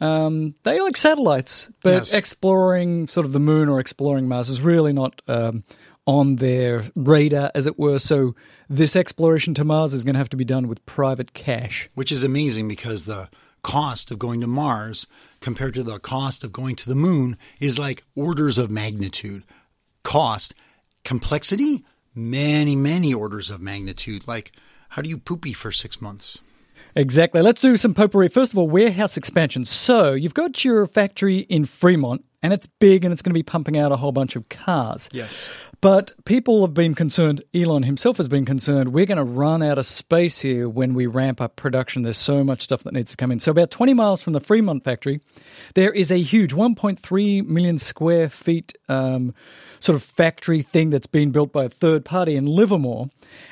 Um, 0.00 0.54
they 0.62 0.80
like 0.80 0.96
satellites, 0.96 1.70
but 1.82 1.90
Yes. 1.90 2.14
exploring 2.14 3.06
sort 3.06 3.26
of 3.26 3.32
the 3.32 3.38
moon 3.40 3.68
or 3.68 3.80
exploring 3.80 4.28
Mars 4.28 4.48
is 4.48 4.62
really 4.62 4.94
not 4.94 5.20
um, 5.28 5.62
on 6.06 6.36
their 6.36 6.84
radar, 6.94 7.50
as 7.54 7.66
it 7.66 7.78
were. 7.78 7.98
So 7.98 8.34
this 8.68 8.96
exploration 8.96 9.54
to 9.54 9.64
Mars 9.64 9.94
is 9.94 10.04
going 10.04 10.14
to 10.14 10.18
have 10.18 10.30
to 10.30 10.36
be 10.36 10.44
done 10.44 10.68
with 10.68 10.84
private 10.86 11.34
cash. 11.34 11.88
which 11.94 12.10
is 12.10 12.24
amazing 12.24 12.68
because 12.68 13.04
the 13.04 13.28
cost 13.62 14.10
of 14.10 14.18
going 14.18 14.40
to 14.40 14.46
Mars 14.46 15.06
compared 15.40 15.74
to 15.74 15.82
the 15.82 15.98
cost 15.98 16.44
of 16.44 16.52
going 16.52 16.76
to 16.76 16.88
the 16.88 16.94
moon 16.94 17.36
is 17.60 17.78
like 17.78 18.04
orders 18.14 18.58
of 18.58 18.70
magnitude. 18.70 19.44
Cost, 20.02 20.54
complexity, 21.04 21.84
many, 22.14 22.74
many 22.74 23.12
orders 23.12 23.50
of 23.50 23.60
magnitude. 23.60 24.26
Like, 24.26 24.52
how 24.90 25.02
do 25.02 25.10
you 25.10 25.18
poopy 25.18 25.52
for 25.52 25.70
six 25.70 26.00
months? 26.00 26.38
Exactly. 26.96 27.42
Let's 27.42 27.60
do 27.60 27.76
some 27.76 27.94
potpourri. 27.94 28.28
First 28.28 28.52
of 28.52 28.58
all, 28.58 28.68
warehouse 28.68 29.16
expansion. 29.16 29.64
So 29.64 30.12
you've 30.12 30.34
got 30.34 30.64
your 30.64 30.86
factory 30.86 31.40
in 31.40 31.66
Fremont, 31.66 32.24
and 32.42 32.52
it's 32.52 32.66
big, 32.66 33.04
and 33.04 33.12
it's 33.12 33.22
going 33.22 33.30
to 33.30 33.38
be 33.38 33.42
pumping 33.42 33.78
out 33.78 33.92
a 33.92 33.96
whole 33.96 34.12
bunch 34.12 34.34
of 34.34 34.48
cars. 34.48 35.08
Yes. 35.12 35.44
But 35.80 36.12
people 36.26 36.60
have 36.60 36.74
been 36.74 36.94
concerned, 36.94 37.42
Elon 37.54 37.84
himself 37.84 38.18
has 38.18 38.28
been 38.28 38.44
concerned, 38.44 38.92
we're 38.92 39.06
going 39.06 39.16
to 39.16 39.24
run 39.24 39.62
out 39.62 39.78
of 39.78 39.86
space 39.86 40.42
here 40.42 40.68
when 40.68 40.92
we 40.92 41.06
ramp 41.06 41.40
up 41.40 41.56
production. 41.56 42.02
There's 42.02 42.18
so 42.18 42.44
much 42.44 42.60
stuff 42.62 42.82
that 42.82 42.92
needs 42.92 43.12
to 43.12 43.16
come 43.16 43.32
in. 43.32 43.40
So, 43.40 43.50
about 43.50 43.70
20 43.70 43.94
miles 43.94 44.20
from 44.20 44.34
the 44.34 44.40
Fremont 44.40 44.84
factory, 44.84 45.20
there 45.74 45.90
is 45.90 46.10
a 46.10 46.20
huge 46.20 46.52
1.3 46.52 47.46
million 47.46 47.78
square 47.78 48.28
feet 48.28 48.74
um, 48.90 49.34
sort 49.78 49.96
of 49.96 50.02
factory 50.02 50.60
thing 50.60 50.90
that's 50.90 51.06
been 51.06 51.30
built 51.30 51.50
by 51.52 51.64
a 51.64 51.68
third 51.70 52.04
party 52.04 52.36
in 52.36 52.44
Livermore. 52.44 53.08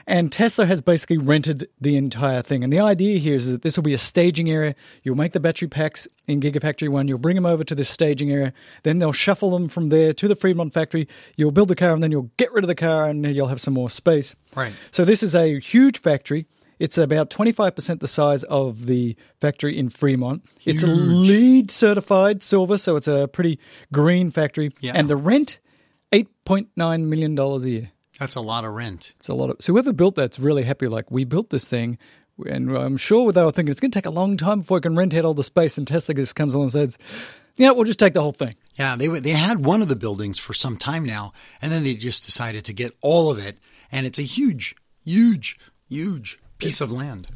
And 0.07 0.31
Tesla 0.31 0.67
has 0.67 0.83
basically 0.83 1.19
rented 1.19 1.69
the 1.81 1.97
entire 1.97 2.43
thing. 2.43 2.63
And 2.63 2.73
the 2.73 2.81
idea 2.81 3.19
here 3.19 3.37
is 3.37 3.51
that 3.51 3.63
this 3.63 3.77
will 3.77 3.85
be 3.85 3.95
a 3.95 3.99
staging 3.99 4.51
area. 4.51 4.75
You'll 5.03 5.17
make 5.17 5.33
the 5.33 5.41
battery 5.41 5.69
packs 5.69 6.07
in 6.29 6.41
Gigafactory 6.41 6.91
1, 6.91 7.09
you'll 7.09 7.19
bring 7.19 7.37
them 7.37 7.47
over 7.47 7.65
to 7.65 7.75
this 7.75 7.89
staging 7.89 8.31
area, 8.31 8.53
then 8.83 8.99
they'll 8.99 9.13
shuffle 9.13 9.51
them 9.51 9.69
from 9.69 9.89
there 9.89 10.13
to 10.13 10.29
the 10.29 10.37
Fremont 10.37 10.75
factory. 10.75 11.09
You'll 11.37 11.53
build 11.53 11.69
the 11.69 11.75
car, 11.75 11.95
and 11.95 12.03
then 12.03 12.11
you'll 12.11 12.18
get 12.37 12.53
rid 12.53 12.65
of 12.65 12.69
the 12.69 12.75
car, 12.75 13.09
and 13.09 13.25
you'll 13.25 13.49
have 13.49 13.61
some 13.61 13.75
more 13.75 13.91
space. 13.91 14.37
Right. 14.57 14.73
So, 14.91 15.05
this 15.05 15.23
is 15.23 15.35
a 15.35 15.59
huge 15.59 15.99
factory. 15.99 16.47
It's 16.79 16.97
about 16.97 17.31
25% 17.31 18.01
the 18.01 18.07
size 18.07 18.45
of 18.45 18.87
the 18.87 19.17
factory 19.41 19.77
in 19.77 19.91
Fremont. 19.91 20.45
Huge. 20.61 20.77
It's 20.77 20.85
a 20.85 20.87
LEED 20.87 21.71
certified 21.71 22.43
silver, 22.43 22.79
so 22.79 22.97
it's 22.97 23.09
a 23.09 23.29
pretty 23.33 23.59
green 23.93 24.31
factory. 24.31 24.71
Yeah. 24.81 24.93
And 24.95 25.11
the 25.11 25.17
rent, 25.17 25.59
$8.9 26.13 27.03
million 27.03 27.39
a 27.39 27.59
year. 27.59 27.91
That's 28.19 28.35
a 28.35 28.41
lot 28.41 28.65
of 28.65 28.73
rent. 28.73 29.15
It's 29.17 29.29
a 29.29 29.35
lot 29.35 29.51
of. 29.51 29.57
So 29.61 29.73
whoever 29.73 29.93
built 29.93 30.15
that's 30.15 30.39
really 30.39 30.65
happy. 30.65 30.87
Like 30.89 31.11
we 31.11 31.25
built 31.25 31.51
this 31.51 31.67
thing, 31.67 31.99
and 32.47 32.77
I'm 32.77 32.97
sure 32.97 33.33
they 33.33 33.43
were 33.43 33.53
thinking 33.53 33.71
it's 33.71 33.81
going 33.81 33.91
to 33.91 33.99
take 33.99 34.07
a 34.07 34.11
long 34.11 34.37
time 34.37 34.61
before 34.61 34.79
I 34.79 34.81
can 34.81 34.97
rent 34.97 35.15
out 35.15 35.25
all 35.25 35.35
the 35.35 35.45
space. 35.45 35.79
And 35.79 35.87
Tesla 35.87 36.15
just 36.15 36.37
comes 36.37 36.55
along 36.55 36.67
and 36.67 36.73
says, 36.73 36.99
"Yeah, 37.59 37.73
we'll 37.73 37.85
just 37.85 37.99
take 37.99 38.15
the 38.15 38.23
whole 38.23 38.33
thing." 38.33 38.55
Yeah, 38.77 38.97
they 38.97 39.09
they 39.09 39.33
had 39.33 39.65
one 39.65 39.83
of 39.83 39.89
the 39.89 39.97
buildings 39.97 40.39
for 40.39 40.55
some 40.55 40.77
time 40.77 41.05
now, 41.05 41.33
and 41.61 41.71
then 41.71 41.85
they 41.85 41.95
just 41.95 42.25
decided 42.25 42.65
to 42.65 42.73
get 42.73 42.97
all 43.03 43.31
of 43.31 43.39
it, 43.39 43.59
and 43.93 44.07
it's 44.07 44.19
a 44.19 44.23
huge, 44.23 44.75
huge, 45.05 45.59
huge 45.89 46.39
piece 46.59 46.81
of 46.81 46.91
land. 46.91 47.29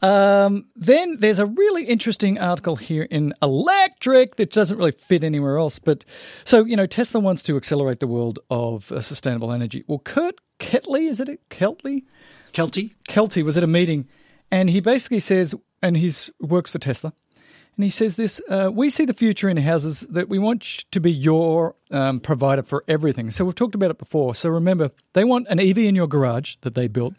Um, 0.00 0.66
then 0.76 1.16
there's 1.18 1.40
a 1.40 1.46
really 1.46 1.84
interesting 1.84 2.38
article 2.38 2.76
here 2.76 3.02
in 3.02 3.34
Electrek 3.42 4.36
that 4.36 4.52
doesn't 4.52 4.78
really 4.78 4.92
fit 4.92 5.24
anywhere 5.24 5.58
else. 5.58 5.78
But 5.80 6.04
so 6.44 6.64
you 6.64 6.76
know, 6.76 6.86
Tesla 6.86 7.20
wants 7.20 7.42
to 7.44 7.56
accelerate 7.56 8.00
the 8.00 8.06
world 8.06 8.38
of 8.50 8.92
uh, 8.92 9.00
sustainable 9.00 9.50
energy. 9.52 9.84
Well, 9.88 9.98
Kurt 9.98 10.36
Ketley, 10.60 11.08
is 11.08 11.20
it 11.20 11.28
it? 11.28 11.40
Keltley? 11.48 12.04
Kelty, 12.52 12.94
Kelty 13.08 13.42
was 13.44 13.58
at 13.58 13.64
a 13.64 13.68
meeting, 13.68 14.08
and 14.50 14.70
he 14.70 14.80
basically 14.80 15.20
says, 15.20 15.54
and 15.82 15.96
he's 15.96 16.30
works 16.40 16.70
for 16.70 16.78
Tesla, 16.78 17.12
and 17.78 17.84
he 17.84 17.90
says 17.90 18.16
this: 18.16 18.42
uh, 18.48 18.72
We 18.74 18.90
see 18.90 19.04
the 19.04 19.14
future 19.14 19.48
in 19.48 19.56
houses 19.56 20.00
that 20.10 20.28
we 20.28 20.40
want 20.40 20.62
to 20.90 21.00
be 21.00 21.12
your 21.12 21.76
um, 21.92 22.18
provider 22.18 22.64
for 22.64 22.82
everything. 22.88 23.30
So 23.30 23.44
we've 23.44 23.54
talked 23.54 23.76
about 23.76 23.92
it 23.92 23.98
before. 23.98 24.34
So 24.34 24.48
remember, 24.48 24.90
they 25.12 25.22
want 25.22 25.46
an 25.48 25.60
EV 25.60 25.78
in 25.78 25.94
your 25.94 26.08
garage 26.08 26.56
that 26.62 26.74
they 26.74 26.88
built. 26.88 27.14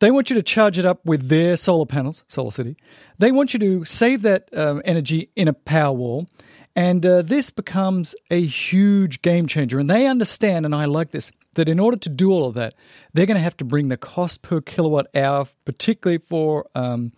They 0.00 0.10
want 0.10 0.30
you 0.30 0.34
to 0.34 0.42
charge 0.42 0.80
it 0.80 0.84
up 0.84 1.06
with 1.06 1.28
their 1.28 1.56
solar 1.56 1.86
panels, 1.86 2.24
Solar 2.26 2.50
City. 2.50 2.76
They 3.18 3.30
want 3.30 3.54
you 3.54 3.60
to 3.60 3.84
save 3.84 4.22
that 4.22 4.48
um, 4.52 4.82
energy 4.84 5.30
in 5.36 5.46
a 5.46 5.54
Powerwall. 5.54 6.26
And 6.74 7.06
uh, 7.06 7.22
this 7.22 7.48
becomes 7.50 8.16
a 8.32 8.44
huge 8.44 9.22
game 9.22 9.46
changer. 9.46 9.78
And 9.78 9.88
they 9.88 10.08
understand, 10.08 10.66
and 10.66 10.74
I 10.74 10.86
like 10.86 11.12
this, 11.12 11.30
that 11.54 11.68
in 11.68 11.78
order 11.78 11.96
to 11.96 12.08
do 12.08 12.32
all 12.32 12.46
of 12.46 12.54
that, 12.54 12.74
they're 13.14 13.26
going 13.26 13.36
to 13.36 13.42
have 13.42 13.56
to 13.58 13.64
bring 13.64 13.88
the 13.88 13.96
cost 13.96 14.42
per 14.42 14.60
kilowatt 14.60 15.06
hour, 15.14 15.46
particularly 15.64 16.18
for 16.18 16.66
um, 16.74 17.12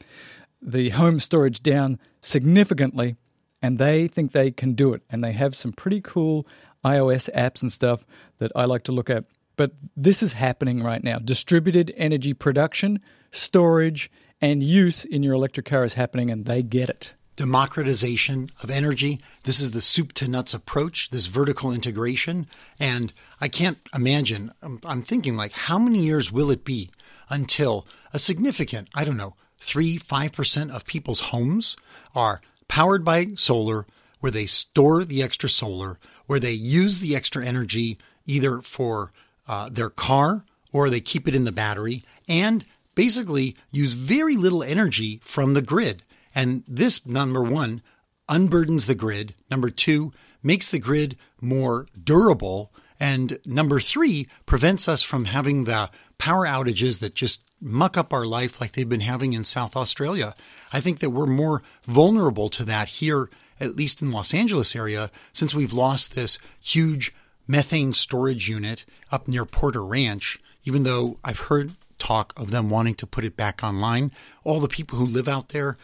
the 0.61 0.91
home 0.91 1.21
storage, 1.21 1.63
down 1.63 1.99
significantly. 2.21 3.17
And 3.61 3.79
they 3.79 4.07
think 4.07 4.33
they 4.33 4.51
can 4.51 4.75
do 4.75 4.93
it. 4.93 5.03
And 5.11 5.23
they 5.23 5.33
have 5.33 5.57
some 5.57 5.73
pretty 5.73 6.01
cool 6.01 6.47
iOS 6.85 7.29
apps 7.35 7.63
and 7.63 7.73
stuff 7.73 8.05
that 8.39 8.53
I 8.55 8.65
like 8.65 8.85
to 8.85 8.93
look 8.93 9.11
at. 9.11 9.25
But 9.57 9.73
this 9.97 10.23
is 10.23 10.35
happening 10.35 10.83
right 10.83 11.03
now. 11.03 11.19
Distributed 11.19 11.93
energy 11.97 12.33
production, 12.33 13.01
storage, 13.33 14.11
and 14.41 14.63
use 14.63 15.05
in 15.05 15.25
your 15.25 15.35
electric 15.35 15.67
car 15.67 15.83
is 15.83 15.95
happening, 15.95 16.31
and 16.31 16.45
they 16.45 16.63
get 16.63 16.89
it 16.89 17.17
democratization 17.39 18.51
of 18.65 18.69
energy. 18.69 19.21
This 19.45 19.61
is 19.61 19.71
the 19.71 19.81
soup 19.81 20.13
to 20.15 20.27
nuts 20.27 20.53
approach, 20.55 21.11
this 21.11 21.27
vertical 21.27 21.71
integration. 21.71 22.49
And 22.81 23.13
I 23.41 23.47
can't 23.47 23.79
imagine, 23.95 24.53
I'm, 24.61 24.81
I'm, 24.85 25.03
thinking 25.03 25.37
like, 25.37 25.53
how 25.53 25.79
many 25.79 26.01
years 26.01 26.33
will 26.33 26.51
it 26.51 26.65
be 26.65 26.91
until 27.31 27.87
a 28.13 28.19
significant, 28.19 28.89
I 28.93 29.05
don't 29.05 29.17
know, 29.17 29.37
three, 29.59 29.99
5% 29.99 30.71
of 30.71 30.87
people's 30.87 31.21
homes 31.21 31.77
are 32.15 32.41
powered 32.69 33.05
by 33.05 33.29
solar, 33.35 33.87
where 34.21 34.33
they 34.33 34.47
store 34.47 35.05
the 35.05 35.23
extra 35.23 35.49
solar, 35.49 35.99
where 36.27 36.41
they 36.41 36.53
use 36.53 37.01
the 37.01 37.15
extra 37.17 37.45
energy 37.45 37.99
either 38.27 38.61
for 38.61 39.13
uh, 39.47 39.69
their 39.69 39.91
car 39.91 40.45
or 40.73 40.91
they 40.91 41.01
keep 41.01 41.27
it 41.27 41.35
in 41.35 41.45
the 41.45 41.53
battery 41.53 42.03
and 42.29 42.65
basically 42.95 43.57
use 43.71 43.95
very 43.95 44.37
little 44.37 44.63
energy 44.63 45.21
from 45.23 45.55
the 45.55 45.63
grid. 45.63 46.03
And 46.35 46.65
this, 46.69 47.07
number 47.07 47.43
one, 47.43 47.83
unburdens 48.29 48.87
the 48.87 48.95
grid. 48.95 49.35
Number 49.51 49.71
two, 49.71 50.13
makes 50.43 50.71
the 50.71 50.79
grid 50.79 51.17
more 51.41 51.87
durable. 52.03 52.73
And 53.01 53.39
number 53.47 53.81
three, 53.81 54.29
prevents 54.47 54.89
us 54.89 55.03
from 55.03 55.27
having 55.27 55.65
the 55.65 55.91
power 56.19 56.45
outages 56.45 56.99
that 57.01 57.15
just 57.15 57.48
muck 57.61 57.97
up 57.97 58.13
our 58.13 58.27
life 58.27 58.61
like 58.61 58.73
they've 58.73 58.89
been 58.89 59.01
having 59.01 59.33
in 59.33 59.45
South 59.45 59.77
Australia. 59.77 60.35
I 60.73 60.81
think 60.81 61.01
that 61.01 61.11
we're 61.11 61.27
more 61.27 61.63
vulnerable 61.87 62.49
to 62.51 62.65
that 62.65 62.89
here, 62.89 63.29
at 63.59 63.77
least 63.77 64.01
in 64.01 64.11
Los 64.11 64.33
Angeles 64.33 64.77
area, 64.77 65.11
since 65.33 65.55
we've 65.55 65.73
lost 65.73 66.15
this 66.15 66.39
huge 66.61 67.13
methane 67.47 67.93
storage 67.93 68.49
unit 68.49 68.85
up 69.11 69.27
near 69.27 69.45
Porter 69.45 69.85
Ranch, 69.85 70.39
even 70.65 70.85
though 70.85 71.19
I've 71.25 71.41
heard 71.41 71.75
talk 71.99 72.33
of 72.37 72.51
them 72.51 72.71
wanting 72.71 72.95
to 72.95 73.07
put 73.07 73.25
it 73.25 73.37
back 73.37 73.63
online. 73.65 74.13
All 74.45 74.61
the 74.61 74.69
people 74.69 74.99
who 74.99 75.07
live 75.07 75.29
out 75.29 75.49
there 75.49 75.77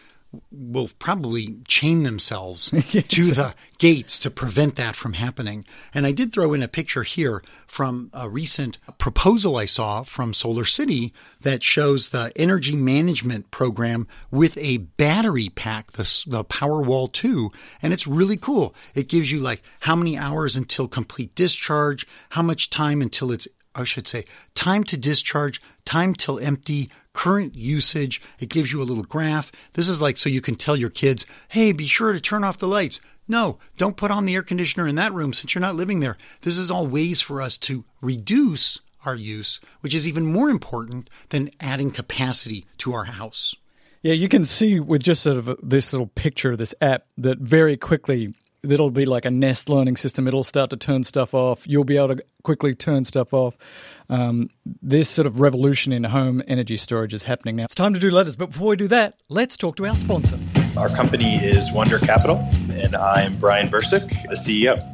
will 0.50 0.90
probably 0.98 1.56
chain 1.66 2.02
themselves 2.02 2.70
to 2.90 3.24
the 3.30 3.54
gates 3.78 4.18
to 4.20 4.30
prevent 4.30 4.76
that 4.76 4.96
from 4.96 5.14
happening. 5.14 5.64
And 5.92 6.06
I 6.06 6.12
did 6.12 6.32
throw 6.32 6.52
in 6.54 6.62
a 6.62 6.68
picture 6.68 7.02
here 7.02 7.42
from 7.66 8.10
a 8.12 8.28
recent 8.28 8.78
proposal 8.98 9.56
I 9.56 9.64
saw 9.64 10.02
from 10.02 10.34
Solar 10.34 10.64
City 10.64 11.12
that 11.40 11.62
shows 11.62 12.08
the 12.08 12.32
energy 12.36 12.76
management 12.76 13.50
program 13.50 14.06
with 14.30 14.56
a 14.58 14.78
battery 14.78 15.48
pack, 15.48 15.92
the, 15.92 16.24
the 16.26 16.44
Powerwall 16.44 17.10
2. 17.10 17.50
And 17.82 17.92
it's 17.92 18.06
really 18.06 18.36
cool. 18.36 18.74
It 18.94 19.08
gives 19.08 19.32
you 19.32 19.40
like 19.40 19.62
how 19.80 19.96
many 19.96 20.16
hours 20.16 20.56
until 20.56 20.88
complete 20.88 21.34
discharge, 21.34 22.06
how 22.30 22.42
much 22.42 22.70
time 22.70 23.02
until 23.02 23.30
it's 23.30 23.48
I 23.74 23.84
should 23.84 24.06
say, 24.06 24.24
time 24.54 24.84
to 24.84 24.96
discharge, 24.96 25.60
time 25.84 26.14
till 26.14 26.38
empty, 26.38 26.90
current 27.14 27.54
usage. 27.54 28.20
It 28.38 28.50
gives 28.50 28.70
you 28.70 28.82
a 28.82 28.84
little 28.84 29.04
graph. 29.04 29.50
This 29.72 29.88
is 29.88 30.02
like 30.02 30.18
so 30.18 30.28
you 30.28 30.42
can 30.42 30.56
tell 30.56 30.76
your 30.76 30.90
kids, 30.90 31.24
hey, 31.48 31.72
be 31.72 31.86
sure 31.86 32.12
to 32.12 32.20
turn 32.20 32.44
off 32.44 32.58
the 32.58 32.68
lights. 32.68 33.00
No, 33.26 33.58
don't 33.78 33.96
put 33.96 34.10
on 34.10 34.26
the 34.26 34.34
air 34.34 34.42
conditioner 34.42 34.86
in 34.86 34.96
that 34.96 35.14
room 35.14 35.32
since 35.32 35.54
you're 35.54 35.62
not 35.62 35.76
living 35.76 36.00
there. 36.00 36.18
This 36.42 36.58
is 36.58 36.70
all 36.70 36.86
ways 36.86 37.22
for 37.22 37.40
us 37.40 37.56
to 37.58 37.84
reduce 38.02 38.80
our 39.06 39.14
use, 39.14 39.60
which 39.80 39.94
is 39.94 40.06
even 40.06 40.26
more 40.26 40.50
important 40.50 41.08
than 41.30 41.50
adding 41.60 41.90
capacity 41.90 42.66
to 42.78 42.92
our 42.92 43.04
house. 43.04 43.54
Yeah, 44.02 44.12
you 44.12 44.28
can 44.28 44.44
see 44.44 44.78
with 44.80 45.02
just 45.02 45.22
sort 45.22 45.38
of 45.38 45.58
this 45.62 45.92
little 45.94 46.08
picture, 46.08 46.56
this 46.56 46.74
app, 46.82 47.06
that 47.16 47.38
very 47.38 47.78
quickly 47.78 48.34
it'll 48.72 48.90
be 48.90 49.04
like 49.04 49.24
a 49.24 49.30
Nest 49.30 49.68
learning 49.68 49.96
system. 49.96 50.26
It'll 50.26 50.44
start 50.44 50.70
to 50.70 50.76
turn 50.76 51.04
stuff 51.04 51.34
off. 51.34 51.66
You'll 51.66 51.84
be 51.84 51.96
able 51.96 52.16
to 52.16 52.24
quickly 52.42 52.74
turn 52.74 53.04
stuff 53.04 53.32
off. 53.32 53.56
Um, 54.08 54.50
this 54.82 55.08
sort 55.08 55.26
of 55.26 55.40
revolution 55.40 55.92
in 55.92 56.04
home 56.04 56.42
energy 56.46 56.76
storage 56.76 57.14
is 57.14 57.22
happening 57.22 57.56
now. 57.56 57.64
It's 57.64 57.74
time 57.74 57.94
to 57.94 58.00
do 58.00 58.10
letters, 58.10 58.36
but 58.36 58.50
before 58.50 58.68
we 58.68 58.76
do 58.76 58.88
that, 58.88 59.18
let's 59.28 59.56
talk 59.56 59.76
to 59.76 59.86
our 59.86 59.94
sponsor. 59.94 60.38
Our 60.76 60.88
company 60.88 61.36
is 61.36 61.72
Wunder 61.72 61.98
Capital, 61.98 62.36
and 62.70 62.94
I'm 62.94 63.38
Brian 63.38 63.70
Bursic, 63.70 64.08
the 64.28 64.36
CEO. 64.36 64.90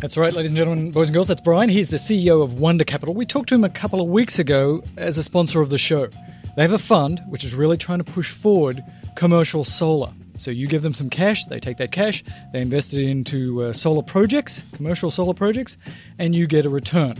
That's 0.00 0.16
right, 0.16 0.32
ladies 0.32 0.50
and 0.50 0.56
gentlemen, 0.56 0.92
boys 0.92 1.08
and 1.08 1.14
girls. 1.14 1.26
That's 1.26 1.40
Brian. 1.40 1.68
He's 1.68 1.88
the 1.88 1.96
CEO 1.96 2.42
of 2.42 2.54
Wunder 2.54 2.84
Capital. 2.84 3.14
We 3.14 3.26
talked 3.26 3.48
to 3.48 3.56
him 3.56 3.64
a 3.64 3.68
couple 3.68 4.00
of 4.00 4.06
weeks 4.08 4.38
ago 4.38 4.82
as 4.96 5.18
a 5.18 5.24
sponsor 5.24 5.60
of 5.60 5.70
the 5.70 5.78
show. 5.78 6.08
They 6.56 6.62
have 6.62 6.72
a 6.72 6.78
fund 6.78 7.20
which 7.28 7.44
is 7.44 7.54
really 7.54 7.76
trying 7.76 7.98
to 7.98 8.04
push 8.04 8.30
forward 8.30 8.82
commercial 9.16 9.64
solar. 9.64 10.12
So 10.38 10.50
you 10.50 10.68
give 10.68 10.82
them 10.82 10.94
some 10.94 11.10
cash, 11.10 11.44
they 11.46 11.60
take 11.60 11.78
that 11.78 11.92
cash, 11.92 12.22
they 12.52 12.62
invest 12.62 12.94
it 12.94 13.04
into 13.04 13.64
uh, 13.64 13.72
solar 13.72 14.02
projects, 14.02 14.62
commercial 14.72 15.10
solar 15.10 15.34
projects, 15.34 15.76
and 16.18 16.34
you 16.34 16.46
get 16.46 16.64
a 16.64 16.70
return. 16.70 17.16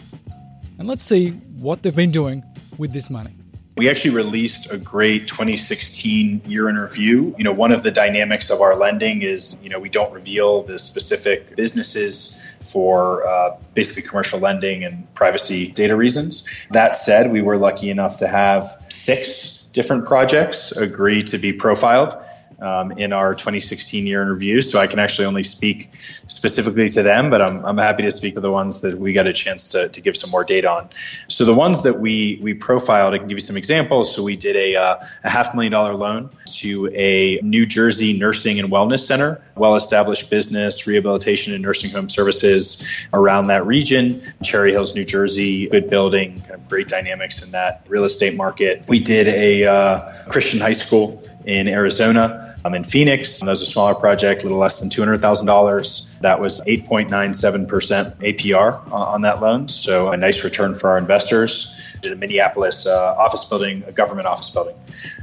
And 0.78 0.86
let's 0.86 1.02
see 1.02 1.30
what 1.30 1.82
they've 1.82 1.94
been 1.94 2.12
doing 2.12 2.44
with 2.78 2.92
this 2.92 3.10
money. 3.10 3.34
We 3.76 3.88
actually 3.88 4.10
released 4.10 4.72
a 4.72 4.78
great 4.78 5.28
2016 5.28 6.42
year 6.46 6.68
in 6.68 6.76
review. 6.76 7.34
You 7.38 7.44
know, 7.44 7.52
one 7.52 7.72
of 7.72 7.82
the 7.82 7.90
dynamics 7.90 8.50
of 8.50 8.60
our 8.60 8.74
lending 8.74 9.22
is, 9.22 9.56
you 9.62 9.68
know, 9.68 9.78
we 9.78 9.88
don't 9.88 10.12
reveal 10.12 10.62
the 10.62 10.78
specific 10.78 11.54
businesses 11.54 12.40
for 12.60 13.26
uh, 13.26 13.56
basically 13.74 14.08
commercial 14.08 14.40
lending 14.40 14.84
and 14.84 15.12
privacy 15.14 15.70
data 15.70 15.94
reasons. 15.94 16.44
That 16.70 16.96
said, 16.96 17.32
we 17.32 17.40
were 17.40 17.56
lucky 17.56 17.90
enough 17.90 18.18
to 18.18 18.28
have 18.28 18.68
six 18.88 19.62
different 19.72 20.06
projects 20.06 20.72
agree 20.72 21.22
to 21.24 21.38
be 21.38 21.52
profiled 21.52 22.16
um, 22.60 22.92
in 22.92 23.12
our 23.12 23.34
2016 23.34 24.06
year 24.06 24.22
in 24.22 24.28
review. 24.28 24.62
So 24.62 24.78
I 24.78 24.86
can 24.86 24.98
actually 24.98 25.26
only 25.26 25.44
speak 25.44 25.90
specifically 26.26 26.88
to 26.90 27.02
them, 27.02 27.30
but 27.30 27.40
I'm, 27.40 27.64
I'm 27.64 27.78
happy 27.78 28.02
to 28.02 28.10
speak 28.10 28.34
to 28.34 28.40
the 28.40 28.50
ones 28.50 28.80
that 28.80 28.98
we 28.98 29.12
got 29.12 29.26
a 29.26 29.32
chance 29.32 29.68
to, 29.68 29.88
to 29.88 30.00
give 30.00 30.16
some 30.16 30.30
more 30.30 30.44
data 30.44 30.70
on. 30.70 30.88
So 31.28 31.44
the 31.44 31.54
ones 31.54 31.82
that 31.82 32.00
we 32.00 32.38
we 32.42 32.54
profiled, 32.54 33.14
I 33.14 33.18
can 33.18 33.28
give 33.28 33.36
you 33.36 33.42
some 33.42 33.56
examples. 33.56 34.14
So 34.14 34.22
we 34.22 34.36
did 34.36 34.56
a, 34.56 34.76
uh, 34.76 35.06
a 35.24 35.30
half 35.30 35.54
million 35.54 35.72
dollar 35.72 35.94
loan 35.94 36.30
to 36.46 36.90
a 36.94 37.40
New 37.42 37.66
Jersey 37.66 38.18
nursing 38.18 38.58
and 38.58 38.70
wellness 38.70 39.00
center, 39.00 39.42
well 39.56 39.76
established 39.76 40.30
business, 40.30 40.86
rehabilitation 40.86 41.54
and 41.54 41.62
nursing 41.62 41.90
home 41.90 42.08
services 42.08 42.84
around 43.12 43.48
that 43.48 43.66
region. 43.66 44.22
Cherry 44.42 44.72
Hills, 44.72 44.94
New 44.94 45.04
Jersey, 45.04 45.68
good 45.68 45.90
building, 45.90 46.40
kind 46.40 46.54
of 46.54 46.68
great 46.68 46.88
dynamics 46.88 47.42
in 47.44 47.52
that 47.52 47.84
real 47.88 48.04
estate 48.04 48.36
market. 48.36 48.84
We 48.88 49.00
did 49.00 49.28
a 49.28 49.64
uh, 49.64 50.24
Christian 50.28 50.60
high 50.60 50.72
school 50.72 51.22
in 51.44 51.68
Arizona 51.68 52.48
um, 52.64 52.74
in 52.74 52.84
Phoenix, 52.84 53.40
that 53.40 53.46
was 53.46 53.62
a 53.62 53.66
smaller 53.66 53.94
project, 53.94 54.42
a 54.42 54.44
little 54.44 54.58
less 54.58 54.80
than 54.80 54.90
$200,000. 54.90 56.06
That 56.20 56.40
was 56.40 56.60
8.97% 56.60 58.16
APR 58.16 58.92
on 58.92 59.22
that 59.22 59.40
loan. 59.40 59.68
So 59.68 60.08
a 60.10 60.16
nice 60.16 60.42
return 60.44 60.74
for 60.74 60.90
our 60.90 60.98
investors. 60.98 61.74
Did 62.02 62.12
a 62.12 62.16
Minneapolis 62.16 62.86
uh, 62.86 63.14
office 63.16 63.44
building, 63.44 63.82
a 63.86 63.92
government 63.92 64.26
office 64.26 64.50
building. 64.50 64.74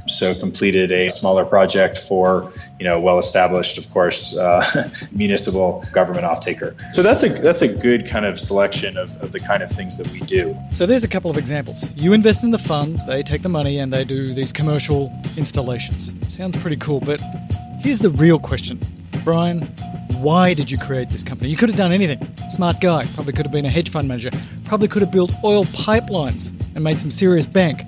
So 0.06 0.34
completed 0.34 0.92
a 0.92 1.08
smaller 1.08 1.44
project 1.44 1.98
for, 1.98 2.52
you 2.78 2.84
know, 2.84 3.00
well-established, 3.00 3.78
of 3.78 3.90
course, 3.90 4.36
uh, 4.36 4.90
municipal 5.12 5.84
government 5.92 6.24
off-taker. 6.24 6.76
So 6.92 7.02
that's 7.02 7.22
a 7.22 7.28
that's 7.28 7.62
a 7.62 7.68
good 7.68 8.06
kind 8.06 8.24
of 8.24 8.38
selection 8.38 8.96
of, 8.96 9.10
of 9.22 9.32
the 9.32 9.40
kind 9.40 9.62
of 9.62 9.70
things 9.70 9.98
that 9.98 10.10
we 10.10 10.20
do. 10.20 10.56
So 10.74 10.86
there's 10.86 11.04
a 11.04 11.08
couple 11.08 11.30
of 11.30 11.36
examples. 11.36 11.88
You 11.94 12.12
invest 12.12 12.44
in 12.44 12.50
the 12.50 12.58
fund, 12.58 13.00
they 13.06 13.22
take 13.22 13.42
the 13.42 13.48
money, 13.48 13.78
and 13.78 13.92
they 13.92 14.04
do 14.04 14.34
these 14.34 14.52
commercial 14.52 15.12
installations. 15.36 16.12
Sounds 16.26 16.56
pretty 16.56 16.76
cool, 16.76 17.00
but 17.00 17.20
here's 17.80 17.98
the 17.98 18.10
real 18.10 18.38
question, 18.38 18.84
Brian. 19.24 19.74
Why 20.20 20.54
did 20.54 20.70
you 20.70 20.78
create 20.78 21.10
this 21.10 21.22
company? 21.22 21.50
You 21.50 21.58
could 21.58 21.68
have 21.68 21.76
done 21.76 21.92
anything. 21.92 22.34
Smart 22.48 22.80
guy. 22.80 23.06
Probably 23.14 23.34
could 23.34 23.44
have 23.44 23.52
been 23.52 23.66
a 23.66 23.70
hedge 23.70 23.90
fund 23.90 24.08
manager. 24.08 24.30
Probably 24.64 24.88
could 24.88 25.02
have 25.02 25.10
built 25.10 25.30
oil 25.44 25.66
pipelines 25.66 26.52
and 26.74 26.82
made 26.82 27.00
some 27.00 27.10
serious 27.10 27.44
bank. 27.44 27.82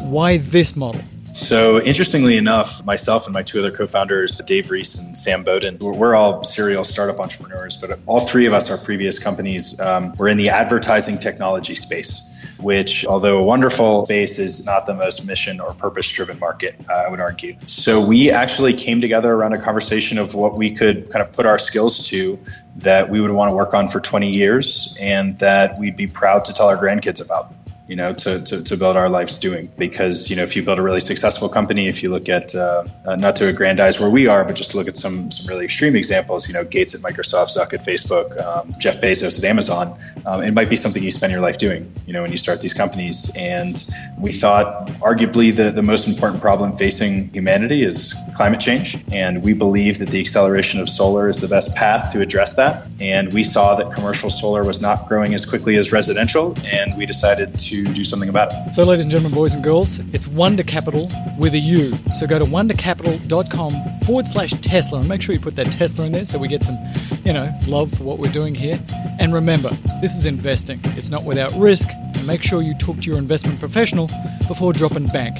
Why 0.00 0.38
this 0.38 0.76
model? 0.76 1.02
So, 1.32 1.80
interestingly 1.82 2.36
enough, 2.36 2.84
myself 2.84 3.26
and 3.26 3.34
my 3.34 3.42
two 3.42 3.58
other 3.58 3.70
co 3.70 3.86
founders, 3.86 4.40
Dave 4.46 4.70
Reese 4.70 4.98
and 4.98 5.16
Sam 5.16 5.44
Bowden, 5.44 5.78
we're 5.78 6.14
all 6.14 6.44
serial 6.44 6.84
startup 6.84 7.20
entrepreneurs, 7.20 7.76
but 7.76 7.98
all 8.06 8.20
three 8.20 8.46
of 8.46 8.52
us, 8.52 8.70
our 8.70 8.78
previous 8.78 9.18
companies, 9.18 9.78
um, 9.80 10.14
were 10.16 10.28
in 10.28 10.38
the 10.38 10.50
advertising 10.50 11.18
technology 11.18 11.74
space 11.74 12.22
which, 12.58 13.06
although 13.06 13.38
a 13.38 13.42
wonderful 13.42 14.04
space, 14.06 14.38
is 14.38 14.64
not 14.64 14.86
the 14.86 14.94
most 14.94 15.26
mission 15.26 15.60
or 15.60 15.74
purpose 15.74 16.10
driven 16.10 16.38
market, 16.38 16.76
uh, 16.88 16.92
I 16.92 17.08
would 17.08 17.20
argue. 17.20 17.56
So 17.66 18.00
we 18.00 18.30
actually 18.30 18.74
came 18.74 19.00
together 19.00 19.32
around 19.32 19.52
a 19.52 19.62
conversation 19.62 20.18
of 20.18 20.34
what 20.34 20.56
we 20.56 20.74
could 20.74 21.10
kind 21.10 21.24
of 21.24 21.32
put 21.32 21.46
our 21.46 21.58
skills 21.58 22.08
to 22.08 22.38
that 22.76 23.10
we 23.10 23.20
would 23.20 23.30
want 23.30 23.50
to 23.50 23.54
work 23.54 23.74
on 23.74 23.88
for 23.88 24.00
20 24.00 24.30
years 24.30 24.94
and 25.00 25.38
that 25.38 25.78
we'd 25.78 25.96
be 25.96 26.06
proud 26.06 26.44
to 26.46 26.52
tell 26.52 26.68
our 26.68 26.76
grandkids 26.76 27.24
about. 27.24 27.52
You 27.88 27.96
know, 27.96 28.12
to, 28.12 28.42
to, 28.42 28.62
to, 28.62 28.76
build 28.76 28.96
our 28.96 29.08
lives 29.08 29.38
doing. 29.38 29.72
Because, 29.78 30.28
you 30.28 30.36
know, 30.36 30.42
if 30.42 30.54
you 30.54 30.62
build 30.62 30.78
a 30.78 30.82
really 30.82 31.00
successful 31.00 31.48
company, 31.48 31.88
if 31.88 32.02
you 32.02 32.10
look 32.10 32.28
at, 32.28 32.54
uh, 32.54 32.84
uh, 33.06 33.16
not 33.16 33.36
to 33.36 33.48
aggrandize 33.48 33.98
where 33.98 34.10
we 34.10 34.26
are, 34.26 34.44
but 34.44 34.54
just 34.54 34.74
look 34.74 34.88
at 34.88 34.96
some, 34.96 35.30
some 35.30 35.46
really 35.46 35.64
extreme 35.64 35.96
examples, 35.96 36.46
you 36.46 36.54
know, 36.54 36.64
Gates 36.64 36.94
at 36.94 37.00
Microsoft, 37.00 37.56
Zuck 37.56 37.72
at 37.72 37.86
Facebook, 37.86 38.38
um, 38.44 38.74
Jeff 38.78 39.00
Bezos 39.00 39.38
at 39.38 39.44
Amazon, 39.44 39.98
um, 40.26 40.42
it 40.42 40.52
might 40.52 40.68
be 40.68 40.76
something 40.76 41.02
you 41.02 41.10
spend 41.10 41.32
your 41.32 41.40
life 41.40 41.56
doing, 41.56 41.90
you 42.06 42.12
know, 42.12 42.20
when 42.20 42.30
you 42.30 42.36
start 42.36 42.60
these 42.60 42.74
companies. 42.74 43.30
And 43.34 43.82
we 44.18 44.32
thought 44.32 44.88
arguably 45.00 45.56
the, 45.56 45.70
the 45.70 45.82
most 45.82 46.08
important 46.08 46.42
problem 46.42 46.76
facing 46.76 47.30
humanity 47.30 47.84
is 47.84 48.14
climate 48.36 48.60
change. 48.60 48.98
And 49.10 49.42
we 49.42 49.54
believe 49.54 49.98
that 49.98 50.10
the 50.10 50.20
acceleration 50.20 50.80
of 50.80 50.90
solar 50.90 51.28
is 51.28 51.40
the 51.40 51.48
best 51.48 51.74
path 51.74 52.12
to 52.12 52.20
address 52.20 52.56
that. 52.56 52.86
And 53.00 53.32
we 53.32 53.44
saw 53.44 53.76
that 53.76 53.92
commercial 53.92 54.28
solar 54.28 54.62
was 54.62 54.82
not 54.82 55.08
growing 55.08 55.34
as 55.34 55.46
quickly 55.46 55.76
as 55.76 55.90
residential, 55.90 56.54
and 56.64 56.96
we 56.98 57.06
decided 57.06 57.58
to 57.58 57.77
do 57.84 58.04
something 58.04 58.28
about 58.28 58.52
it. 58.52 58.74
So, 58.74 58.84
ladies 58.84 59.04
and 59.04 59.12
gentlemen, 59.12 59.34
boys 59.34 59.54
and 59.54 59.62
girls, 59.62 59.98
it's 60.12 60.26
Wunder 60.26 60.62
Capital 60.62 61.10
with 61.38 61.54
a 61.54 61.58
U. 61.58 61.98
So 62.14 62.26
go 62.26 62.38
to 62.38 62.44
wundercapital.com 62.44 64.00
forward 64.04 64.26
slash 64.26 64.52
Tesla 64.62 65.00
and 65.00 65.08
make 65.08 65.22
sure 65.22 65.34
you 65.34 65.40
put 65.40 65.56
that 65.56 65.72
Tesla 65.72 66.06
in 66.06 66.12
there 66.12 66.24
so 66.24 66.38
we 66.38 66.48
get 66.48 66.64
some, 66.64 66.78
you 67.24 67.32
know, 67.32 67.52
love 67.66 67.92
for 67.92 68.04
what 68.04 68.18
we're 68.18 68.32
doing 68.32 68.54
here. 68.54 68.80
And 69.18 69.34
remember, 69.34 69.76
this 70.00 70.16
is 70.16 70.26
investing, 70.26 70.80
it's 70.84 71.10
not 71.10 71.24
without 71.24 71.52
risk. 71.58 71.88
And 72.14 72.26
make 72.26 72.42
sure 72.42 72.62
you 72.62 72.74
talk 72.74 73.00
to 73.00 73.02
your 73.02 73.18
investment 73.18 73.60
professional 73.60 74.10
before 74.46 74.72
dropping 74.72 75.08
bank. 75.08 75.38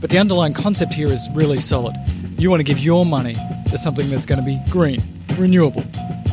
But 0.00 0.10
the 0.10 0.18
underlying 0.18 0.54
concept 0.54 0.94
here 0.94 1.08
is 1.08 1.28
really 1.32 1.58
solid. 1.58 1.94
You 2.38 2.50
want 2.50 2.60
to 2.60 2.64
give 2.64 2.78
your 2.78 3.06
money 3.06 3.34
to 3.70 3.78
something 3.78 4.10
that's 4.10 4.26
going 4.26 4.38
to 4.38 4.44
be 4.44 4.60
green, 4.70 5.24
renewable, 5.38 5.84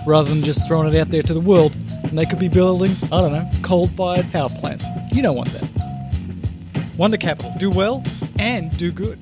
rather 0.05 0.29
than 0.29 0.43
just 0.43 0.67
throwing 0.67 0.93
it 0.93 0.99
out 0.99 1.09
there 1.09 1.21
to 1.21 1.33
the 1.33 1.39
world 1.39 1.75
and 2.11 2.19
they 2.19 2.25
could 2.25 2.39
be 2.39 2.49
building, 2.49 2.97
I 3.03 3.21
don't 3.21 3.31
know, 3.31 3.49
coal 3.63 3.87
fired 3.87 4.29
power 4.33 4.49
plants. 4.49 4.85
You 5.13 5.21
don't 5.21 5.37
want 5.37 5.49
that. 5.53 6.93
Wunder 6.97 7.15
Capital. 7.15 7.53
Do 7.57 7.71
well 7.71 8.03
and 8.37 8.75
do 8.75 8.91
good. 8.91 9.17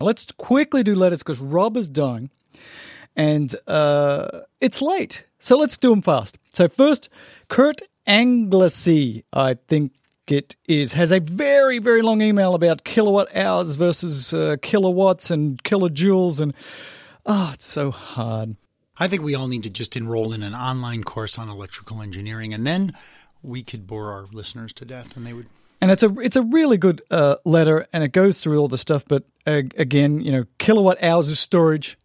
Let's 0.00 0.26
quickly 0.38 0.84
do 0.84 0.94
letters 0.94 1.24
because 1.24 1.40
Rob 1.40 1.76
is 1.76 1.88
dying 1.88 2.30
and 3.16 3.56
uh, 3.66 4.42
it's 4.60 4.80
late. 4.80 5.24
So 5.40 5.58
let's 5.58 5.76
do 5.76 5.90
them 5.90 6.02
fast. 6.02 6.38
So, 6.52 6.68
first, 6.68 7.08
Kurt 7.48 7.82
Anglesey, 8.06 9.24
I 9.32 9.54
think 9.54 9.90
it 10.28 10.54
is, 10.68 10.92
has 10.92 11.10
a 11.10 11.18
very, 11.18 11.80
very 11.80 12.00
long 12.00 12.22
email 12.22 12.54
about 12.54 12.84
kilowatt 12.84 13.34
hours 13.34 13.74
versus 13.74 14.32
uh, 14.32 14.54
kilowatts 14.62 15.32
and 15.32 15.60
kilojoules. 15.64 16.40
And 16.40 16.54
oh, 17.26 17.50
it's 17.54 17.66
so 17.66 17.90
hard. 17.90 18.54
I 18.96 19.08
think 19.08 19.22
we 19.22 19.34
all 19.34 19.48
need 19.48 19.64
to 19.64 19.70
just 19.70 19.96
enroll 19.96 20.32
in 20.32 20.42
an 20.42 20.54
online 20.54 21.02
course 21.02 21.38
on 21.38 21.48
electrical 21.48 22.00
engineering, 22.00 22.54
and 22.54 22.66
then 22.66 22.94
we 23.42 23.62
could 23.62 23.86
bore 23.86 24.12
our 24.12 24.26
listeners 24.32 24.72
to 24.74 24.84
death, 24.84 25.16
and 25.16 25.26
they 25.26 25.32
would. 25.32 25.48
And 25.80 25.90
it's 25.90 26.02
a 26.02 26.18
it's 26.20 26.36
a 26.36 26.42
really 26.42 26.78
good 26.78 27.02
uh, 27.10 27.36
letter, 27.44 27.86
and 27.92 28.04
it 28.04 28.12
goes 28.12 28.40
through 28.40 28.58
all 28.58 28.68
the 28.68 28.78
stuff. 28.78 29.04
But 29.06 29.24
uh, 29.46 29.62
again, 29.76 30.20
you 30.20 30.32
know, 30.32 30.44
kilowatt 30.58 31.02
hours 31.02 31.28
is 31.28 31.40
storage, 31.40 31.98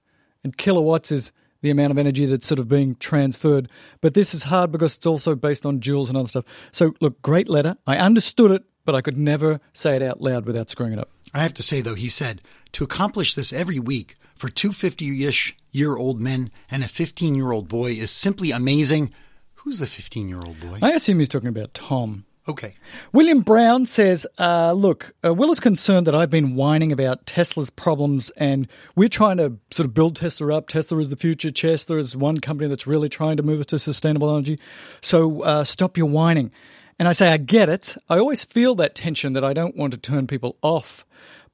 and 0.43 0.57
kilowatts 0.57 1.11
is 1.11 1.31
the 1.61 1.69
amount 1.69 1.91
of 1.91 1.97
energy 1.97 2.25
that's 2.25 2.47
sort 2.47 2.59
of 2.59 2.67
being 2.67 2.95
transferred. 2.95 3.69
But 4.01 4.13
this 4.13 4.33
is 4.33 4.43
hard 4.43 4.71
because 4.71 4.97
it's 4.97 5.05
also 5.05 5.35
based 5.35 5.65
on 5.65 5.79
joules 5.79 6.07
and 6.09 6.17
other 6.17 6.27
stuff. 6.27 6.45
So, 6.71 6.93
look, 7.01 7.21
great 7.21 7.49
letter. 7.49 7.77
I 7.85 7.97
understood 7.97 8.51
it, 8.51 8.63
but 8.85 8.95
I 8.95 9.01
could 9.01 9.17
never 9.17 9.59
say 9.73 9.95
it 9.95 10.01
out 10.01 10.21
loud 10.21 10.45
without 10.45 10.69
screwing 10.69 10.93
it 10.93 10.99
up. 10.99 11.09
I 11.33 11.39
have 11.39 11.53
to 11.55 11.63
say, 11.63 11.81
though, 11.81 11.95
he 11.95 12.09
said 12.09 12.41
to 12.71 12.83
accomplish 12.83 13.35
this 13.35 13.53
every 13.53 13.79
week 13.79 14.15
for 14.39 14.49
two 14.49 14.71
50 14.71 15.25
ish 15.25 15.55
year 15.71 15.97
old 15.97 16.19
men 16.19 16.49
and 16.71 16.83
a 16.83 16.87
15 16.87 17.35
year 17.35 17.51
old 17.51 17.67
boy 17.67 17.91
is 17.91 18.09
simply 18.09 18.51
amazing. 18.51 19.13
Who's 19.55 19.79
the 19.79 19.85
15 19.85 20.29
year 20.29 20.39
old 20.43 20.59
boy? 20.59 20.79
I 20.81 20.93
assume 20.93 21.19
he's 21.19 21.29
talking 21.29 21.49
about 21.49 21.73
Tom. 21.73 22.25
Okay. 22.47 22.73
William 23.13 23.41
Brown 23.41 23.85
says, 23.85 24.25
uh, 24.39 24.71
Look, 24.71 25.13
uh, 25.23 25.33
Will 25.33 25.51
is 25.51 25.59
concerned 25.59 26.07
that 26.07 26.15
I've 26.15 26.31
been 26.31 26.55
whining 26.55 26.91
about 26.91 27.27
Tesla's 27.27 27.69
problems, 27.69 28.31
and 28.31 28.67
we're 28.95 29.07
trying 29.07 29.37
to 29.37 29.57
sort 29.69 29.85
of 29.85 29.93
build 29.93 30.15
Tesla 30.15 30.57
up. 30.57 30.67
Tesla 30.67 30.97
is 30.97 31.09
the 31.09 31.15
future. 31.15 31.51
Tesla 31.51 31.97
is 31.97 32.15
one 32.15 32.37
company 32.37 32.67
that's 32.67 32.87
really 32.87 33.07
trying 33.07 33.37
to 33.37 33.43
move 33.43 33.59
us 33.59 33.67
to 33.67 33.77
sustainable 33.77 34.33
energy. 34.33 34.57
So 34.99 35.43
uh, 35.43 35.63
stop 35.63 35.95
your 35.95 36.07
whining. 36.07 36.51
And 36.97 37.07
I 37.07 37.11
say, 37.11 37.29
I 37.31 37.37
get 37.37 37.69
it. 37.69 37.95
I 38.09 38.17
always 38.17 38.45
feel 38.45 38.73
that 38.75 38.95
tension 38.95 39.33
that 39.33 39.43
I 39.43 39.53
don't 39.53 39.75
want 39.75 39.93
to 39.93 39.99
turn 39.99 40.25
people 40.25 40.57
off 40.63 41.05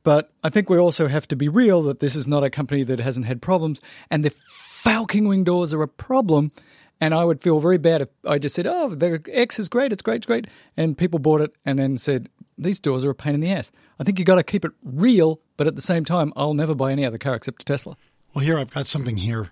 but 0.06 0.32
I 0.44 0.50
think 0.50 0.70
we 0.70 0.78
also 0.78 1.08
have 1.08 1.28
to 1.30 1.36
be 1.36 1.50
real 1.50 1.82
that 1.82 2.00
this 2.00 2.16
is 2.16 2.28
not 2.28 2.44
a 2.44 2.50
company 2.52 2.84
that 2.84 3.00
hasn't 3.00 3.26
had 3.26 3.42
problems, 3.42 3.82
and 4.10 4.24
the 4.24 4.30
Falcon 4.30 5.28
wing 5.28 5.44
doors 5.44 5.74
are 5.74 5.82
a 5.82 5.88
problem. 5.88 6.54
And 7.02 7.14
I 7.14 7.26
would 7.26 7.42
feel 7.42 7.60
very 7.60 7.78
bad 7.78 8.04
if 8.04 8.10
I 8.24 8.40
just 8.40 8.56
said, 8.56 8.68
"Oh, 8.68 8.88
the 8.88 9.22
X 9.30 9.60
is 9.60 9.68
great, 9.68 9.92
it's 9.92 10.02
great, 10.02 10.18
it's 10.18 10.28
great," 10.28 10.48
and 10.78 10.98
people 10.98 11.20
bought 11.20 11.42
it 11.42 11.54
and 11.66 11.78
then 11.78 11.98
said, 11.98 12.30
"These 12.58 12.80
doors 12.80 13.04
are 13.04 13.10
a 13.10 13.16
pain 13.16 13.34
in 13.34 13.42
the 13.42 13.52
ass." 13.52 13.70
I 14.00 14.06
think 14.06 14.18
you 14.18 14.24
got 14.24 14.36
to 14.36 14.44
keep 14.44 14.64
it 14.64 14.72
real, 14.82 15.42
but 15.58 15.68
at 15.68 15.76
the 15.76 15.82
same 15.82 16.06
time, 16.06 16.32
I'll 16.38 16.54
never 16.54 16.74
buy 16.74 16.94
any 16.94 17.04
other 17.04 17.18
car 17.18 17.36
except 17.36 17.64
a 17.64 17.66
Tesla. 17.66 17.98
Well, 18.34 18.46
here 18.46 18.58
I've 18.58 18.72
got 18.72 18.88
something 18.88 19.18
here. 19.18 19.50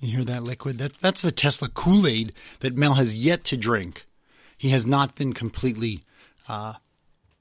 You 0.00 0.16
hear 0.16 0.24
that 0.24 0.42
liquid? 0.42 0.78
That 0.78 0.94
that's 0.94 1.22
the 1.22 1.30
Tesla 1.30 1.68
Kool 1.68 2.06
Aid 2.06 2.32
that 2.60 2.76
Mel 2.76 2.94
has 2.94 3.14
yet 3.14 3.44
to 3.44 3.56
drink. 3.56 4.06
He 4.56 4.70
has 4.70 4.86
not 4.86 5.14
been 5.14 5.34
completely 5.34 6.02
uh, 6.48 6.74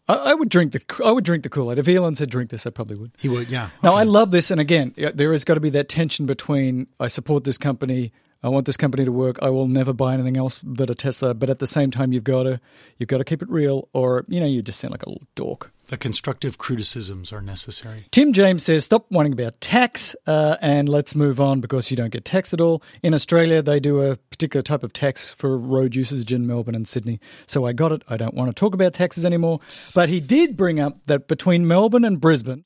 I, 0.07 0.14
I 0.14 0.34
would 0.34 0.49
drink 0.49 0.72
the 0.73 1.03
I 1.03 1.11
would 1.11 1.23
drink 1.23 1.44
the 1.44 1.49
Kool 1.49 1.72
Aid. 1.72 1.80
If 1.80 1.88
Elon 1.88 2.15
said 2.15 2.30
drink 2.30 2.49
this, 2.49 2.65
I 2.65 2.69
probably 2.69 2.98
would. 2.98 3.11
He 3.18 3.30
would, 3.30 3.49
yeah. 3.49 3.69
Now 3.84 3.94
I 3.94 4.03
love 4.03 4.32
this, 4.32 4.52
and 4.52 4.61
again, 4.61 4.94
there 4.95 5.32
has 5.32 5.44
got 5.44 5.56
to 5.56 5.60
be 5.60 5.69
that 5.72 5.90
tension 5.90 6.26
between 6.26 6.88
I 6.99 7.07
support 7.07 7.44
this 7.44 7.57
company, 7.57 8.11
I 8.45 8.49
want 8.49 8.68
this 8.68 8.77
company 8.77 9.03
to 9.06 9.11
work. 9.11 9.40
I 9.41 9.49
will 9.49 9.68
never 9.68 9.91
buy 9.91 10.14
anything 10.14 10.38
else 10.38 10.60
but 10.60 10.91
a 10.91 10.95
Tesla. 10.95 11.34
But 11.34 11.49
at 11.49 11.57
the 11.57 11.65
same 11.65 11.90
time, 11.90 12.14
you've 12.14 12.23
got 12.23 12.44
to 12.44 12.60
you've 12.99 13.10
got 13.10 13.18
to 13.18 13.23
keep 13.23 13.41
it 13.41 13.49
real, 13.49 13.90
or 13.91 14.23
you 14.27 14.40
know, 14.40 14.45
you 14.45 14.61
just 14.61 14.80
sound 14.80 14.91
like 14.91 15.03
a 15.03 15.10
little 15.10 15.26
dork. 15.34 15.72
The 15.87 15.97
constructive 15.97 16.57
criticisms 16.57 17.31
are 17.31 17.41
necessary. 17.41 18.05
Tim 18.11 18.33
James 18.33 18.63
says, 18.63 18.85
"Stop 18.85 19.05
whining 19.09 19.33
about 19.33 19.61
tax, 19.61 20.15
uh, 20.25 20.57
and 20.59 20.89
let's 20.89 21.15
move 21.15 21.39
on 21.39 21.61
because 21.61 21.91
you 21.91 21.97
don't 21.97 22.11
get 22.11 22.25
taxed 22.25 22.53
at 22.53 22.61
all. 22.61 22.81
In 23.03 23.13
Australia, 23.13 23.61
they 23.61 23.79
do 23.79 24.01
a 24.01 24.15
particular 24.15 24.63
type 24.63 24.83
of 24.83 24.93
tax 24.93 25.31
for 25.31 25.57
road 25.57 25.95
usage 25.95 26.33
in 26.33 26.47
Melbourne 26.47 26.75
and 26.75 26.87
Sydney. 26.87 27.19
So 27.45 27.65
I 27.65 27.73
got 27.73 27.91
it. 27.91 28.01
I 28.07 28.17
don't 28.17 28.33
want 28.33 28.49
to 28.49 28.59
talk 28.59 28.73
about 28.73 28.93
taxes 28.93 29.25
anymore. 29.25 29.59
But 29.93 30.09
he 30.09 30.19
did 30.19 30.57
bring 30.57 30.79
up 30.79 31.05
that 31.05 31.27
between 31.27 31.67
Melbourne 31.67 32.05
and 32.05 32.19
Brisbane." 32.19 32.65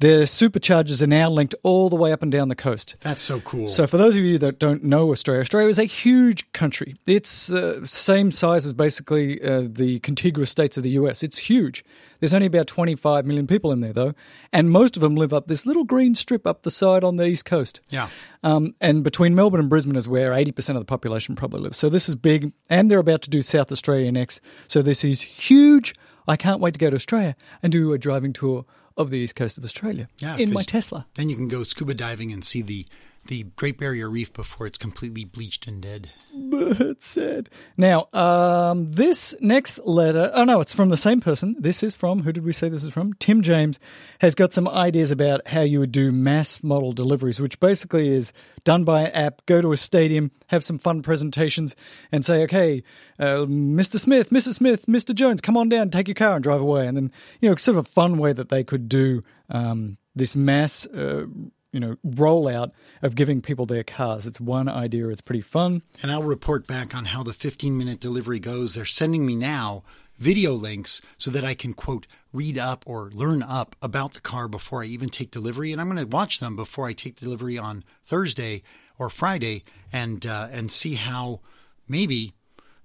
The 0.00 0.26
superchargers 0.26 1.02
are 1.02 1.08
now 1.08 1.28
linked 1.28 1.56
all 1.64 1.88
the 1.88 1.96
way 1.96 2.12
up 2.12 2.22
and 2.22 2.30
down 2.30 2.46
the 2.46 2.54
coast. 2.54 2.94
That's 3.00 3.20
so 3.20 3.40
cool. 3.40 3.66
So, 3.66 3.84
for 3.88 3.96
those 3.96 4.14
of 4.14 4.22
you 4.22 4.38
that 4.38 4.60
don't 4.60 4.84
know 4.84 5.10
Australia, 5.10 5.40
Australia 5.40 5.68
is 5.68 5.78
a 5.80 5.84
huge 5.84 6.50
country. 6.52 6.94
It's 7.04 7.48
the 7.48 7.82
uh, 7.82 7.86
same 7.86 8.30
size 8.30 8.64
as 8.64 8.72
basically 8.72 9.42
uh, 9.42 9.62
the 9.66 9.98
contiguous 9.98 10.50
states 10.50 10.76
of 10.76 10.84
the 10.84 10.90
US. 10.90 11.24
It's 11.24 11.38
huge. 11.38 11.84
There's 12.20 12.32
only 12.32 12.46
about 12.46 12.68
25 12.68 13.26
million 13.26 13.48
people 13.48 13.72
in 13.72 13.80
there, 13.80 13.92
though, 13.92 14.12
and 14.52 14.70
most 14.70 14.96
of 14.96 15.00
them 15.00 15.16
live 15.16 15.32
up 15.32 15.48
this 15.48 15.66
little 15.66 15.84
green 15.84 16.14
strip 16.14 16.46
up 16.46 16.62
the 16.62 16.70
side 16.70 17.02
on 17.02 17.16
the 17.16 17.26
east 17.26 17.44
coast. 17.44 17.80
Yeah. 17.90 18.08
Um, 18.44 18.76
and 18.80 19.02
between 19.02 19.34
Melbourne 19.34 19.58
and 19.58 19.68
Brisbane 19.68 19.96
is 19.96 20.06
where 20.06 20.30
80% 20.30 20.70
of 20.70 20.76
the 20.76 20.84
population 20.84 21.34
probably 21.34 21.60
lives. 21.60 21.76
So, 21.76 21.88
this 21.88 22.08
is 22.08 22.14
big, 22.14 22.52
and 22.70 22.88
they're 22.88 23.00
about 23.00 23.22
to 23.22 23.30
do 23.30 23.42
South 23.42 23.72
Australia 23.72 24.12
next. 24.12 24.40
So, 24.68 24.80
this 24.80 25.02
is 25.02 25.22
huge. 25.22 25.92
I 26.28 26.36
can't 26.36 26.60
wait 26.60 26.74
to 26.74 26.78
go 26.78 26.88
to 26.88 26.94
Australia 26.94 27.34
and 27.64 27.72
do 27.72 27.92
a 27.92 27.98
driving 27.98 28.32
tour 28.32 28.64
of 28.98 29.10
the 29.10 29.18
east 29.18 29.36
coast 29.36 29.56
of 29.56 29.64
Australia 29.64 30.08
Yeah, 30.18 30.36
in 30.36 30.52
my 30.52 30.62
Tesla. 30.64 31.06
Then 31.14 31.30
you 31.30 31.36
can 31.36 31.48
go 31.48 31.62
scuba 31.62 31.94
diving 31.94 32.32
and 32.32 32.44
see 32.44 32.60
the 32.62 32.84
the 33.28 33.44
Great 33.56 33.78
Barrier 33.78 34.10
Reef 34.10 34.32
before 34.32 34.66
it's 34.66 34.78
completely 34.78 35.24
bleached 35.24 35.66
and 35.66 35.80
dead. 35.80 36.10
It's 36.34 37.06
sad. 37.06 37.50
Now, 37.76 38.08
um, 38.12 38.92
this 38.92 39.34
next 39.40 39.78
letter, 39.80 40.30
oh 40.34 40.44
no, 40.44 40.60
it's 40.60 40.72
from 40.72 40.88
the 40.88 40.96
same 40.96 41.20
person. 41.20 41.56
This 41.58 41.82
is 41.82 41.94
from, 41.94 42.22
who 42.22 42.32
did 42.32 42.44
we 42.44 42.52
say 42.52 42.68
this 42.68 42.84
is 42.84 42.92
from? 42.92 43.12
Tim 43.14 43.42
James 43.42 43.78
has 44.20 44.34
got 44.34 44.52
some 44.52 44.66
ideas 44.66 45.10
about 45.10 45.46
how 45.48 45.60
you 45.60 45.78
would 45.78 45.92
do 45.92 46.10
mass 46.10 46.62
model 46.62 46.92
deliveries, 46.92 47.38
which 47.38 47.60
basically 47.60 48.08
is 48.08 48.32
done 48.64 48.84
by 48.84 49.08
app, 49.10 49.44
go 49.46 49.60
to 49.60 49.72
a 49.72 49.76
stadium, 49.76 50.30
have 50.48 50.64
some 50.64 50.78
fun 50.78 51.02
presentations, 51.02 51.76
and 52.10 52.24
say, 52.24 52.42
okay, 52.42 52.82
uh, 53.18 53.44
Mr. 53.46 53.98
Smith, 53.98 54.30
Mrs. 54.30 54.54
Smith, 54.54 54.86
Mr. 54.86 55.14
Jones, 55.14 55.40
come 55.40 55.56
on 55.56 55.68
down, 55.68 55.90
take 55.90 56.08
your 56.08 56.14
car 56.14 56.34
and 56.34 56.42
drive 56.42 56.62
away. 56.62 56.86
And 56.86 56.96
then, 56.96 57.12
you 57.40 57.50
know, 57.50 57.56
sort 57.56 57.76
of 57.76 57.86
a 57.86 57.88
fun 57.88 58.16
way 58.16 58.32
that 58.32 58.48
they 58.48 58.64
could 58.64 58.88
do 58.88 59.22
um, 59.50 59.98
this 60.14 60.34
mass. 60.34 60.86
Uh, 60.86 61.26
you 61.72 61.80
know, 61.80 61.96
rollout 62.06 62.72
of 63.02 63.14
giving 63.14 63.40
people 63.40 63.66
their 63.66 63.84
cars. 63.84 64.26
It's 64.26 64.40
one 64.40 64.68
idea. 64.68 65.08
It's 65.08 65.20
pretty 65.20 65.42
fun. 65.42 65.82
And 66.02 66.10
I'll 66.10 66.22
report 66.22 66.66
back 66.66 66.94
on 66.94 67.06
how 67.06 67.22
the 67.22 67.32
15 67.32 67.76
minute 67.76 68.00
delivery 68.00 68.40
goes. 68.40 68.74
They're 68.74 68.84
sending 68.84 69.26
me 69.26 69.34
now 69.34 69.82
video 70.16 70.52
links 70.52 71.00
so 71.16 71.30
that 71.30 71.44
I 71.44 71.54
can, 71.54 71.74
quote, 71.74 72.06
read 72.32 72.58
up 72.58 72.84
or 72.86 73.10
learn 73.12 73.42
up 73.42 73.76
about 73.80 74.14
the 74.14 74.20
car 74.20 74.48
before 74.48 74.82
I 74.82 74.86
even 74.86 75.10
take 75.10 75.30
delivery. 75.30 75.72
And 75.72 75.80
I'm 75.80 75.88
going 75.88 75.98
to 75.98 76.06
watch 76.06 76.40
them 76.40 76.56
before 76.56 76.86
I 76.86 76.92
take 76.92 77.20
delivery 77.20 77.56
on 77.58 77.84
Thursday 78.04 78.62
or 78.98 79.10
Friday 79.10 79.62
and, 79.92 80.26
uh, 80.26 80.48
and 80.50 80.72
see 80.72 80.94
how 80.94 81.40
maybe 81.86 82.34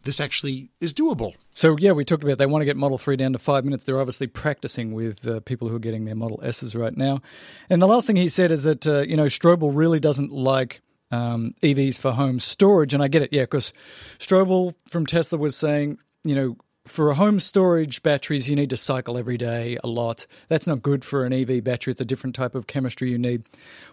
this 0.04 0.20
actually 0.20 0.70
is 0.80 0.94
doable. 0.94 1.34
So 1.54 1.76
yeah, 1.78 1.92
we 1.92 2.06
talked 2.06 2.24
about 2.24 2.38
they 2.38 2.46
want 2.46 2.62
to 2.62 2.66
get 2.66 2.78
Model 2.78 2.98
Three 2.98 3.16
down 3.16 3.34
to 3.34 3.40
five 3.40 3.66
minutes. 3.66 3.84
They're 3.84 4.00
obviously 4.00 4.28
practicing 4.28 4.94
with 4.94 5.28
uh, 5.28 5.40
people 5.42 5.70
who 5.70 5.76
are 5.76 5.80
getting 5.80 6.06
their 6.06 6.16
Model 6.16 6.40
S's 6.44 6.76
right 6.76 6.96
now. 6.96 7.22
And 7.70 7.82
the 7.82 7.88
last 7.88 8.08
thing 8.08 8.16
he 8.16 8.30
said 8.30 8.52
is 8.52 8.64
that 8.64 8.88
uh, 8.88 9.02
you 9.02 9.18
know 9.18 9.26
Straubel 9.26 9.72
really 9.74 10.00
doesn't 10.00 10.32
like 10.32 10.82
um, 11.14 11.54
EVs 11.62 12.00
for 12.00 12.12
home 12.12 12.40
storage. 12.40 12.94
And 12.94 13.04
I 13.04 13.08
get 13.08 13.22
it, 13.22 13.32
yeah, 13.32 13.44
because 13.44 13.72
Straubel 14.18 14.74
from 14.90 15.06
Tesla 15.06 15.38
was 15.38 15.56
saying, 15.56 16.00
you 16.24 16.36
know, 16.36 16.58
for 16.86 17.10
a 17.10 17.16
home 17.16 17.40
storage 17.40 18.04
batteries, 18.04 18.50
you 18.50 18.56
need 18.56 18.70
to 18.70 18.78
cycle 18.78 19.18
every 19.18 19.38
day 19.38 19.78
a 19.84 19.88
lot. 19.88 20.28
That's 20.50 20.68
not 20.68 20.82
good 20.82 21.06
for 21.06 21.24
an 21.24 21.32
EV 21.32 21.64
battery. 21.64 21.92
It's 21.92 22.02
a 22.02 22.06
different 22.06 22.36
type 22.36 22.56
of 22.56 22.68
chemistry 22.68 23.10
you 23.10 23.18
need. 23.18 23.44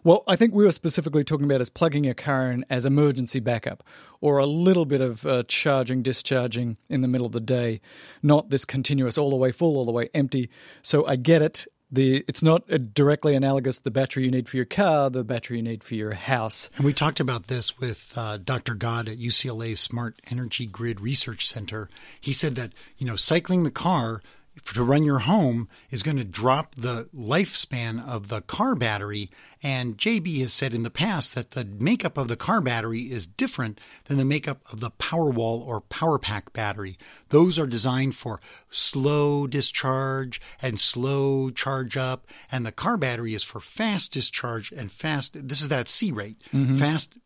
Well, 0.02 0.24
I 0.26 0.34
think 0.34 0.54
we 0.54 0.64
were 0.64 0.72
specifically 0.72 1.22
talking 1.22 1.44
about 1.44 1.60
as 1.60 1.70
plugging 1.70 2.02
your 2.02 2.14
car 2.14 2.50
in 2.50 2.64
as 2.68 2.84
emergency 2.84 3.38
backup 3.38 3.84
or 4.20 4.38
a 4.38 4.46
little 4.46 4.86
bit 4.86 5.00
of 5.00 5.24
uh, 5.24 5.44
charging, 5.46 6.02
discharging 6.02 6.78
in 6.88 7.00
the 7.00 7.08
middle 7.08 7.26
of 7.26 7.32
the 7.32 7.40
day, 7.40 7.80
not 8.22 8.50
this 8.50 8.64
continuous 8.64 9.16
all 9.16 9.30
the 9.30 9.36
way 9.36 9.52
full, 9.52 9.76
all 9.76 9.84
the 9.84 9.92
way 9.92 10.10
empty. 10.12 10.50
So 10.82 11.06
I 11.06 11.16
get 11.16 11.42
it 11.42 11.66
the 11.90 12.24
it's 12.28 12.42
not 12.42 12.66
directly 12.94 13.34
analogous 13.34 13.78
to 13.78 13.84
the 13.84 13.90
battery 13.90 14.24
you 14.24 14.30
need 14.30 14.48
for 14.48 14.56
your 14.56 14.66
car, 14.66 15.10
the 15.10 15.24
battery 15.24 15.58
you 15.58 15.62
need 15.62 15.82
for 15.82 15.94
your 15.94 16.12
house. 16.12 16.70
And 16.76 16.84
we 16.84 16.92
talked 16.92 17.20
about 17.20 17.48
this 17.48 17.78
with 17.78 18.12
uh, 18.16 18.38
Dr. 18.38 18.74
Gadh 18.74 19.08
at 19.08 19.18
UCLA's 19.18 19.80
Smart 19.80 20.20
Energy 20.30 20.66
Grid 20.66 21.00
Research 21.00 21.46
Center. 21.46 21.88
He 22.20 22.32
said 22.32 22.54
that 22.54 22.72
you 22.98 23.06
know 23.06 23.16
cycling 23.16 23.64
the 23.64 23.70
car 23.70 24.22
to 24.64 24.84
run 24.84 25.04
your 25.04 25.20
home 25.20 25.68
is 25.90 26.02
going 26.02 26.16
to 26.16 26.24
drop 26.24 26.74
the 26.74 27.08
lifespan 27.14 28.04
of 28.04 28.28
the 28.28 28.40
car 28.42 28.74
battery. 28.74 29.30
And 29.62 29.98
JB 29.98 30.40
has 30.40 30.54
said 30.54 30.72
in 30.72 30.84
the 30.84 30.90
past 30.90 31.34
that 31.34 31.50
the 31.50 31.64
makeup 31.64 32.16
of 32.16 32.28
the 32.28 32.36
car 32.36 32.60
battery 32.60 33.10
is 33.12 33.26
different 33.26 33.78
than 34.04 34.16
the 34.16 34.24
makeup 34.24 34.62
of 34.72 34.80
the 34.80 34.90
Powerwall 34.90 35.66
or 35.66 35.82
PowerPack 35.82 36.52
battery. 36.52 36.96
Those 37.28 37.58
are 37.58 37.66
designed 37.66 38.14
for 38.14 38.40
slow 38.70 39.46
discharge 39.46 40.40
and 40.62 40.80
slow 40.80 41.50
charge 41.50 41.96
up, 41.96 42.26
and 42.50 42.64
the 42.64 42.72
car 42.72 42.96
battery 42.96 43.34
is 43.34 43.42
for 43.42 43.60
fast 43.60 44.12
discharge 44.12 44.72
and 44.72 44.90
fast. 44.90 45.48
This 45.48 45.60
is 45.60 45.68
that 45.68 45.88
C 45.88 46.10
rate, 46.10 46.40
mm-hmm. 46.52 46.76
fast 46.76 47.18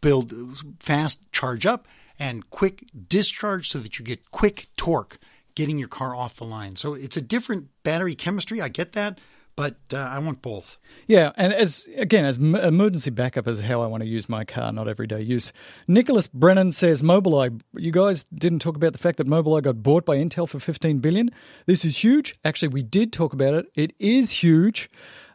build, 0.00 0.32
fast 0.80 1.20
charge 1.30 1.66
up, 1.66 1.86
and 2.18 2.48
quick 2.50 2.84
discharge 3.08 3.68
so 3.68 3.78
that 3.80 3.98
you 3.98 4.04
get 4.04 4.30
quick 4.30 4.68
torque 4.76 5.18
getting 5.54 5.78
your 5.78 5.88
car 5.88 6.14
off 6.14 6.36
the 6.36 6.44
line. 6.44 6.76
So 6.76 6.94
it's 6.94 7.16
a 7.16 7.22
different 7.22 7.68
battery 7.82 8.14
chemistry. 8.14 8.60
I 8.60 8.68
get 8.68 8.92
that, 8.92 9.18
but 9.56 9.76
uh, 9.92 9.98
I 9.98 10.18
want 10.18 10.42
both. 10.42 10.78
Yeah, 11.06 11.32
and 11.36 11.52
as 11.52 11.88
again 11.96 12.24
as 12.24 12.38
m- 12.38 12.54
emergency 12.54 13.10
backup 13.10 13.46
is 13.46 13.60
how 13.60 13.82
I 13.82 13.86
want 13.86 14.02
to 14.02 14.08
use 14.08 14.28
my 14.28 14.44
car, 14.44 14.72
not 14.72 14.88
everyday 14.88 15.20
use. 15.20 15.52
Nicholas 15.86 16.26
Brennan 16.26 16.72
says 16.72 17.02
Mobileye. 17.02 17.60
You 17.76 17.92
guys 17.92 18.24
didn't 18.24 18.60
talk 18.60 18.76
about 18.76 18.92
the 18.92 18.98
fact 18.98 19.18
that 19.18 19.26
Mobileye 19.26 19.62
got 19.62 19.82
bought 19.82 20.04
by 20.04 20.16
Intel 20.16 20.48
for 20.48 20.58
15 20.58 20.98
billion. 20.98 21.30
This 21.66 21.84
is 21.84 22.02
huge. 22.02 22.34
Actually, 22.44 22.68
we 22.68 22.82
did 22.82 23.12
talk 23.12 23.32
about 23.32 23.54
it. 23.54 23.66
It 23.74 23.92
is 23.98 24.30
huge. 24.30 24.90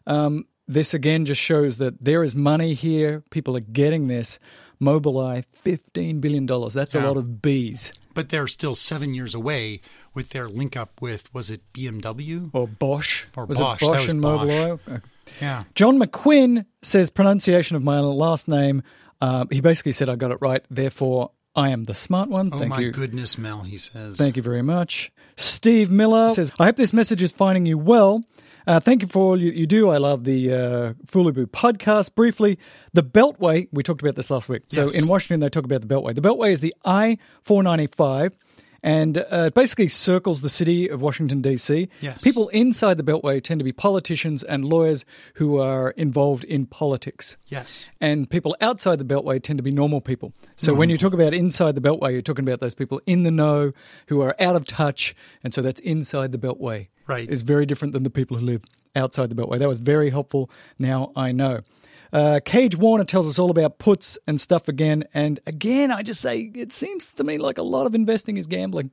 Um, 0.06 0.46
this 0.68 0.94
again 0.94 1.26
just 1.26 1.42
shows 1.42 1.78
that 1.78 2.04
there 2.04 2.24
is 2.24 2.36
money 2.36 2.74
here. 2.74 3.24
People 3.30 3.56
are 3.56 3.62
getting 3.62 4.08
this. 4.08 4.40
Mobileye, 4.82 5.44
$15 5.66 6.22
billion. 6.22 6.46
That's 6.46 6.96
yeah. 6.96 7.04
a 7.04 7.08
lot 7.08 7.18
of 7.18 7.42
bees. 7.42 7.94
But 8.14 8.30
they're 8.30 8.48
still 8.48 8.76
seven 8.76 9.14
years 9.14 9.36
away 9.36 9.82
with 10.18 10.30
their 10.30 10.50
link 10.50 10.76
up 10.76 11.00
with, 11.00 11.32
was 11.32 11.52
it 11.52 11.62
BMW? 11.74 12.50
Or 12.52 12.68
Bosch. 12.68 13.28
Or 13.38 13.46
was 13.46 13.60
Bosch. 13.60 13.84
It 13.84 13.86
Bosch 13.86 13.98
was 14.02 14.10
and 14.10 14.20
Bosch. 14.22 14.42
Mobileye? 14.50 15.02
Yeah. 15.40 15.64
John 15.76 16.00
McQuinn 16.00 16.66
says 16.82 17.12
pronunciation 17.12 17.78
of 17.78 17.84
my 17.84 18.00
last 18.00 18.48
name. 18.48 18.82
Uh, 19.22 19.46
he 19.52 19.62
basically 19.62 19.92
said 19.92 20.10
I 20.10 20.16
got 20.16 20.32
it 20.32 20.40
right. 20.42 20.66
Therefore, 20.72 21.30
I 21.56 21.70
am 21.70 21.84
the 21.84 21.94
smart 21.94 22.30
one. 22.30 22.50
Oh 22.52 22.58
Thank 22.58 22.70
my 22.72 22.80
you. 22.80 22.92
goodness, 22.92 23.38
Mel, 23.38 23.62
he 23.62 23.78
says. 23.78 24.18
Thank 24.18 24.38
you 24.38 24.42
very 24.44 24.64
much. 24.64 25.12
Steve 25.36 25.92
Miller 25.92 26.30
says, 26.32 26.52
I 26.60 26.66
hope 26.66 26.78
this 26.78 26.94
message 26.94 27.22
is 27.22 27.32
finding 27.32 27.68
you 27.68 27.78
well. 27.78 28.24
Uh, 28.66 28.80
thank 28.80 29.04
you 29.04 29.08
for 29.08 29.20
all 29.24 29.40
you, 29.40 29.52
you 29.52 29.68
do. 29.68 29.90
I 29.90 29.98
love 29.98 30.24
the 30.24 30.52
uh, 30.52 30.94
Foolaboo 31.12 31.46
podcast. 31.46 32.16
Briefly, 32.16 32.58
the 32.94 33.04
Beltway, 33.04 33.68
we 33.72 33.84
talked 33.84 34.02
about 34.02 34.16
this 34.16 34.30
last 34.32 34.50
week. 34.50 34.64
So 34.70 34.86
Yes. 34.86 34.96
in 35.00 35.08
Washington, 35.08 35.40
they 35.42 35.50
talk 35.50 35.64
about 35.64 35.82
the 35.82 35.88
Beltway. 35.88 36.16
The 36.16 36.22
Beltway 36.22 36.52
is 36.52 36.60
the 36.62 36.74
I 36.84 37.18
495. 37.44 38.36
And 38.84 39.18
uh, 39.18 39.46
it 39.48 39.54
basically 39.54 39.88
circles 39.88 40.42
the 40.42 40.50
city 40.50 40.88
of 40.88 41.02
Washington, 41.02 41.42
D.C. 41.42 41.90
Yes. 42.02 42.22
People 42.22 42.48
inside 42.50 42.98
the 42.98 43.04
Beltway 43.04 43.42
tend 43.42 43.60
to 43.60 43.64
be 43.64 43.72
politicians 43.72 44.44
and 44.44 44.64
lawyers 44.66 45.04
who 45.36 45.60
are 45.60 45.92
involved 45.92 46.44
in 46.44 46.66
politics 46.66 47.38
Yes. 47.48 47.90
and 48.00 48.30
people 48.30 48.56
outside 48.62 49.00
the 49.00 49.06
beltway 49.06 49.42
tend 49.42 49.58
to 49.58 49.64
be 49.64 49.72
normal 49.72 50.02
people. 50.02 50.34
So 50.56 50.74
when 50.74 50.90
you 50.90 50.98
talk 50.98 51.14
about 51.14 51.34
inside 51.34 51.76
the 51.76 51.82
beltway, 51.82 52.12
you're 52.14 52.22
talking 52.22 52.48
about 52.48 52.60
those 52.60 52.76
people 52.76 53.02
in 53.06 53.24
the 53.24 53.32
know 53.32 53.72
who 54.08 54.22
are 54.22 54.36
out 54.40 54.56
of 54.56 54.66
touch, 54.66 55.16
and 55.44 55.54
so 55.54 55.62
that's 55.62 55.80
inside 55.82 56.32
the 56.32 56.38
beltway. 56.38 56.88
Right. 57.08 57.28
is 57.30 57.42
very 57.42 57.66
different 57.66 57.94
than 57.94 58.04
the 58.04 58.10
people 58.10 58.38
who 58.38 58.46
live 58.46 58.64
outside 58.96 59.30
the 59.30 59.36
beltway. 59.36 59.60
That 59.60 59.68
was 59.70 59.78
very 59.78 60.10
helpful. 60.10 60.50
Now 60.78 61.12
I 61.16 61.32
know. 61.32 61.62
Uh, 62.12 62.40
Cage 62.44 62.76
Warner 62.76 63.04
tells 63.04 63.28
us 63.28 63.40
all 63.40 63.52
about 63.52 63.80
puts 63.80 64.18
and 64.28 64.40
stuff 64.40 64.68
again, 64.68 65.04
and 65.14 65.40
again, 65.46 65.92
I 65.92 66.04
just 66.04 66.22
say 66.22 66.52
it 66.56 66.72
seems 66.74 67.14
to 67.16 67.24
me 67.24 67.38
like 67.38 67.58
a 67.58 67.64
lot 67.64 67.86
of 67.88 67.96
investing 67.96 68.38
is 68.38 68.48
gambling. 68.48 68.92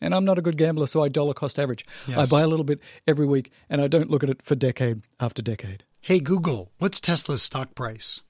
And 0.00 0.14
I'm 0.14 0.24
not 0.24 0.38
a 0.38 0.42
good 0.42 0.58
gambler, 0.58 0.86
so 0.86 1.02
I 1.02 1.08
dollar 1.08 1.34
cost 1.34 1.58
average. 1.58 1.86
I 2.14 2.26
buy 2.26 2.42
a 2.42 2.46
little 2.46 2.64
bit 2.64 2.80
every 3.06 3.26
week, 3.26 3.50
and 3.70 3.80
I 3.80 3.86
don't 3.86 4.10
look 4.10 4.22
at 4.22 4.28
it 4.28 4.42
for 4.42 4.54
decade 4.54 5.02
after 5.20 5.40
decade. 5.40 5.84
Hey, 6.00 6.20
Google, 6.20 6.72
what's 6.78 7.00
Tesla's 7.00 7.42
stock 7.42 7.74
price? 7.74 8.20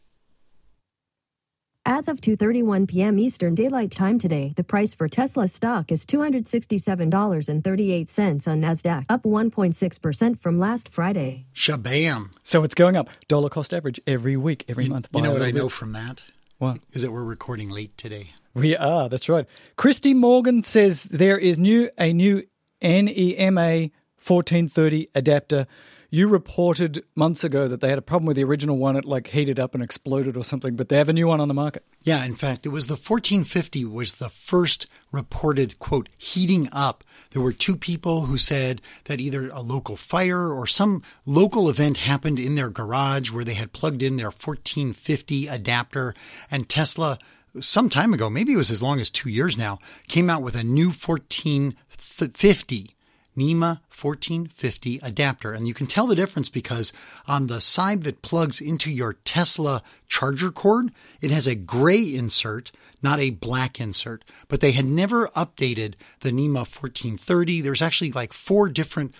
As 1.87 2.09
of 2.09 2.23
2:31 2.23 2.89
p.m. 2.89 3.19
Eastern 3.19 3.55
Daylight 3.55 3.91
Time 3.91 4.19
today, 4.19 4.55
the 4.57 4.65
price 4.65 4.95
for 4.95 5.07
Tesla 5.07 5.47
stock 5.49 5.93
is 5.93 6.07
$267.38 6.07 8.49
on 8.49 8.63
Nasdaq, 8.63 9.05
up 9.11 9.25
1.6% 9.25 10.41
from 10.41 10.59
last 10.59 10.89
Friday. 10.89 11.45
Shabam. 11.55 12.31
So 12.43 12.65
it's 12.65 12.75
going 12.75 12.97
up. 12.97 13.11
Dollar 13.29 13.51
cost 13.51 13.75
average 13.75 14.01
every 14.07 14.35
week, 14.35 14.65
every 14.67 14.85
You, 14.85 14.91
month. 14.91 15.09
you 15.13 15.21
know 15.21 15.33
what 15.33 15.43
I 15.43 15.47
little 15.47 15.65
know 15.65 15.69
from 15.69 15.93
that? 15.93 16.23
What? 16.57 16.79
Is 16.95 17.03
that 17.03 17.13
we're 17.13 17.23
recording 17.23 17.69
late 17.69 17.95
today. 17.99 18.31
We 18.55 18.75
are. 18.77 19.11
That's 19.11 19.29
right. 19.29 19.47
Christy 19.77 20.15
Morgan 20.15 20.63
says 20.63 21.05
there 21.05 21.37
is 21.37 21.59
new 21.59 21.91
a 21.99 22.15
new 22.15 22.45
E 22.83 23.35
NEMA 23.37 23.91
1430 24.27 25.11
adapter. 25.15 25.67
You 26.15 26.29
reported 26.29 27.03
months 27.17 27.43
ago 27.43 27.67
that 27.67 27.81
they 27.81 27.89
had 27.89 27.99
a 27.99 28.01
problem 28.01 28.29
with 28.29 28.37
the 28.37 28.45
original 28.45 28.79
one. 28.79 28.95
It 28.95 29.05
like 29.05 29.27
heated 29.27 29.59
up 29.59 29.75
and 29.75 29.83
exploded 29.83 30.37
or 30.37 30.45
something, 30.45 30.77
but 30.77 30.89
they 30.89 30.97
have 30.97 31.09
a 31.09 31.13
new 31.13 31.27
one 31.27 31.41
on 31.41 31.49
the 31.49 31.55
market. 31.55 31.85
Yeah, 32.03 32.25
in 32.25 32.35
fact, 32.35 32.65
it 32.65 32.69
was 32.69 32.87
the 32.87 32.93
1450 32.93 33.85
was 33.87 34.13
the 34.13 34.29
first 34.29 34.87
reported 35.11 35.81
quote 35.81 36.09
heating 36.17 36.69
up. 36.71 37.03
There 37.33 37.43
were 37.43 37.53
two 37.53 37.75
people 37.75 38.27
who 38.27 38.39
said 38.39 38.81
that 39.07 39.19
either 39.19 39.49
a 39.49 39.61
local 39.61 39.97
fire 39.97 40.53
or 40.53 40.69
some 40.69 41.03
local 41.27 41.69
event 41.69 41.97
happened 41.97 42.39
in 42.39 42.55
their 42.55 42.71
garage 42.71 43.33
where 43.33 43.43
they 43.43 43.55
had 43.55 43.73
plugged 43.73 44.01
in 44.01 44.15
their 44.15 44.27
1450 44.27 45.49
adapter 45.49 46.15
and 46.49 46.69
Tesla 46.69 47.19
some 47.59 47.89
time 47.89 48.15
ago, 48.15 48.31
maybe 48.31 48.53
it 48.53 48.57
was 48.57 48.71
as 48.71 48.81
long 48.81 49.01
as 49.01 49.11
2 49.11 49.29
years 49.29 49.59
now, 49.59 49.81
came 50.07 50.31
out 50.31 50.43
with 50.43 50.55
a 50.55 50.63
new 50.63 50.91
1450 50.91 52.95
NEMA 53.37 53.81
1450 53.89 55.01
adapter. 55.03 55.53
And 55.53 55.67
you 55.67 55.75
can 55.75 55.87
tell 55.87 56.07
the 56.07 56.17
difference 56.17 56.49
because 56.49 56.93
on 57.27 57.47
the 57.47 57.61
side 57.61 58.05
that 58.05 58.23
plugs 58.23 58.61
into 58.61 58.91
your 58.91 59.15
Tesla 59.25 59.83
charger 60.09 60.51
cord, 60.51 60.91
it 61.21 61.31
has 61.31 61.47
a 61.47 61.55
gray 61.55 62.03
insert, 62.03 62.73
not 63.03 63.19
a 63.19 63.31
black 63.31 63.81
insert. 63.81 64.25
But 64.49 64.61
they 64.61 64.73
had 64.73 64.87
never 64.87 65.29
updated 65.29 65.95
the 66.21 66.33
NEMA 66.33 66.61
1430. 66.61 67.61
There's 67.61 67.83
actually 67.83 68.13
like 68.13 68.33
four 68.33 68.69
different 68.69 69.15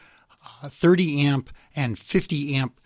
uh, 0.63 0.69
30 0.69 1.21
amp 1.27 1.51
and 1.75 1.99
50 1.99 2.55
amp 2.55 2.79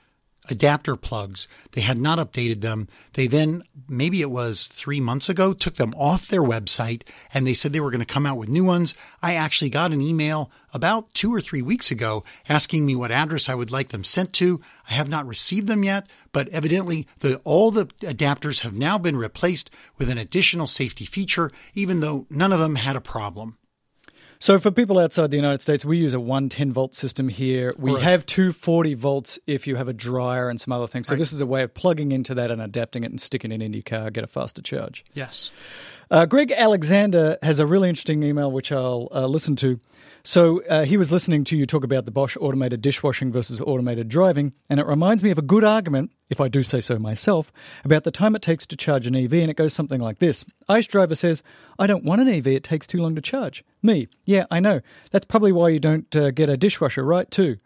adapter 0.49 0.97
plugs. 0.97 1.49
They 1.73 1.81
had 1.81 1.99
not 1.99 2.19
updated 2.19 2.61
them. 2.61 2.89
They 3.12 3.27
then, 3.27 3.65
maybe 3.89 4.20
it 4.20 4.31
was 4.31 4.66
three 4.66 5.01
months 5.01 5.29
ago, 5.29 5.53
took 5.53 5.77
them 5.77 5.95
off 5.97 6.29
their 6.29 6.43
website 6.43 7.03
and 7.33 7.47
they 7.47 7.55
said 7.55 7.73
they 7.73 7.81
were 7.81 7.91
going 7.91 8.01
to 8.01 8.07
come 8.07 8.27
out 8.27 8.39
with 8.39 8.49
new 8.49 8.65
ones. 8.65 8.95
I 9.23 9.35
actually 9.35 9.70
got 9.70 9.93
an 9.93 10.01
email 10.01 10.51
about 10.73 11.12
two 11.15 11.35
or 11.35 11.41
three 11.41 11.62
weeks 11.62 11.91
ago 11.91 12.25
asking 12.49 12.85
me 12.85 12.95
what 12.95 13.11
address 13.11 13.49
I 13.49 13.55
would 13.55 13.70
like 13.70 13.89
them 13.89 14.05
sent 14.05 14.33
to. 14.35 14.61
I 14.89 14.95
have 14.95 15.09
not 15.09 15.27
received 15.27 15.66
them 15.66 15.85
yet, 15.85 16.07
but 16.33 16.49
evidently 16.49 17.07
the, 17.20 17.41
all 17.45 17.70
the 17.70 17.87
adapters 18.01 18.61
have 18.61 18.75
now 18.75 18.99
been 18.99 19.16
replaced 19.16 19.70
with 19.97 20.11
an 20.11 20.19
additional 20.19 20.66
safety 20.66 21.05
feature, 21.05 21.51
even 21.75 22.01
though 22.01 22.27
none 22.31 22.53
of 22.53 22.61
them 22.61 22.77
had 22.77 22.97
a 22.97 23.01
problem. 23.01 23.57
So 24.40 24.60
for 24.60 24.70
people 24.70 24.98
outside 24.98 25.31
the 25.31 25.36
United 25.36 25.62
States, 25.62 25.85
we 25.85 25.98
use 25.98 26.15
a 26.15 26.20
110 26.20 26.73
volt 26.73 26.94
system 26.94 27.28
here. 27.28 27.74
We 27.77 27.93
Right. 27.93 28.02
have 28.02 28.24
240 28.24 28.94
volts 28.94 29.39
if 29.47 29.66
you 29.66 29.74
have 29.77 29.89
a 29.89 29.93
dryer 29.93 30.48
and 30.48 30.60
some 30.60 30.73
other 30.73 30.86
things. 30.86 31.09
So 31.09 31.16
this 31.16 31.32
is 31.32 31.40
a 31.40 31.47
way 31.47 31.62
of 31.65 31.74
plugging 31.74 32.12
into 32.12 32.35
that 32.36 32.51
and 32.51 32.62
adapting 32.62 33.02
it 33.02 33.10
and 33.10 33.20
sticking 33.20 33.51
it 33.51 33.60
in 33.60 33.73
your 33.73 33.82
car, 33.82 34.10
get 34.10 34.23
a 34.23 34.28
faster 34.28 34.62
charge. 34.62 35.05
Yes. 35.12 35.51
Uh, 36.10 36.24
Greg 36.24 36.52
Alexander 36.52 37.36
has 37.43 37.59
a 37.60 37.66
really 37.66 37.89
interesting 37.89 38.23
email 38.23 38.51
which 38.51 38.70
I'll 38.73 39.09
uh, 39.12 39.27
listen 39.27 39.56
to. 39.56 39.81
So 40.28 40.62
uh, 40.64 40.84
he 40.84 40.98
was 40.98 41.10
listening 41.10 41.44
to 41.44 41.56
you 41.56 41.64
talk 41.64 41.84
about 41.84 42.05
the 42.05 42.10
Bosch 42.10 42.36
automated 42.38 42.82
dishwashing 42.82 43.32
versus 43.32 43.62
automated 43.62 44.10
driving, 44.10 44.55
and 44.68 44.78
it 44.78 44.84
reminds 44.84 45.24
me 45.24 45.30
of 45.30 45.38
a 45.38 45.42
good 45.42 45.64
argument, 45.64 46.10
if 46.28 46.38
I 46.38 46.48
do 46.48 46.62
say 46.62 46.82
so 46.82 46.98
myself, 46.98 47.50
about 47.82 48.05
the 48.05 48.10
time 48.10 48.36
it 48.36 48.42
takes 48.42 48.66
to 48.66 48.76
charge 48.76 49.06
an 49.06 49.16
EV, 49.16 49.32
and 49.32 49.50
it 49.50 49.56
goes 49.56 49.72
something 49.72 50.02
like 50.02 50.18
this: 50.18 50.44
Ice 50.68 50.86
driver 50.86 51.14
says, 51.14 51.42
"I 51.78 51.86
don't 51.86 52.05
want 52.05 52.20
an 52.20 52.28
EV; 52.28 52.48
it 52.48 52.62
takes 52.62 52.86
too 52.86 53.00
long 53.00 53.14
to 53.14 53.22
charge." 53.22 53.64
Me, 53.82 54.06
yeah, 54.26 54.44
I 54.50 54.60
know. 54.60 54.82
That's 55.12 55.24
probably 55.24 55.50
why 55.50 55.70
you 55.70 55.80
don't 55.80 56.14
uh, 56.14 56.30
get 56.30 56.50
a 56.50 56.59
dishwasher, 56.59 57.05
right? 57.05 57.30
Too. 57.30 57.56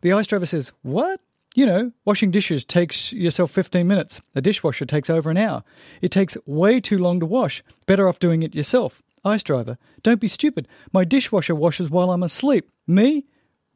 The 0.00 0.14
ice 0.14 0.28
driver 0.28 0.46
says, 0.46 0.72
"What?" 0.80 1.20
You 1.54 1.66
know, 1.66 1.92
washing 2.06 2.30
dishes 2.30 2.64
takes 2.64 3.12
yourself 3.12 3.50
15 3.50 3.86
minutes. 3.86 4.22
A 4.34 4.40
dishwasher 4.40 4.86
takes 4.86 5.10
over 5.10 5.28
an 5.28 5.36
hour. 5.36 5.62
It 6.00 6.10
takes 6.10 6.38
way 6.46 6.80
too 6.80 6.96
long 6.96 7.20
to 7.20 7.26
wash. 7.26 7.62
Better 7.84 8.08
off 8.08 8.18
doing 8.18 8.42
it 8.42 8.54
yourself. 8.54 9.02
Ice 9.28 9.42
driver, 9.42 9.78
don't 10.02 10.20
be 10.20 10.28
stupid. 10.28 10.66
My 10.92 11.04
dishwasher 11.04 11.54
washes 11.54 11.90
while 11.90 12.10
I'm 12.10 12.22
asleep. 12.22 12.70
Me? 12.86 13.26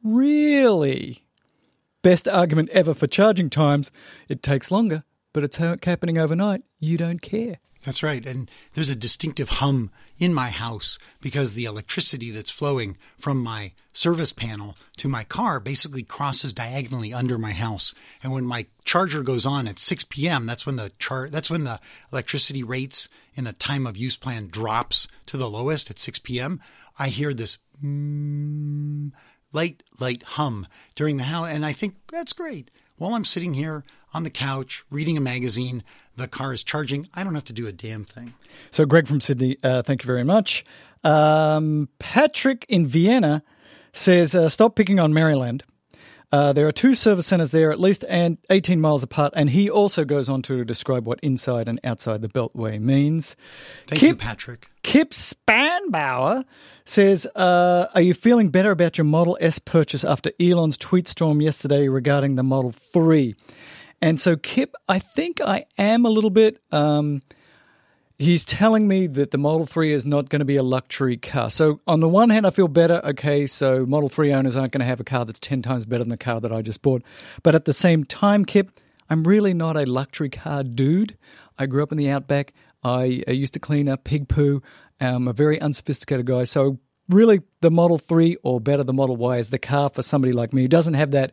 Really? 0.03 1.25
Best 2.01 2.27
argument 2.27 2.69
ever 2.69 2.93
for 2.93 3.07
charging 3.07 3.49
times. 3.49 3.91
It 4.27 4.43
takes 4.43 4.71
longer, 4.71 5.03
but 5.31 5.43
it's 5.43 5.57
happening 5.57 6.17
overnight. 6.17 6.63
You 6.79 6.97
don't 6.97 7.21
care. 7.21 7.59
That's 7.83 8.01
right. 8.01 8.25
And 8.25 8.49
there's 8.73 8.89
a 8.89 8.95
distinctive 8.95 9.49
hum 9.49 9.91
in 10.17 10.33
my 10.33 10.49
house 10.49 10.97
because 11.21 11.53
the 11.53 11.65
electricity 11.65 12.31
that's 12.31 12.49
flowing 12.49 12.97
from 13.17 13.43
my 13.43 13.73
service 13.91 14.31
panel 14.31 14.75
to 14.97 15.09
my 15.09 15.23
car 15.23 15.59
basically 15.59 16.03
crosses 16.03 16.53
diagonally 16.53 17.13
under 17.13 17.37
my 17.37 17.51
house. 17.51 17.93
And 18.23 18.31
when 18.31 18.45
my 18.45 18.67
charger 18.85 19.21
goes 19.21 19.45
on 19.45 19.67
at 19.67 19.79
6 19.79 20.05
p.m., 20.05 20.45
that's 20.45 20.65
when 20.65 20.77
the 20.77 20.91
char- 20.97 21.29
that's 21.29 21.49
when 21.49 21.65
the 21.65 21.79
electricity 22.11 22.63
rates 22.63 23.09
in 23.35 23.43
the 23.43 23.53
time 23.53 23.85
of 23.85 23.97
use 23.97 24.15
plan 24.15 24.47
drops 24.47 25.07
to 25.25 25.37
the 25.37 25.49
lowest 25.49 25.89
at 25.89 25.99
6 25.99 26.19
p.m. 26.19 26.61
I 26.97 27.09
hear 27.09 27.33
this 27.33 27.57
mm, 27.83 29.11
light 29.51 29.83
light 29.99 30.23
hum 30.23 30.67
during 30.95 31.17
the 31.17 31.23
house 31.25 31.49
and 31.49 31.65
I 31.65 31.73
think 31.73 31.95
that's 32.09 32.33
great. 32.33 32.71
While 33.03 33.15
I'm 33.15 33.25
sitting 33.25 33.55
here 33.55 33.83
on 34.13 34.23
the 34.23 34.29
couch 34.29 34.85
reading 34.89 35.17
a 35.17 35.19
magazine, 35.19 35.83
the 36.15 36.25
car 36.25 36.53
is 36.53 36.63
charging. 36.63 37.09
I 37.13 37.25
don't 37.25 37.35
have 37.35 37.43
to 37.43 37.51
do 37.51 37.67
a 37.67 37.73
damn 37.73 38.05
thing. 38.05 38.33
So, 38.71 38.85
Greg 38.85 39.09
from 39.09 39.19
Sydney, 39.19 39.57
uh, 39.61 39.81
thank 39.81 40.03
you 40.03 40.07
very 40.07 40.23
much. 40.23 40.63
Um, 41.03 41.89
Patrick 41.99 42.65
in 42.69 42.87
Vienna 42.87 43.43
says, 43.91 44.33
uh, 44.35 44.47
stop 44.47 44.77
picking 44.77 45.01
on 45.01 45.13
Maryland. 45.13 45.65
Uh, 46.33 46.51
there 46.51 46.67
are 46.67 46.71
two 46.71 46.95
service 46.95 47.27
centers 47.27 47.51
there, 47.51 47.71
at 47.71 47.79
least 47.79 48.03
and 48.09 48.39
18 48.49 48.81
miles 48.81 49.03
apart, 49.03 49.31
and 49.35 49.51
he 49.51 49.69
also 49.69 50.03
goes 50.03 50.29
on 50.29 50.41
to 50.41 50.65
describe 50.65 51.05
what 51.05 51.19
inside 51.19 51.67
and 51.67 51.79
outside 51.83 52.23
the 52.23 52.27
Beltway 52.27 52.81
means. 52.81 53.35
Thank 53.85 53.99
Kip, 53.99 54.09
you, 54.09 54.15
Patrick. 54.15 54.67
Kip 54.81 55.11
Spanbauer 55.11 56.43
says, 56.85 57.27
uh, 57.35 57.85
Are 57.93 58.01
you 58.01 58.15
feeling 58.15 58.49
better 58.49 58.71
about 58.71 58.97
your 58.97 59.05
Model 59.05 59.37
S 59.41 59.59
purchase 59.59 60.03
after 60.03 60.31
Elon's 60.39 60.75
tweet 60.75 61.07
storm 61.07 61.39
yesterday 61.39 61.87
regarding 61.87 62.33
the 62.33 62.41
Model 62.41 62.71
3? 62.71 63.35
And 64.01 64.19
so, 64.19 64.35
Kip, 64.35 64.73
I 64.89 64.97
think 64.97 65.39
I 65.39 65.65
am 65.77 66.03
a 66.03 66.09
little 66.09 66.31
bit. 66.31 66.57
Um, 66.71 67.21
he's 68.23 68.45
telling 68.45 68.87
me 68.87 69.07
that 69.07 69.31
the 69.31 69.37
Model 69.37 69.65
3 69.65 69.91
is 69.91 70.05
not 70.05 70.29
going 70.29 70.39
to 70.39 70.45
be 70.45 70.55
a 70.55 70.63
luxury 70.63 71.17
car. 71.17 71.49
So, 71.49 71.81
on 71.85 71.99
the 71.99 72.07
one 72.07 72.29
hand, 72.29 72.47
I 72.47 72.49
feel 72.49 72.67
better. 72.67 73.01
Okay, 73.03 73.45
so 73.45 73.85
Model 73.85 74.09
3 74.09 74.33
owners 74.33 74.57
aren't 74.57 74.71
going 74.71 74.79
to 74.79 74.85
have 74.85 74.99
a 74.99 75.03
car 75.03 75.25
that's 75.25 75.39
10 75.39 75.61
times 75.61 75.85
better 75.85 76.03
than 76.03 76.09
the 76.09 76.17
car 76.17 76.39
that 76.41 76.51
I 76.51 76.61
just 76.61 76.81
bought. 76.81 77.03
But 77.43 77.55
at 77.55 77.65
the 77.65 77.73
same 77.73 78.03
time, 78.03 78.45
Kip, 78.45 78.79
I'm 79.09 79.23
really 79.25 79.53
not 79.53 79.77
a 79.77 79.85
luxury 79.85 80.29
car 80.29 80.63
dude. 80.63 81.17
I 81.59 81.65
grew 81.65 81.83
up 81.83 81.91
in 81.91 81.97
the 81.97 82.09
outback. 82.09 82.53
I, 82.83 83.23
I 83.27 83.31
used 83.31 83.53
to 83.53 83.59
clean 83.59 83.87
up 83.87 84.03
pig 84.03 84.27
poo. 84.27 84.61
I'm 84.99 85.27
a 85.27 85.33
very 85.33 85.59
unsophisticated 85.61 86.25
guy. 86.25 86.45
So, 86.45 86.79
really, 87.09 87.41
the 87.61 87.71
Model 87.71 87.97
3 87.97 88.37
or 88.43 88.59
better, 88.59 88.83
the 88.83 88.93
Model 88.93 89.17
Y 89.17 89.37
is 89.37 89.49
the 89.49 89.59
car 89.59 89.89
for 89.89 90.01
somebody 90.01 90.33
like 90.33 90.53
me 90.53 90.63
who 90.63 90.67
doesn't 90.67 90.93
have 90.93 91.11
that 91.11 91.31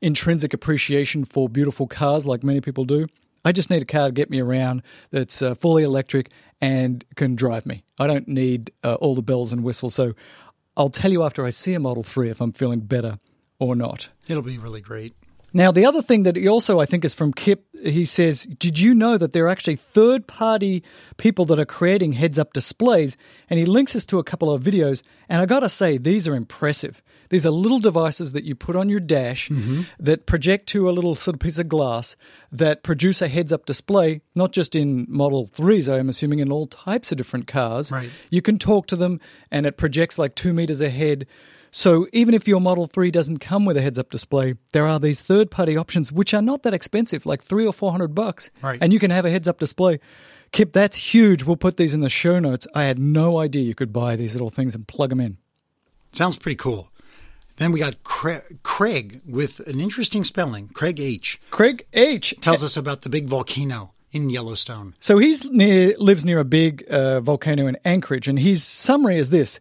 intrinsic 0.00 0.54
appreciation 0.54 1.24
for 1.24 1.48
beautiful 1.48 1.86
cars 1.86 2.26
like 2.26 2.44
many 2.44 2.60
people 2.60 2.84
do. 2.84 3.06
I 3.48 3.52
just 3.52 3.70
need 3.70 3.80
a 3.80 3.86
car 3.86 4.08
to 4.08 4.12
get 4.12 4.28
me 4.28 4.40
around 4.40 4.82
that's 5.10 5.40
uh, 5.40 5.54
fully 5.54 5.82
electric 5.82 6.28
and 6.60 7.02
can 7.14 7.34
drive 7.34 7.64
me. 7.64 7.82
I 7.98 8.06
don't 8.06 8.28
need 8.28 8.72
uh, 8.84 8.96
all 8.96 9.14
the 9.14 9.22
bells 9.22 9.54
and 9.54 9.64
whistles. 9.64 9.94
So 9.94 10.12
I'll 10.76 10.90
tell 10.90 11.10
you 11.10 11.22
after 11.22 11.46
I 11.46 11.50
see 11.50 11.72
a 11.72 11.80
Model 11.80 12.02
3 12.02 12.28
if 12.28 12.42
I'm 12.42 12.52
feeling 12.52 12.80
better 12.80 13.18
or 13.58 13.74
not. 13.74 14.10
It'll 14.26 14.42
be 14.42 14.58
really 14.58 14.82
great. 14.82 15.14
Now, 15.58 15.72
the 15.72 15.84
other 15.84 16.02
thing 16.02 16.22
that 16.22 16.36
he 16.36 16.46
also, 16.46 16.78
I 16.78 16.86
think, 16.86 17.04
is 17.04 17.12
from 17.12 17.32
Kip. 17.32 17.64
He 17.82 18.04
says, 18.04 18.44
Did 18.44 18.78
you 18.78 18.94
know 18.94 19.18
that 19.18 19.32
there 19.32 19.46
are 19.46 19.48
actually 19.48 19.74
third 19.74 20.28
party 20.28 20.84
people 21.16 21.44
that 21.46 21.58
are 21.58 21.66
creating 21.66 22.12
heads 22.12 22.38
up 22.38 22.52
displays? 22.52 23.16
And 23.50 23.58
he 23.58 23.66
links 23.66 23.96
us 23.96 24.06
to 24.06 24.20
a 24.20 24.24
couple 24.24 24.52
of 24.52 24.62
videos. 24.62 25.02
And 25.28 25.42
I 25.42 25.46
got 25.46 25.60
to 25.60 25.68
say, 25.68 25.98
these 25.98 26.28
are 26.28 26.36
impressive. 26.36 27.02
These 27.30 27.44
are 27.44 27.50
little 27.50 27.80
devices 27.80 28.30
that 28.32 28.44
you 28.44 28.54
put 28.54 28.76
on 28.76 28.88
your 28.88 29.00
dash 29.00 29.48
mm-hmm. 29.48 29.82
that 29.98 30.26
project 30.26 30.68
to 30.68 30.88
a 30.88 30.92
little 30.92 31.16
sort 31.16 31.34
of 31.34 31.40
piece 31.40 31.58
of 31.58 31.68
glass 31.68 32.14
that 32.52 32.84
produce 32.84 33.20
a 33.20 33.26
heads 33.26 33.52
up 33.52 33.66
display, 33.66 34.20
not 34.36 34.52
just 34.52 34.76
in 34.76 35.06
Model 35.08 35.44
3s, 35.44 35.92
I'm 35.92 36.08
assuming 36.08 36.38
in 36.38 36.52
all 36.52 36.68
types 36.68 37.10
of 37.10 37.18
different 37.18 37.48
cars. 37.48 37.90
Right. 37.90 38.10
You 38.30 38.42
can 38.42 38.58
talk 38.58 38.86
to 38.86 38.96
them 38.96 39.20
and 39.50 39.66
it 39.66 39.76
projects 39.76 40.20
like 40.20 40.36
two 40.36 40.52
meters 40.52 40.80
ahead. 40.80 41.26
So 41.70 42.06
even 42.12 42.34
if 42.34 42.48
your 42.48 42.60
Model 42.60 42.86
3 42.86 43.10
doesn't 43.10 43.38
come 43.38 43.64
with 43.64 43.76
a 43.76 43.82
heads-up 43.82 44.10
display, 44.10 44.54
there 44.72 44.86
are 44.86 44.98
these 44.98 45.20
third-party 45.20 45.76
options 45.76 46.10
which 46.10 46.32
are 46.34 46.42
not 46.42 46.62
that 46.62 46.74
expensive, 46.74 47.26
like 47.26 47.42
three 47.42 47.66
or 47.66 47.72
four 47.72 47.90
hundred 47.92 48.14
bucks, 48.14 48.50
Right. 48.62 48.78
and 48.80 48.92
you 48.92 48.98
can 48.98 49.10
have 49.10 49.24
a 49.24 49.30
heads-up 49.30 49.58
display. 49.58 50.00
Kip, 50.50 50.72
that's 50.72 50.96
huge. 50.96 51.44
We'll 51.44 51.56
put 51.56 51.76
these 51.76 51.92
in 51.94 52.00
the 52.00 52.08
show 52.08 52.38
notes. 52.38 52.66
I 52.74 52.84
had 52.84 52.98
no 52.98 53.38
idea 53.38 53.62
you 53.62 53.74
could 53.74 53.92
buy 53.92 54.16
these 54.16 54.34
little 54.34 54.48
things 54.50 54.74
and 54.74 54.88
plug 54.88 55.10
them 55.10 55.20
in. 55.20 55.36
Sounds 56.12 56.38
pretty 56.38 56.56
cool. 56.56 56.90
Then 57.56 57.70
we 57.72 57.80
got 57.80 58.02
Craig 58.04 59.20
with 59.26 59.60
an 59.66 59.80
interesting 59.80 60.24
spelling. 60.24 60.68
Craig 60.68 61.00
H. 61.00 61.40
Craig 61.50 61.84
H 61.92 62.32
tells 62.40 62.62
us 62.64 62.76
about 62.76 63.02
the 63.02 63.08
big 63.08 63.26
volcano 63.26 63.92
in 64.12 64.30
Yellowstone. 64.30 64.94
So 65.00 65.18
he's 65.18 65.44
near 65.44 65.94
lives 65.98 66.24
near 66.24 66.38
a 66.38 66.44
big 66.44 66.84
uh, 66.88 67.20
volcano 67.20 67.66
in 67.66 67.76
Anchorage, 67.84 68.28
and 68.28 68.38
his 68.38 68.64
summary 68.64 69.18
is 69.18 69.30
this: 69.30 69.60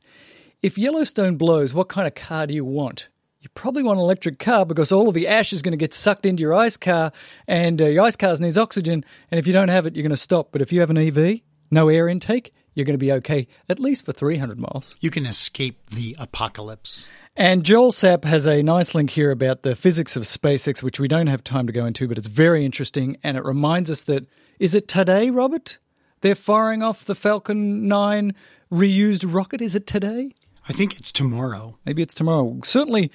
If 0.64 0.76
Yellowstone 0.76 1.38
blows, 1.38 1.72
what 1.72 1.88
kind 1.88 2.08
of 2.08 2.16
car 2.16 2.48
do 2.48 2.54
you 2.54 2.66
want? 2.66 3.10
You 3.42 3.50
probably 3.54 3.84
want 3.84 4.00
an 4.00 4.04
electric 4.04 4.40
car 4.40 4.66
because 4.66 4.92
all 4.92 5.08
of 5.08 5.14
the 5.14 5.28
ash 5.28 5.54
is 5.54 5.62
going 5.62 5.74
to 5.74 5.78
get 5.78 5.94
sucked 5.94 6.26
into 6.26 6.42
your 6.42 6.56
ice 6.56 6.78
car, 6.78 7.12
and 7.48 7.80
uh, 7.80 7.86
your 7.86 8.04
ice 8.04 8.16
car 8.16 8.36
needs 8.40 8.58
oxygen. 8.58 9.06
And 9.30 9.38
if 9.38 9.46
you 9.46 9.54
don't 9.54 9.68
have 9.68 9.86
it, 9.86 9.96
you're 9.96 10.02
going 10.02 10.10
to 10.10 10.18
stop. 10.18 10.52
But 10.52 10.64
if 10.64 10.74
you 10.74 10.80
have 10.80 10.90
an 10.90 10.98
EV, 10.98 11.42
no 11.70 11.90
air 11.90 12.08
intake, 12.08 12.56
you're 12.74 12.86
going 12.86 12.96
to 12.96 12.98
be 12.98 13.12
okay 13.12 13.48
at 13.70 13.80
least 13.80 14.04
for 14.04 14.14
300 14.14 14.58
miles. 14.58 14.96
You 15.00 15.12
can 15.12 15.28
escape 15.28 15.92
the 15.92 16.16
apocalypse. 16.18 17.08
And 17.36 17.64
Joel 17.64 17.92
Sapp 17.92 18.24
has 18.24 18.48
a 18.48 18.64
nice 18.64 18.96
link 18.96 19.12
here 19.12 19.30
about 19.30 19.62
the 19.62 19.76
physics 19.76 20.16
of 20.16 20.24
SpaceX, 20.24 20.82
which 20.82 21.00
we 21.00 21.08
don't 21.08 21.28
have 21.28 21.44
time 21.44 21.68
to 21.68 21.74
go 21.74 21.86
into, 21.86 22.08
but 22.08 22.18
it's 22.18 22.26
very 22.26 22.66
interesting. 22.66 23.18
And 23.24 23.38
it 23.38 23.46
reminds 23.46 23.92
us 23.92 24.02
that, 24.06 24.26
is 24.58 24.74
it 24.74 24.88
today, 24.88 25.30
Robert? 25.30 25.78
They're 26.22 26.34
firing 26.34 26.82
off 26.82 27.06
the 27.06 27.14
Falcon 27.14 27.88
9 27.88 28.34
reused 28.72 29.32
rocket. 29.32 29.62
Is 29.62 29.76
it 29.76 29.86
today? 29.86 30.34
I 30.70 30.74
think 30.74 31.00
it's 31.00 31.12
tomorrow. 31.12 31.78
Maybe 31.86 32.02
it's 32.02 32.14
tomorrow. 32.14 32.60
Certainly, 32.64 33.12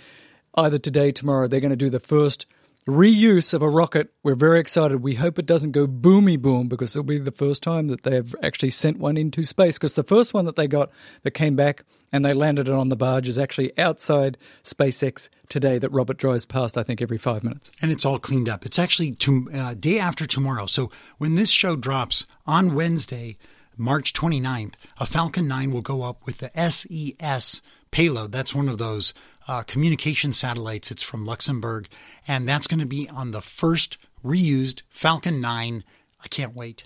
either 0.54 0.78
today, 0.78 1.12
tomorrow, 1.12 1.46
they're 1.46 1.60
going 1.60 1.70
to 1.70 1.76
do 1.76 1.90
the 1.90 2.00
first 2.00 2.46
reuse 2.86 3.54
of 3.54 3.62
a 3.62 3.68
rocket. 3.68 4.12
We're 4.22 4.34
very 4.34 4.58
excited. 4.58 5.02
We 5.02 5.14
hope 5.14 5.38
it 5.38 5.46
doesn't 5.46 5.70
go 5.72 5.86
boomy 5.86 6.40
boom 6.40 6.68
because 6.68 6.96
it'll 6.96 7.04
be 7.04 7.18
the 7.18 7.30
first 7.30 7.62
time 7.62 7.88
that 7.88 8.02
they've 8.02 8.34
actually 8.42 8.70
sent 8.70 8.98
one 8.98 9.16
into 9.16 9.44
space. 9.44 9.78
Because 9.78 9.92
the 9.94 10.02
first 10.02 10.34
one 10.34 10.46
that 10.46 10.56
they 10.56 10.66
got 10.66 10.90
that 11.22 11.32
came 11.32 11.54
back 11.54 11.84
and 12.10 12.24
they 12.24 12.32
landed 12.32 12.68
it 12.68 12.74
on 12.74 12.88
the 12.88 12.96
barge 12.96 13.28
is 13.28 13.38
actually 13.38 13.76
outside 13.78 14.38
SpaceX 14.64 15.28
today 15.48 15.78
that 15.78 15.90
Robert 15.90 16.16
drives 16.16 16.44
past, 16.44 16.76
I 16.76 16.82
think, 16.82 17.00
every 17.00 17.18
five 17.18 17.44
minutes. 17.44 17.70
And 17.80 17.92
it's 17.92 18.04
all 18.04 18.18
cleaned 18.18 18.48
up. 18.48 18.66
It's 18.66 18.78
actually 18.78 19.12
to, 19.12 19.48
uh, 19.54 19.74
day 19.74 19.98
after 19.98 20.26
tomorrow. 20.26 20.66
So 20.66 20.90
when 21.18 21.36
this 21.36 21.50
show 21.50 21.76
drops 21.76 22.26
on 22.46 22.74
Wednesday, 22.74 23.36
March 23.76 24.12
29th, 24.12 24.74
a 24.98 25.06
Falcon 25.06 25.48
9 25.48 25.72
will 25.72 25.82
go 25.82 26.02
up 26.02 26.24
with 26.26 26.38
the 26.38 26.50
SES 26.70 27.62
payload. 27.90 28.32
That's 28.32 28.54
one 28.54 28.68
of 28.68 28.78
those 28.78 29.14
uh, 29.48 29.62
communication 29.62 30.32
satellites. 30.32 30.90
It's 30.90 31.02
from 31.02 31.24
Luxembourg. 31.24 31.88
And 32.26 32.48
that's 32.48 32.66
going 32.66 32.80
to 32.80 32.86
be 32.86 33.08
on 33.08 33.30
the 33.30 33.40
first 33.40 33.98
reused 34.24 34.82
Falcon 34.88 35.40
9. 35.40 35.84
I 36.22 36.28
can't 36.28 36.54
wait. 36.54 36.84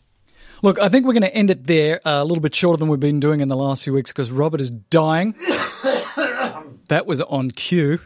Look, 0.62 0.78
I 0.80 0.88
think 0.88 1.06
we're 1.06 1.12
going 1.12 1.22
to 1.22 1.34
end 1.34 1.50
it 1.50 1.66
there, 1.66 2.00
uh, 2.06 2.22
a 2.22 2.24
little 2.24 2.40
bit 2.40 2.54
shorter 2.54 2.78
than 2.78 2.88
we've 2.88 3.00
been 3.00 3.20
doing 3.20 3.40
in 3.40 3.48
the 3.48 3.56
last 3.56 3.82
few 3.82 3.92
weeks 3.92 4.10
because 4.10 4.30
Robert 4.30 4.60
is 4.60 4.70
dying. 4.70 5.34
that 6.88 7.04
was 7.06 7.20
on 7.22 7.50
cue. 7.50 7.98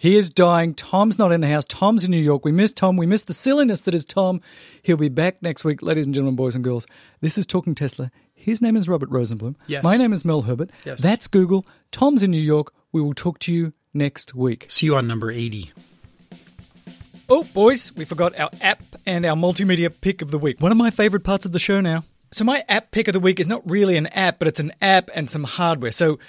He 0.00 0.16
is 0.16 0.30
dying. 0.30 0.74
Tom's 0.74 1.18
not 1.18 1.32
in 1.32 1.40
the 1.40 1.48
house. 1.48 1.64
Tom's 1.64 2.04
in 2.04 2.12
New 2.12 2.22
York. 2.22 2.44
We 2.44 2.52
miss 2.52 2.72
Tom. 2.72 2.96
We 2.96 3.04
miss 3.04 3.24
the 3.24 3.34
silliness 3.34 3.80
that 3.80 3.96
is 3.96 4.04
Tom. 4.04 4.40
He'll 4.80 4.96
be 4.96 5.08
back 5.08 5.42
next 5.42 5.64
week, 5.64 5.82
ladies 5.82 6.06
and 6.06 6.14
gentlemen, 6.14 6.36
boys 6.36 6.54
and 6.54 6.62
girls. 6.62 6.86
This 7.20 7.36
is 7.36 7.48
Talking 7.48 7.74
Tesla. 7.74 8.12
His 8.32 8.62
name 8.62 8.76
is 8.76 8.88
Robert 8.88 9.10
Rosenblum. 9.10 9.56
Yes. 9.66 9.82
My 9.82 9.96
name 9.96 10.12
is 10.12 10.24
Mel 10.24 10.42
Herbert. 10.42 10.70
Yes. 10.84 11.00
That's 11.00 11.26
Google. 11.26 11.66
Tom's 11.90 12.22
in 12.22 12.30
New 12.30 12.40
York. 12.40 12.72
We 12.92 13.00
will 13.00 13.12
talk 13.12 13.40
to 13.40 13.52
you 13.52 13.72
next 13.92 14.36
week. 14.36 14.66
See 14.68 14.86
you 14.86 14.94
on 14.94 15.08
number 15.08 15.32
80. 15.32 15.72
Oh, 17.28 17.42
boys, 17.42 17.92
we 17.96 18.04
forgot 18.04 18.38
our 18.38 18.50
app 18.60 18.84
and 19.04 19.26
our 19.26 19.34
multimedia 19.34 19.92
pick 20.00 20.22
of 20.22 20.30
the 20.30 20.38
week. 20.38 20.60
One 20.60 20.70
of 20.70 20.78
my 20.78 20.90
favorite 20.90 21.24
parts 21.24 21.44
of 21.44 21.50
the 21.50 21.58
show 21.58 21.80
now. 21.80 22.04
So, 22.30 22.44
my 22.44 22.62
app 22.68 22.92
pick 22.92 23.08
of 23.08 23.14
the 23.14 23.20
week 23.20 23.40
is 23.40 23.48
not 23.48 23.68
really 23.68 23.96
an 23.96 24.06
app, 24.08 24.38
but 24.38 24.46
it's 24.46 24.60
an 24.60 24.70
app 24.80 25.10
and 25.12 25.28
some 25.28 25.42
hardware. 25.42 25.90
So, 25.90 26.20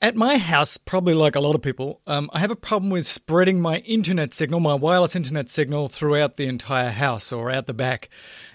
at 0.00 0.14
my 0.14 0.38
house, 0.38 0.76
probably 0.76 1.14
like 1.14 1.34
a 1.34 1.40
lot 1.40 1.54
of 1.54 1.62
people, 1.62 2.00
um, 2.06 2.30
I 2.32 2.38
have 2.38 2.50
a 2.50 2.56
problem 2.56 2.90
with 2.90 3.06
spreading 3.06 3.60
my 3.60 3.78
internet 3.78 4.32
signal, 4.32 4.60
my 4.60 4.74
wireless 4.74 5.16
internet 5.16 5.50
signal, 5.50 5.88
throughout 5.88 6.36
the 6.36 6.46
entire 6.46 6.90
house 6.90 7.32
or 7.32 7.50
out 7.50 7.66
the 7.66 7.74
back. 7.74 8.08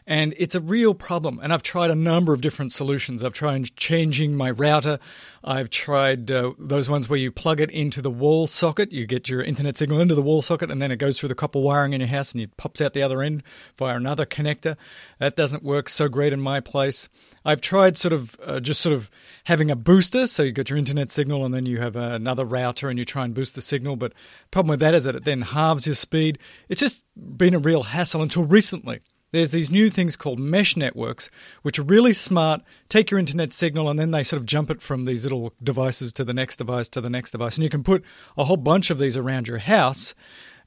And 0.05 0.33
it's 0.37 0.55
a 0.55 0.59
real 0.59 0.93
problem. 0.93 1.39
And 1.41 1.53
I've 1.53 1.63
tried 1.63 1.91
a 1.91 1.95
number 1.95 2.33
of 2.33 2.41
different 2.41 2.71
solutions. 2.71 3.23
I've 3.23 3.33
tried 3.33 3.75
changing 3.75 4.35
my 4.35 4.51
router. 4.51 4.99
I've 5.43 5.69
tried 5.69 6.29
uh, 6.29 6.53
those 6.57 6.89
ones 6.89 7.07
where 7.07 7.19
you 7.19 7.31
plug 7.31 7.61
it 7.61 7.71
into 7.71 8.01
the 8.01 8.09
wall 8.11 8.47
socket. 8.47 8.91
You 8.91 9.05
get 9.05 9.29
your 9.29 9.41
internet 9.41 9.77
signal 9.77 10.01
into 10.01 10.15
the 10.15 10.21
wall 10.21 10.41
socket, 10.41 10.71
and 10.71 10.81
then 10.81 10.91
it 10.91 10.97
goes 10.97 11.19
through 11.19 11.29
the 11.29 11.35
copper 11.35 11.59
wiring 11.59 11.93
in 11.93 12.01
your 12.01 12.09
house 12.09 12.33
and 12.33 12.41
it 12.41 12.55
pops 12.57 12.81
out 12.81 12.93
the 12.93 13.01
other 13.01 13.21
end 13.21 13.43
via 13.77 13.95
another 13.95 14.25
connector. 14.25 14.75
That 15.19 15.35
doesn't 15.35 15.63
work 15.63 15.89
so 15.89 16.09
great 16.09 16.33
in 16.33 16.41
my 16.41 16.59
place. 16.59 17.07
I've 17.45 17.61
tried 17.61 17.97
sort 17.97 18.13
of 18.13 18.37
uh, 18.43 18.59
just 18.59 18.81
sort 18.81 18.93
of 18.93 19.09
having 19.45 19.71
a 19.71 19.75
booster, 19.75 20.27
so 20.27 20.43
you 20.43 20.51
got 20.51 20.69
your 20.69 20.79
internet 20.79 21.11
signal 21.11 21.45
and 21.45 21.53
then 21.53 21.65
you 21.65 21.79
have 21.79 21.95
another 21.95 22.45
router 22.45 22.89
and 22.89 22.99
you 22.99 23.05
try 23.05 23.23
and 23.23 23.33
boost 23.33 23.55
the 23.55 23.61
signal. 23.61 23.95
But 23.95 24.11
the 24.11 24.49
problem 24.51 24.71
with 24.71 24.79
that 24.79 24.93
is 24.93 25.03
that 25.05 25.15
it 25.15 25.23
then 25.23 25.41
halves 25.41 25.85
your 25.85 25.95
speed. 25.95 26.39
It's 26.69 26.79
just 26.79 27.03
been 27.15 27.53
a 27.53 27.59
real 27.59 27.83
hassle 27.83 28.21
until 28.21 28.45
recently 28.45 28.99
there's 29.33 29.51
these 29.51 29.71
new 29.71 29.89
things 29.89 30.15
called 30.15 30.39
mesh 30.39 30.77
networks, 30.77 31.29
which 31.63 31.79
are 31.79 31.83
really 31.83 32.13
smart, 32.13 32.61
take 32.87 33.09
your 33.09 33.19
internet 33.19 33.51
signal, 33.51 33.89
and 33.89 33.99
then 33.99 34.11
they 34.11 34.21
sort 34.21 34.39
of 34.39 34.45
jump 34.45 34.69
it 34.69 34.79
from 34.79 35.05
these 35.05 35.23
little 35.23 35.53
devices 35.61 36.13
to 36.13 36.23
the 36.23 36.35
next 36.35 36.57
device 36.57 36.87
to 36.89 37.01
the 37.01 37.09
next 37.09 37.31
device. 37.31 37.57
And 37.57 37.63
you 37.63 37.69
can 37.69 37.83
put 37.83 38.03
a 38.37 38.45
whole 38.45 38.57
bunch 38.57 38.91
of 38.91 38.99
these 38.99 39.17
around 39.17 39.47
your 39.47 39.57
house 39.57 40.13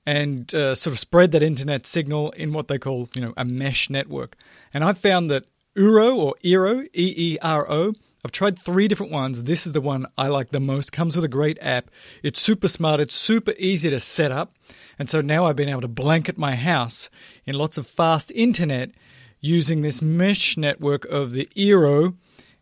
and 0.04 0.52
uh, 0.52 0.74
sort 0.74 0.92
of 0.92 0.98
spread 0.98 1.30
that 1.30 1.44
internet 1.44 1.86
signal 1.86 2.32
in 2.32 2.52
what 2.52 2.66
they 2.66 2.76
call, 2.76 3.08
you 3.14 3.20
know, 3.20 3.32
a 3.36 3.44
mesh 3.44 3.88
network. 3.88 4.36
And 4.74 4.82
I've 4.82 4.98
found 4.98 5.30
that 5.30 5.44
Eero 5.76 6.16
or 6.16 6.34
Eero, 6.42 6.86
E 6.86 7.14
E 7.16 7.38
R 7.40 7.70
O, 7.70 7.94
I've 8.26 8.32
tried 8.32 8.58
three 8.58 8.88
different 8.88 9.12
ones. 9.12 9.44
This 9.44 9.68
is 9.68 9.72
the 9.72 9.80
one 9.80 10.04
I 10.18 10.26
like 10.26 10.50
the 10.50 10.58
most. 10.58 10.90
Comes 10.90 11.14
with 11.14 11.24
a 11.24 11.28
great 11.28 11.58
app. 11.60 11.92
It's 12.24 12.40
super 12.40 12.66
smart. 12.66 12.98
It's 12.98 13.14
super 13.14 13.54
easy 13.56 13.88
to 13.88 14.00
set 14.00 14.32
up. 14.32 14.50
And 14.98 15.08
so 15.08 15.20
now 15.20 15.46
I've 15.46 15.54
been 15.54 15.68
able 15.68 15.82
to 15.82 15.86
blanket 15.86 16.36
my 16.36 16.56
house 16.56 17.08
in 17.46 17.54
lots 17.54 17.78
of 17.78 17.86
fast 17.86 18.32
internet 18.32 18.90
using 19.40 19.82
this 19.82 20.02
mesh 20.02 20.56
network 20.56 21.04
of 21.04 21.30
the 21.30 21.48
Eero. 21.56 22.16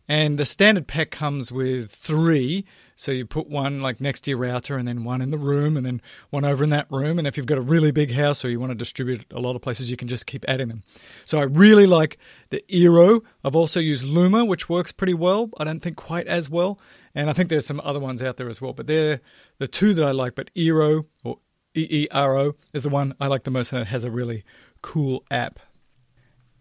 And 0.06 0.38
the 0.38 0.44
standard 0.44 0.86
pack 0.86 1.10
comes 1.10 1.50
with 1.50 1.90
three. 1.90 2.66
So 2.94 3.10
you 3.10 3.24
put 3.24 3.48
one 3.48 3.80
like 3.80 4.00
next 4.00 4.22
to 4.22 4.30
your 4.30 4.38
router 4.38 4.76
and 4.76 4.86
then 4.86 5.02
one 5.02 5.22
in 5.22 5.30
the 5.30 5.38
room 5.38 5.76
and 5.76 5.84
then 5.84 6.02
one 6.30 6.44
over 6.44 6.62
in 6.62 6.70
that 6.70 6.90
room. 6.90 7.18
And 7.18 7.26
if 7.26 7.36
you've 7.36 7.46
got 7.46 7.56
a 7.56 7.62
really 7.62 7.90
big 7.90 8.12
house 8.12 8.44
or 8.44 8.50
you 8.50 8.60
want 8.60 8.70
to 8.70 8.76
distribute 8.76 9.24
a 9.32 9.40
lot 9.40 9.56
of 9.56 9.62
places, 9.62 9.90
you 9.90 9.96
can 9.96 10.06
just 10.06 10.26
keep 10.26 10.44
adding 10.46 10.68
them. 10.68 10.82
So 11.24 11.38
I 11.38 11.44
really 11.44 11.86
like 11.86 12.18
the 12.50 12.62
Eero. 12.68 13.22
I've 13.42 13.56
also 13.56 13.80
used 13.80 14.04
Luma, 14.04 14.44
which 14.44 14.68
works 14.68 14.92
pretty 14.92 15.14
well. 15.14 15.50
I 15.58 15.64
don't 15.64 15.80
think 15.80 15.96
quite 15.96 16.26
as 16.26 16.50
well. 16.50 16.78
And 17.14 17.30
I 17.30 17.32
think 17.32 17.48
there's 17.48 17.66
some 17.66 17.80
other 17.82 18.00
ones 18.00 18.22
out 18.22 18.36
there 18.36 18.50
as 18.50 18.60
well. 18.60 18.74
But 18.74 18.86
they're 18.86 19.20
the 19.58 19.68
two 19.68 19.94
that 19.94 20.04
I 20.04 20.10
like. 20.10 20.34
But 20.34 20.52
Eero 20.54 21.06
or 21.22 21.38
E 21.74 21.86
E 21.90 22.08
R 22.10 22.36
O 22.36 22.54
is 22.74 22.82
the 22.82 22.90
one 22.90 23.14
I 23.20 23.26
like 23.26 23.44
the 23.44 23.50
most 23.50 23.72
and 23.72 23.80
it 23.80 23.88
has 23.88 24.04
a 24.04 24.10
really 24.10 24.44
cool 24.82 25.24
app. 25.30 25.58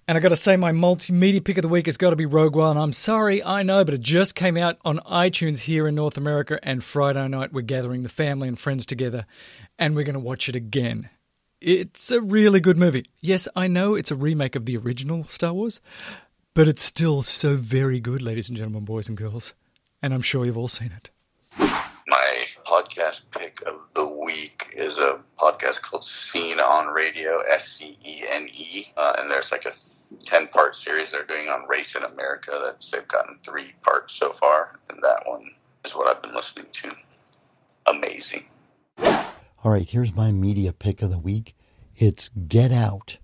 And 0.06 0.18
I 0.18 0.22
got 0.22 0.30
to 0.30 0.36
say, 0.36 0.58
my 0.58 0.72
multimedia 0.72 1.42
pick 1.42 1.58
of 1.58 1.62
the 1.62 1.70
week 1.70 1.86
has 1.86 1.96
got 1.96 2.10
to 2.10 2.18
be 2.18 2.26
Rogue 2.26 2.58
One. 2.58 2.78
I'm 2.78 2.92
sorry, 2.92 3.42
I 3.42 3.64
know, 3.64 3.86
but 3.86 3.94
it 3.94 4.02
just 4.02 4.36
came 4.36 4.58
out 4.58 4.78
on 4.84 5.00
iTunes 5.00 5.62
here 5.62 5.88
in 5.88 5.96
North 5.96 6.18
America, 6.18 6.60
and 6.62 6.84
Friday 6.84 7.26
night 7.30 7.54
we're 7.54 7.62
gathering 7.62 8.04
the 8.04 8.10
family 8.10 8.50
and 8.50 8.60
friends 8.60 8.86
together, 8.86 9.26
and 9.80 9.96
we're 9.96 10.04
going 10.04 10.14
to 10.16 10.20
watch 10.20 10.50
it 10.50 10.58
again. 10.58 11.10
It's 11.62 12.12
a 12.12 12.20
really 12.20 12.60
good 12.60 12.78
movie. 12.78 13.06
Yes, 13.22 13.48
I 13.56 13.68
know 13.68 13.96
it's 13.96 14.12
a 14.12 14.16
remake 14.18 14.58
of 14.58 14.66
the 14.66 14.76
original 14.76 15.26
Star 15.30 15.54
Wars, 15.54 15.80
but 16.54 16.68
it's 16.68 16.84
still 16.84 17.24
so 17.24 17.56
very 17.56 18.02
good, 18.02 18.22
ladies 18.22 18.50
and 18.50 18.58
gentlemen, 18.58 18.84
boys 18.84 19.08
and 19.08 19.18
girls. 19.18 19.54
And 20.02 20.14
I'm 20.14 20.22
sure 20.22 20.46
you've 20.46 20.58
all 20.58 20.68
seen 20.68 20.92
it. 20.92 21.12
Podcast 22.66 23.22
pick 23.32 23.62
of 23.66 23.76
the 23.96 24.06
week 24.06 24.74
is 24.76 24.98
a 24.98 25.20
podcast 25.40 25.82
called 25.82 26.04
Scene 26.04 26.60
on 26.60 26.94
Radio, 26.94 27.42
S 27.42 27.68
C 27.68 27.98
E 28.06 28.24
N 28.30 28.48
E. 28.52 28.88
Uh, 28.98 29.14
and 29.18 29.30
there's 29.30 29.52
like 29.52 29.66
a 29.66 29.74
10 30.26 30.48
part 30.48 30.76
series 30.76 31.12
they're 31.12 31.26
doing 31.26 31.50
on 31.50 31.68
race 31.68 31.96
in 31.96 32.04
America 32.04 32.52
that 32.52 32.86
they've 32.92 33.08
gotten 33.08 33.38
three 33.46 33.74
parts 33.82 34.14
so 34.14 34.32
far. 34.34 34.80
And 34.90 35.00
that 35.02 35.24
one 35.26 35.52
is 35.86 35.94
what 35.96 36.08
I've 36.08 36.22
been 36.22 36.36
listening 36.36 36.68
to. 36.72 36.92
Amazing. 37.88 38.46
All 39.64 39.72
right, 39.72 39.88
here's 39.88 40.16
my 40.16 40.32
media 40.32 40.74
pick 40.74 41.02
of 41.02 41.10
the 41.10 41.18
week. 41.18 41.56
It's 41.96 42.30
Get 42.30 42.72
Out. 42.72 43.18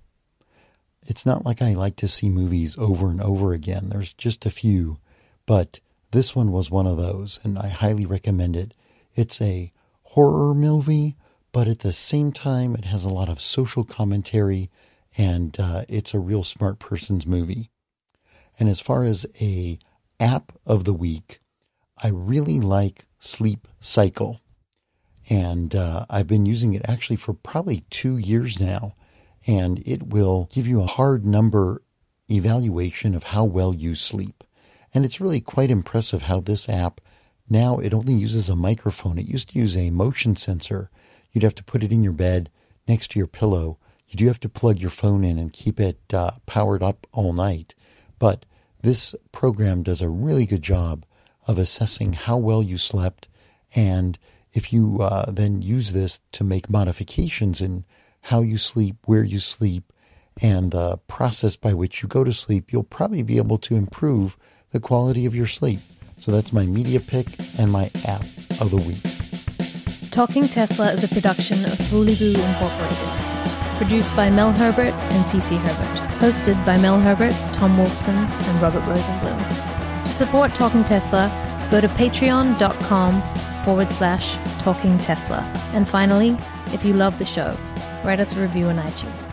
It's 1.06 1.26
not 1.26 1.45
like 1.45 1.61
I 1.61 1.74
like 1.74 1.95
to 1.98 2.07
see 2.07 2.30
movies 2.30 2.78
over 2.78 3.10
and 3.10 3.22
over 3.22 3.53
again. 3.53 3.90
There's 3.90 4.14
just 4.14 4.45
a 4.45 4.52
few, 4.52 4.99
but 5.45 5.80
this 6.11 6.36
one 6.36 6.52
was 6.52 6.70
one 6.72 6.88
of 6.88 6.98
those, 6.98 7.40
and 7.44 7.57
I 7.57 7.68
highly 7.68 8.06
recommend 8.06 8.56
it. 8.56 8.74
It's 9.15 9.41
a 9.41 9.72
horror 10.03 10.53
movie, 10.53 11.15
but 11.52 11.68
at 11.68 11.80
the 11.80 11.94
same 11.94 12.31
time, 12.31 12.76
it 12.76 12.86
has 12.86 13.03
a 13.03 13.10
lot 13.10 13.30
of 13.30 13.41
social 13.41 13.84
commentary, 13.84 14.69
and 15.18 15.60
uh, 15.60 15.86
it's 15.88 16.14
a 16.14 16.19
real 16.19 16.44
smart 16.44 16.80
person's 16.80 17.26
movie. 17.26 17.69
And 18.60 18.69
as 18.69 18.80
far 18.80 19.03
as 19.03 19.26
a 19.40 19.80
app 20.19 20.52
of 20.65 20.84
the 20.84 20.94
week, 20.94 21.40
I 22.02 22.10
really 22.10 22.60
like 22.60 23.06
Sleep 23.19 23.68
Cycle, 23.80 24.41
and 25.30 25.76
uh, 25.76 26.06
I've 26.10 26.27
been 26.27 26.45
using 26.45 26.73
it 26.73 26.81
actually 26.88 27.18
for 27.18 27.34
probably 27.34 27.84
two 27.90 28.18
years 28.18 28.60
now, 28.60 28.94
and 29.45 29.84
it 29.86 30.07
will 30.07 30.49
give 30.52 30.68
you 30.68 30.81
a 30.81 30.88
hard 30.88 31.26
number 31.26 31.81
evaluation 32.30 33.15
of 33.15 33.23
how 33.23 33.44
well 33.44 33.73
you 33.73 33.95
sleep. 33.95 34.44
And 34.94 35.06
it's 35.06 35.22
really 35.22 35.41
quite 35.41 35.72
impressive 35.72 36.23
how 36.23 36.40
this 36.40 36.68
app 36.68 37.02
now 37.50 37.78
it 37.80 37.94
only 37.94 38.14
uses 38.14 38.50
a 38.50 38.56
microphone. 38.56 39.18
It 39.18 39.28
used 39.28 39.50
to 39.50 39.60
use 39.60 39.76
a 39.76 39.90
motion 39.90 40.36
sensor. 40.36 40.90
You'd 41.32 41.44
have 41.44 41.56
to 41.56 41.64
put 41.64 41.84
it 41.84 41.92
in 41.92 42.04
your 42.04 42.14
bed 42.14 42.50
next 42.88 43.12
to 43.12 43.20
your 43.20 43.28
pillow. 43.28 43.78
You 44.08 44.18
do 44.18 44.28
have 44.28 44.40
to 44.42 44.50
plug 44.50 44.80
your 44.80 44.90
phone 44.90 45.24
in 45.24 45.38
and 45.38 45.54
keep 45.54 45.80
it 45.80 46.00
uh, 46.14 46.32
powered 46.46 46.82
up 46.82 47.06
all 47.12 47.34
night. 47.34 47.76
But 48.18 48.46
this 48.82 49.16
program 49.32 49.84
does 49.84 50.02
a 50.02 50.10
really 50.10 50.46
good 50.46 50.64
job 50.64 51.06
of 51.48 51.58
assessing 51.58 52.14
how 52.14 52.38
well 52.38 52.64
you 52.64 52.78
slept. 52.78 53.28
And 53.76 54.18
if 54.54 54.74
you 54.74 55.02
uh, 55.02 55.32
then 55.32 55.62
use 55.62 55.92
this 55.92 56.22
to 56.34 56.44
make 56.44 56.70
modifications 56.70 57.62
in 57.62 57.86
how 58.22 58.42
you 58.42 58.58
sleep, 58.58 58.98
where 59.06 59.24
you 59.24 59.40
sleep, 59.40 59.94
and 60.42 60.72
the 60.72 60.98
process 61.08 61.56
by 61.56 61.74
which 61.74 62.02
you 62.02 62.08
go 62.08 62.24
to 62.24 62.34
sleep, 62.34 62.72
you'll 62.72 62.84
probably 62.84 63.24
be 63.24 63.38
able 63.38 63.58
to 63.58 63.76
improve 63.76 64.38
the 64.72 64.80
quality 64.80 65.26
of 65.26 65.36
your 65.36 65.48
sleep. 65.48 65.80
So 66.20 66.32
that's 66.32 66.54
my 66.54 66.66
media 66.66 67.00
pick 67.00 67.28
and 67.58 67.72
my 67.72 67.90
app 68.06 68.22
of 68.62 68.72
the 68.72 68.78
week. 68.78 69.02
Talking 70.12 70.48
Tesla 70.48 70.91
is 70.91 71.04
a 71.04 71.08
production 71.08 71.64
of 71.66 71.72
Foolyboo 71.72 72.36
Incorporated. 72.36 73.78
Produced 73.78 74.16
by 74.16 74.30
Mel 74.30 74.52
Herbert 74.52 74.94
and 75.14 75.26
CC 75.26 75.58
Herbert. 75.58 76.10
Hosted 76.20 76.64
by 76.66 76.78
Mel 76.78 77.00
Herbert, 77.00 77.34
Tom 77.54 77.78
Wolfson, 77.78 78.16
and 78.16 78.62
Robert 78.62 78.84
Rosenblum. 78.84 80.06
To 80.06 80.12
support 80.12 80.54
Talking 80.54 80.84
Tesla, 80.84 81.32
go 81.72 81.80
to 81.80 81.88
patreon.com 81.88 83.22
forward 83.64 83.90
slash 83.91 84.36
talking 84.60 84.98
Tesla. 84.98 85.40
And 85.74 85.88
finally, 85.88 86.38
if 86.74 86.84
you 86.84 86.94
love 86.94 87.18
the 87.20 87.26
show, 87.26 87.56
write 88.04 88.20
us 88.20 88.36
a 88.36 88.41
review 88.41 88.66
on 88.66 88.78
iTunes. 88.78 89.29